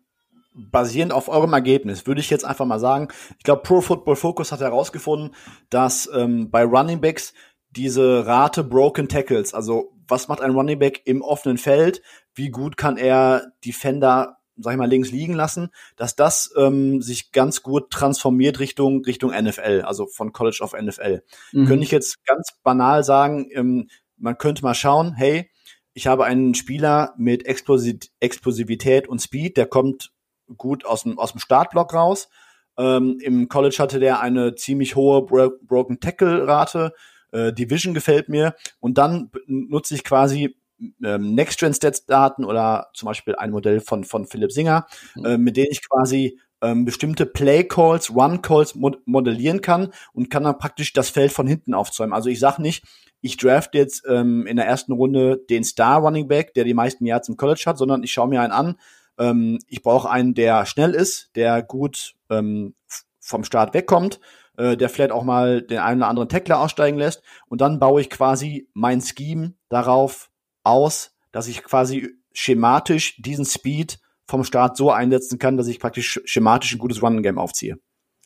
basierend 0.53 1.13
auf 1.13 1.29
eurem 1.29 1.53
Ergebnis, 1.53 2.05
würde 2.05 2.19
ich 2.19 2.29
jetzt 2.29 2.43
einfach 2.43 2.65
mal 2.65 2.77
sagen, 2.77 3.07
ich 3.37 3.43
glaube, 3.43 3.63
Pro 3.63 3.79
Football 3.79 4.17
Focus 4.17 4.51
hat 4.51 4.59
herausgefunden, 4.59 5.33
dass 5.69 6.09
ähm, 6.13 6.51
bei 6.51 6.63
Running 6.63 6.99
Backs 6.99 7.33
diese 7.71 8.27
Rate 8.27 8.65
Broken 8.65 9.07
Tackles, 9.07 9.53
also 9.53 9.93
was 10.09 10.27
macht 10.27 10.41
ein 10.41 10.51
Running 10.51 10.77
Back 10.77 11.03
im 11.05 11.21
offenen 11.21 11.57
Feld, 11.57 12.01
wie 12.35 12.49
gut 12.49 12.75
kann 12.75 12.97
er 12.97 13.53
Defender 13.65 14.39
sag 14.57 14.73
ich 14.73 14.77
mal, 14.77 14.89
links 14.89 15.09
liegen 15.09 15.33
lassen, 15.33 15.69
dass 15.95 16.15
das 16.15 16.53
ähm, 16.55 17.01
sich 17.01 17.31
ganz 17.31 17.63
gut 17.63 17.89
transformiert 17.89 18.59
Richtung 18.59 19.03
Richtung 19.03 19.31
NFL, 19.31 19.83
also 19.83 20.05
von 20.05 20.31
College 20.31 20.59
auf 20.61 20.73
NFL. 20.73 21.23
Mhm. 21.53 21.65
Könnte 21.65 21.83
ich 21.83 21.91
jetzt 21.91 22.23
ganz 22.25 22.49
banal 22.61 23.03
sagen, 23.03 23.49
ähm, 23.53 23.89
man 24.17 24.37
könnte 24.37 24.61
mal 24.63 24.75
schauen, 24.75 25.13
hey, 25.13 25.49
ich 25.93 26.07
habe 26.07 26.25
einen 26.25 26.55
Spieler 26.55 27.13
mit 27.17 27.45
Explosivität 27.45 29.07
und 29.07 29.21
Speed, 29.21 29.57
der 29.57 29.67
kommt 29.67 30.11
gut 30.57 30.85
aus 30.85 31.03
dem, 31.03 31.19
aus 31.19 31.31
dem 31.31 31.39
Startblock 31.39 31.93
raus. 31.93 32.29
Ähm, 32.77 33.19
Im 33.21 33.47
College 33.47 33.77
hatte 33.79 33.99
der 33.99 34.19
eine 34.19 34.55
ziemlich 34.55 34.95
hohe 34.95 35.23
Bro 35.25 35.51
Broken 35.61 35.99
Tackle 35.99 36.47
Rate. 36.47 36.93
Äh, 37.31 37.53
Division 37.53 37.93
gefällt 37.93 38.29
mir. 38.29 38.55
Und 38.79 38.97
dann 38.97 39.31
nutze 39.47 39.95
ich 39.95 40.03
quasi 40.03 40.55
ähm, 41.03 41.35
Next-Gen-Stats-Daten 41.35 42.45
oder 42.45 42.89
zum 42.93 43.07
Beispiel 43.07 43.35
ein 43.35 43.51
Modell 43.51 43.79
von, 43.79 44.03
von 44.03 44.25
Philipp 44.25 44.51
Singer, 44.51 44.87
mhm. 45.15 45.25
äh, 45.25 45.37
mit 45.37 45.57
denen 45.57 45.71
ich 45.71 45.87
quasi 45.87 46.39
ähm, 46.61 46.85
bestimmte 46.85 47.25
Play-Calls, 47.25 48.15
Run-Calls 48.15 48.75
mod 48.75 48.99
modellieren 49.05 49.61
kann 49.61 49.93
und 50.13 50.29
kann 50.29 50.43
dann 50.43 50.57
praktisch 50.57 50.93
das 50.93 51.09
Feld 51.09 51.31
von 51.31 51.47
hinten 51.47 51.73
aufzäumen. 51.73 52.13
Also 52.13 52.29
ich 52.29 52.39
sage 52.39 52.61
nicht, 52.61 52.83
ich 53.23 53.37
draft 53.37 53.73
jetzt 53.73 54.03
ähm, 54.07 54.45
in 54.45 54.57
der 54.57 54.67
ersten 54.67 54.91
Runde 54.91 55.41
den 55.49 55.63
Star 55.63 56.01
Running 56.01 56.27
Back, 56.27 56.53
der 56.53 56.65
die 56.65 56.73
meisten 56.73 57.05
Yards 57.05 57.29
im 57.29 57.37
College 57.37 57.63
hat, 57.65 57.77
sondern 57.77 58.03
ich 58.03 58.11
schaue 58.11 58.27
mir 58.27 58.41
einen 58.41 58.51
an. 58.51 58.75
Ähm, 59.17 59.59
ich 59.67 59.81
brauche 59.81 60.09
einen, 60.09 60.33
der 60.33 60.65
schnell 60.65 60.91
ist, 60.91 61.31
der 61.35 61.63
gut 61.63 62.15
ähm, 62.29 62.75
vom 63.21 63.45
Start 63.45 63.73
wegkommt, 63.73 64.19
äh, 64.57 64.75
der 64.75 64.89
vielleicht 64.89 65.13
auch 65.13 65.23
mal 65.23 65.61
den 65.61 65.79
einen 65.79 66.01
oder 66.01 66.09
anderen 66.09 66.27
Tackler 66.27 66.59
aussteigen 66.59 66.97
lässt. 66.97 67.23
Und 67.47 67.61
dann 67.61 67.79
baue 67.79 68.01
ich 68.01 68.09
quasi 68.09 68.67
mein 68.73 69.01
Scheme 69.01 69.53
darauf 69.69 70.29
aus, 70.65 71.15
dass 71.31 71.47
ich 71.47 71.63
quasi 71.63 72.17
schematisch 72.33 73.21
diesen 73.21 73.45
Speed 73.45 73.99
vom 74.27 74.43
Start 74.43 74.75
so 74.75 74.91
einsetzen 74.91 75.39
kann, 75.39 75.55
dass 75.55 75.67
ich 75.67 75.79
praktisch 75.79 76.19
schematisch 76.25 76.73
ein 76.73 76.79
gutes 76.79 77.01
Run-Game 77.01 77.39
aufziehe. 77.39 77.77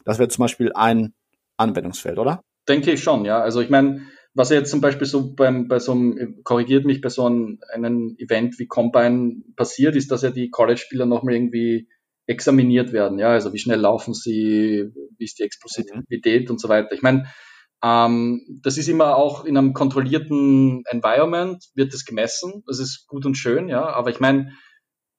Das 0.05 0.17
wäre 0.17 0.29
zum 0.29 0.41
Beispiel 0.41 0.71
ein 0.73 1.13
Anwendungsfeld, 1.57 2.17
oder? 2.17 2.41
Denke 2.67 2.91
ich 2.91 3.03
schon, 3.03 3.25
ja. 3.25 3.39
Also 3.39 3.61
ich 3.61 3.69
meine, 3.69 4.01
was 4.37 4.51
jetzt 4.51 4.69
zum 4.69 4.81
Beispiel 4.81 5.07
so 5.07 5.33
beim, 5.33 5.67
bei 5.67 5.79
so 5.79 5.93
einem, 5.93 6.43
korrigiert 6.43 6.85
mich, 6.85 7.01
bei 7.01 7.09
so 7.09 7.25
einem, 7.25 7.59
einem 7.73 8.15
Event 8.19 8.59
wie 8.59 8.67
Combine 8.67 9.41
passiert, 9.55 9.95
ist, 9.95 10.11
dass 10.11 10.21
ja 10.21 10.29
die 10.29 10.51
College-Spieler 10.51 11.07
nochmal 11.07 11.33
irgendwie 11.33 11.89
examiniert 12.27 12.93
werden. 12.93 13.17
Ja, 13.17 13.29
also 13.29 13.51
wie 13.53 13.57
schnell 13.57 13.79
laufen 13.79 14.13
sie, 14.13 14.91
wie 15.17 15.23
ist 15.23 15.39
die 15.39 15.43
Explosivität 15.43 16.45
mhm. 16.45 16.51
und 16.51 16.61
so 16.61 16.69
weiter. 16.69 16.91
Ich 16.91 17.01
meine, 17.01 17.25
ähm, 17.83 18.41
das 18.61 18.77
ist 18.77 18.87
immer 18.87 19.15
auch 19.15 19.43
in 19.43 19.57
einem 19.57 19.73
kontrollierten 19.73 20.83
Environment, 20.85 21.63
wird 21.73 21.93
das 21.93 22.05
gemessen. 22.05 22.63
Das 22.67 22.77
ist 22.77 23.07
gut 23.07 23.25
und 23.25 23.35
schön, 23.35 23.69
ja. 23.69 23.87
Aber 23.87 24.11
ich 24.11 24.19
meine, 24.19 24.53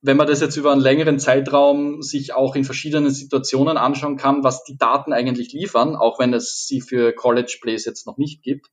wenn 0.00 0.16
man 0.16 0.28
das 0.28 0.40
jetzt 0.40 0.56
über 0.56 0.70
einen 0.70 0.80
längeren 0.80 1.18
Zeitraum 1.18 2.02
sich 2.02 2.34
auch 2.34 2.54
in 2.54 2.62
verschiedenen 2.62 3.10
Situationen 3.10 3.78
anschauen 3.78 4.16
kann, 4.16 4.44
was 4.44 4.62
die 4.62 4.76
Daten 4.76 5.12
eigentlich 5.12 5.52
liefern, 5.52 5.96
auch 5.96 6.20
wenn 6.20 6.34
es 6.34 6.66
sie 6.68 6.80
für 6.80 7.12
College 7.12 7.58
Plays 7.60 7.84
jetzt 7.84 8.06
noch 8.06 8.16
nicht 8.16 8.44
gibt, 8.44 8.68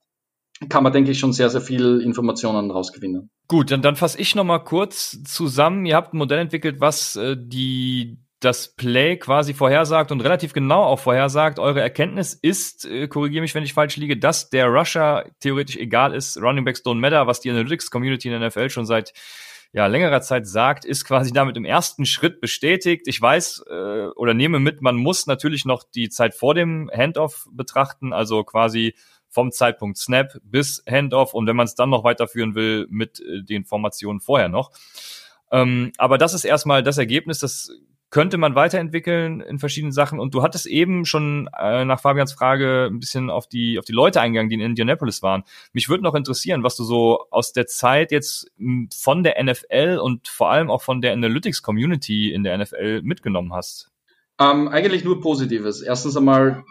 kann 0.69 0.83
man, 0.83 0.93
denke 0.93 1.11
ich, 1.11 1.19
schon 1.19 1.33
sehr, 1.33 1.49
sehr 1.49 1.61
viel 1.61 2.01
Informationen 2.01 2.71
rausgewinnen. 2.71 3.29
Gut, 3.47 3.71
dann, 3.71 3.81
dann 3.81 3.95
fasse 3.95 4.19
ich 4.19 4.35
noch 4.35 4.43
mal 4.43 4.59
kurz 4.59 5.21
zusammen. 5.23 5.85
Ihr 5.85 5.95
habt 5.95 6.13
ein 6.13 6.17
Modell 6.17 6.39
entwickelt, 6.39 6.79
was 6.79 7.15
äh, 7.15 7.35
die 7.37 8.17
das 8.39 8.75
Play 8.75 9.17
quasi 9.17 9.53
vorhersagt 9.53 10.11
und 10.11 10.21
relativ 10.21 10.53
genau 10.53 10.83
auch 10.83 10.99
vorhersagt. 10.99 11.57
Eure 11.59 11.81
Erkenntnis 11.81 12.33
ist, 12.33 12.85
äh, 12.85 13.07
korrigiere 13.07 13.41
mich, 13.41 13.55
wenn 13.55 13.63
ich 13.63 13.73
falsch 13.73 13.97
liege, 13.97 14.17
dass 14.17 14.49
der 14.49 14.67
Rusher 14.67 15.25
theoretisch 15.39 15.77
egal 15.77 16.13
ist. 16.13 16.37
Running 16.41 16.63
Backs 16.63 16.83
don't 16.85 16.99
matter, 16.99 17.27
was 17.27 17.39
die 17.39 17.49
Analytics 17.49 17.91
Community 17.91 18.29
in 18.29 18.39
der 18.39 18.47
NFL 18.47 18.69
schon 18.69 18.85
seit 18.85 19.13
ja, 19.73 19.87
längerer 19.87 20.21
Zeit 20.21 20.47
sagt, 20.47 20.85
ist 20.85 21.03
quasi 21.03 21.33
damit 21.33 21.57
im 21.57 21.65
ersten 21.65 22.05
Schritt 22.05 22.39
bestätigt. 22.39 23.07
Ich 23.07 23.21
weiß 23.21 23.65
äh, 23.69 24.07
oder 24.15 24.33
nehme 24.33 24.59
mit, 24.59 24.81
man 24.81 24.95
muss 24.95 25.27
natürlich 25.27 25.65
noch 25.65 25.83
die 25.83 26.07
Zeit 26.07 26.33
vor 26.33 26.53
dem 26.53 26.89
Handoff 26.95 27.45
betrachten, 27.51 28.13
also 28.13 28.45
quasi 28.45 28.95
vom 29.36 29.51
Zeitpunkt 29.51 29.97
Snap 29.97 30.39
bis 30.43 30.81
Handoff 30.89 31.33
und 31.33 31.45
wenn 31.45 31.57
man 31.57 31.65
es 31.65 31.75
dann 31.75 31.89
noch 31.89 32.05
weiterführen 32.05 32.55
will, 32.55 32.88
mit 32.89 33.19
äh, 33.19 33.43
den 33.43 33.65
Formationen 33.65 34.21
vorher 34.21 34.47
noch. 34.47 34.71
Ähm, 35.51 35.91
aber 35.97 36.17
das 36.17 36.33
ist 36.33 36.45
erstmal 36.45 36.81
das 36.81 36.97
Ergebnis, 36.97 37.39
das 37.39 37.69
könnte 38.11 38.38
man 38.38 38.55
weiterentwickeln 38.55 39.41
in 39.41 39.59
verschiedenen 39.59 39.91
Sachen. 39.91 40.19
Und 40.19 40.33
du 40.33 40.41
hattest 40.41 40.67
eben 40.67 41.03
schon 41.03 41.49
äh, 41.59 41.83
nach 41.83 41.99
Fabians 41.99 42.31
Frage 42.31 42.88
ein 42.89 42.99
bisschen 42.99 43.29
auf 43.29 43.45
die, 43.47 43.77
auf 43.77 43.83
die 43.83 43.91
Leute 43.91 44.21
eingegangen, 44.21 44.49
die 44.49 44.55
in 44.55 44.61
Indianapolis 44.61 45.21
waren. 45.21 45.43
Mich 45.73 45.89
würde 45.89 46.03
noch 46.03 46.15
interessieren, 46.15 46.63
was 46.63 46.77
du 46.77 46.86
so 46.86 47.25
aus 47.29 47.51
der 47.51 47.67
Zeit 47.67 48.13
jetzt 48.13 48.49
von 48.95 49.23
der 49.23 49.43
NFL 49.43 49.99
und 50.01 50.29
vor 50.29 50.49
allem 50.49 50.71
auch 50.71 50.81
von 50.81 51.01
der 51.01 51.11
Analytics 51.11 51.61
Community 51.61 52.31
in 52.31 52.43
der 52.43 52.57
NFL 52.57 53.01
mitgenommen 53.01 53.53
hast. 53.53 53.91
Ähm, 54.39 54.69
eigentlich 54.69 55.03
nur 55.03 55.19
Positives. 55.19 55.81
Erstens 55.81 56.15
einmal 56.15 56.63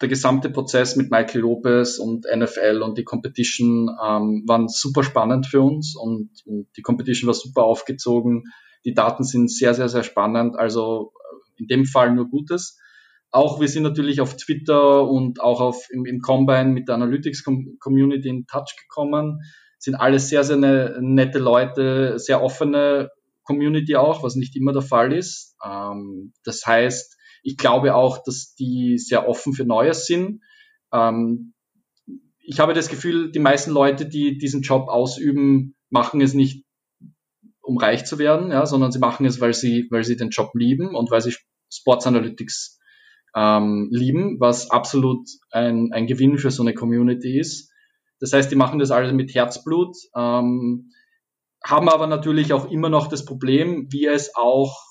der 0.00 0.08
gesamte 0.08 0.50
Prozess 0.50 0.96
mit 0.96 1.10
Michael 1.10 1.40
Lopez 1.40 1.98
und 1.98 2.26
NFL 2.26 2.82
und 2.82 2.98
die 2.98 3.04
Competition 3.04 3.88
ähm, 3.88 4.44
waren 4.46 4.68
super 4.68 5.02
spannend 5.02 5.46
für 5.46 5.62
uns 5.62 5.96
und, 5.96 6.30
und 6.44 6.68
die 6.76 6.82
Competition 6.82 7.26
war 7.26 7.34
super 7.34 7.64
aufgezogen 7.64 8.44
die 8.86 8.94
Daten 8.94 9.24
sind 9.24 9.50
sehr, 9.50 9.74
sehr, 9.74 9.88
sehr 9.88 10.04
spannend. 10.04 10.56
Also 10.56 11.12
äh, 11.12 11.62
in 11.62 11.66
dem 11.66 11.84
Fall 11.84 12.14
nur 12.14 12.30
Gutes. 12.30 12.78
Auch 13.32 13.60
wir 13.60 13.68
sind 13.68 13.82
natürlich 13.82 14.20
auf 14.20 14.36
Twitter 14.36 15.06
und 15.06 15.42
auch 15.42 15.60
auf, 15.60 15.88
im, 15.90 16.06
im 16.06 16.20
Combine 16.20 16.70
mit 16.70 16.88
der 16.88 16.94
Analytics 16.94 17.44
Community 17.80 18.28
in 18.28 18.46
Touch 18.46 18.76
gekommen. 18.80 19.40
Sind 19.78 19.96
alles 19.96 20.28
sehr, 20.28 20.44
sehr 20.44 20.56
ne, 20.56 20.96
nette 21.00 21.40
Leute, 21.40 22.18
sehr 22.18 22.42
offene 22.42 23.10
Community 23.42 23.96
auch, 23.96 24.22
was 24.22 24.36
nicht 24.36 24.56
immer 24.56 24.72
der 24.72 24.82
Fall 24.82 25.12
ist. 25.12 25.56
Ähm, 25.64 26.32
das 26.44 26.64
heißt, 26.64 27.15
ich 27.46 27.56
glaube 27.56 27.94
auch, 27.94 28.24
dass 28.24 28.56
die 28.56 28.98
sehr 28.98 29.28
offen 29.28 29.52
für 29.52 29.64
Neues 29.64 30.04
sind. 30.04 30.42
Ähm, 30.92 31.54
ich 32.40 32.58
habe 32.58 32.74
das 32.74 32.88
Gefühl, 32.88 33.30
die 33.30 33.38
meisten 33.38 33.70
Leute, 33.70 34.06
die 34.06 34.36
diesen 34.36 34.62
Job 34.62 34.88
ausüben, 34.88 35.76
machen 35.88 36.20
es 36.20 36.34
nicht 36.34 36.64
um 37.62 37.78
reich 37.78 38.04
zu 38.04 38.18
werden, 38.18 38.50
ja, 38.50 38.66
sondern 38.66 38.90
sie 38.90 38.98
machen 38.98 39.26
es, 39.26 39.40
weil 39.40 39.54
sie, 39.54 39.86
weil 39.90 40.02
sie 40.02 40.16
den 40.16 40.30
Job 40.30 40.50
lieben 40.54 40.94
und 40.96 41.10
weil 41.12 41.20
sie 41.20 41.36
Sports 41.72 42.06
Analytics 42.06 42.80
ähm, 43.36 43.88
lieben, 43.92 44.40
was 44.40 44.70
absolut 44.70 45.28
ein, 45.52 45.92
ein 45.92 46.06
Gewinn 46.08 46.38
für 46.38 46.50
so 46.50 46.64
eine 46.64 46.74
Community 46.74 47.38
ist. 47.38 47.72
Das 48.18 48.32
heißt, 48.32 48.50
die 48.50 48.56
machen 48.56 48.80
das 48.80 48.90
alles 48.90 49.12
mit 49.12 49.34
Herzblut, 49.34 49.94
ähm, 50.16 50.90
haben 51.64 51.88
aber 51.88 52.08
natürlich 52.08 52.52
auch 52.52 52.70
immer 52.70 52.88
noch 52.88 53.06
das 53.06 53.24
Problem, 53.24 53.86
wie 53.90 54.06
es 54.06 54.34
auch 54.34 54.85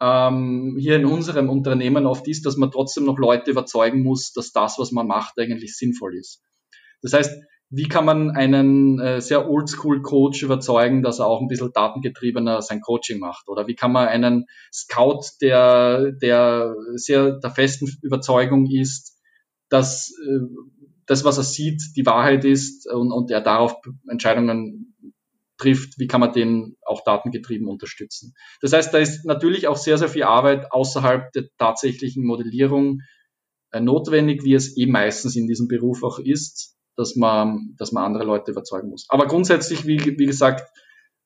ähm, 0.00 0.76
hier 0.78 0.96
in 0.96 1.04
unserem 1.04 1.50
Unternehmen 1.50 2.06
oft 2.06 2.26
ist, 2.28 2.46
dass 2.46 2.56
man 2.56 2.70
trotzdem 2.70 3.04
noch 3.04 3.18
Leute 3.18 3.50
überzeugen 3.50 4.02
muss, 4.02 4.32
dass 4.32 4.52
das, 4.52 4.78
was 4.78 4.92
man 4.92 5.06
macht, 5.06 5.38
eigentlich 5.38 5.76
sinnvoll 5.76 6.16
ist. 6.16 6.42
Das 7.02 7.12
heißt, 7.12 7.40
wie 7.72 7.86
kann 7.86 8.04
man 8.04 8.30
einen 8.32 8.98
äh, 8.98 9.20
sehr 9.20 9.48
oldschool-Coach 9.48 10.42
überzeugen, 10.42 11.02
dass 11.02 11.20
er 11.20 11.26
auch 11.26 11.40
ein 11.40 11.46
bisschen 11.46 11.70
datengetriebener 11.72 12.62
sein 12.62 12.80
Coaching 12.80 13.20
macht? 13.20 13.48
Oder 13.48 13.68
wie 13.68 13.76
kann 13.76 13.92
man 13.92 14.08
einen 14.08 14.46
Scout, 14.72 15.20
der, 15.40 16.10
der 16.12 16.74
sehr 16.94 17.38
der 17.38 17.50
festen 17.50 17.88
Überzeugung 18.02 18.66
ist, 18.68 19.16
dass 19.68 20.12
äh, 20.26 20.40
das, 21.06 21.24
was 21.24 21.38
er 21.38 21.44
sieht, 21.44 21.82
die 21.96 22.06
Wahrheit 22.06 22.44
ist 22.44 22.90
und, 22.90 23.12
und 23.12 23.30
er 23.30 23.40
darauf 23.40 23.76
Entscheidungen 24.08 24.89
trifft, 25.60 25.98
wie 25.98 26.06
kann 26.06 26.20
man 26.20 26.32
den 26.32 26.76
auch 26.84 27.04
datengetrieben 27.04 27.68
unterstützen? 27.68 28.34
Das 28.60 28.72
heißt, 28.72 28.92
da 28.92 28.98
ist 28.98 29.24
natürlich 29.24 29.68
auch 29.68 29.76
sehr, 29.76 29.98
sehr 29.98 30.08
viel 30.08 30.24
Arbeit 30.24 30.72
außerhalb 30.72 31.32
der 31.32 31.44
tatsächlichen 31.58 32.24
Modellierung 32.24 33.00
äh, 33.72 33.80
notwendig, 33.80 34.42
wie 34.44 34.54
es 34.54 34.76
eh 34.76 34.86
meistens 34.86 35.36
in 35.36 35.46
diesem 35.46 35.68
Beruf 35.68 36.02
auch 36.02 36.18
ist 36.18 36.76
dass 37.00 37.16
man, 37.16 37.74
dass 37.78 37.92
man 37.92 38.04
andere 38.04 38.24
Leute 38.24 38.50
überzeugen 38.50 38.90
muss. 38.90 39.06
Aber 39.08 39.26
grundsätzlich, 39.26 39.86
wie, 39.86 40.18
wie 40.18 40.26
gesagt, 40.26 40.70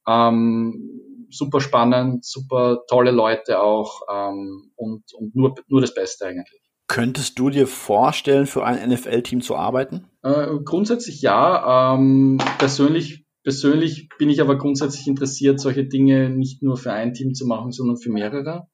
ähm, 0.06 1.26
super 1.30 1.60
spannend, 1.60 2.24
super 2.24 2.84
tolle 2.88 3.10
Leute 3.10 3.60
auch 3.60 4.02
ähm, 4.10 4.70
und, 4.76 5.02
und 5.14 5.34
nur, 5.34 5.54
nur 5.66 5.80
das 5.80 5.92
Beste 5.92 6.26
eigentlich. 6.26 6.60
Könntest 6.86 7.38
du 7.38 7.50
dir 7.50 7.66
vorstellen, 7.66 8.46
für 8.46 8.64
ein 8.64 8.88
NFL-Team 8.88 9.40
zu 9.40 9.56
arbeiten? 9.56 10.04
Äh, 10.22 10.46
grundsätzlich 10.64 11.22
ja. 11.22 11.94
Ähm, 11.94 12.38
persönlich, 12.58 13.23
persönlich 13.44 14.08
bin 14.18 14.30
ich 14.30 14.40
aber 14.40 14.58
grundsätzlich 14.58 15.06
interessiert, 15.06 15.60
solche 15.60 15.84
Dinge 15.84 16.30
nicht 16.30 16.62
nur 16.62 16.76
für 16.76 16.92
ein 16.92 17.12
Team 17.14 17.34
zu 17.34 17.46
machen, 17.46 17.70
sondern 17.70 17.98
für 17.98 18.10
mehrere. 18.10 18.66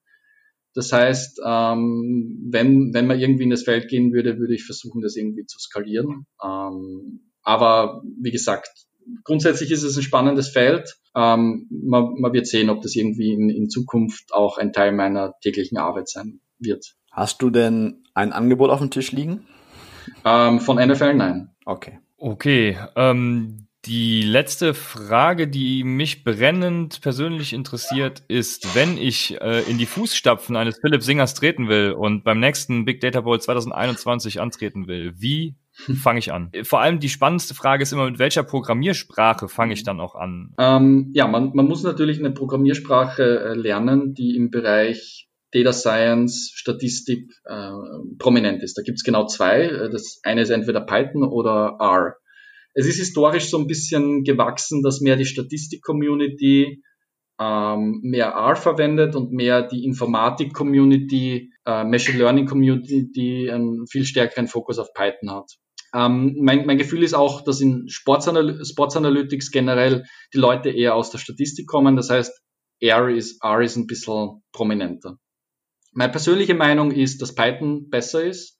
Das 0.72 0.92
heißt, 0.92 1.40
ähm, 1.44 2.48
wenn, 2.50 2.94
wenn 2.94 3.06
man 3.08 3.18
irgendwie 3.18 3.42
in 3.42 3.50
das 3.50 3.64
Feld 3.64 3.88
gehen 3.88 4.12
würde, 4.12 4.38
würde 4.38 4.54
ich 4.54 4.64
versuchen, 4.64 5.02
das 5.02 5.16
irgendwie 5.16 5.44
zu 5.44 5.58
skalieren. 5.58 6.26
Ähm, 6.42 7.32
aber 7.42 8.02
wie 8.20 8.30
gesagt, 8.30 8.86
grundsätzlich 9.24 9.72
ist 9.72 9.82
es 9.82 9.96
ein 9.96 10.04
spannendes 10.04 10.48
Feld. 10.48 10.96
Ähm, 11.16 11.66
man, 11.70 12.20
man 12.20 12.32
wird 12.32 12.46
sehen, 12.46 12.70
ob 12.70 12.82
das 12.82 12.94
irgendwie 12.94 13.32
in, 13.32 13.50
in 13.50 13.68
Zukunft 13.68 14.32
auch 14.32 14.58
ein 14.58 14.72
Teil 14.72 14.92
meiner 14.92 15.34
täglichen 15.42 15.76
Arbeit 15.76 16.08
sein 16.08 16.40
wird. 16.60 16.94
Hast 17.10 17.42
du 17.42 17.50
denn 17.50 18.04
ein 18.14 18.32
Angebot 18.32 18.70
auf 18.70 18.78
dem 18.78 18.90
Tisch 18.90 19.10
liegen? 19.10 19.46
Ähm, 20.24 20.60
von 20.60 20.76
NFL 20.76 21.14
nein. 21.14 21.50
Okay. 21.64 21.98
Okay. 22.16 22.78
Ähm, 22.94 23.66
Die 23.86 24.20
letzte 24.20 24.74
Frage, 24.74 25.48
die 25.48 25.84
mich 25.84 26.22
brennend 26.22 27.00
persönlich 27.00 27.54
interessiert, 27.54 28.22
ist, 28.28 28.74
wenn 28.74 28.98
ich 28.98 29.40
äh, 29.40 29.62
in 29.70 29.78
die 29.78 29.86
Fußstapfen 29.86 30.54
eines 30.54 30.78
Philipp 30.80 31.02
Singers 31.02 31.32
treten 31.32 31.68
will 31.68 31.92
und 31.92 32.22
beim 32.22 32.40
nächsten 32.40 32.84
Big 32.84 33.00
Data 33.00 33.22
Bowl 33.22 33.40
2021 33.40 34.38
antreten 34.38 34.86
will, 34.86 35.14
wie 35.16 35.56
fange 36.02 36.18
ich 36.18 36.30
an? 36.30 36.52
Vor 36.62 36.80
allem 36.82 37.00
die 37.00 37.08
spannendste 37.08 37.54
Frage 37.54 37.82
ist 37.82 37.92
immer, 37.92 38.10
mit 38.10 38.18
welcher 38.18 38.42
Programmiersprache 38.42 39.48
fange 39.48 39.72
ich 39.72 39.82
dann 39.82 39.98
auch 39.98 40.14
an? 40.14 40.52
Ähm, 40.58 41.10
ja, 41.14 41.26
man, 41.26 41.52
man 41.54 41.66
muss 41.66 41.82
natürlich 41.82 42.18
eine 42.18 42.32
Programmiersprache 42.32 43.22
äh, 43.22 43.54
lernen, 43.54 44.12
die 44.12 44.36
im 44.36 44.50
Bereich 44.50 45.30
Data 45.52 45.72
Science, 45.72 46.52
Statistik 46.54 47.32
äh, 47.44 47.70
prominent 48.18 48.62
ist. 48.62 48.76
Da 48.76 48.82
gibt's 48.82 49.04
genau 49.04 49.26
zwei. 49.26 49.62
Äh, 49.62 49.90
das 49.90 50.20
eine 50.22 50.42
ist 50.42 50.50
entweder 50.50 50.82
Python 50.82 51.24
oder 51.24 51.76
R. 51.80 52.16
Es 52.74 52.86
ist 52.86 52.98
historisch 52.98 53.50
so 53.50 53.58
ein 53.58 53.66
bisschen 53.66 54.22
gewachsen, 54.22 54.82
dass 54.82 55.00
mehr 55.00 55.16
die 55.16 55.26
Statistik-Community 55.26 56.82
ähm, 57.40 58.00
mehr 58.02 58.26
R 58.26 58.54
verwendet 58.54 59.16
und 59.16 59.32
mehr 59.32 59.62
die 59.62 59.84
Informatik-Community, 59.84 61.52
äh, 61.64 61.84
Machine 61.84 62.18
Learning-Community 62.18 63.50
einen 63.50 63.86
viel 63.86 64.04
stärkeren 64.04 64.46
Fokus 64.46 64.78
auf 64.78 64.92
Python 64.92 65.30
hat. 65.30 65.50
Ähm, 65.94 66.36
mein, 66.38 66.66
mein 66.66 66.78
Gefühl 66.78 67.02
ist 67.02 67.14
auch, 67.14 67.42
dass 67.42 67.60
in 67.60 67.88
Sports, 67.88 68.28
Anal 68.28 68.64
Sports 68.64 68.96
Analytics 68.96 69.50
generell 69.50 70.04
die 70.34 70.38
Leute 70.38 70.70
eher 70.70 70.94
aus 70.94 71.10
der 71.10 71.18
Statistik 71.18 71.66
kommen. 71.66 71.96
Das 71.96 72.10
heißt, 72.10 72.40
R 72.80 73.08
ist, 73.08 73.42
R 73.42 73.62
ist 73.62 73.76
ein 73.76 73.86
bisschen 73.86 74.42
prominenter. 74.52 75.16
Meine 75.92 76.12
persönliche 76.12 76.54
Meinung 76.54 76.92
ist, 76.92 77.20
dass 77.20 77.34
Python 77.34 77.88
besser 77.88 78.22
ist. 78.22 78.59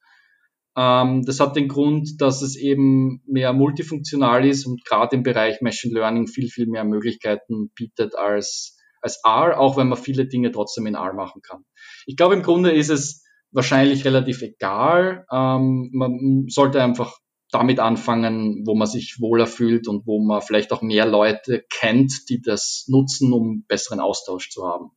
Ähm, 0.77 1.25
das 1.25 1.41
hat 1.41 1.57
den 1.57 1.69
Grund, 1.69 2.21
dass 2.21 2.43
es 2.43 2.57
eben 2.57 3.23
mehr 3.27 3.53
multifunktional 3.53 4.47
ist 4.47 4.67
und 4.67 4.85
gerade 4.85 5.17
im 5.17 5.23
Bereich 5.23 5.61
Machine 5.61 5.95
Learning 5.95 6.27
viel, 6.27 6.49
viel 6.49 6.67
mehr 6.67 6.85
Möglichkeiten 6.85 7.71
bietet 7.75 8.15
als, 8.15 8.79
als 9.01 9.21
R, 9.25 9.59
auch 9.59 9.77
wenn 9.77 9.89
man 9.89 9.99
viele 9.99 10.27
Dinge 10.27 10.53
trotzdem 10.53 10.87
in 10.87 10.95
R 10.95 11.13
machen 11.15 11.43
kann. 11.43 11.65
Ich 12.07 12.17
glaube, 12.17 12.35
im 12.35 12.43
Grunde 12.43 12.71
ist 12.71 12.91
es 12.91 13.25
wahrscheinlich 13.53 14.05
relativ 14.05 14.43
egal. 14.43 15.27
Ähm, 15.33 15.91
man 15.93 16.45
sollte 16.49 16.83
einfach 16.83 17.19
damit 17.51 17.81
anfangen, 17.81 18.63
wo 18.65 18.77
man 18.77 18.87
sich 18.87 19.17
wohler 19.19 19.47
fühlt 19.47 19.89
und 19.89 20.07
wo 20.07 20.23
man 20.23 20.41
vielleicht 20.41 20.73
auch 20.73 20.83
mehr 20.83 21.07
Leute 21.07 21.65
kennt, 21.69 22.29
die 22.29 22.41
das 22.41 22.85
nutzen, 22.87 23.33
um 23.33 23.65
besseren 23.67 23.99
Austausch 23.99 24.51
zu 24.51 24.67
haben. 24.67 24.91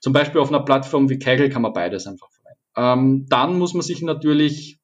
Zum 0.00 0.12
Beispiel 0.12 0.40
auf 0.40 0.48
einer 0.48 0.64
Plattform 0.64 1.10
wie 1.10 1.18
Kaggle 1.18 1.50
kann 1.50 1.62
man 1.62 1.72
beides 1.72 2.06
einfach 2.06 2.28
verwenden. 2.30 2.60
Ähm, 2.76 3.26
dann 3.28 3.58
muss 3.58 3.74
man 3.74 3.82
sich 3.82 4.02
natürlich 4.02 4.78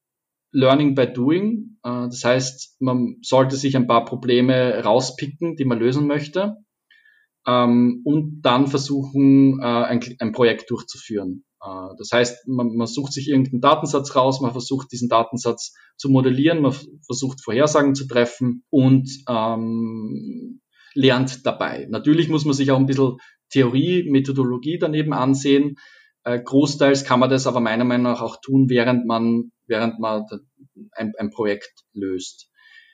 Learning 0.53 0.95
by 0.95 1.07
Doing. 1.07 1.79
Äh, 1.83 2.07
das 2.07 2.23
heißt, 2.25 2.77
man 2.81 3.17
sollte 3.23 3.57
sich 3.57 3.77
ein 3.77 3.87
paar 3.87 4.05
Probleme 4.05 4.83
rauspicken, 4.85 5.57
die 5.57 5.65
man 5.65 5.79
lösen 5.79 6.07
möchte. 6.07 6.57
Ähm, 7.47 8.03
und 8.05 8.43
dann 8.43 8.69
versuchen, 8.69 9.59
äh, 9.61 9.65
ein, 9.65 10.33
Projekt 10.33 10.71
durchzuführen. 10.71 11.45
Äh, 11.61 11.95
das 11.99 12.11
heißt, 12.13 12.47
man, 12.47 12.87
sucht 12.87 13.13
sich 13.13 13.29
irgendeinen 13.29 13.61
Datensatz 13.61 14.15
raus, 14.15 14.41
man 14.41 14.53
versucht 14.53 14.93
diesen 14.93 15.09
Datensatz 15.09 15.75
zu 15.97 16.09
modellieren, 16.09 16.63
man 16.63 16.75
versucht 17.05 17.43
Vorhersagen 17.43 17.97
zu 17.97 18.07
treffen 18.07 18.63
und 18.71 19.09
ähm, 19.29 20.61
lernt 20.95 21.45
dabei. 21.45 21.89
Natürlich 21.91 22.29
muss 22.29 22.45
man 22.45 22.55
sich 22.55 22.71
auch 22.71 22.79
ein 22.79 22.87
bisschen 22.87 23.17
Theorie, 23.51 24.09
Methodologie 24.09 24.79
daneben 24.79 25.13
ansehen. 25.13 25.77
Großteils 26.25 27.05
kann 27.05 27.19
man 27.19 27.29
das 27.29 27.49
aber 27.49 27.61
meiner 27.61 27.85
Meinung 27.85 28.13
nach 28.13 28.23
auch 28.23 28.41
tun, 28.41 28.71
während 28.71 29.07
man 29.07 29.51
während 29.73 29.99
man 29.99 30.27
ein, 30.93 31.13
ein 31.19 31.31
Projekt 31.31 31.73
löst. 31.93 32.49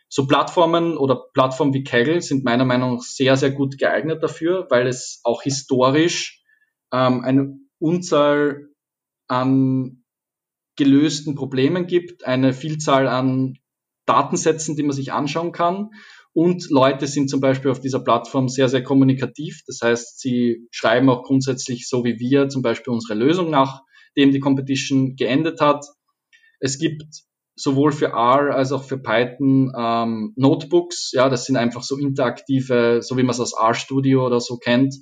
So 0.09 0.27
Plattformen 0.27 0.97
oder 0.97 1.27
Plattformen 1.35 1.75
wie 1.75 1.85
Kaggle 1.85 2.23
sind 2.23 2.45
meiner 2.45 2.65
Meinung 2.65 2.95
nach 2.95 3.03
sehr, 3.03 3.37
sehr 3.37 3.51
gut 3.51 3.77
geeignet 3.77 4.23
dafür, 4.23 4.67
weil 4.71 4.87
es 4.87 5.21
auch 5.25 5.43
historisch 5.43 6.43
ähm, 6.93 7.23
eine 7.25 7.59
Unzahl 7.79 8.69
an 9.27 10.05
gelösten 10.77 11.35
Problemen 11.35 11.87
gibt, 11.87 12.25
eine 12.25 12.55
Vielzahl 12.55 13.07
an 13.07 13.59
Datensätzen, 14.07 14.77
die 14.77 14.85
man 14.85 14.93
sich 14.93 15.13
anschauen 15.13 15.53
kann. 15.53 15.91
Und 16.33 16.71
Leute 16.71 17.07
sind 17.07 17.29
zum 17.29 17.41
Beispiel 17.41 17.71
auf 17.71 17.81
dieser 17.81 18.01
Plattform 18.01 18.49
sehr, 18.49 18.69
sehr 18.69 18.83
kommunikativ. 18.83 19.63
Das 19.67 19.81
heißt, 19.83 20.21
sie 20.21 20.69
schreiben 20.71 21.11
auch 21.11 21.25
grundsätzlich 21.25 21.89
so 21.89 22.05
wie 22.05 22.19
wir 22.19 22.49
zum 22.49 22.63
Beispiel 22.63 22.93
unsere 22.93 23.19
Lösung, 23.19 23.51
nachdem 23.51 24.31
die 24.31 24.41
Competition 24.41 25.17
geendet 25.17 25.61
hat. 25.61 25.85
Es 26.61 26.79
gibt 26.79 27.05
sowohl 27.59 27.93
für 27.93 28.07
R 28.07 28.55
als 28.55 28.73
auch 28.73 28.85
für 28.85 28.99
Python 28.99 29.73
ähm, 29.77 30.33
Notebooks. 30.37 31.13
Ja, 31.13 31.29
das 31.29 31.45
sind 31.45 31.57
einfach 31.57 31.83
so 31.83 31.97
interaktive, 31.97 33.01
so 33.03 33.17
wie 33.17 33.23
man 33.23 33.31
es 33.31 33.41
aus 33.41 33.55
R-Studio 33.59 34.25
oder 34.25 34.41
so 34.41 34.57
kennt, 34.59 34.95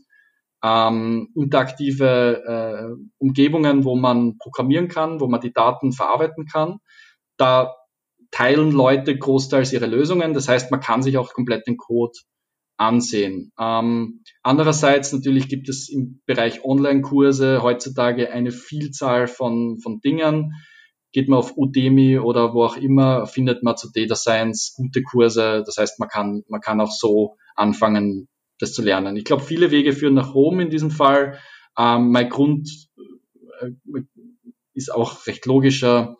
ähm, 0.65 1.29
interaktive 1.35 2.43
äh, 2.47 3.05
Umgebungen, 3.19 3.85
wo 3.85 3.95
man 3.95 4.39
programmieren 4.39 4.89
kann, 4.89 5.21
wo 5.21 5.29
man 5.29 5.41
die 5.41 5.53
Daten 5.53 5.93
verarbeiten 5.93 6.47
kann. 6.47 6.79
Da 7.37 7.75
teilen 8.31 8.73
Leute 8.73 9.17
großteils 9.17 9.73
ihre 9.73 9.87
Lösungen. 9.87 10.35
Das 10.35 10.49
heißt, 10.49 10.71
man 10.71 10.81
kann 10.81 11.03
sich 11.03 11.19
auch 11.19 11.33
komplett 11.33 11.67
den 11.67 11.77
Code 11.77 12.19
ansehen. 12.79 13.53
Ähm, 13.59 14.23
andererseits 14.43 15.13
natürlich 15.13 15.49
gibt 15.49 15.69
es 15.69 15.89
im 15.89 16.21
Bereich 16.27 16.65
Online-Kurse 16.65 17.63
heutzutage 17.63 18.31
eine 18.31 18.51
Vielzahl 18.51 19.29
von, 19.29 19.79
von 19.81 20.01
Dingen 20.01 20.53
geht 21.17 21.31
man 21.31 21.39
auf 21.39 21.57
Udemy 21.57 22.19
oder 22.19 22.53
wo 22.53 22.63
auch 22.63 22.77
immer, 22.77 23.27
findet 23.27 23.63
man 23.63 23.79
zu 23.79 23.91
Data 23.91 24.15
Science 24.15 24.75
gute 24.77 25.03
Kurse. 25.03 25.63
Das 25.65 25.79
heißt, 25.79 25.99
man 25.99 26.11
kann, 26.11 26.43
man 26.47 26.61
kann 26.61 26.79
auch 26.79 26.91
so 26.91 27.39
anfangen, 27.55 28.29
das 28.59 28.75
zu 28.75 28.83
lernen. 28.83 29.17
Ich 29.17 29.25
glaube, 29.25 29.43
viele 29.43 29.71
Wege 29.71 29.95
führen 29.95 30.13
nach 30.13 30.35
Rom 30.35 30.61
in 30.61 30.69
diesem 30.69 30.91
Fall. 30.91 31.39
Ähm, 31.79 32.11
mein 32.11 32.29
Grund 32.29 32.69
äh, 33.63 33.71
ist 34.75 34.95
auch 34.95 35.27
recht 35.27 35.47
logischer, 35.47 36.19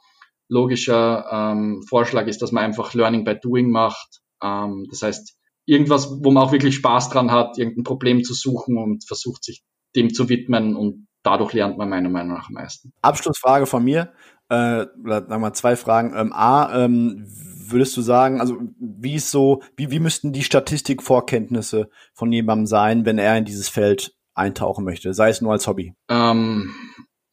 logischer 0.49 1.27
ähm, 1.31 1.83
Vorschlag 1.87 2.27
ist, 2.27 2.41
dass 2.41 2.53
man 2.53 2.65
einfach 2.65 2.95
Learning 2.95 3.25
by 3.25 3.39
Doing 3.39 3.69
macht. 3.69 4.23
Ähm, 4.43 4.87
das 4.89 5.03
heißt, 5.03 5.37
irgendwas, 5.67 6.25
wo 6.25 6.31
man 6.31 6.43
auch 6.43 6.53
wirklich 6.53 6.75
Spaß 6.75 7.11
dran 7.11 7.31
hat, 7.31 7.59
irgendein 7.59 7.85
Problem 7.85 8.25
zu 8.25 8.33
suchen 8.33 8.79
und 8.79 9.07
versucht 9.07 9.45
sich 9.45 9.63
dem 9.95 10.15
zu 10.15 10.31
widmen 10.31 10.75
und 10.75 11.07
dadurch 11.23 11.53
lernt 11.53 11.77
man 11.77 11.89
meiner 11.91 12.09
Meinung 12.09 12.37
nach 12.37 12.49
am 12.49 12.55
meisten. 12.55 12.93
Abschlussfrage 13.03 13.67
von 13.67 13.85
mir 13.85 14.13
äh, 14.49 14.87
oder 15.03 15.27
sagen 15.27 15.43
wir 15.43 15.53
zwei 15.53 15.77
Fragen. 15.77 16.15
Ähm, 16.17 16.33
A, 16.33 16.85
ähm, 16.85 17.27
würdest 17.71 17.97
du 17.97 18.03
sagen, 18.03 18.41
also 18.41 18.59
wie 18.79 19.15
ist 19.15 19.31
so, 19.31 19.63
wie, 19.77 19.91
wie 19.91 19.99
müssten 19.99 20.33
die 20.33 20.45
Statistikvorkenntnisse 20.45 21.91
von 22.15 22.33
jemandem 22.33 22.67
sein, 22.67 23.05
wenn 23.05 23.19
er 23.19 23.37
in 23.37 23.45
dieses 23.45 23.69
Feld 23.69 24.15
eintauchen 24.35 24.85
möchte, 24.85 25.15
sei 25.15 25.31
es 25.31 25.41
nur 25.41 25.53
als 25.53 25.67
Hobby? 25.67 25.95
Ähm, 26.09 26.75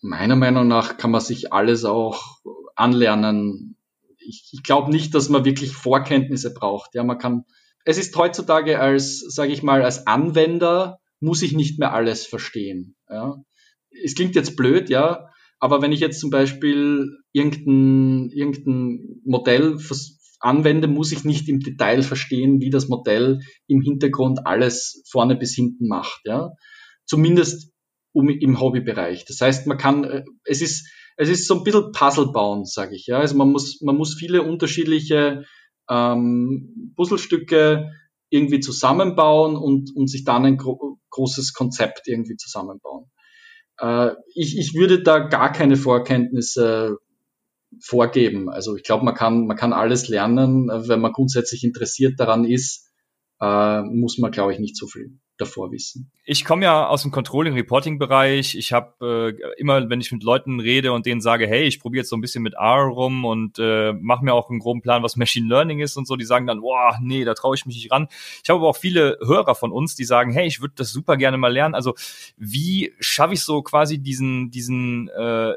meiner 0.02 0.36
Meinung 0.36 0.68
nach 0.68 0.98
kann 0.98 1.12
man 1.12 1.22
sich 1.22 1.54
alles 1.54 1.86
auch 1.86 2.40
anlernen. 2.76 3.78
Ich, 4.18 4.50
ich 4.52 4.64
glaube 4.64 4.92
nicht, 4.92 5.14
dass 5.14 5.30
man 5.30 5.46
wirklich 5.46 5.74
Vorkenntnisse 5.74 6.54
braucht. 6.54 6.96
Ja, 6.96 7.04
man 7.04 7.18
kann. 7.18 7.44
Es 7.86 7.98
ist 7.98 8.16
heutzutage 8.16 8.80
als, 8.80 9.20
sage 9.20 9.52
ich 9.52 9.62
mal, 9.62 9.84
als 9.84 10.08
Anwender 10.08 11.00
muss 11.20 11.42
ich 11.42 11.54
nicht 11.54 11.80
mehr 11.80 11.94
alles 11.94 12.26
verstehen. 12.26 12.96
Ja. 13.10 13.36
Es 14.04 14.16
klingt 14.16 14.36
jetzt 14.36 14.56
blöd, 14.56 14.90
ja, 14.90 15.30
aber 15.64 15.82
wenn 15.82 15.94
ich 15.94 16.02
jetzt 16.02 16.20
zum 16.20 16.30
Beispiel 16.30 17.20
irgendein, 17.32 18.30
irgendein 18.32 19.22
Modell 19.24 19.78
anwende, 20.42 20.90
muss 20.90 21.14
ich 21.14 21.24
nicht 21.24 21.48
im 21.48 21.62
Detail 21.62 22.04
verstehen, 22.04 22.60
wie 22.60 22.70
das 22.70 22.90
Modell 22.90 23.40
im 23.68 23.80
Hintergrund 23.80 24.46
alles 24.46 25.02
vorne 25.10 25.38
bis 25.38 25.56
hinten 25.56 25.88
macht. 25.88 26.20
Ja? 26.26 26.52
Zumindest 27.06 27.72
um, 28.12 28.28
im 28.28 28.60
Hobbybereich. 28.60 29.24
Das 29.24 29.40
heißt, 29.40 29.66
man 29.66 29.78
kann, 29.78 30.04
äh, 30.04 30.26
es 30.44 30.62
ist, 30.62 30.86
es 31.16 31.30
ist 31.30 31.48
so 31.48 31.56
ein 31.56 31.64
bisschen 31.64 31.94
Puzzle 31.94 32.34
bauen, 32.34 32.66
sage 32.66 32.98
ich. 32.98 33.06
Ja? 33.06 33.20
Also 33.20 33.38
man 33.38 33.50
muss, 33.50 33.80
man 33.80 33.96
muss 33.96 34.16
viele 34.16 34.42
unterschiedliche 34.42 35.46
ähm, 35.90 36.92
Puzzlestücke 36.98 37.90
irgendwie 38.30 38.60
zusammenbauen 38.60 39.56
und, 39.56 39.96
und 39.96 40.10
sich 40.10 40.26
dann 40.26 40.44
ein 40.44 40.58
gro 40.58 40.98
großes 41.10 41.54
Konzept 41.54 42.08
irgendwie 42.08 42.36
zusammenbauen. 42.36 43.06
Äh, 43.84 44.16
ich, 44.34 44.58
ich 44.58 44.74
würde 44.74 45.04
da 45.04 45.20
gar 45.20 45.52
keine 45.52 45.76
Vorkenntnisse 45.76 46.98
vorgeben. 47.82 48.50
Also 48.50 48.76
ich 48.76 48.84
glaube, 48.84 49.04
man 49.04 49.16
kann, 49.16 49.46
man 49.46 49.58
kann 49.58 49.74
alles 49.74 50.08
lernen. 50.08 50.70
Wenn 50.70 51.02
man 51.02 51.12
grundsätzlich 51.12 51.64
interessiert 51.64 52.20
daran 52.20 52.46
ist, 52.46 52.92
äh, 53.42 53.82
muss 53.82 54.18
man, 54.20 54.32
glaube 54.32 54.54
ich, 54.54 54.60
nicht 54.60 54.78
so 54.78 54.88
viel 54.88 55.20
davor 55.38 55.72
wissen. 55.72 56.12
Ich 56.26 56.46
komme 56.46 56.66
ja 56.66 56.88
aus 56.88 57.02
dem 57.02 57.12
Controlling-Reporting-Bereich. 57.12 58.56
Ich 58.56 58.72
habe 58.72 59.36
äh, 59.40 59.60
immer, 59.60 59.90
wenn 59.90 60.00
ich 60.00 60.12
mit 60.12 60.24
Leuten 60.24 60.60
rede 60.60 60.94
und 60.94 61.06
denen 61.06 61.22
sage, 61.22 61.48
hey, 61.48 61.64
ich 61.64 61.80
probiere 61.80 62.02
jetzt 62.02 62.10
so 62.10 62.16
ein 62.16 62.22
bisschen 62.22 62.44
mit 62.44 62.54
R 62.54 62.84
rum 62.84 63.26
und 63.26 63.58
äh, 63.60 63.94
mache 63.94 64.24
mir 64.24 64.34
auch 64.34 64.50
einen 64.50 64.60
groben 64.60 64.82
Plan, 64.82 65.02
was 65.04 65.16
Machine 65.16 65.48
Learning 65.48 65.80
ist 65.80 65.98
und 65.98 66.08
so, 66.08 66.16
die 66.16 66.26
sagen 66.26 66.46
dann, 66.46 66.62
boah, 66.62 66.98
nee, 67.02 67.26
da 67.26 67.34
traue 67.34 67.56
ich 67.56 67.66
mich 67.66 67.76
nicht 67.76 67.92
ran. 67.92 68.08
Ich 68.44 68.50
habe 68.50 68.60
aber 68.60 68.70
auch 68.70 68.78
viele 68.78 69.18
Hörer 69.26 69.56
von 69.56 69.72
uns, 69.72 69.96
die 69.96 70.06
sagen, 70.06 70.32
hey, 70.32 70.46
ich 70.46 70.62
würde 70.62 70.76
das 70.78 70.92
super 70.92 71.18
gerne 71.18 71.38
mal 71.38 71.52
lernen. 71.52 71.76
Also 71.76 71.96
wie 72.38 72.94
schaffe 73.00 73.34
ich 73.34 73.42
so 73.42 73.64
quasi 73.64 73.98
diesen, 73.98 74.52
diesen 74.52 75.10
äh, 75.10 75.54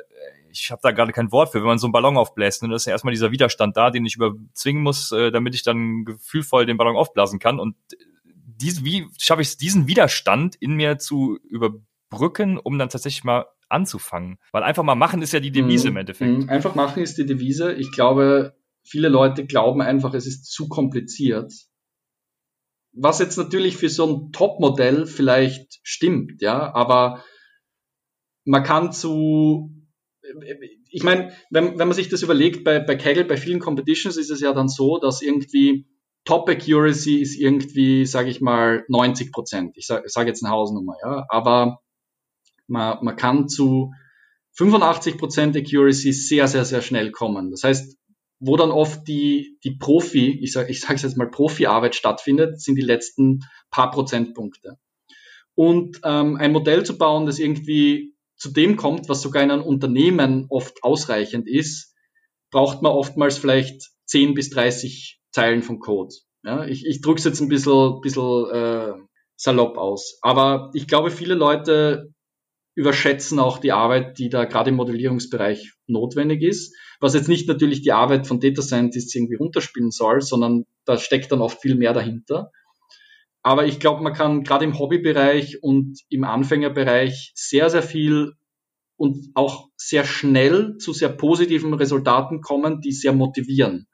ich 0.51 0.71
habe 0.71 0.81
da 0.83 0.91
gerade 0.91 1.13
kein 1.13 1.33
Wort 1.33 1.53
für, 1.53 1.59
wenn 1.59 1.67
man 1.67 1.79
so 1.79 1.87
einen 1.87 1.93
Ballon 1.93 2.17
aufbläst. 2.17 2.63
Ne, 2.63 2.71
das 2.71 2.83
ist 2.83 2.87
ja 2.87 2.93
erstmal 2.93 3.13
dieser 3.13 3.31
Widerstand 3.31 3.77
da, 3.77 3.91
den 3.91 4.07
ich 4.07 4.17
überzwingen 4.17 4.83
muss, 4.83 5.13
äh, 5.13 5.31
damit 5.31 5.55
ich 5.55 5.63
dann 5.63 6.07
gefühlvoll 6.07 6.65
den 6.65 6.79
Ballon 6.79 6.97
aufblasen 6.97 7.39
kann. 7.39 7.61
Und 7.61 7.77
dies, 8.57 8.85
wie 8.85 9.07
schaffe 9.19 9.43
ich 9.43 9.49
es, 9.49 9.57
diesen 9.57 9.87
Widerstand 9.87 10.57
in 10.57 10.75
mir 10.75 10.99
zu 10.99 11.39
überbrücken, 11.49 12.59
um 12.59 12.79
dann 12.79 12.89
tatsächlich 12.89 13.25
mal 13.25 13.47
anzufangen? 13.69 14.39
Weil 14.53 14.63
einfach 14.63 14.83
mal 14.83 14.95
machen 14.95 15.23
ist 15.23 15.33
ja 15.33 15.41
die 15.41 15.53
Devise 15.53 15.89
mhm. 15.89 15.93
im 15.93 15.97
Endeffekt. 15.99 16.39
Mhm. 16.39 16.49
Einfach 16.49 16.75
machen 16.75 17.03
ist 17.03 17.19
die 17.19 17.27
Devise. 17.27 17.73
Ich 17.73 17.93
glaube, 17.93 18.55
viele 18.83 19.09
Leute 19.09 19.47
glauben 19.47 19.83
einfach, 19.83 20.15
es 20.15 20.27
ist 20.27 20.45
zu 20.47 20.69
kompliziert. 20.69 21.53
Was 22.93 23.19
jetzt 23.19 23.37
natürlich 23.37 23.77
für 23.77 23.91
so 23.91 24.07
ein 24.07 24.33
Top-Modell 24.33 25.07
vielleicht 25.07 25.81
stimmt, 25.83 26.41
ja, 26.41 26.75
aber 26.75 27.23
man 28.45 28.63
kann 28.63 28.93
zu, 28.93 29.71
ich 30.89 31.03
meine, 31.03 31.33
wenn, 31.51 31.79
wenn 31.79 31.89
man 31.89 31.97
sich 31.97 32.09
das 32.09 32.23
überlegt, 32.23 32.65
bei, 32.65 32.79
bei 32.79 32.97
Kaggle, 32.97 33.27
bei 33.27 33.37
vielen 33.37 33.61
Competitions 33.61 34.17
ist 34.17 34.31
es 34.31 34.41
ja 34.41 34.55
dann 34.55 34.69
so, 34.69 34.99
dass 34.99 35.21
irgendwie 35.21 35.87
Top 36.27 36.49
Accuracy 36.51 37.21
ist 37.23 37.39
irgendwie, 37.39 38.05
sage 38.05 38.29
ich 38.29 38.41
mal, 38.41 38.85
90 38.89 39.33
Prozent. 39.33 39.77
Ich 39.77 39.87
sage 39.87 40.09
sag 40.09 40.27
jetzt 40.27 40.45
eine 40.45 40.53
Hausnummer, 40.53 40.97
ja. 41.03 41.25
Aber 41.29 41.81
man, 42.67 42.99
man 43.03 43.17
kann 43.17 43.49
zu 43.49 43.93
85 44.57 45.19
Prozent 45.19 45.57
Accuracy 45.57 46.13
sehr, 46.13 46.49
sehr, 46.49 46.65
sehr 46.65 46.83
schnell 46.83 47.13
kommen. 47.13 47.51
Das 47.51 47.63
heißt, 47.63 47.97
wo 48.41 48.57
dann 48.57 48.71
oft 48.71 49.07
die, 49.07 49.57
die 49.65 49.77
Profi, 49.77 50.39
ich 50.43 50.53
sage 50.53 50.71
ich 50.71 50.81
sage 50.81 51.01
jetzt 51.01 51.17
mal 51.17 51.31
Profi-Arbeit 51.31 51.95
stattfindet, 51.95 52.61
sind 52.61 52.75
die 52.75 52.83
letzten 52.83 53.41
paar 53.71 53.91
Prozentpunkte. 53.91 54.79
Und 55.55 56.01
ähm, 56.05 56.37
ein 56.37 56.53
Modell 56.53 56.85
zu 56.85 56.99
bauen, 56.99 57.25
das 57.25 57.39
irgendwie 57.39 58.15
zu 58.37 58.51
dem 58.51 58.77
kommt, 58.77 59.09
was 59.09 59.23
sogar 59.23 59.43
in 59.43 59.51
einem 59.51 59.63
Unternehmen 59.63 60.47
oft 60.51 60.83
ausreichend 60.83 61.49
ist, 61.49 61.95
braucht 62.51 62.83
man 62.83 62.93
oftmals 62.93 63.39
vielleicht 63.39 63.91
10 64.07 64.35
bis 64.35 64.51
30 64.51 65.16
Zeilen 65.37 65.63
von 65.63 65.81
Code. 65.81 66.15
Ja, 66.45 66.65
ich 66.65 66.87
ich 66.87 67.03
drücke 67.03 67.19
es 67.19 67.25
jetzt 67.25 67.41
ein 67.41 67.49
bisschen, 67.49 68.01
bisschen 68.01 68.51
äh, 68.51 68.95
salopp 69.37 69.77
aus. 69.77 70.19
Aber 70.23 70.71
ich 70.73 70.89
glaube, 70.89 71.11
viele 71.11 71.35
Leute 71.35 72.15
überschätzen 72.75 73.39
auch 73.39 73.59
die 73.59 73.73
Arbeit, 73.73 74.19
die 74.19 74.31
da 74.31 74.47
gerade 74.47 74.71
im 74.71 74.77
Modellierungsbereich 74.77 75.73
notwendig 75.87 76.43
ist. 76.43 76.75
Was 77.01 77.13
jetzt 77.13 77.29
nicht 77.29 77.49
natürlich 77.49 77.83
die 77.83 77.93
Arbeit 77.93 78.27
von 78.27 78.41
Data 78.41 78.63
Scientists 78.63 79.15
irgendwie 79.15 79.37
runterspielen 79.37 79.91
soll, 79.91 80.23
sondern 80.23 80.65
da 80.87 80.97
steckt 80.97 81.31
dann 81.33 81.43
oft 81.43 81.61
viel 81.61 81.75
mehr 81.75 81.93
dahinter. 81.93 82.51
Aber 83.43 83.67
ich 83.67 83.79
glaube, 83.79 84.03
man 84.03 84.15
kann 84.15 84.43
gerade 84.43 84.65
im 84.65 84.79
Hobbybereich 84.79 85.63
und 85.63 86.01
im 86.09 86.25
Anfängerbereich 86.25 87.33
sehr, 87.35 87.69
sehr 87.69 87.83
viel 87.83 88.33
und 88.97 89.31
auch 89.35 89.69
sehr 89.77 90.05
schnell 90.05 90.79
zu 90.79 90.95
sehr 90.95 91.11
positiven 91.11 91.75
Resultaten 91.75 92.41
kommen, 92.41 92.81
die 92.81 92.93
sehr 92.93 93.13
motivieren. 93.13 93.87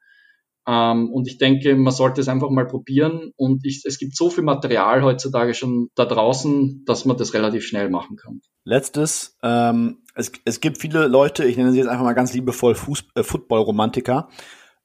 Ähm, 0.66 1.10
und 1.10 1.26
ich 1.28 1.38
denke, 1.38 1.74
man 1.74 1.92
sollte 1.92 2.20
es 2.20 2.28
einfach 2.28 2.50
mal 2.50 2.66
probieren. 2.66 3.32
Und 3.36 3.64
ich, 3.66 3.82
es 3.84 3.98
gibt 3.98 4.16
so 4.16 4.30
viel 4.30 4.44
Material 4.44 5.02
heutzutage 5.02 5.54
schon 5.54 5.88
da 5.94 6.04
draußen, 6.04 6.84
dass 6.86 7.04
man 7.04 7.16
das 7.16 7.34
relativ 7.34 7.64
schnell 7.64 7.90
machen 7.90 8.16
kann. 8.16 8.40
Letztes, 8.64 9.36
ähm, 9.42 10.02
es, 10.14 10.30
es 10.44 10.60
gibt 10.60 10.78
viele 10.78 11.08
Leute, 11.08 11.44
ich 11.44 11.56
nenne 11.56 11.72
sie 11.72 11.78
jetzt 11.78 11.88
einfach 11.88 12.04
mal 12.04 12.12
ganz 12.12 12.32
liebevoll 12.32 12.74
Fuß, 12.74 13.04
äh, 13.14 13.22
Football-Romantiker, 13.22 14.28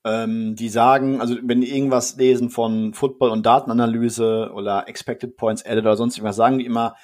ähm, 0.04 0.56
die 0.56 0.70
sagen, 0.70 1.22
also 1.22 1.36
wenn 1.44 1.62
die 1.62 1.76
irgendwas 1.76 2.18
lesen 2.18 2.50
von 2.50 2.94
Football 2.94 3.30
und 3.30 3.46
Datenanalyse 3.46 4.52
oder 4.54 4.88
Expected 4.88 5.36
Points 5.36 5.66
Added 5.66 5.84
oder 5.84 5.96
sonst 5.98 6.18
irgendwas, 6.18 6.38
sagen 6.38 6.60
die 6.60 6.66
immer, 6.66 6.96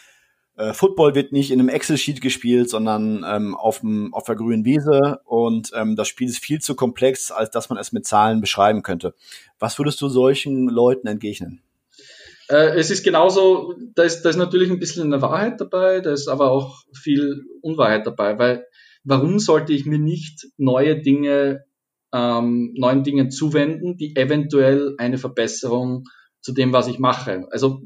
äh, 0.56 0.74
Football 0.74 1.16
wird 1.16 1.32
nicht 1.32 1.52
in 1.52 1.60
einem 1.60 1.70
Excel-Sheet 1.70 2.22
gespielt, 2.22 2.70
sondern 2.70 3.26
ähm, 3.28 3.56
auf, 3.56 3.80
dem, 3.80 4.14
auf 4.14 4.24
der 4.26 4.36
grünen 4.36 4.66
Wiese 4.66 5.22
und 5.26 5.72
ähm, 5.76 5.96
das 5.96 6.08
Spiel 6.08 6.28
ist 6.28 6.38
viel 6.38 6.62
zu 6.62 6.76
komplex, 6.76 7.32
als 7.32 7.50
dass 7.50 7.70
man 7.70 7.80
es 7.80 7.92
mit 7.92 8.06
Zahlen 8.06 8.40
beschreiben 8.40 8.84
könnte. 8.84 9.16
Was 9.60 9.80
würdest 9.80 10.00
du 10.02 10.10
solchen 10.10 10.70
Leuten 10.70 11.08
entgegnen? 11.08 11.62
Äh, 12.50 12.78
es 12.78 12.92
ist 12.92 13.04
genauso, 13.04 13.74
da 13.96 14.04
ist, 14.04 14.22
da 14.22 14.30
ist 14.30 14.38
natürlich 14.38 14.70
ein 14.70 14.80
bisschen 14.80 15.12
eine 15.12 15.22
Wahrheit 15.22 15.60
dabei, 15.60 16.02
da 16.02 16.12
ist 16.12 16.28
aber 16.28 16.52
auch 16.52 16.84
viel 16.94 17.46
Unwahrheit 17.62 18.06
dabei, 18.06 18.38
weil 18.38 18.66
warum 19.04 19.40
sollte 19.40 19.74
ich 19.74 19.86
mir 19.86 20.00
nicht 20.00 20.48
neue 20.58 21.02
Dinge, 21.02 21.66
ähm, 22.14 22.74
neuen 22.76 23.04
Dingen 23.04 23.32
zuwenden, 23.32 23.98
die 23.98 24.16
eventuell 24.16 24.94
eine 25.00 25.18
Verbesserung 25.18 26.04
zu 26.42 26.54
dem, 26.54 26.74
was 26.74 26.88
ich 26.88 27.00
mache. 27.00 27.48
Also 27.52 27.82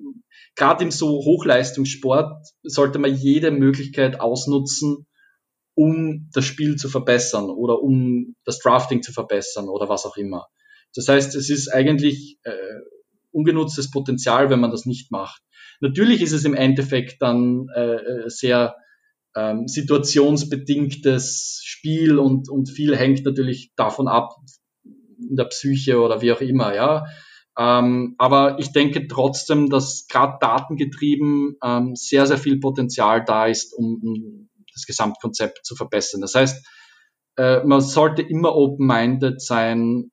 gerade 0.57 0.83
im 0.83 0.91
so 0.91 1.07
Hochleistungssport 1.07 2.47
sollte 2.63 2.99
man 2.99 3.15
jede 3.15 3.51
Möglichkeit 3.51 4.19
ausnutzen, 4.19 5.05
um 5.75 6.29
das 6.33 6.43
Spiel 6.43 6.75
zu 6.75 6.89
verbessern 6.89 7.49
oder 7.49 7.81
um 7.81 8.35
das 8.43 8.59
Drafting 8.59 9.03
zu 9.03 9.13
verbessern 9.13 9.69
oder 9.69 9.87
was 9.87 10.05
auch 10.05 10.17
immer. 10.17 10.47
Das 10.95 11.07
heißt, 11.07 11.35
es 11.35 11.49
ist 11.49 11.69
eigentlich 11.69 12.39
äh, 12.43 12.51
ungenutztes 13.31 13.91
Potenzial, 13.91 14.49
wenn 14.49 14.59
man 14.59 14.71
das 14.71 14.85
nicht 14.85 15.11
macht. 15.11 15.41
Natürlich 15.79 16.21
ist 16.21 16.31
es 16.31 16.43
im 16.43 16.55
Endeffekt 16.55 17.21
dann 17.21 17.67
äh, 17.75 17.95
äh 17.95 18.29
sehr 18.29 18.75
ähm, 19.35 19.67
situationsbedingtes 19.67 21.61
Spiel 21.63 22.17
und, 22.17 22.49
und 22.49 22.69
viel 22.69 22.97
hängt 22.97 23.23
natürlich 23.23 23.71
davon 23.75 24.07
ab, 24.07 24.33
in 24.83 25.35
der 25.35 25.45
Psyche 25.45 25.99
oder 25.99 26.21
wie 26.21 26.31
auch 26.31 26.41
immer, 26.41 26.73
ja. 26.73 27.05
Ähm, 27.57 28.15
aber 28.17 28.59
ich 28.59 28.71
denke 28.71 29.07
trotzdem, 29.07 29.69
dass 29.69 30.07
gerade 30.07 30.37
datengetrieben 30.39 31.57
ähm, 31.63 31.95
sehr, 31.95 32.27
sehr 32.27 32.37
viel 32.37 32.59
Potenzial 32.59 33.25
da 33.25 33.47
ist, 33.47 33.73
um, 33.73 33.99
um 34.03 34.49
das 34.73 34.85
Gesamtkonzept 34.85 35.65
zu 35.65 35.75
verbessern. 35.75 36.21
Das 36.21 36.35
heißt, 36.35 36.65
äh, 37.37 37.63
man 37.63 37.81
sollte 37.81 38.21
immer 38.21 38.55
open-minded 38.55 39.41
sein, 39.41 40.11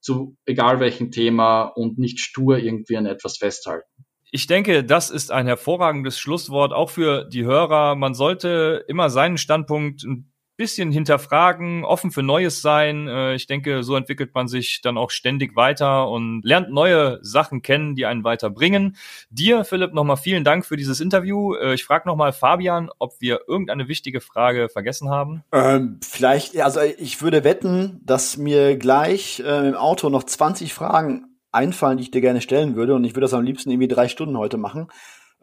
zu 0.00 0.36
egal 0.46 0.80
welchem 0.80 1.10
Thema 1.10 1.64
und 1.64 1.98
nicht 1.98 2.18
stur 2.18 2.58
irgendwie 2.58 2.96
an 2.96 3.06
etwas 3.06 3.36
festhalten. 3.36 3.86
Ich 4.30 4.46
denke, 4.46 4.82
das 4.82 5.10
ist 5.10 5.30
ein 5.30 5.46
hervorragendes 5.46 6.18
Schlusswort 6.18 6.72
auch 6.72 6.88
für 6.88 7.24
die 7.28 7.44
Hörer. 7.44 7.94
Man 7.96 8.14
sollte 8.14 8.82
immer 8.88 9.10
seinen 9.10 9.36
Standpunkt 9.36 10.04
ein 10.04 10.31
bisschen 10.56 10.92
hinterfragen, 10.92 11.84
offen 11.84 12.10
für 12.10 12.22
Neues 12.22 12.62
sein. 12.62 13.08
Äh, 13.08 13.34
ich 13.34 13.46
denke, 13.46 13.82
so 13.82 13.96
entwickelt 13.96 14.34
man 14.34 14.48
sich 14.48 14.80
dann 14.82 14.98
auch 14.98 15.10
ständig 15.10 15.56
weiter 15.56 16.08
und 16.08 16.42
lernt 16.44 16.70
neue 16.70 17.18
Sachen 17.22 17.62
kennen, 17.62 17.94
die 17.94 18.06
einen 18.06 18.24
weiterbringen. 18.24 18.96
Dir, 19.30 19.64
Philipp, 19.64 19.92
nochmal 19.94 20.16
vielen 20.16 20.44
Dank 20.44 20.66
für 20.66 20.76
dieses 20.76 21.00
Interview. 21.00 21.54
Äh, 21.54 21.74
ich 21.74 21.84
frage 21.84 22.08
nochmal 22.08 22.32
Fabian, 22.32 22.90
ob 22.98 23.20
wir 23.20 23.40
irgendeine 23.48 23.88
wichtige 23.88 24.20
Frage 24.20 24.68
vergessen 24.68 25.08
haben. 25.08 25.42
Ähm, 25.52 25.98
vielleicht, 26.02 26.58
also 26.60 26.80
ich 26.80 27.22
würde 27.22 27.44
wetten, 27.44 28.00
dass 28.04 28.36
mir 28.36 28.76
gleich 28.76 29.40
äh, 29.40 29.68
im 29.68 29.74
Auto 29.74 30.08
noch 30.10 30.24
20 30.24 30.74
Fragen 30.74 31.26
einfallen, 31.52 31.98
die 31.98 32.04
ich 32.04 32.10
dir 32.10 32.20
gerne 32.20 32.40
stellen 32.40 32.76
würde. 32.76 32.94
Und 32.94 33.04
ich 33.04 33.12
würde 33.12 33.22
das 33.22 33.34
am 33.34 33.44
liebsten 33.44 33.70
irgendwie 33.70 33.88
drei 33.88 34.08
Stunden 34.08 34.36
heute 34.36 34.56
machen. 34.56 34.88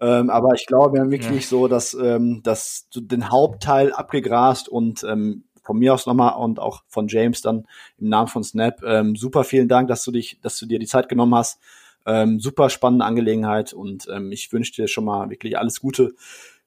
Ähm, 0.02 0.30
aber 0.30 0.54
ich 0.54 0.66
glaube, 0.66 0.94
wir 0.94 1.02
haben 1.02 1.12
wirklich 1.12 1.44
ja. 1.44 1.48
so, 1.48 1.68
dass, 1.68 1.94
ähm, 1.94 2.42
dass 2.44 2.88
du 2.94 3.02
den 3.02 3.30
Hauptteil 3.30 3.92
abgegrast 3.92 4.70
und 4.70 5.04
ähm, 5.04 5.44
von 5.62 5.78
mir 5.78 5.94
aus 5.94 6.06
nochmal 6.06 6.36
und 6.36 6.60
auch 6.60 6.82
von 6.88 7.08
James 7.08 7.42
dann 7.42 7.68
im 8.00 8.10
Namen 8.10 8.28
von 8.28 8.44
Snap. 8.44 8.82
Ähm, 8.84 9.16
super 9.16 9.44
vielen 9.44 9.68
Dank, 9.68 9.88
dass 9.88 10.04
du 10.04 10.12
dich, 10.12 10.40
dass 10.42 10.58
du 10.58 10.66
dir 10.66 10.80
die 10.80 10.88
Zeit 10.88 11.10
genommen 11.10 11.36
hast. 11.36 11.60
Ähm, 12.06 12.40
super 12.40 12.70
spannende 12.70 13.06
Angelegenheit 13.06 13.74
und 13.74 14.08
ähm, 14.12 14.32
ich 14.32 14.52
wünsche 14.52 14.74
dir 14.74 14.88
schon 14.88 15.06
mal 15.06 15.30
wirklich 15.30 15.58
alles 15.58 15.80
Gute 15.80 16.16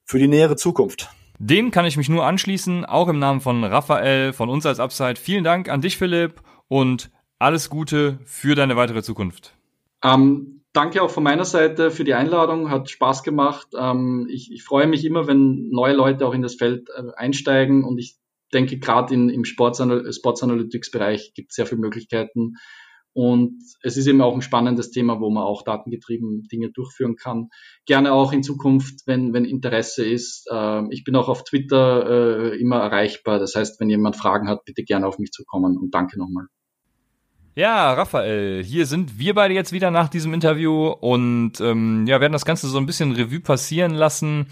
für 0.05 0.19
die 0.19 0.29
nähere 0.29 0.57
Zukunft. 0.57 1.11
Dem 1.39 1.73
kann 1.73 1.85
ich 1.87 1.97
mich 1.97 2.09
nur 2.09 2.25
anschließen, 2.25 2.85
auch 2.85 3.09
im 3.09 3.19
Namen 3.19 3.41
von 3.41 3.65
Raphael, 3.65 4.33
von 4.33 4.49
uns 4.49 4.67
als 4.67 4.79
Upside. 4.79 5.17
Vielen 5.17 5.43
Dank 5.43 5.69
an 5.69 5.81
dich, 5.81 5.97
Philipp, 5.97 6.43
und 6.69 7.11
alles 7.41 7.71
Gute 7.71 8.21
für 8.25 8.55
deine 8.55 8.77
weitere 8.77 9.03
Zukunft. 9.03 9.57
Ähm, 10.05 10.62
danke 10.73 11.03
auch 11.03 11.11
von 11.11 11.23
meiner 11.23 11.45
Seite 11.45 11.91
für 11.91 12.05
die 12.05 12.15
Einladung, 12.15 12.71
hat 12.71 12.91
Spaß 12.91 13.23
gemacht. 13.23 13.69
Ähm, 13.79 14.27
ich, 14.31 14.51
ich, 14.53 14.63
freue 14.63 14.87
mich 14.87 15.05
immer, 15.05 15.27
wenn 15.27 15.69
neue 15.71 15.95
Leute 15.95 16.27
auch 16.27 16.35
in 16.35 16.43
das 16.43 16.55
Feld 16.55 16.89
äh, 16.91 17.13
einsteigen 17.17 17.85
und 17.85 17.99
ich 17.99 18.17
denke, 18.53 18.79
gerade 18.79 19.15
im 19.15 19.45
Sports, 19.45 19.83
Sports 20.15 20.43
Analytics 20.43 20.91
Bereich 20.91 21.33
gibt 21.35 21.51
es 21.51 21.57
sehr 21.57 21.67
viele 21.67 21.81
Möglichkeiten. 21.81 22.55
Und 23.15 23.63
es 23.83 23.99
ist 23.99 24.07
eben 24.07 24.23
auch 24.23 24.35
ein 24.35 24.43
spannendes 24.43 24.91
Thema, 24.91 25.21
wo 25.21 25.29
man 25.29 25.43
auch 25.43 25.63
datengetrieben 25.65 26.49
Dinge 26.51 26.71
durchführen 26.71 27.17
kann. 27.17 27.49
Gerne 27.85 28.13
auch 28.13 28.33
in 28.33 28.43
Zukunft, 28.43 29.07
wenn, 29.07 29.35
wenn 29.35 29.45
Interesse 29.45 30.05
ist. 30.05 30.49
Äh, 30.51 30.83
ich 30.91 31.05
bin 31.05 31.17
auch 31.17 31.29
auf 31.29 31.45
Twitter 31.45 32.53
äh, 32.53 32.59
immer 32.59 32.77
erreichbar. 32.77 33.39
Das 33.39 33.55
heißt, 33.55 33.81
wenn 33.81 33.91
jemand 33.91 34.17
Fragen 34.17 34.49
hat, 34.49 34.65
bitte 34.65 34.83
gerne 34.83 35.07
auf 35.07 35.19
mich 35.19 35.31
zukommen 35.31 35.77
und 35.77 35.93
danke 35.95 36.19
nochmal. 36.19 36.47
Ja, 37.55 37.93
Raphael, 37.93 38.65
hier 38.65 38.87
sind 38.87 39.19
wir 39.19 39.35
beide 39.35 39.53
jetzt 39.53 39.73
wieder 39.73 39.91
nach 39.91 40.09
diesem 40.09 40.33
Interview 40.33 40.87
und 40.89 41.61
ähm, 41.61 42.07
ja, 42.07 42.19
werden 42.19 42.33
das 42.33 42.47
Ganze 42.47 42.67
so 42.67 42.79
ein 42.79 42.87
bisschen 42.87 43.13
Revue 43.13 43.41
passieren 43.41 43.93
lassen. 43.93 44.47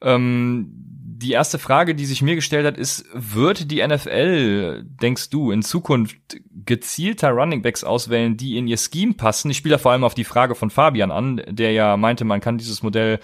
Ähm, 0.00 0.72
die 1.20 1.32
erste 1.32 1.58
Frage, 1.58 1.94
die 1.94 2.06
sich 2.06 2.22
mir 2.22 2.36
gestellt 2.36 2.64
hat, 2.64 2.78
ist, 2.78 3.04
wird 3.12 3.70
die 3.70 3.86
NFL, 3.86 4.82
denkst 4.84 5.28
du, 5.28 5.50
in 5.50 5.62
Zukunft 5.62 6.16
gezielter 6.64 7.32
Runningbacks 7.32 7.84
auswählen, 7.84 8.38
die 8.38 8.56
in 8.56 8.66
ihr 8.66 8.78
Scheme 8.78 9.12
passen? 9.12 9.50
Ich 9.50 9.58
spiele 9.58 9.74
da 9.74 9.78
vor 9.78 9.92
allem 9.92 10.04
auf 10.04 10.14
die 10.14 10.24
Frage 10.24 10.54
von 10.54 10.70
Fabian 10.70 11.10
an, 11.10 11.42
der 11.48 11.72
ja 11.72 11.98
meinte, 11.98 12.24
man 12.24 12.40
kann 12.40 12.56
dieses 12.56 12.82
Modell 12.82 13.20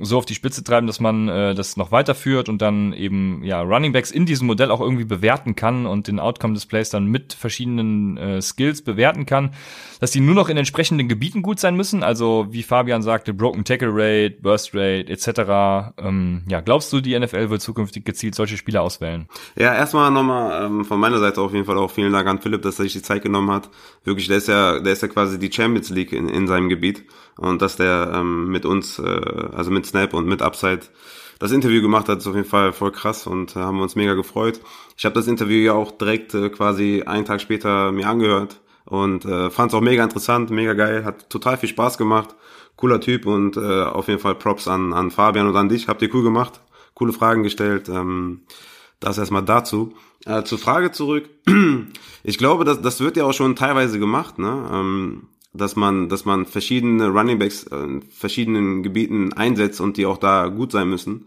so 0.00 0.16
auf 0.16 0.26
die 0.26 0.34
Spitze 0.34 0.62
treiben, 0.62 0.86
dass 0.86 1.00
man 1.00 1.28
äh, 1.28 1.54
das 1.56 1.76
noch 1.76 1.90
weiterführt 1.90 2.48
und 2.48 2.62
dann 2.62 2.92
eben 2.92 3.42
ja 3.42 3.60
Running 3.62 3.92
Backs 3.92 4.12
in 4.12 4.26
diesem 4.26 4.46
Modell 4.46 4.70
auch 4.70 4.80
irgendwie 4.80 5.04
bewerten 5.04 5.56
kann 5.56 5.86
und 5.86 6.06
den 6.06 6.20
Outcome 6.20 6.54
des 6.54 6.66
Plays 6.66 6.90
dann 6.90 7.06
mit 7.06 7.32
verschiedenen 7.32 8.16
äh, 8.16 8.40
Skills 8.40 8.82
bewerten 8.82 9.26
kann, 9.26 9.54
dass 9.98 10.12
die 10.12 10.20
nur 10.20 10.36
noch 10.36 10.48
in 10.48 10.56
entsprechenden 10.56 11.08
Gebieten 11.08 11.42
gut 11.42 11.58
sein 11.58 11.74
müssen, 11.74 12.04
also 12.04 12.46
wie 12.50 12.62
Fabian 12.62 13.02
sagte, 13.02 13.34
Broken 13.34 13.64
Tackle 13.64 13.90
Rate, 13.90 14.36
Burst 14.40 14.72
Rate 14.72 15.08
etc. 15.08 15.92
Ähm, 15.98 16.44
ja, 16.48 16.60
glaubst 16.60 16.92
du, 16.92 17.00
die 17.00 17.18
NFL 17.18 17.50
wird 17.50 17.60
zukünftig 17.60 18.04
gezielt 18.04 18.36
solche 18.36 18.56
Spieler 18.56 18.82
auswählen? 18.82 19.26
Ja, 19.56 19.74
erstmal 19.74 20.12
nochmal 20.12 20.64
ähm, 20.64 20.84
von 20.84 21.00
meiner 21.00 21.18
Seite 21.18 21.40
auf 21.40 21.52
jeden 21.52 21.64
Fall 21.64 21.76
auch 21.76 21.90
vielen 21.90 22.12
Dank 22.12 22.28
an 22.28 22.40
Philipp, 22.40 22.62
dass 22.62 22.78
er 22.78 22.84
sich 22.84 22.92
die 22.92 23.02
Zeit 23.02 23.22
genommen 23.22 23.50
hat. 23.50 23.68
Wirklich, 24.04 24.28
der 24.28 24.36
ist 24.36 24.46
ja, 24.46 24.78
der 24.78 24.92
ist 24.92 25.02
ja 25.02 25.08
quasi 25.08 25.40
die 25.40 25.50
Champions 25.50 25.90
League 25.90 26.12
in, 26.12 26.28
in 26.28 26.46
seinem 26.46 26.68
Gebiet 26.68 27.04
und 27.38 27.62
dass 27.62 27.76
der 27.76 28.12
ähm, 28.14 28.48
mit 28.48 28.66
uns, 28.66 28.98
äh, 28.98 29.48
also 29.54 29.70
mit 29.70 29.86
Snap 29.86 30.12
und 30.12 30.26
mit 30.26 30.42
Upside 30.42 30.80
das 31.38 31.52
Interview 31.52 31.80
gemacht 31.80 32.08
hat, 32.08 32.18
ist 32.18 32.26
auf 32.26 32.34
jeden 32.34 32.48
Fall 32.48 32.72
voll 32.72 32.92
krass 32.92 33.26
und 33.26 33.56
äh, 33.56 33.60
haben 33.60 33.80
uns 33.80 33.94
mega 33.94 34.14
gefreut. 34.14 34.60
Ich 34.96 35.04
habe 35.04 35.14
das 35.14 35.28
Interview 35.28 35.58
ja 35.58 35.72
auch 35.72 35.92
direkt 35.92 36.34
äh, 36.34 36.50
quasi 36.50 37.04
einen 37.06 37.24
Tag 37.24 37.40
später 37.40 37.92
mir 37.92 38.08
angehört 38.08 38.60
und 38.84 39.24
äh, 39.24 39.50
fand 39.50 39.70
es 39.70 39.74
auch 39.74 39.80
mega 39.80 40.02
interessant, 40.02 40.50
mega 40.50 40.74
geil, 40.74 41.04
hat 41.04 41.30
total 41.30 41.56
viel 41.56 41.68
Spaß 41.68 41.96
gemacht, 41.96 42.34
cooler 42.76 43.00
Typ 43.00 43.26
und 43.26 43.56
äh, 43.56 43.82
auf 43.82 44.08
jeden 44.08 44.20
Fall 44.20 44.34
Props 44.34 44.66
an, 44.66 44.92
an 44.92 45.10
Fabian 45.10 45.46
und 45.46 45.56
an 45.56 45.68
dich, 45.68 45.88
habt 45.88 46.02
ihr 46.02 46.12
cool 46.14 46.24
gemacht, 46.24 46.60
coole 46.94 47.12
Fragen 47.12 47.44
gestellt, 47.44 47.88
ähm, 47.88 48.42
das 48.98 49.18
erstmal 49.18 49.44
dazu. 49.44 49.94
Äh, 50.24 50.42
zur 50.42 50.58
Frage 50.58 50.90
zurück, 50.90 51.28
ich 52.24 52.38
glaube, 52.38 52.64
das, 52.64 52.82
das 52.82 53.00
wird 53.00 53.16
ja 53.16 53.24
auch 53.24 53.32
schon 53.32 53.54
teilweise 53.54 54.00
gemacht, 54.00 54.40
ne? 54.40 54.68
Ähm, 54.72 55.28
dass 55.52 55.76
man, 55.76 56.08
dass 56.08 56.24
man 56.24 56.46
verschiedene 56.46 57.08
Runningbacks 57.08 57.64
in 57.64 58.02
verschiedenen 58.02 58.82
Gebieten 58.82 59.32
einsetzt 59.32 59.80
und 59.80 59.96
die 59.96 60.06
auch 60.06 60.18
da 60.18 60.48
gut 60.48 60.72
sein 60.72 60.88
müssen. 60.88 61.26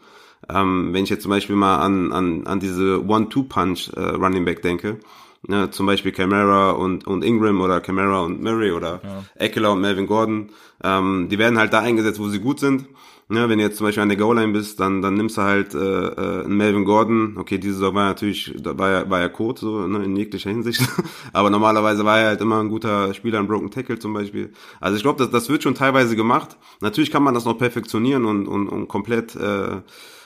Ähm, 0.49 0.93
wenn 0.93 1.03
ich 1.03 1.09
jetzt 1.09 1.23
zum 1.23 1.31
Beispiel 1.31 1.55
mal 1.55 1.77
an, 1.77 2.11
an, 2.11 2.47
an 2.47 2.59
diese 2.59 3.05
One-Two-Punch 3.05 3.91
äh, 3.95 3.99
Running 3.99 4.45
Back 4.45 4.61
denke, 4.61 4.99
ne, 5.47 5.69
zum 5.71 5.85
Beispiel 5.85 6.11
Camara 6.11 6.71
und, 6.71 7.05
und 7.05 7.23
Ingram 7.23 7.61
oder 7.61 7.79
Camara 7.81 8.21
und 8.21 8.41
Murray 8.41 8.71
oder 8.71 9.01
ja. 9.03 9.23
Eckler 9.35 9.71
und 9.71 9.81
Melvin 9.81 10.07
Gordon, 10.07 10.49
ähm, 10.83 11.27
die 11.29 11.37
werden 11.37 11.59
halt 11.59 11.73
da 11.73 11.79
eingesetzt, 11.79 12.19
wo 12.19 12.27
sie 12.27 12.39
gut 12.39 12.59
sind 12.59 12.87
ja, 13.35 13.49
wenn 13.49 13.59
du 13.59 13.63
jetzt 13.63 13.77
zum 13.77 13.87
Beispiel 13.87 14.03
an 14.03 14.09
der 14.09 14.17
Goal-Line 14.17 14.51
bist, 14.51 14.79
dann, 14.79 15.01
dann 15.01 15.13
nimmst 15.15 15.37
du 15.37 15.41
halt 15.41 15.73
äh, 15.73 15.77
äh, 15.77 16.47
Melvin 16.47 16.85
Gordon. 16.85 17.37
Okay, 17.37 17.57
diese 17.57 17.75
Saison 17.75 17.95
war 17.95 18.05
natürlich, 18.07 18.53
da 18.61 18.77
war 18.77 18.89
er, 18.89 19.09
war 19.09 19.21
er 19.21 19.29
Code, 19.29 19.59
so 19.59 19.87
ne, 19.87 20.03
in 20.03 20.15
jeglicher 20.15 20.49
Hinsicht. 20.49 20.81
Aber 21.33 21.49
normalerweise 21.49 22.03
war 22.03 22.19
er 22.19 22.27
halt 22.27 22.41
immer 22.41 22.59
ein 22.59 22.69
guter 22.69 23.13
Spieler, 23.13 23.39
ein 23.39 23.47
Broken 23.47 23.71
Tackle 23.71 23.99
zum 23.99 24.13
Beispiel. 24.13 24.51
Also 24.79 24.97
ich 24.97 25.03
glaube, 25.03 25.19
das, 25.19 25.29
das 25.29 25.49
wird 25.49 25.63
schon 25.63 25.75
teilweise 25.75 26.15
gemacht. 26.15 26.57
Natürlich 26.81 27.11
kann 27.11 27.23
man 27.23 27.33
das 27.33 27.45
noch 27.45 27.57
perfektionieren 27.57 28.25
und, 28.25 28.47
und, 28.47 28.67
und 28.67 28.87
komplett 28.87 29.35
äh, 29.35 29.81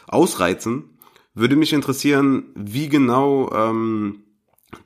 ausreizen. 0.08 0.98
Würde 1.34 1.56
mich 1.56 1.74
interessieren, 1.74 2.46
wie 2.56 2.88
genau 2.88 3.52
ähm, 3.52 4.24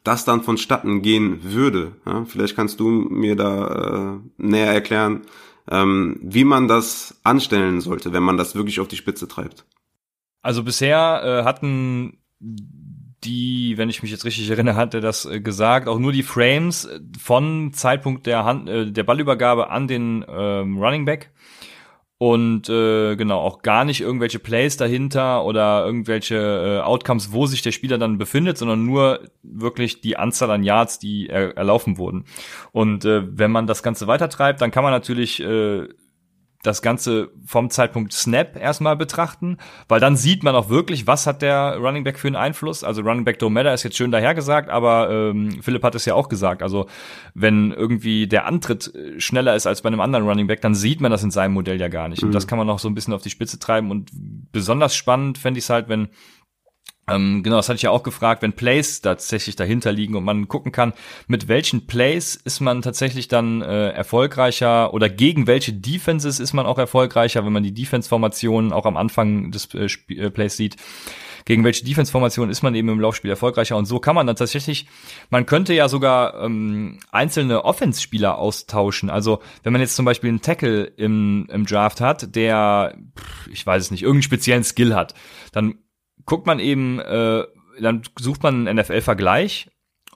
das 0.03 0.25
dann 0.25 0.43
vonstatten 0.43 1.01
gehen 1.01 1.39
würde. 1.43 1.93
Ja, 2.05 2.25
vielleicht 2.25 2.55
kannst 2.55 2.79
du 2.79 2.89
mir 2.89 3.35
da 3.35 4.17
äh, 4.17 4.43
näher 4.43 4.73
erklären, 4.73 5.21
ähm, 5.69 6.19
wie 6.21 6.43
man 6.43 6.67
das 6.67 7.19
anstellen 7.23 7.81
sollte, 7.81 8.13
wenn 8.13 8.23
man 8.23 8.37
das 8.37 8.55
wirklich 8.55 8.79
auf 8.79 8.87
die 8.87 8.97
Spitze 8.97 9.27
treibt. 9.27 9.65
Also 10.41 10.63
bisher 10.63 11.21
äh, 11.23 11.43
hatten 11.43 12.17
die, 13.23 13.77
wenn 13.77 13.89
ich 13.89 14.01
mich 14.01 14.11
jetzt 14.11 14.25
richtig 14.25 14.49
erinnere, 14.49 14.75
hatte 14.75 15.01
das 15.01 15.25
äh, 15.25 15.41
gesagt, 15.41 15.87
auch 15.87 15.99
nur 15.99 16.11
die 16.11 16.23
Frames 16.23 16.87
von 17.19 17.73
Zeitpunkt 17.73 18.25
der 18.25 18.45
Hand, 18.45 18.69
äh, 18.69 18.91
der 18.91 19.03
Ballübergabe 19.03 19.69
an 19.69 19.87
den 19.87 20.25
ähm, 20.27 20.77
Running 20.77 21.05
Back 21.05 21.31
und 22.19 22.67
äh, 22.67 23.15
genau 23.15 23.39
auch 23.39 23.61
gar 23.61 23.85
nicht 23.85 24.01
irgendwelche 24.01 24.39
Plays 24.39 24.75
dahinter 24.75 25.45
oder 25.45 25.85
irgendwelche 25.85 26.35
äh, 26.35 26.81
Outcomes, 26.81 27.31
wo 27.31 27.45
sich 27.45 27.61
der 27.61 27.71
Spieler 27.71 27.97
dann 27.97 28.17
befindet, 28.17 28.57
sondern 28.57 28.85
nur 28.85 29.21
wirklich 29.41 30.01
die 30.01 30.17
Anzahl 30.17 30.51
an 30.51 30.61
Yards, 30.61 30.99
die 30.99 31.29
er, 31.29 31.55
erlaufen 31.55 31.97
wurden. 31.97 32.25
Und 32.73 33.05
äh, 33.05 33.23
wenn 33.25 33.51
man 33.51 33.67
das 33.67 33.83
Ganze 33.83 34.07
weitertreibt, 34.07 34.59
dann 34.59 34.69
kann 34.69 34.83
man 34.83 34.91
natürlich 34.91 35.41
äh, 35.41 35.87
das 36.61 36.81
Ganze 36.81 37.31
vom 37.45 37.69
Zeitpunkt 37.69 38.11
Snap 38.11 38.57
erstmal 38.57 38.97
betrachten, 38.97 39.57
weil 39.87 40.01
dann 40.01 40.17
sieht 40.17 40.43
man 40.43 40.55
auch 40.55 40.67
wirklich, 40.69 41.07
was 41.07 41.25
hat 41.25 41.41
der 41.41 41.77
Running 41.77 42.03
Back 42.03 42.19
für 42.19 42.27
einen 42.27 42.35
Einfluss. 42.35 42.83
Also 42.83 43.01
Running 43.01 43.23
Back 43.23 43.41
Don't 43.41 43.51
Matter 43.51 43.73
ist 43.73 43.83
jetzt 43.83 43.95
schön 43.95 44.11
dahergesagt, 44.11 44.69
aber 44.69 45.09
ähm, 45.09 45.61
Philipp 45.61 45.83
hat 45.83 45.95
es 45.95 46.03
ja 46.03 46.15
auch 46.15 46.27
gesagt. 46.27 46.61
Also 46.61 46.87
wenn 47.33 47.71
irgendwie 47.71 48.27
der 48.27 48.45
Antritt 48.45 48.93
äh, 48.93 49.19
schneller 49.21 49.55
ist 49.55 49.67
als 49.67 49.81
bei 49.81 49.87
einem 49.87 50.01
anderen 50.01 50.27
Running 50.27 50.47
Back, 50.47 50.59
dann 50.59 50.75
sieht 50.75 50.99
man 50.99 51.11
das 51.11 51.23
in 51.23 51.31
seinem 51.31 51.53
Modell 51.53 51.79
ja 51.79 51.87
gar 51.87 52.09
nicht. 52.09 52.23
Mhm. 52.23 52.27
Und 52.27 52.35
das 52.35 52.45
kann 52.45 52.57
man 52.57 52.69
auch 52.69 52.79
so 52.79 52.89
ein 52.89 52.95
bisschen 52.95 53.13
auf 53.13 53.21
die 53.21 53.29
Spitze 53.29 53.57
treiben. 53.57 53.89
Und 53.89 54.09
besonders 54.51 54.95
spannend 54.95 55.37
fände 55.37 55.59
ich 55.59 55.63
es 55.63 55.69
halt, 55.69 55.87
wenn 55.87 56.09
ähm, 57.15 57.43
genau, 57.43 57.57
das 57.57 57.69
hatte 57.69 57.77
ich 57.77 57.83
ja 57.83 57.91
auch 57.91 58.03
gefragt, 58.03 58.41
wenn 58.41 58.53
Plays 58.53 59.01
tatsächlich 59.01 59.55
dahinter 59.55 59.91
liegen 59.91 60.15
und 60.15 60.23
man 60.23 60.47
gucken 60.47 60.71
kann, 60.71 60.93
mit 61.27 61.47
welchen 61.47 61.87
Plays 61.87 62.35
ist 62.35 62.59
man 62.59 62.81
tatsächlich 62.81 63.27
dann 63.27 63.61
äh, 63.61 63.89
erfolgreicher 63.89 64.93
oder 64.93 65.09
gegen 65.09 65.47
welche 65.47 65.73
Defenses 65.73 66.39
ist 66.39 66.53
man 66.53 66.65
auch 66.65 66.77
erfolgreicher, 66.77 67.45
wenn 67.45 67.53
man 67.53 67.63
die 67.63 67.73
Defense-Formationen 67.73 68.73
auch 68.73 68.85
am 68.85 68.97
Anfang 68.97 69.51
des 69.51 69.73
äh, 69.73 69.87
äh 70.13 70.29
Plays 70.29 70.57
sieht. 70.57 70.75
Gegen 71.45 71.63
welche 71.63 71.83
Defense-Formation 71.83 72.49
ist 72.49 72.61
man 72.61 72.75
eben 72.75 72.89
im 72.89 72.99
Laufspiel 72.99 73.31
erfolgreicher? 73.31 73.75
Und 73.75 73.85
so 73.85 73.99
kann 73.99 74.13
man 74.13 74.27
dann 74.27 74.35
tatsächlich, 74.35 74.87
man 75.31 75.47
könnte 75.47 75.73
ja 75.73 75.89
sogar 75.89 76.43
ähm, 76.43 76.99
einzelne 77.11 77.65
Offense-Spieler 77.65 78.37
austauschen. 78.37 79.09
Also 79.09 79.39
wenn 79.63 79.73
man 79.73 79.81
jetzt 79.81 79.95
zum 79.95 80.05
Beispiel 80.05 80.29
einen 80.29 80.41
Tackle 80.41 80.83
im, 80.83 81.47
im 81.51 81.65
Draft 81.65 82.01
hat, 82.01 82.35
der, 82.35 82.95
ich 83.51 83.65
weiß 83.65 83.83
es 83.83 83.91
nicht, 83.91 84.03
irgendeinen 84.03 84.23
speziellen 84.23 84.63
Skill 84.63 84.93
hat, 84.93 85.15
dann 85.51 85.79
guckt 86.29 86.45
man 86.45 86.59
eben, 86.59 86.99
äh, 86.99 87.43
dann 87.81 88.03
sucht 88.17 88.43
man 88.43 88.67
einen 88.67 88.79
NFL-Vergleich 88.79 89.67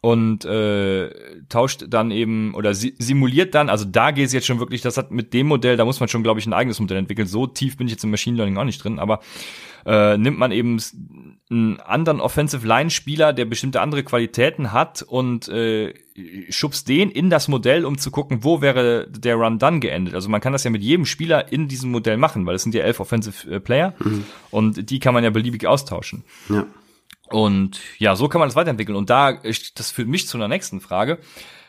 und 0.02 0.45
äh, 0.45 1.10
tauscht 1.49 1.85
dann 1.88 2.11
eben 2.11 2.53
oder 2.53 2.73
simuliert 2.76 3.56
dann, 3.56 3.69
also 3.69 3.85
da 3.85 4.11
geht 4.11 4.27
es 4.27 4.34
jetzt 4.34 4.45
schon 4.45 4.60
wirklich, 4.60 4.81
das 4.81 4.98
hat 4.98 5.11
mit 5.11 5.34
dem 5.34 5.48
Modell, 5.48 5.76
da 5.76 5.85
muss 5.85 5.99
man 5.99 6.10
schon, 6.10 6.23
glaube 6.23 6.40
ich, 6.40 6.45
ein 6.45 6.53
eigenes 6.53 6.80
Modell 6.80 6.98
entwickeln. 6.98 7.27
So 7.27 7.48
tief 7.48 7.77
bin 7.77 7.88
ich 7.88 7.94
jetzt 7.94 8.03
im 8.03 8.11
Machine 8.11 8.38
Learning 8.38 8.57
auch 8.57 8.64
nicht 8.64 8.84
drin, 8.84 8.99
aber 8.99 9.22
äh, 9.85 10.18
nimmt 10.18 10.38
man 10.38 10.52
eben 10.52 10.77
einen 11.54 11.80
anderen 11.80 12.20
Offensive 12.20 12.68
Line 12.68 12.90
Spieler, 12.90 13.34
der 13.34 13.46
bestimmte 13.46 13.82
andere 13.82 14.04
Qualitäten 14.04 14.72
hat 14.72 15.02
und 15.02 15.48
äh, 15.48 15.94
schubst 16.50 16.88
den 16.90 17.10
in 17.10 17.30
das 17.30 17.48
Modell, 17.48 17.86
um 17.86 17.98
zu 17.98 18.12
gucken, 18.12 18.44
wo 18.44 18.62
wäre 18.62 19.08
der 19.10 19.36
Run 19.36 19.60
dann 19.60 19.80
geendet. 19.80 20.16
Also 20.16 20.30
man 20.30 20.42
kann 20.42 20.54
das 20.54 20.64
ja 20.64 20.72
mit 20.72 20.84
jedem 20.84 21.06
Spieler 21.06 21.52
in 21.52 21.68
diesem 21.68 21.92
Modell 21.92 22.18
machen, 22.18 22.46
weil 22.46 22.56
es 22.56 22.64
sind 22.64 22.76
ja 22.76 22.84
elf 22.84 23.00
Offensive 23.00 23.50
äh, 23.50 23.60
Player 23.60 23.94
mhm. 24.00 24.26
und 24.52 24.90
die 24.90 25.00
kann 25.00 25.14
man 25.14 25.24
ja 25.24 25.30
beliebig 25.30 25.68
austauschen. 25.68 26.24
Ja. 26.50 26.66
Und 27.30 27.80
ja, 27.98 28.16
so 28.16 28.28
kann 28.28 28.40
man 28.40 28.50
das 28.50 28.56
weiterentwickeln. 28.56 28.96
Und 28.96 29.10
da, 29.10 29.34
das 29.34 29.92
führt 29.92 30.08
mich 30.08 30.28
zu 30.28 30.38
einer 30.38 30.48
nächsten 30.48 30.82
Frage. 30.82 31.20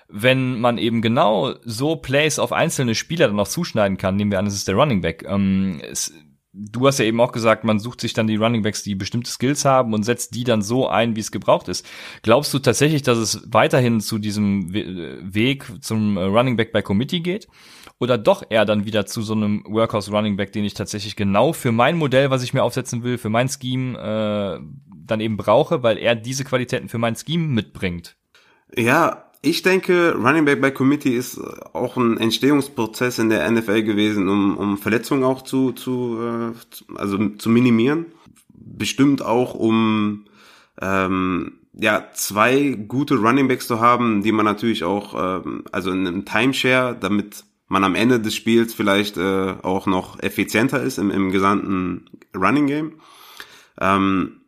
Wenn 0.09 0.61
man 0.61 0.77
eben 0.77 1.01
genau 1.01 1.55
so 1.65 1.97
Plays 1.97 2.39
auf 2.39 2.53
einzelne 2.53 2.95
Spieler 2.95 3.29
dann 3.29 3.41
auch 3.41 3.49
zuschneiden 3.49 3.97
kann, 3.97 4.17
nehmen 4.17 4.31
wir 4.31 4.39
an, 4.39 4.47
es 4.47 4.55
ist 4.55 4.69
der 4.69 4.75
Running 4.75 5.01
Back. 5.01 5.25
Ähm, 5.27 5.81
es, 5.83 6.13
du 6.55 6.87
hast 6.87 6.99
ja 6.99 7.05
eben 7.05 7.21
auch 7.21 7.33
gesagt, 7.33 7.65
man 7.65 7.81
sucht 7.81 8.01
sich 8.01 8.13
dann 8.13 8.27
die 8.27 8.37
Running 8.37 8.63
Backs, 8.63 8.83
die 8.83 8.95
bestimmte 8.95 9.31
Skills 9.31 9.65
haben 9.65 9.93
und 9.93 10.05
setzt 10.05 10.35
die 10.35 10.45
dann 10.45 10.63
so 10.63 10.89
ein, 10.89 11.17
wie 11.17 11.21
es 11.21 11.33
gebraucht 11.33 11.69
ist. 11.69 11.85
Glaubst 12.23 12.55
du 12.55 12.61
tatsächlich, 12.61 13.03
dass 13.03 13.19
es 13.19 13.43
weiterhin 13.47 14.01
zu 14.01 14.19
diesem 14.19 14.73
Weg 14.73 15.65
zum 15.81 16.17
Running 16.17 16.57
Back 16.57 16.73
bei 16.73 16.83
Committee 16.83 17.21
geht? 17.21 17.49
Oder 17.99 18.19
doch 18.19 18.45
eher 18.49 18.65
dann 18.65 18.87
wieder 18.87 19.07
zu 19.07 19.23
so 19.23 19.35
einem 19.35 19.65
Workhouse 19.69 20.13
Running 20.13 20.37
Back, 20.37 20.53
den 20.53 20.65
ich 20.65 20.75
tatsächlich 20.75 21.17
genau 21.17 21.53
für 21.53 21.73
mein 21.73 21.97
Modell, 21.97 22.31
was 22.31 22.43
ich 22.43 22.55
mir 22.55 22.63
aufsetzen 22.63 23.03
will, 23.03 23.19
für 23.19 23.31
mein 23.31 23.49
Scheme, 23.49 23.99
äh, 23.99 24.61
dann 25.07 25.21
eben 25.21 25.37
brauche, 25.37 25.83
weil 25.83 25.99
er 25.99 26.15
diese 26.15 26.45
Qualitäten 26.45 26.89
für 26.89 26.99
mein 26.99 27.17
Scheme 27.17 27.47
mitbringt. 27.47 28.17
Ja, 28.77 29.24
ich 29.45 29.63
denke, 29.63 30.15
Running 30.15 30.45
Back 30.45 30.61
by 30.61 30.73
Committee 30.73 31.17
ist 31.17 31.41
auch 31.73 31.97
ein 31.97 32.17
Entstehungsprozess 32.17 33.19
in 33.19 33.29
der 33.29 33.51
NFL 33.51 33.83
gewesen, 33.83 34.29
um, 34.29 34.57
um 34.57 34.79
Verletzungen 34.79 35.25
auch 35.25 35.43
zu, 35.43 35.73
zu, 35.73 36.19
äh, 36.21 36.95
also 36.97 37.29
zu 37.31 37.49
minimieren. 37.49 38.07
Bestimmt 38.49 39.23
auch, 39.23 39.55
um 39.55 40.25
ähm, 40.81 41.61
ja 41.79 42.09
zwei 42.15 42.79
gute 42.89 43.17
Running 43.17 43.49
Backs 43.49 43.67
zu 43.67 43.81
haben, 43.81 44.23
die 44.23 44.33
man 44.33 44.45
natürlich 44.45 44.85
auch, 44.85 45.43
ähm, 45.45 45.65
also 45.73 45.91
in 45.91 46.07
einem 46.07 46.25
Timeshare, 46.25 46.97
damit 46.99 47.45
man 47.69 47.85
am 47.85 47.95
Ende 47.95 48.21
des 48.21 48.35
Spiels 48.35 48.75
vielleicht 48.75 49.17
äh, 49.17 49.55
auch 49.63 49.87
noch 49.87 50.21
effizienter 50.23 50.83
ist 50.83 50.99
im, 50.99 51.11
im 51.11 51.31
gesamten 51.31 52.07
Running 52.35 52.67
Game. 52.67 52.93
Ähm, 53.81 54.41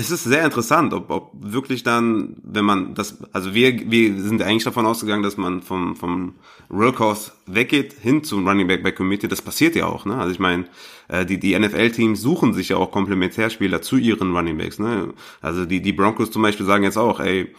es 0.00 0.10
ist 0.10 0.24
sehr 0.24 0.44
interessant, 0.44 0.94
ob, 0.94 1.10
ob 1.10 1.30
wirklich 1.34 1.82
dann, 1.82 2.36
wenn 2.42 2.64
man 2.64 2.94
das, 2.94 3.18
also 3.32 3.54
wir, 3.54 3.90
wir 3.90 4.20
sind 4.20 4.40
eigentlich 4.42 4.64
davon 4.64 4.86
ausgegangen, 4.86 5.22
dass 5.22 5.36
man 5.36 5.60
vom, 5.60 5.94
vom 5.94 6.34
Workhorse 6.70 7.32
weggeht 7.46 7.94
hin 8.00 8.24
zum 8.24 8.48
Running 8.48 8.66
Back 8.66 8.82
by 8.82 8.92
Committee. 8.92 9.28
Das 9.28 9.42
passiert 9.42 9.76
ja 9.76 9.86
auch, 9.86 10.06
ne? 10.06 10.16
Also 10.16 10.32
ich 10.32 10.38
meine, 10.38 10.64
äh, 11.08 11.26
die, 11.26 11.38
die 11.38 11.58
NFL-Teams 11.58 12.20
suchen 12.20 12.54
sich 12.54 12.70
ja 12.70 12.78
auch 12.78 12.90
Komplementärspieler 12.90 13.82
zu 13.82 13.98
ihren 13.98 14.34
Running 14.34 14.56
Backs, 14.56 14.78
ne? 14.78 15.12
Also 15.42 15.66
die, 15.66 15.82
die 15.82 15.92
Broncos 15.92 16.30
zum 16.30 16.42
Beispiel 16.42 16.64
sagen 16.64 16.84
jetzt 16.84 16.96
auch, 16.96 17.20
ey, 17.20 17.54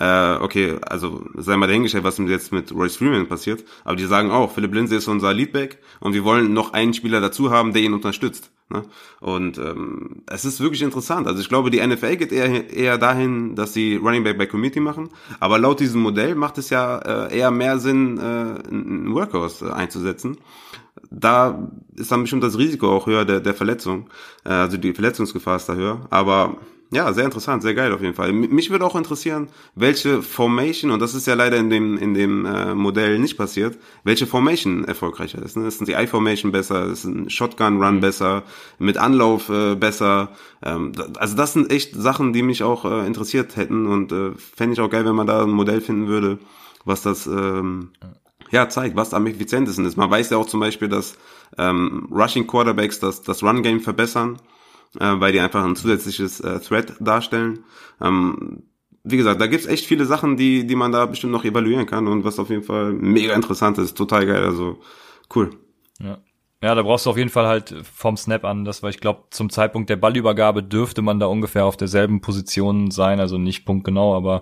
äh, 0.00 0.34
okay, 0.40 0.76
also 0.82 1.24
sei 1.34 1.56
mal 1.56 1.66
dahingestellt, 1.66 2.04
was 2.04 2.18
jetzt 2.18 2.52
mit 2.52 2.72
Royce 2.72 2.96
Freeman 2.96 3.28
passiert, 3.28 3.64
aber 3.84 3.96
die 3.96 4.04
sagen 4.04 4.30
auch, 4.30 4.52
Philipp 4.52 4.74
Lindsay 4.74 4.98
ist 4.98 5.08
unser 5.08 5.32
Leadback 5.32 5.78
und 6.00 6.14
wir 6.14 6.24
wollen 6.24 6.52
noch 6.52 6.72
einen 6.72 6.94
Spieler 6.94 7.20
dazu 7.20 7.50
haben, 7.50 7.72
der 7.72 7.82
ihn 7.82 7.94
unterstützt. 7.94 8.50
Ne? 8.70 8.82
Und 9.20 9.58
ähm, 9.58 10.22
es 10.26 10.44
ist 10.44 10.60
wirklich 10.60 10.82
interessant. 10.82 11.26
Also 11.26 11.40
ich 11.40 11.48
glaube, 11.48 11.70
die 11.70 11.86
NFL 11.86 12.16
geht 12.16 12.32
eher, 12.32 12.70
eher 12.70 12.98
dahin, 12.98 13.54
dass 13.54 13.74
sie 13.74 13.96
Running 13.96 14.24
Back 14.24 14.38
by 14.38 14.46
Committee 14.46 14.80
machen, 14.80 15.10
aber 15.38 15.58
laut 15.58 15.80
diesem 15.80 16.00
Modell 16.00 16.34
macht 16.34 16.58
es 16.58 16.70
ja 16.70 16.98
äh, 16.98 17.38
eher 17.38 17.50
mehr 17.50 17.78
Sinn, 17.78 18.18
äh, 18.18 18.20
einen 18.20 19.14
Workhorse 19.14 19.74
einzusetzen 19.74 20.38
da 21.10 21.68
ist 21.96 22.10
dann 22.10 22.22
bestimmt 22.22 22.42
das 22.42 22.58
Risiko 22.58 22.90
auch 22.90 23.06
höher 23.06 23.24
der, 23.24 23.40
der 23.40 23.54
Verletzung. 23.54 24.08
Äh, 24.44 24.50
also 24.50 24.76
die 24.76 24.92
Verletzungsgefahr 24.92 25.56
ist 25.56 25.68
da 25.68 25.74
höher. 25.74 26.06
Aber 26.10 26.56
ja, 26.94 27.12
sehr 27.12 27.24
interessant, 27.24 27.62
sehr 27.62 27.74
geil 27.74 27.92
auf 27.92 28.00
jeden 28.00 28.14
Fall. 28.14 28.32
Mich 28.32 28.70
würde 28.70 28.84
auch 28.84 28.94
interessieren, 28.94 29.48
welche 29.74 30.22
Formation, 30.22 30.92
und 30.92 31.00
das 31.00 31.14
ist 31.14 31.26
ja 31.26 31.34
leider 31.34 31.56
in 31.56 31.68
dem, 31.68 31.98
in 31.98 32.14
dem 32.14 32.46
äh, 32.46 32.74
Modell 32.74 33.18
nicht 33.18 33.36
passiert, 33.36 33.76
welche 34.04 34.28
Formation 34.28 34.84
erfolgreicher 34.84 35.42
ist. 35.42 35.56
Ne? 35.56 35.66
Ist 35.66 35.86
die 35.86 35.94
I-Formation 35.94 36.52
besser, 36.52 36.86
ist 36.86 37.04
ein 37.04 37.28
Shotgun-Run 37.28 37.98
besser, 37.98 38.44
mit 38.78 38.96
Anlauf 38.96 39.48
äh, 39.48 39.74
besser. 39.74 40.30
Ähm, 40.62 40.92
also 41.18 41.36
das 41.36 41.54
sind 41.54 41.72
echt 41.72 41.96
Sachen, 41.96 42.32
die 42.32 42.42
mich 42.42 42.62
auch 42.62 42.84
äh, 42.84 43.06
interessiert 43.06 43.56
hätten 43.56 43.86
und 43.86 44.12
äh, 44.12 44.30
fände 44.36 44.74
ich 44.74 44.80
auch 44.80 44.90
geil, 44.90 45.04
wenn 45.04 45.16
man 45.16 45.26
da 45.26 45.42
ein 45.42 45.50
Modell 45.50 45.80
finden 45.80 46.06
würde, 46.06 46.38
was 46.84 47.02
das 47.02 47.26
ähm, 47.26 47.90
ja, 48.52 48.68
zeigt, 48.68 48.94
was 48.94 49.14
am 49.14 49.26
effizientesten 49.26 49.84
ist. 49.84 49.96
Man 49.96 50.10
weiß 50.12 50.30
ja 50.30 50.36
auch 50.36 50.46
zum 50.46 50.60
Beispiel, 50.60 50.88
dass 50.88 51.16
ähm, 51.58 52.08
Rushing 52.12 52.46
Quarterbacks 52.46 53.00
das, 53.00 53.22
das 53.22 53.42
Run-Game 53.42 53.80
verbessern, 53.80 54.38
äh, 55.00 55.20
weil 55.20 55.32
die 55.32 55.40
einfach 55.40 55.64
ein 55.64 55.76
zusätzliches 55.76 56.40
äh, 56.40 56.60
Threat 56.60 56.94
darstellen. 57.00 57.60
Ähm, 58.00 58.64
wie 59.02 59.18
gesagt, 59.18 59.40
da 59.40 59.46
gibt's 59.46 59.66
echt 59.66 59.86
viele 59.86 60.06
Sachen, 60.06 60.36
die, 60.36 60.66
die 60.66 60.76
man 60.76 60.92
da 60.92 61.06
bestimmt 61.06 61.32
noch 61.32 61.44
evaluieren 61.44 61.86
kann 61.86 62.08
und 62.08 62.24
was 62.24 62.38
auf 62.38 62.50
jeden 62.50 62.62
Fall 62.62 62.92
mega 62.92 63.34
interessant 63.34 63.78
ist, 63.78 63.96
total 63.96 64.26
geil, 64.26 64.42
also 64.42 64.78
cool. 65.34 65.50
Ja. 66.00 66.18
Ja, 66.62 66.74
da 66.74 66.80
brauchst 66.80 67.04
du 67.04 67.10
auf 67.10 67.18
jeden 67.18 67.28
Fall 67.28 67.46
halt 67.46 67.74
vom 67.82 68.16
Snap 68.16 68.42
an, 68.46 68.64
das, 68.64 68.82
weil 68.82 68.88
ich 68.88 69.00
glaube, 69.00 69.24
zum 69.28 69.50
Zeitpunkt 69.50 69.90
der 69.90 69.96
Ballübergabe 69.96 70.62
dürfte 70.62 71.02
man 71.02 71.20
da 71.20 71.26
ungefähr 71.26 71.66
auf 71.66 71.76
derselben 71.76 72.22
Position 72.22 72.90
sein, 72.90 73.20
also 73.20 73.36
nicht 73.36 73.66
punktgenau, 73.66 74.16
aber 74.16 74.40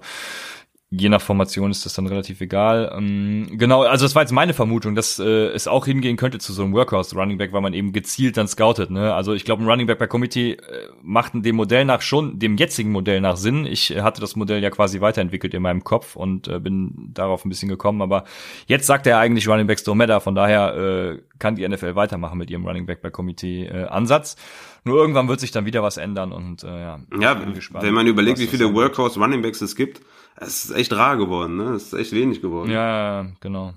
je 0.94 1.08
nach 1.08 1.22
Formation 1.22 1.70
ist 1.70 1.86
das 1.86 1.94
dann 1.94 2.06
relativ 2.06 2.42
egal. 2.42 2.92
Ähm, 2.94 3.48
genau, 3.52 3.82
also 3.82 4.04
das 4.04 4.14
war 4.14 4.22
jetzt 4.22 4.30
meine 4.30 4.52
Vermutung, 4.52 4.94
dass 4.94 5.18
äh, 5.18 5.46
es 5.48 5.66
auch 5.66 5.86
hingehen 5.86 6.18
könnte 6.18 6.38
zu 6.38 6.52
so 6.52 6.62
einem 6.62 6.74
Workhorse 6.74 7.16
Running 7.16 7.38
Back, 7.38 7.54
weil 7.54 7.62
man 7.62 7.72
eben 7.72 7.92
gezielt 7.92 8.36
dann 8.36 8.46
scoutet. 8.46 8.90
Ne? 8.90 9.14
Also 9.14 9.32
ich 9.32 9.46
glaube, 9.46 9.62
ein 9.62 9.68
Running 9.68 9.86
Back 9.86 9.98
bei 9.98 10.06
Committee 10.06 10.52
äh, 10.52 10.58
macht 11.02 11.32
dem 11.34 11.56
Modell 11.56 11.86
nach 11.86 12.02
schon, 12.02 12.38
dem 12.38 12.58
jetzigen 12.58 12.92
Modell 12.92 13.22
nach 13.22 13.38
Sinn. 13.38 13.64
Ich 13.64 13.90
äh, 13.90 14.02
hatte 14.02 14.20
das 14.20 14.36
Modell 14.36 14.62
ja 14.62 14.68
quasi 14.68 15.00
weiterentwickelt 15.00 15.54
in 15.54 15.62
meinem 15.62 15.82
Kopf 15.82 16.14
und 16.14 16.46
äh, 16.48 16.60
bin 16.60 17.10
darauf 17.14 17.46
ein 17.46 17.48
bisschen 17.48 17.70
gekommen. 17.70 18.02
Aber 18.02 18.24
jetzt 18.66 18.86
sagt 18.86 19.06
er 19.06 19.18
eigentlich 19.18 19.48
Running 19.48 19.66
Backs 19.66 19.86
don't 19.86 19.94
matter, 19.94 20.20
von 20.20 20.34
daher 20.34 20.74
äh, 20.76 21.18
kann 21.38 21.56
die 21.56 21.66
NFL 21.66 21.94
weitermachen 21.94 22.36
mit 22.36 22.50
ihrem 22.50 22.66
Running 22.66 22.84
Back 22.84 23.00
bei 23.00 23.08
Committee 23.08 23.64
äh, 23.64 23.84
Ansatz. 23.86 24.36
Nur 24.84 24.98
irgendwann 24.98 25.28
wird 25.28 25.40
sich 25.40 25.52
dann 25.52 25.64
wieder 25.64 25.82
was 25.82 25.96
ändern 25.96 26.32
und 26.32 26.64
äh, 26.64 26.66
ja. 26.66 27.00
Ja, 27.18 27.34
gespannt, 27.34 27.84
wenn 27.84 27.94
man 27.94 28.06
überlegt, 28.06 28.40
wie 28.40 28.46
viele 28.46 28.74
Workhorse 28.74 29.18
Running 29.18 29.40
Backs 29.40 29.62
es 29.62 29.74
gibt, 29.74 30.02
es 30.36 30.64
ist 30.64 30.70
echt 30.72 30.92
rar 30.92 31.16
geworden, 31.16 31.56
ne? 31.56 31.74
Es 31.74 31.84
ist 31.84 31.92
echt 31.94 32.12
wenig 32.12 32.40
geworden. 32.40 32.70
Ja, 32.70 33.26
genau. 33.40 33.74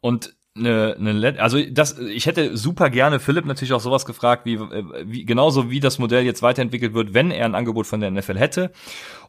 Und 0.00 0.34
eine, 0.56 0.96
eine 0.98 1.40
also 1.40 1.60
das 1.70 1.98
ich 1.98 2.26
hätte 2.26 2.56
super 2.56 2.90
gerne 2.90 3.20
Philipp 3.20 3.44
natürlich 3.44 3.72
auch 3.72 3.80
sowas 3.80 4.04
gefragt 4.04 4.46
wie, 4.46 4.58
wie 4.58 5.24
genauso 5.24 5.70
wie 5.70 5.78
das 5.78 6.00
Modell 6.00 6.24
jetzt 6.24 6.42
weiterentwickelt 6.42 6.92
wird, 6.92 7.14
wenn 7.14 7.30
er 7.30 7.44
ein 7.44 7.54
Angebot 7.54 7.86
von 7.86 8.00
der 8.00 8.10
NFL 8.10 8.36
hätte 8.36 8.72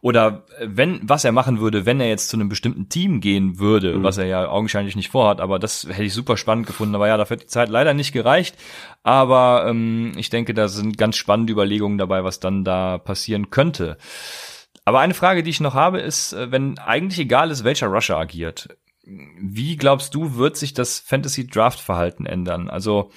oder 0.01 0.45
wenn 0.59 0.99
was 1.03 1.23
er 1.23 1.31
machen 1.31 1.59
würde, 1.59 1.85
wenn 1.85 2.01
er 2.01 2.09
jetzt 2.09 2.29
zu 2.29 2.37
einem 2.37 2.49
bestimmten 2.49 2.89
Team 2.89 3.21
gehen 3.21 3.59
würde, 3.59 3.97
mhm. 3.97 4.03
was 4.03 4.17
er 4.17 4.25
ja 4.25 4.49
augenscheinlich 4.49 4.95
nicht 4.95 5.11
vorhat, 5.11 5.41
aber 5.41 5.59
das 5.59 5.87
hätte 5.87 6.03
ich 6.03 6.13
super 6.13 6.37
spannend 6.37 6.65
gefunden, 6.65 6.95
aber 6.95 7.07
ja, 7.07 7.17
dafür 7.17 7.37
hat 7.37 7.43
die 7.43 7.47
Zeit 7.47 7.69
leider 7.69 7.93
nicht 7.93 8.13
gereicht, 8.13 8.55
aber 9.03 9.65
ähm, 9.67 10.13
ich 10.17 10.31
denke, 10.31 10.55
da 10.55 10.69
sind 10.69 10.97
ganz 10.97 11.17
spannende 11.17 11.53
Überlegungen 11.53 11.99
dabei, 11.99 12.23
was 12.23 12.39
dann 12.39 12.63
da 12.63 12.97
passieren 12.97 13.51
könnte. 13.51 13.97
Aber 14.85 14.99
eine 14.99 15.13
Frage, 15.13 15.43
die 15.43 15.49
ich 15.49 15.59
noch 15.59 15.73
habe, 15.73 15.99
ist, 15.99 16.33
äh, 16.33 16.51
wenn 16.51 16.77
eigentlich 16.79 17.19
egal 17.19 17.51
ist, 17.51 17.63
welcher 17.63 17.87
Rusher 17.87 18.17
agiert, 18.17 18.77
wie 19.03 19.77
glaubst 19.77 20.13
du, 20.15 20.35
wird 20.35 20.57
sich 20.57 20.73
das 20.73 20.99
Fantasy 20.99 21.47
Draft 21.47 21.79
Verhalten 21.79 22.25
ändern? 22.25 22.69
Also 22.69 23.11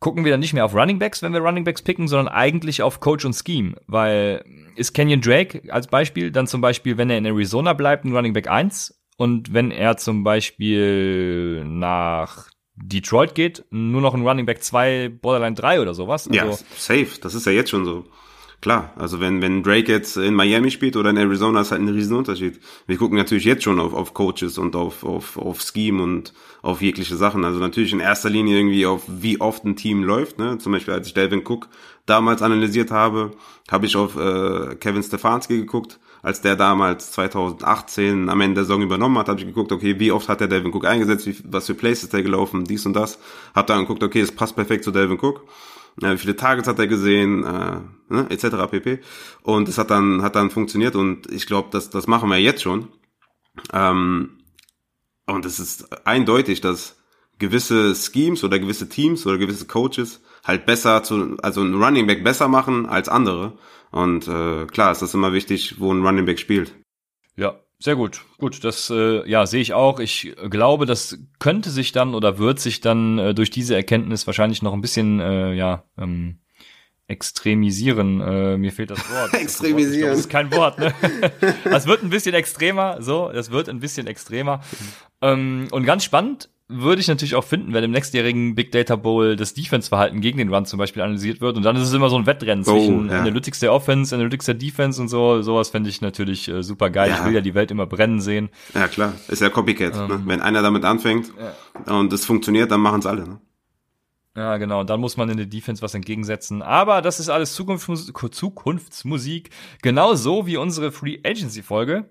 gucken 0.00 0.24
wir 0.24 0.32
dann 0.32 0.40
nicht 0.40 0.52
mehr 0.52 0.64
auf 0.64 0.74
Running 0.74 0.98
Backs, 0.98 1.22
wenn 1.22 1.32
wir 1.32 1.40
Running 1.40 1.64
Backs 1.64 1.82
picken, 1.82 2.08
sondern 2.08 2.28
eigentlich 2.28 2.82
auf 2.82 3.00
Coach 3.00 3.24
und 3.24 3.34
Scheme, 3.34 3.76
weil 3.86 4.44
ist 4.74 4.94
Kenyon 4.94 5.20
Drake 5.20 5.62
als 5.72 5.86
Beispiel 5.86 6.32
dann 6.32 6.46
zum 6.46 6.60
Beispiel, 6.60 6.98
wenn 6.98 7.08
er 7.08 7.18
in 7.18 7.24
Arizona 7.24 7.72
bleibt, 7.72 8.04
ein 8.04 8.14
Running 8.14 8.32
Back 8.32 8.48
1 8.48 9.00
und 9.16 9.54
wenn 9.54 9.70
er 9.70 9.96
zum 9.96 10.24
Beispiel 10.24 11.64
nach 11.64 12.48
Detroit 12.74 13.34
geht, 13.34 13.64
nur 13.70 14.00
noch 14.00 14.14
ein 14.14 14.26
Running 14.26 14.46
Back 14.46 14.62
2, 14.62 15.10
Borderline 15.20 15.54
3 15.54 15.80
oder 15.80 15.94
sowas. 15.94 16.28
Also, 16.28 16.34
ja, 16.34 16.58
safe, 16.76 17.20
das 17.20 17.34
ist 17.34 17.46
ja 17.46 17.52
jetzt 17.52 17.70
schon 17.70 17.84
so. 17.84 18.04
Klar, 18.62 18.92
also 18.94 19.18
wenn, 19.18 19.42
wenn 19.42 19.64
Drake 19.64 19.90
jetzt 19.90 20.16
in 20.16 20.34
Miami 20.34 20.70
spielt 20.70 20.96
oder 20.96 21.10
in 21.10 21.16
Arizona, 21.16 21.62
ist 21.62 21.72
halt 21.72 21.80
ein 21.80 21.88
Riesenunterschied. 21.88 22.60
Wir 22.86 22.96
gucken 22.96 23.18
natürlich 23.18 23.44
jetzt 23.44 23.64
schon 23.64 23.80
auf, 23.80 23.92
auf 23.92 24.14
Coaches 24.14 24.56
und 24.56 24.76
auf, 24.76 25.02
auf, 25.02 25.36
auf 25.36 25.60
Scheme 25.60 26.00
und 26.00 26.32
auf 26.62 26.80
jegliche 26.80 27.16
Sachen. 27.16 27.44
Also 27.44 27.58
natürlich 27.58 27.92
in 27.92 27.98
erster 27.98 28.30
Linie 28.30 28.58
irgendwie 28.58 28.86
auf, 28.86 29.02
wie 29.08 29.40
oft 29.40 29.64
ein 29.64 29.74
Team 29.74 30.04
läuft. 30.04 30.38
Ne? 30.38 30.58
Zum 30.58 30.70
Beispiel, 30.70 30.94
als 30.94 31.08
ich 31.08 31.12
Delvin 31.14 31.42
Cook 31.44 31.68
damals 32.06 32.40
analysiert 32.40 32.92
habe, 32.92 33.32
habe 33.68 33.86
ich 33.86 33.96
auf 33.96 34.16
äh, 34.16 34.76
Kevin 34.76 35.02
Stefanski 35.02 35.56
geguckt. 35.56 35.98
Als 36.22 36.40
der 36.40 36.54
damals 36.54 37.10
2018 37.10 38.28
am 38.28 38.40
Ende 38.40 38.54
der 38.54 38.64
Saison 38.64 38.82
übernommen 38.82 39.18
hat, 39.18 39.28
habe 39.28 39.40
ich 39.40 39.46
geguckt, 39.46 39.72
okay, 39.72 39.98
wie 39.98 40.12
oft 40.12 40.28
hat 40.28 40.38
der 40.38 40.46
Delvin 40.46 40.72
Cook 40.72 40.86
eingesetzt, 40.86 41.26
wie, 41.26 41.34
was 41.48 41.66
für 41.66 41.74
Places 41.74 42.10
der 42.10 42.22
gelaufen, 42.22 42.62
dies 42.62 42.86
und 42.86 42.92
das. 42.92 43.18
Hab 43.56 43.66
dann 43.66 43.80
geguckt, 43.80 44.04
okay, 44.04 44.20
es 44.20 44.30
passt 44.30 44.54
perfekt 44.54 44.84
zu 44.84 44.92
Delvin 44.92 45.18
Cook 45.20 45.42
wie 45.96 46.18
viele 46.18 46.36
Targets 46.36 46.68
hat 46.68 46.78
er 46.78 46.86
gesehen, 46.86 47.44
äh, 47.44 47.80
ne, 48.08 48.26
etc. 48.30 48.70
pp. 48.70 49.00
Und 49.42 49.68
es 49.68 49.78
hat 49.78 49.90
dann, 49.90 50.22
hat 50.22 50.36
dann 50.36 50.50
funktioniert 50.50 50.96
und 50.96 51.30
ich 51.30 51.46
glaube, 51.46 51.68
das, 51.70 51.90
das 51.90 52.06
machen 52.06 52.30
wir 52.30 52.38
jetzt 52.38 52.62
schon. 52.62 52.88
Ähm, 53.72 54.38
und 55.26 55.44
es 55.44 55.58
ist 55.58 56.06
eindeutig, 56.06 56.60
dass 56.60 56.96
gewisse 57.38 57.94
Schemes 57.94 58.44
oder 58.44 58.58
gewisse 58.58 58.88
Teams 58.88 59.26
oder 59.26 59.38
gewisse 59.38 59.66
Coaches 59.66 60.22
halt 60.44 60.66
besser 60.66 61.02
zu, 61.02 61.36
also 61.42 61.62
ein 61.62 61.74
Running 61.74 62.06
Back 62.06 62.24
besser 62.24 62.48
machen 62.48 62.86
als 62.86 63.08
andere. 63.08 63.58
Und 63.90 64.26
äh, 64.28 64.66
klar 64.66 64.92
ist 64.92 65.02
das 65.02 65.14
immer 65.14 65.32
wichtig, 65.32 65.78
wo 65.78 65.92
ein 65.92 66.04
Running 66.04 66.24
Back 66.24 66.38
spielt. 66.38 66.74
Ja, 67.36 67.61
sehr 67.82 67.96
gut, 67.96 68.22
gut. 68.38 68.62
Das 68.64 68.90
äh, 68.90 69.28
ja 69.28 69.44
sehe 69.46 69.60
ich 69.60 69.74
auch. 69.74 69.98
Ich 69.98 70.34
glaube, 70.50 70.86
das 70.86 71.18
könnte 71.38 71.70
sich 71.70 71.92
dann 71.92 72.14
oder 72.14 72.38
wird 72.38 72.60
sich 72.60 72.80
dann 72.80 73.18
äh, 73.18 73.34
durch 73.34 73.50
diese 73.50 73.74
Erkenntnis 73.74 74.26
wahrscheinlich 74.26 74.62
noch 74.62 74.72
ein 74.72 74.80
bisschen 74.80 75.18
äh, 75.18 75.52
ja 75.54 75.84
ähm, 75.98 76.38
extremisieren. 77.08 78.20
Äh, 78.20 78.56
mir 78.56 78.72
fehlt 78.72 78.90
das 78.90 78.98
Wort. 79.12 79.34
extremisieren. 79.34 80.10
Das, 80.10 80.20
ist 80.20 80.30
kein 80.30 80.52
Wort. 80.52 80.78
Ne? 80.78 80.94
das 81.64 81.86
wird 81.86 82.02
ein 82.02 82.10
bisschen 82.10 82.34
extremer. 82.34 83.02
So, 83.02 83.30
das 83.32 83.50
wird 83.50 83.68
ein 83.68 83.80
bisschen 83.80 84.06
extremer. 84.06 84.60
Ähm, 85.20 85.68
und 85.72 85.84
ganz 85.84 86.04
spannend 86.04 86.50
würde 86.72 87.00
ich 87.00 87.08
natürlich 87.08 87.34
auch 87.34 87.44
finden, 87.44 87.72
wenn 87.72 87.84
im 87.84 87.90
nächstjährigen 87.90 88.54
Big 88.54 88.72
Data 88.72 88.96
Bowl 88.96 89.36
das 89.36 89.54
Defense-Verhalten 89.54 90.20
gegen 90.20 90.38
den 90.38 90.52
Run 90.52 90.66
zum 90.66 90.78
Beispiel 90.78 91.02
analysiert 91.02 91.40
wird. 91.40 91.56
Und 91.56 91.62
dann 91.62 91.76
ist 91.76 91.82
es 91.82 91.92
immer 91.92 92.10
so 92.10 92.16
ein 92.16 92.26
Wettrennen 92.26 92.64
oh, 92.66 92.72
zwischen 92.72 93.10
ja. 93.10 93.20
Analytics 93.20 93.60
der 93.60 93.72
Offense, 93.72 94.14
Analytics 94.14 94.46
der 94.46 94.54
Defense 94.54 95.00
und 95.00 95.08
so. 95.08 95.42
Sowas 95.42 95.70
fände 95.70 95.90
ich 95.90 96.00
natürlich 96.00 96.48
äh, 96.48 96.62
super 96.62 96.90
geil. 96.90 97.10
Ja. 97.10 97.18
Ich 97.18 97.24
will 97.24 97.34
ja 97.34 97.40
die 97.40 97.54
Welt 97.54 97.70
immer 97.70 97.86
brennen 97.86 98.20
sehen. 98.20 98.50
Ja, 98.74 98.88
klar. 98.88 99.14
Ist 99.28 99.42
ja 99.42 99.50
Copycat. 99.50 99.94
Ne? 99.94 100.02
Ähm, 100.02 100.08
ne? 100.08 100.22
Wenn 100.26 100.40
einer 100.40 100.62
damit 100.62 100.84
anfängt 100.84 101.32
ja. 101.86 101.98
und 101.98 102.12
es 102.12 102.24
funktioniert, 102.24 102.70
dann 102.70 102.80
machen 102.80 103.00
es 103.00 103.06
alle. 103.06 103.28
Ne? 103.28 103.40
Ja, 104.36 104.56
genau. 104.56 104.82
Dann 104.84 105.00
muss 105.00 105.16
man 105.16 105.28
in 105.28 105.36
der 105.36 105.46
Defense 105.46 105.82
was 105.82 105.94
entgegensetzen. 105.94 106.62
Aber 106.62 107.02
das 107.02 107.20
ist 107.20 107.28
alles 107.28 107.54
Zukunftsmusik, 107.54 108.34
Zukunftsmusik. 108.34 109.50
Genauso 109.82 110.46
wie 110.46 110.56
unsere 110.56 110.90
Free 110.90 111.18
Agency 111.24 111.62
Folge. 111.62 112.08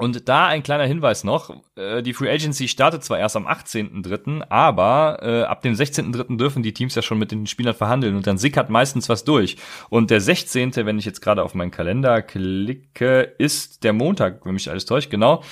Und 0.00 0.28
da 0.28 0.46
ein 0.46 0.62
kleiner 0.62 0.84
Hinweis 0.84 1.24
noch, 1.24 1.54
äh, 1.76 2.02
die 2.02 2.12
Free 2.12 2.30
Agency 2.30 2.68
startet 2.68 3.04
zwar 3.04 3.18
erst 3.18 3.36
am 3.36 3.46
18.3., 3.46 4.42
aber 4.48 5.18
äh, 5.22 5.42
ab 5.42 5.62
dem 5.62 5.74
16.3. 5.74 6.36
dürfen 6.36 6.62
die 6.62 6.72
Teams 6.72 6.94
ja 6.94 7.02
schon 7.02 7.18
mit 7.18 7.30
den 7.32 7.46
Spielern 7.46 7.74
verhandeln 7.74 8.16
und 8.16 8.26
dann 8.26 8.38
sickert 8.38 8.70
meistens 8.70 9.08
was 9.08 9.24
durch. 9.24 9.56
Und 9.88 10.10
der 10.10 10.20
16., 10.20 10.74
wenn 10.76 10.98
ich 10.98 11.04
jetzt 11.04 11.20
gerade 11.20 11.42
auf 11.42 11.54
meinen 11.54 11.70
Kalender 11.70 12.22
klicke, 12.22 13.34
ist 13.38 13.84
der 13.84 13.92
Montag, 13.92 14.44
wenn 14.44 14.54
mich 14.54 14.70
alles 14.70 14.86
täuscht, 14.86 15.10
genau. 15.10 15.42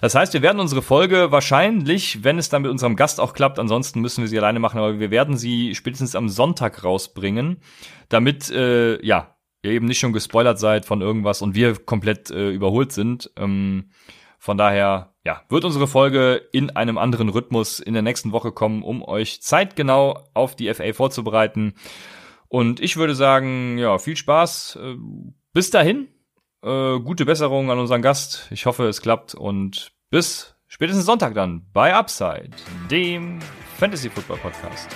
Das 0.00 0.14
heißt, 0.14 0.32
wir 0.34 0.42
werden 0.42 0.60
unsere 0.60 0.82
Folge 0.82 1.30
wahrscheinlich, 1.30 2.24
wenn 2.24 2.38
es 2.38 2.48
dann 2.48 2.62
mit 2.62 2.70
unserem 2.70 2.96
Gast 2.96 3.20
auch 3.20 3.32
klappt, 3.32 3.58
ansonsten 3.58 4.00
müssen 4.00 4.22
wir 4.22 4.28
sie 4.28 4.38
alleine 4.38 4.58
machen, 4.58 4.78
aber 4.78 4.98
wir 4.98 5.10
werden 5.10 5.36
sie 5.36 5.74
spätestens 5.74 6.14
am 6.14 6.28
Sonntag 6.28 6.84
rausbringen, 6.84 7.58
damit, 8.08 8.50
äh, 8.50 9.04
ja, 9.04 9.37
ihr 9.68 9.74
eben 9.74 9.86
nicht 9.86 9.98
schon 9.98 10.12
gespoilert 10.12 10.58
seid 10.58 10.84
von 10.84 11.00
irgendwas 11.00 11.42
und 11.42 11.54
wir 11.54 11.74
komplett 11.76 12.30
äh, 12.30 12.50
überholt 12.50 12.92
sind. 12.92 13.30
Ähm, 13.36 13.90
von 14.38 14.56
daher, 14.56 15.14
ja, 15.24 15.42
wird 15.48 15.64
unsere 15.64 15.86
Folge 15.86 16.42
in 16.52 16.70
einem 16.70 16.96
anderen 16.96 17.28
Rhythmus 17.28 17.80
in 17.80 17.92
der 17.92 18.02
nächsten 18.02 18.32
Woche 18.32 18.52
kommen, 18.52 18.82
um 18.82 19.02
euch 19.02 19.42
zeitgenau 19.42 20.24
auf 20.34 20.54
die 20.56 20.72
FA 20.72 20.92
vorzubereiten. 20.92 21.74
Und 22.48 22.80
ich 22.80 22.96
würde 22.96 23.14
sagen, 23.14 23.78
ja, 23.78 23.98
viel 23.98 24.16
Spaß. 24.16 24.78
Äh, 24.82 24.96
bis 25.52 25.70
dahin. 25.70 26.08
Äh, 26.62 26.98
gute 27.00 27.24
Besserung 27.24 27.70
an 27.70 27.78
unseren 27.78 28.02
Gast. 28.02 28.48
Ich 28.50 28.66
hoffe, 28.66 28.86
es 28.86 29.02
klappt 29.02 29.34
und 29.34 29.92
bis 30.10 30.56
spätestens 30.66 31.06
Sonntag 31.06 31.34
dann 31.34 31.66
bei 31.72 31.94
Upside, 31.94 32.50
dem 32.90 33.38
Fantasy 33.76 34.10
Football 34.10 34.38
Podcast. 34.38 34.88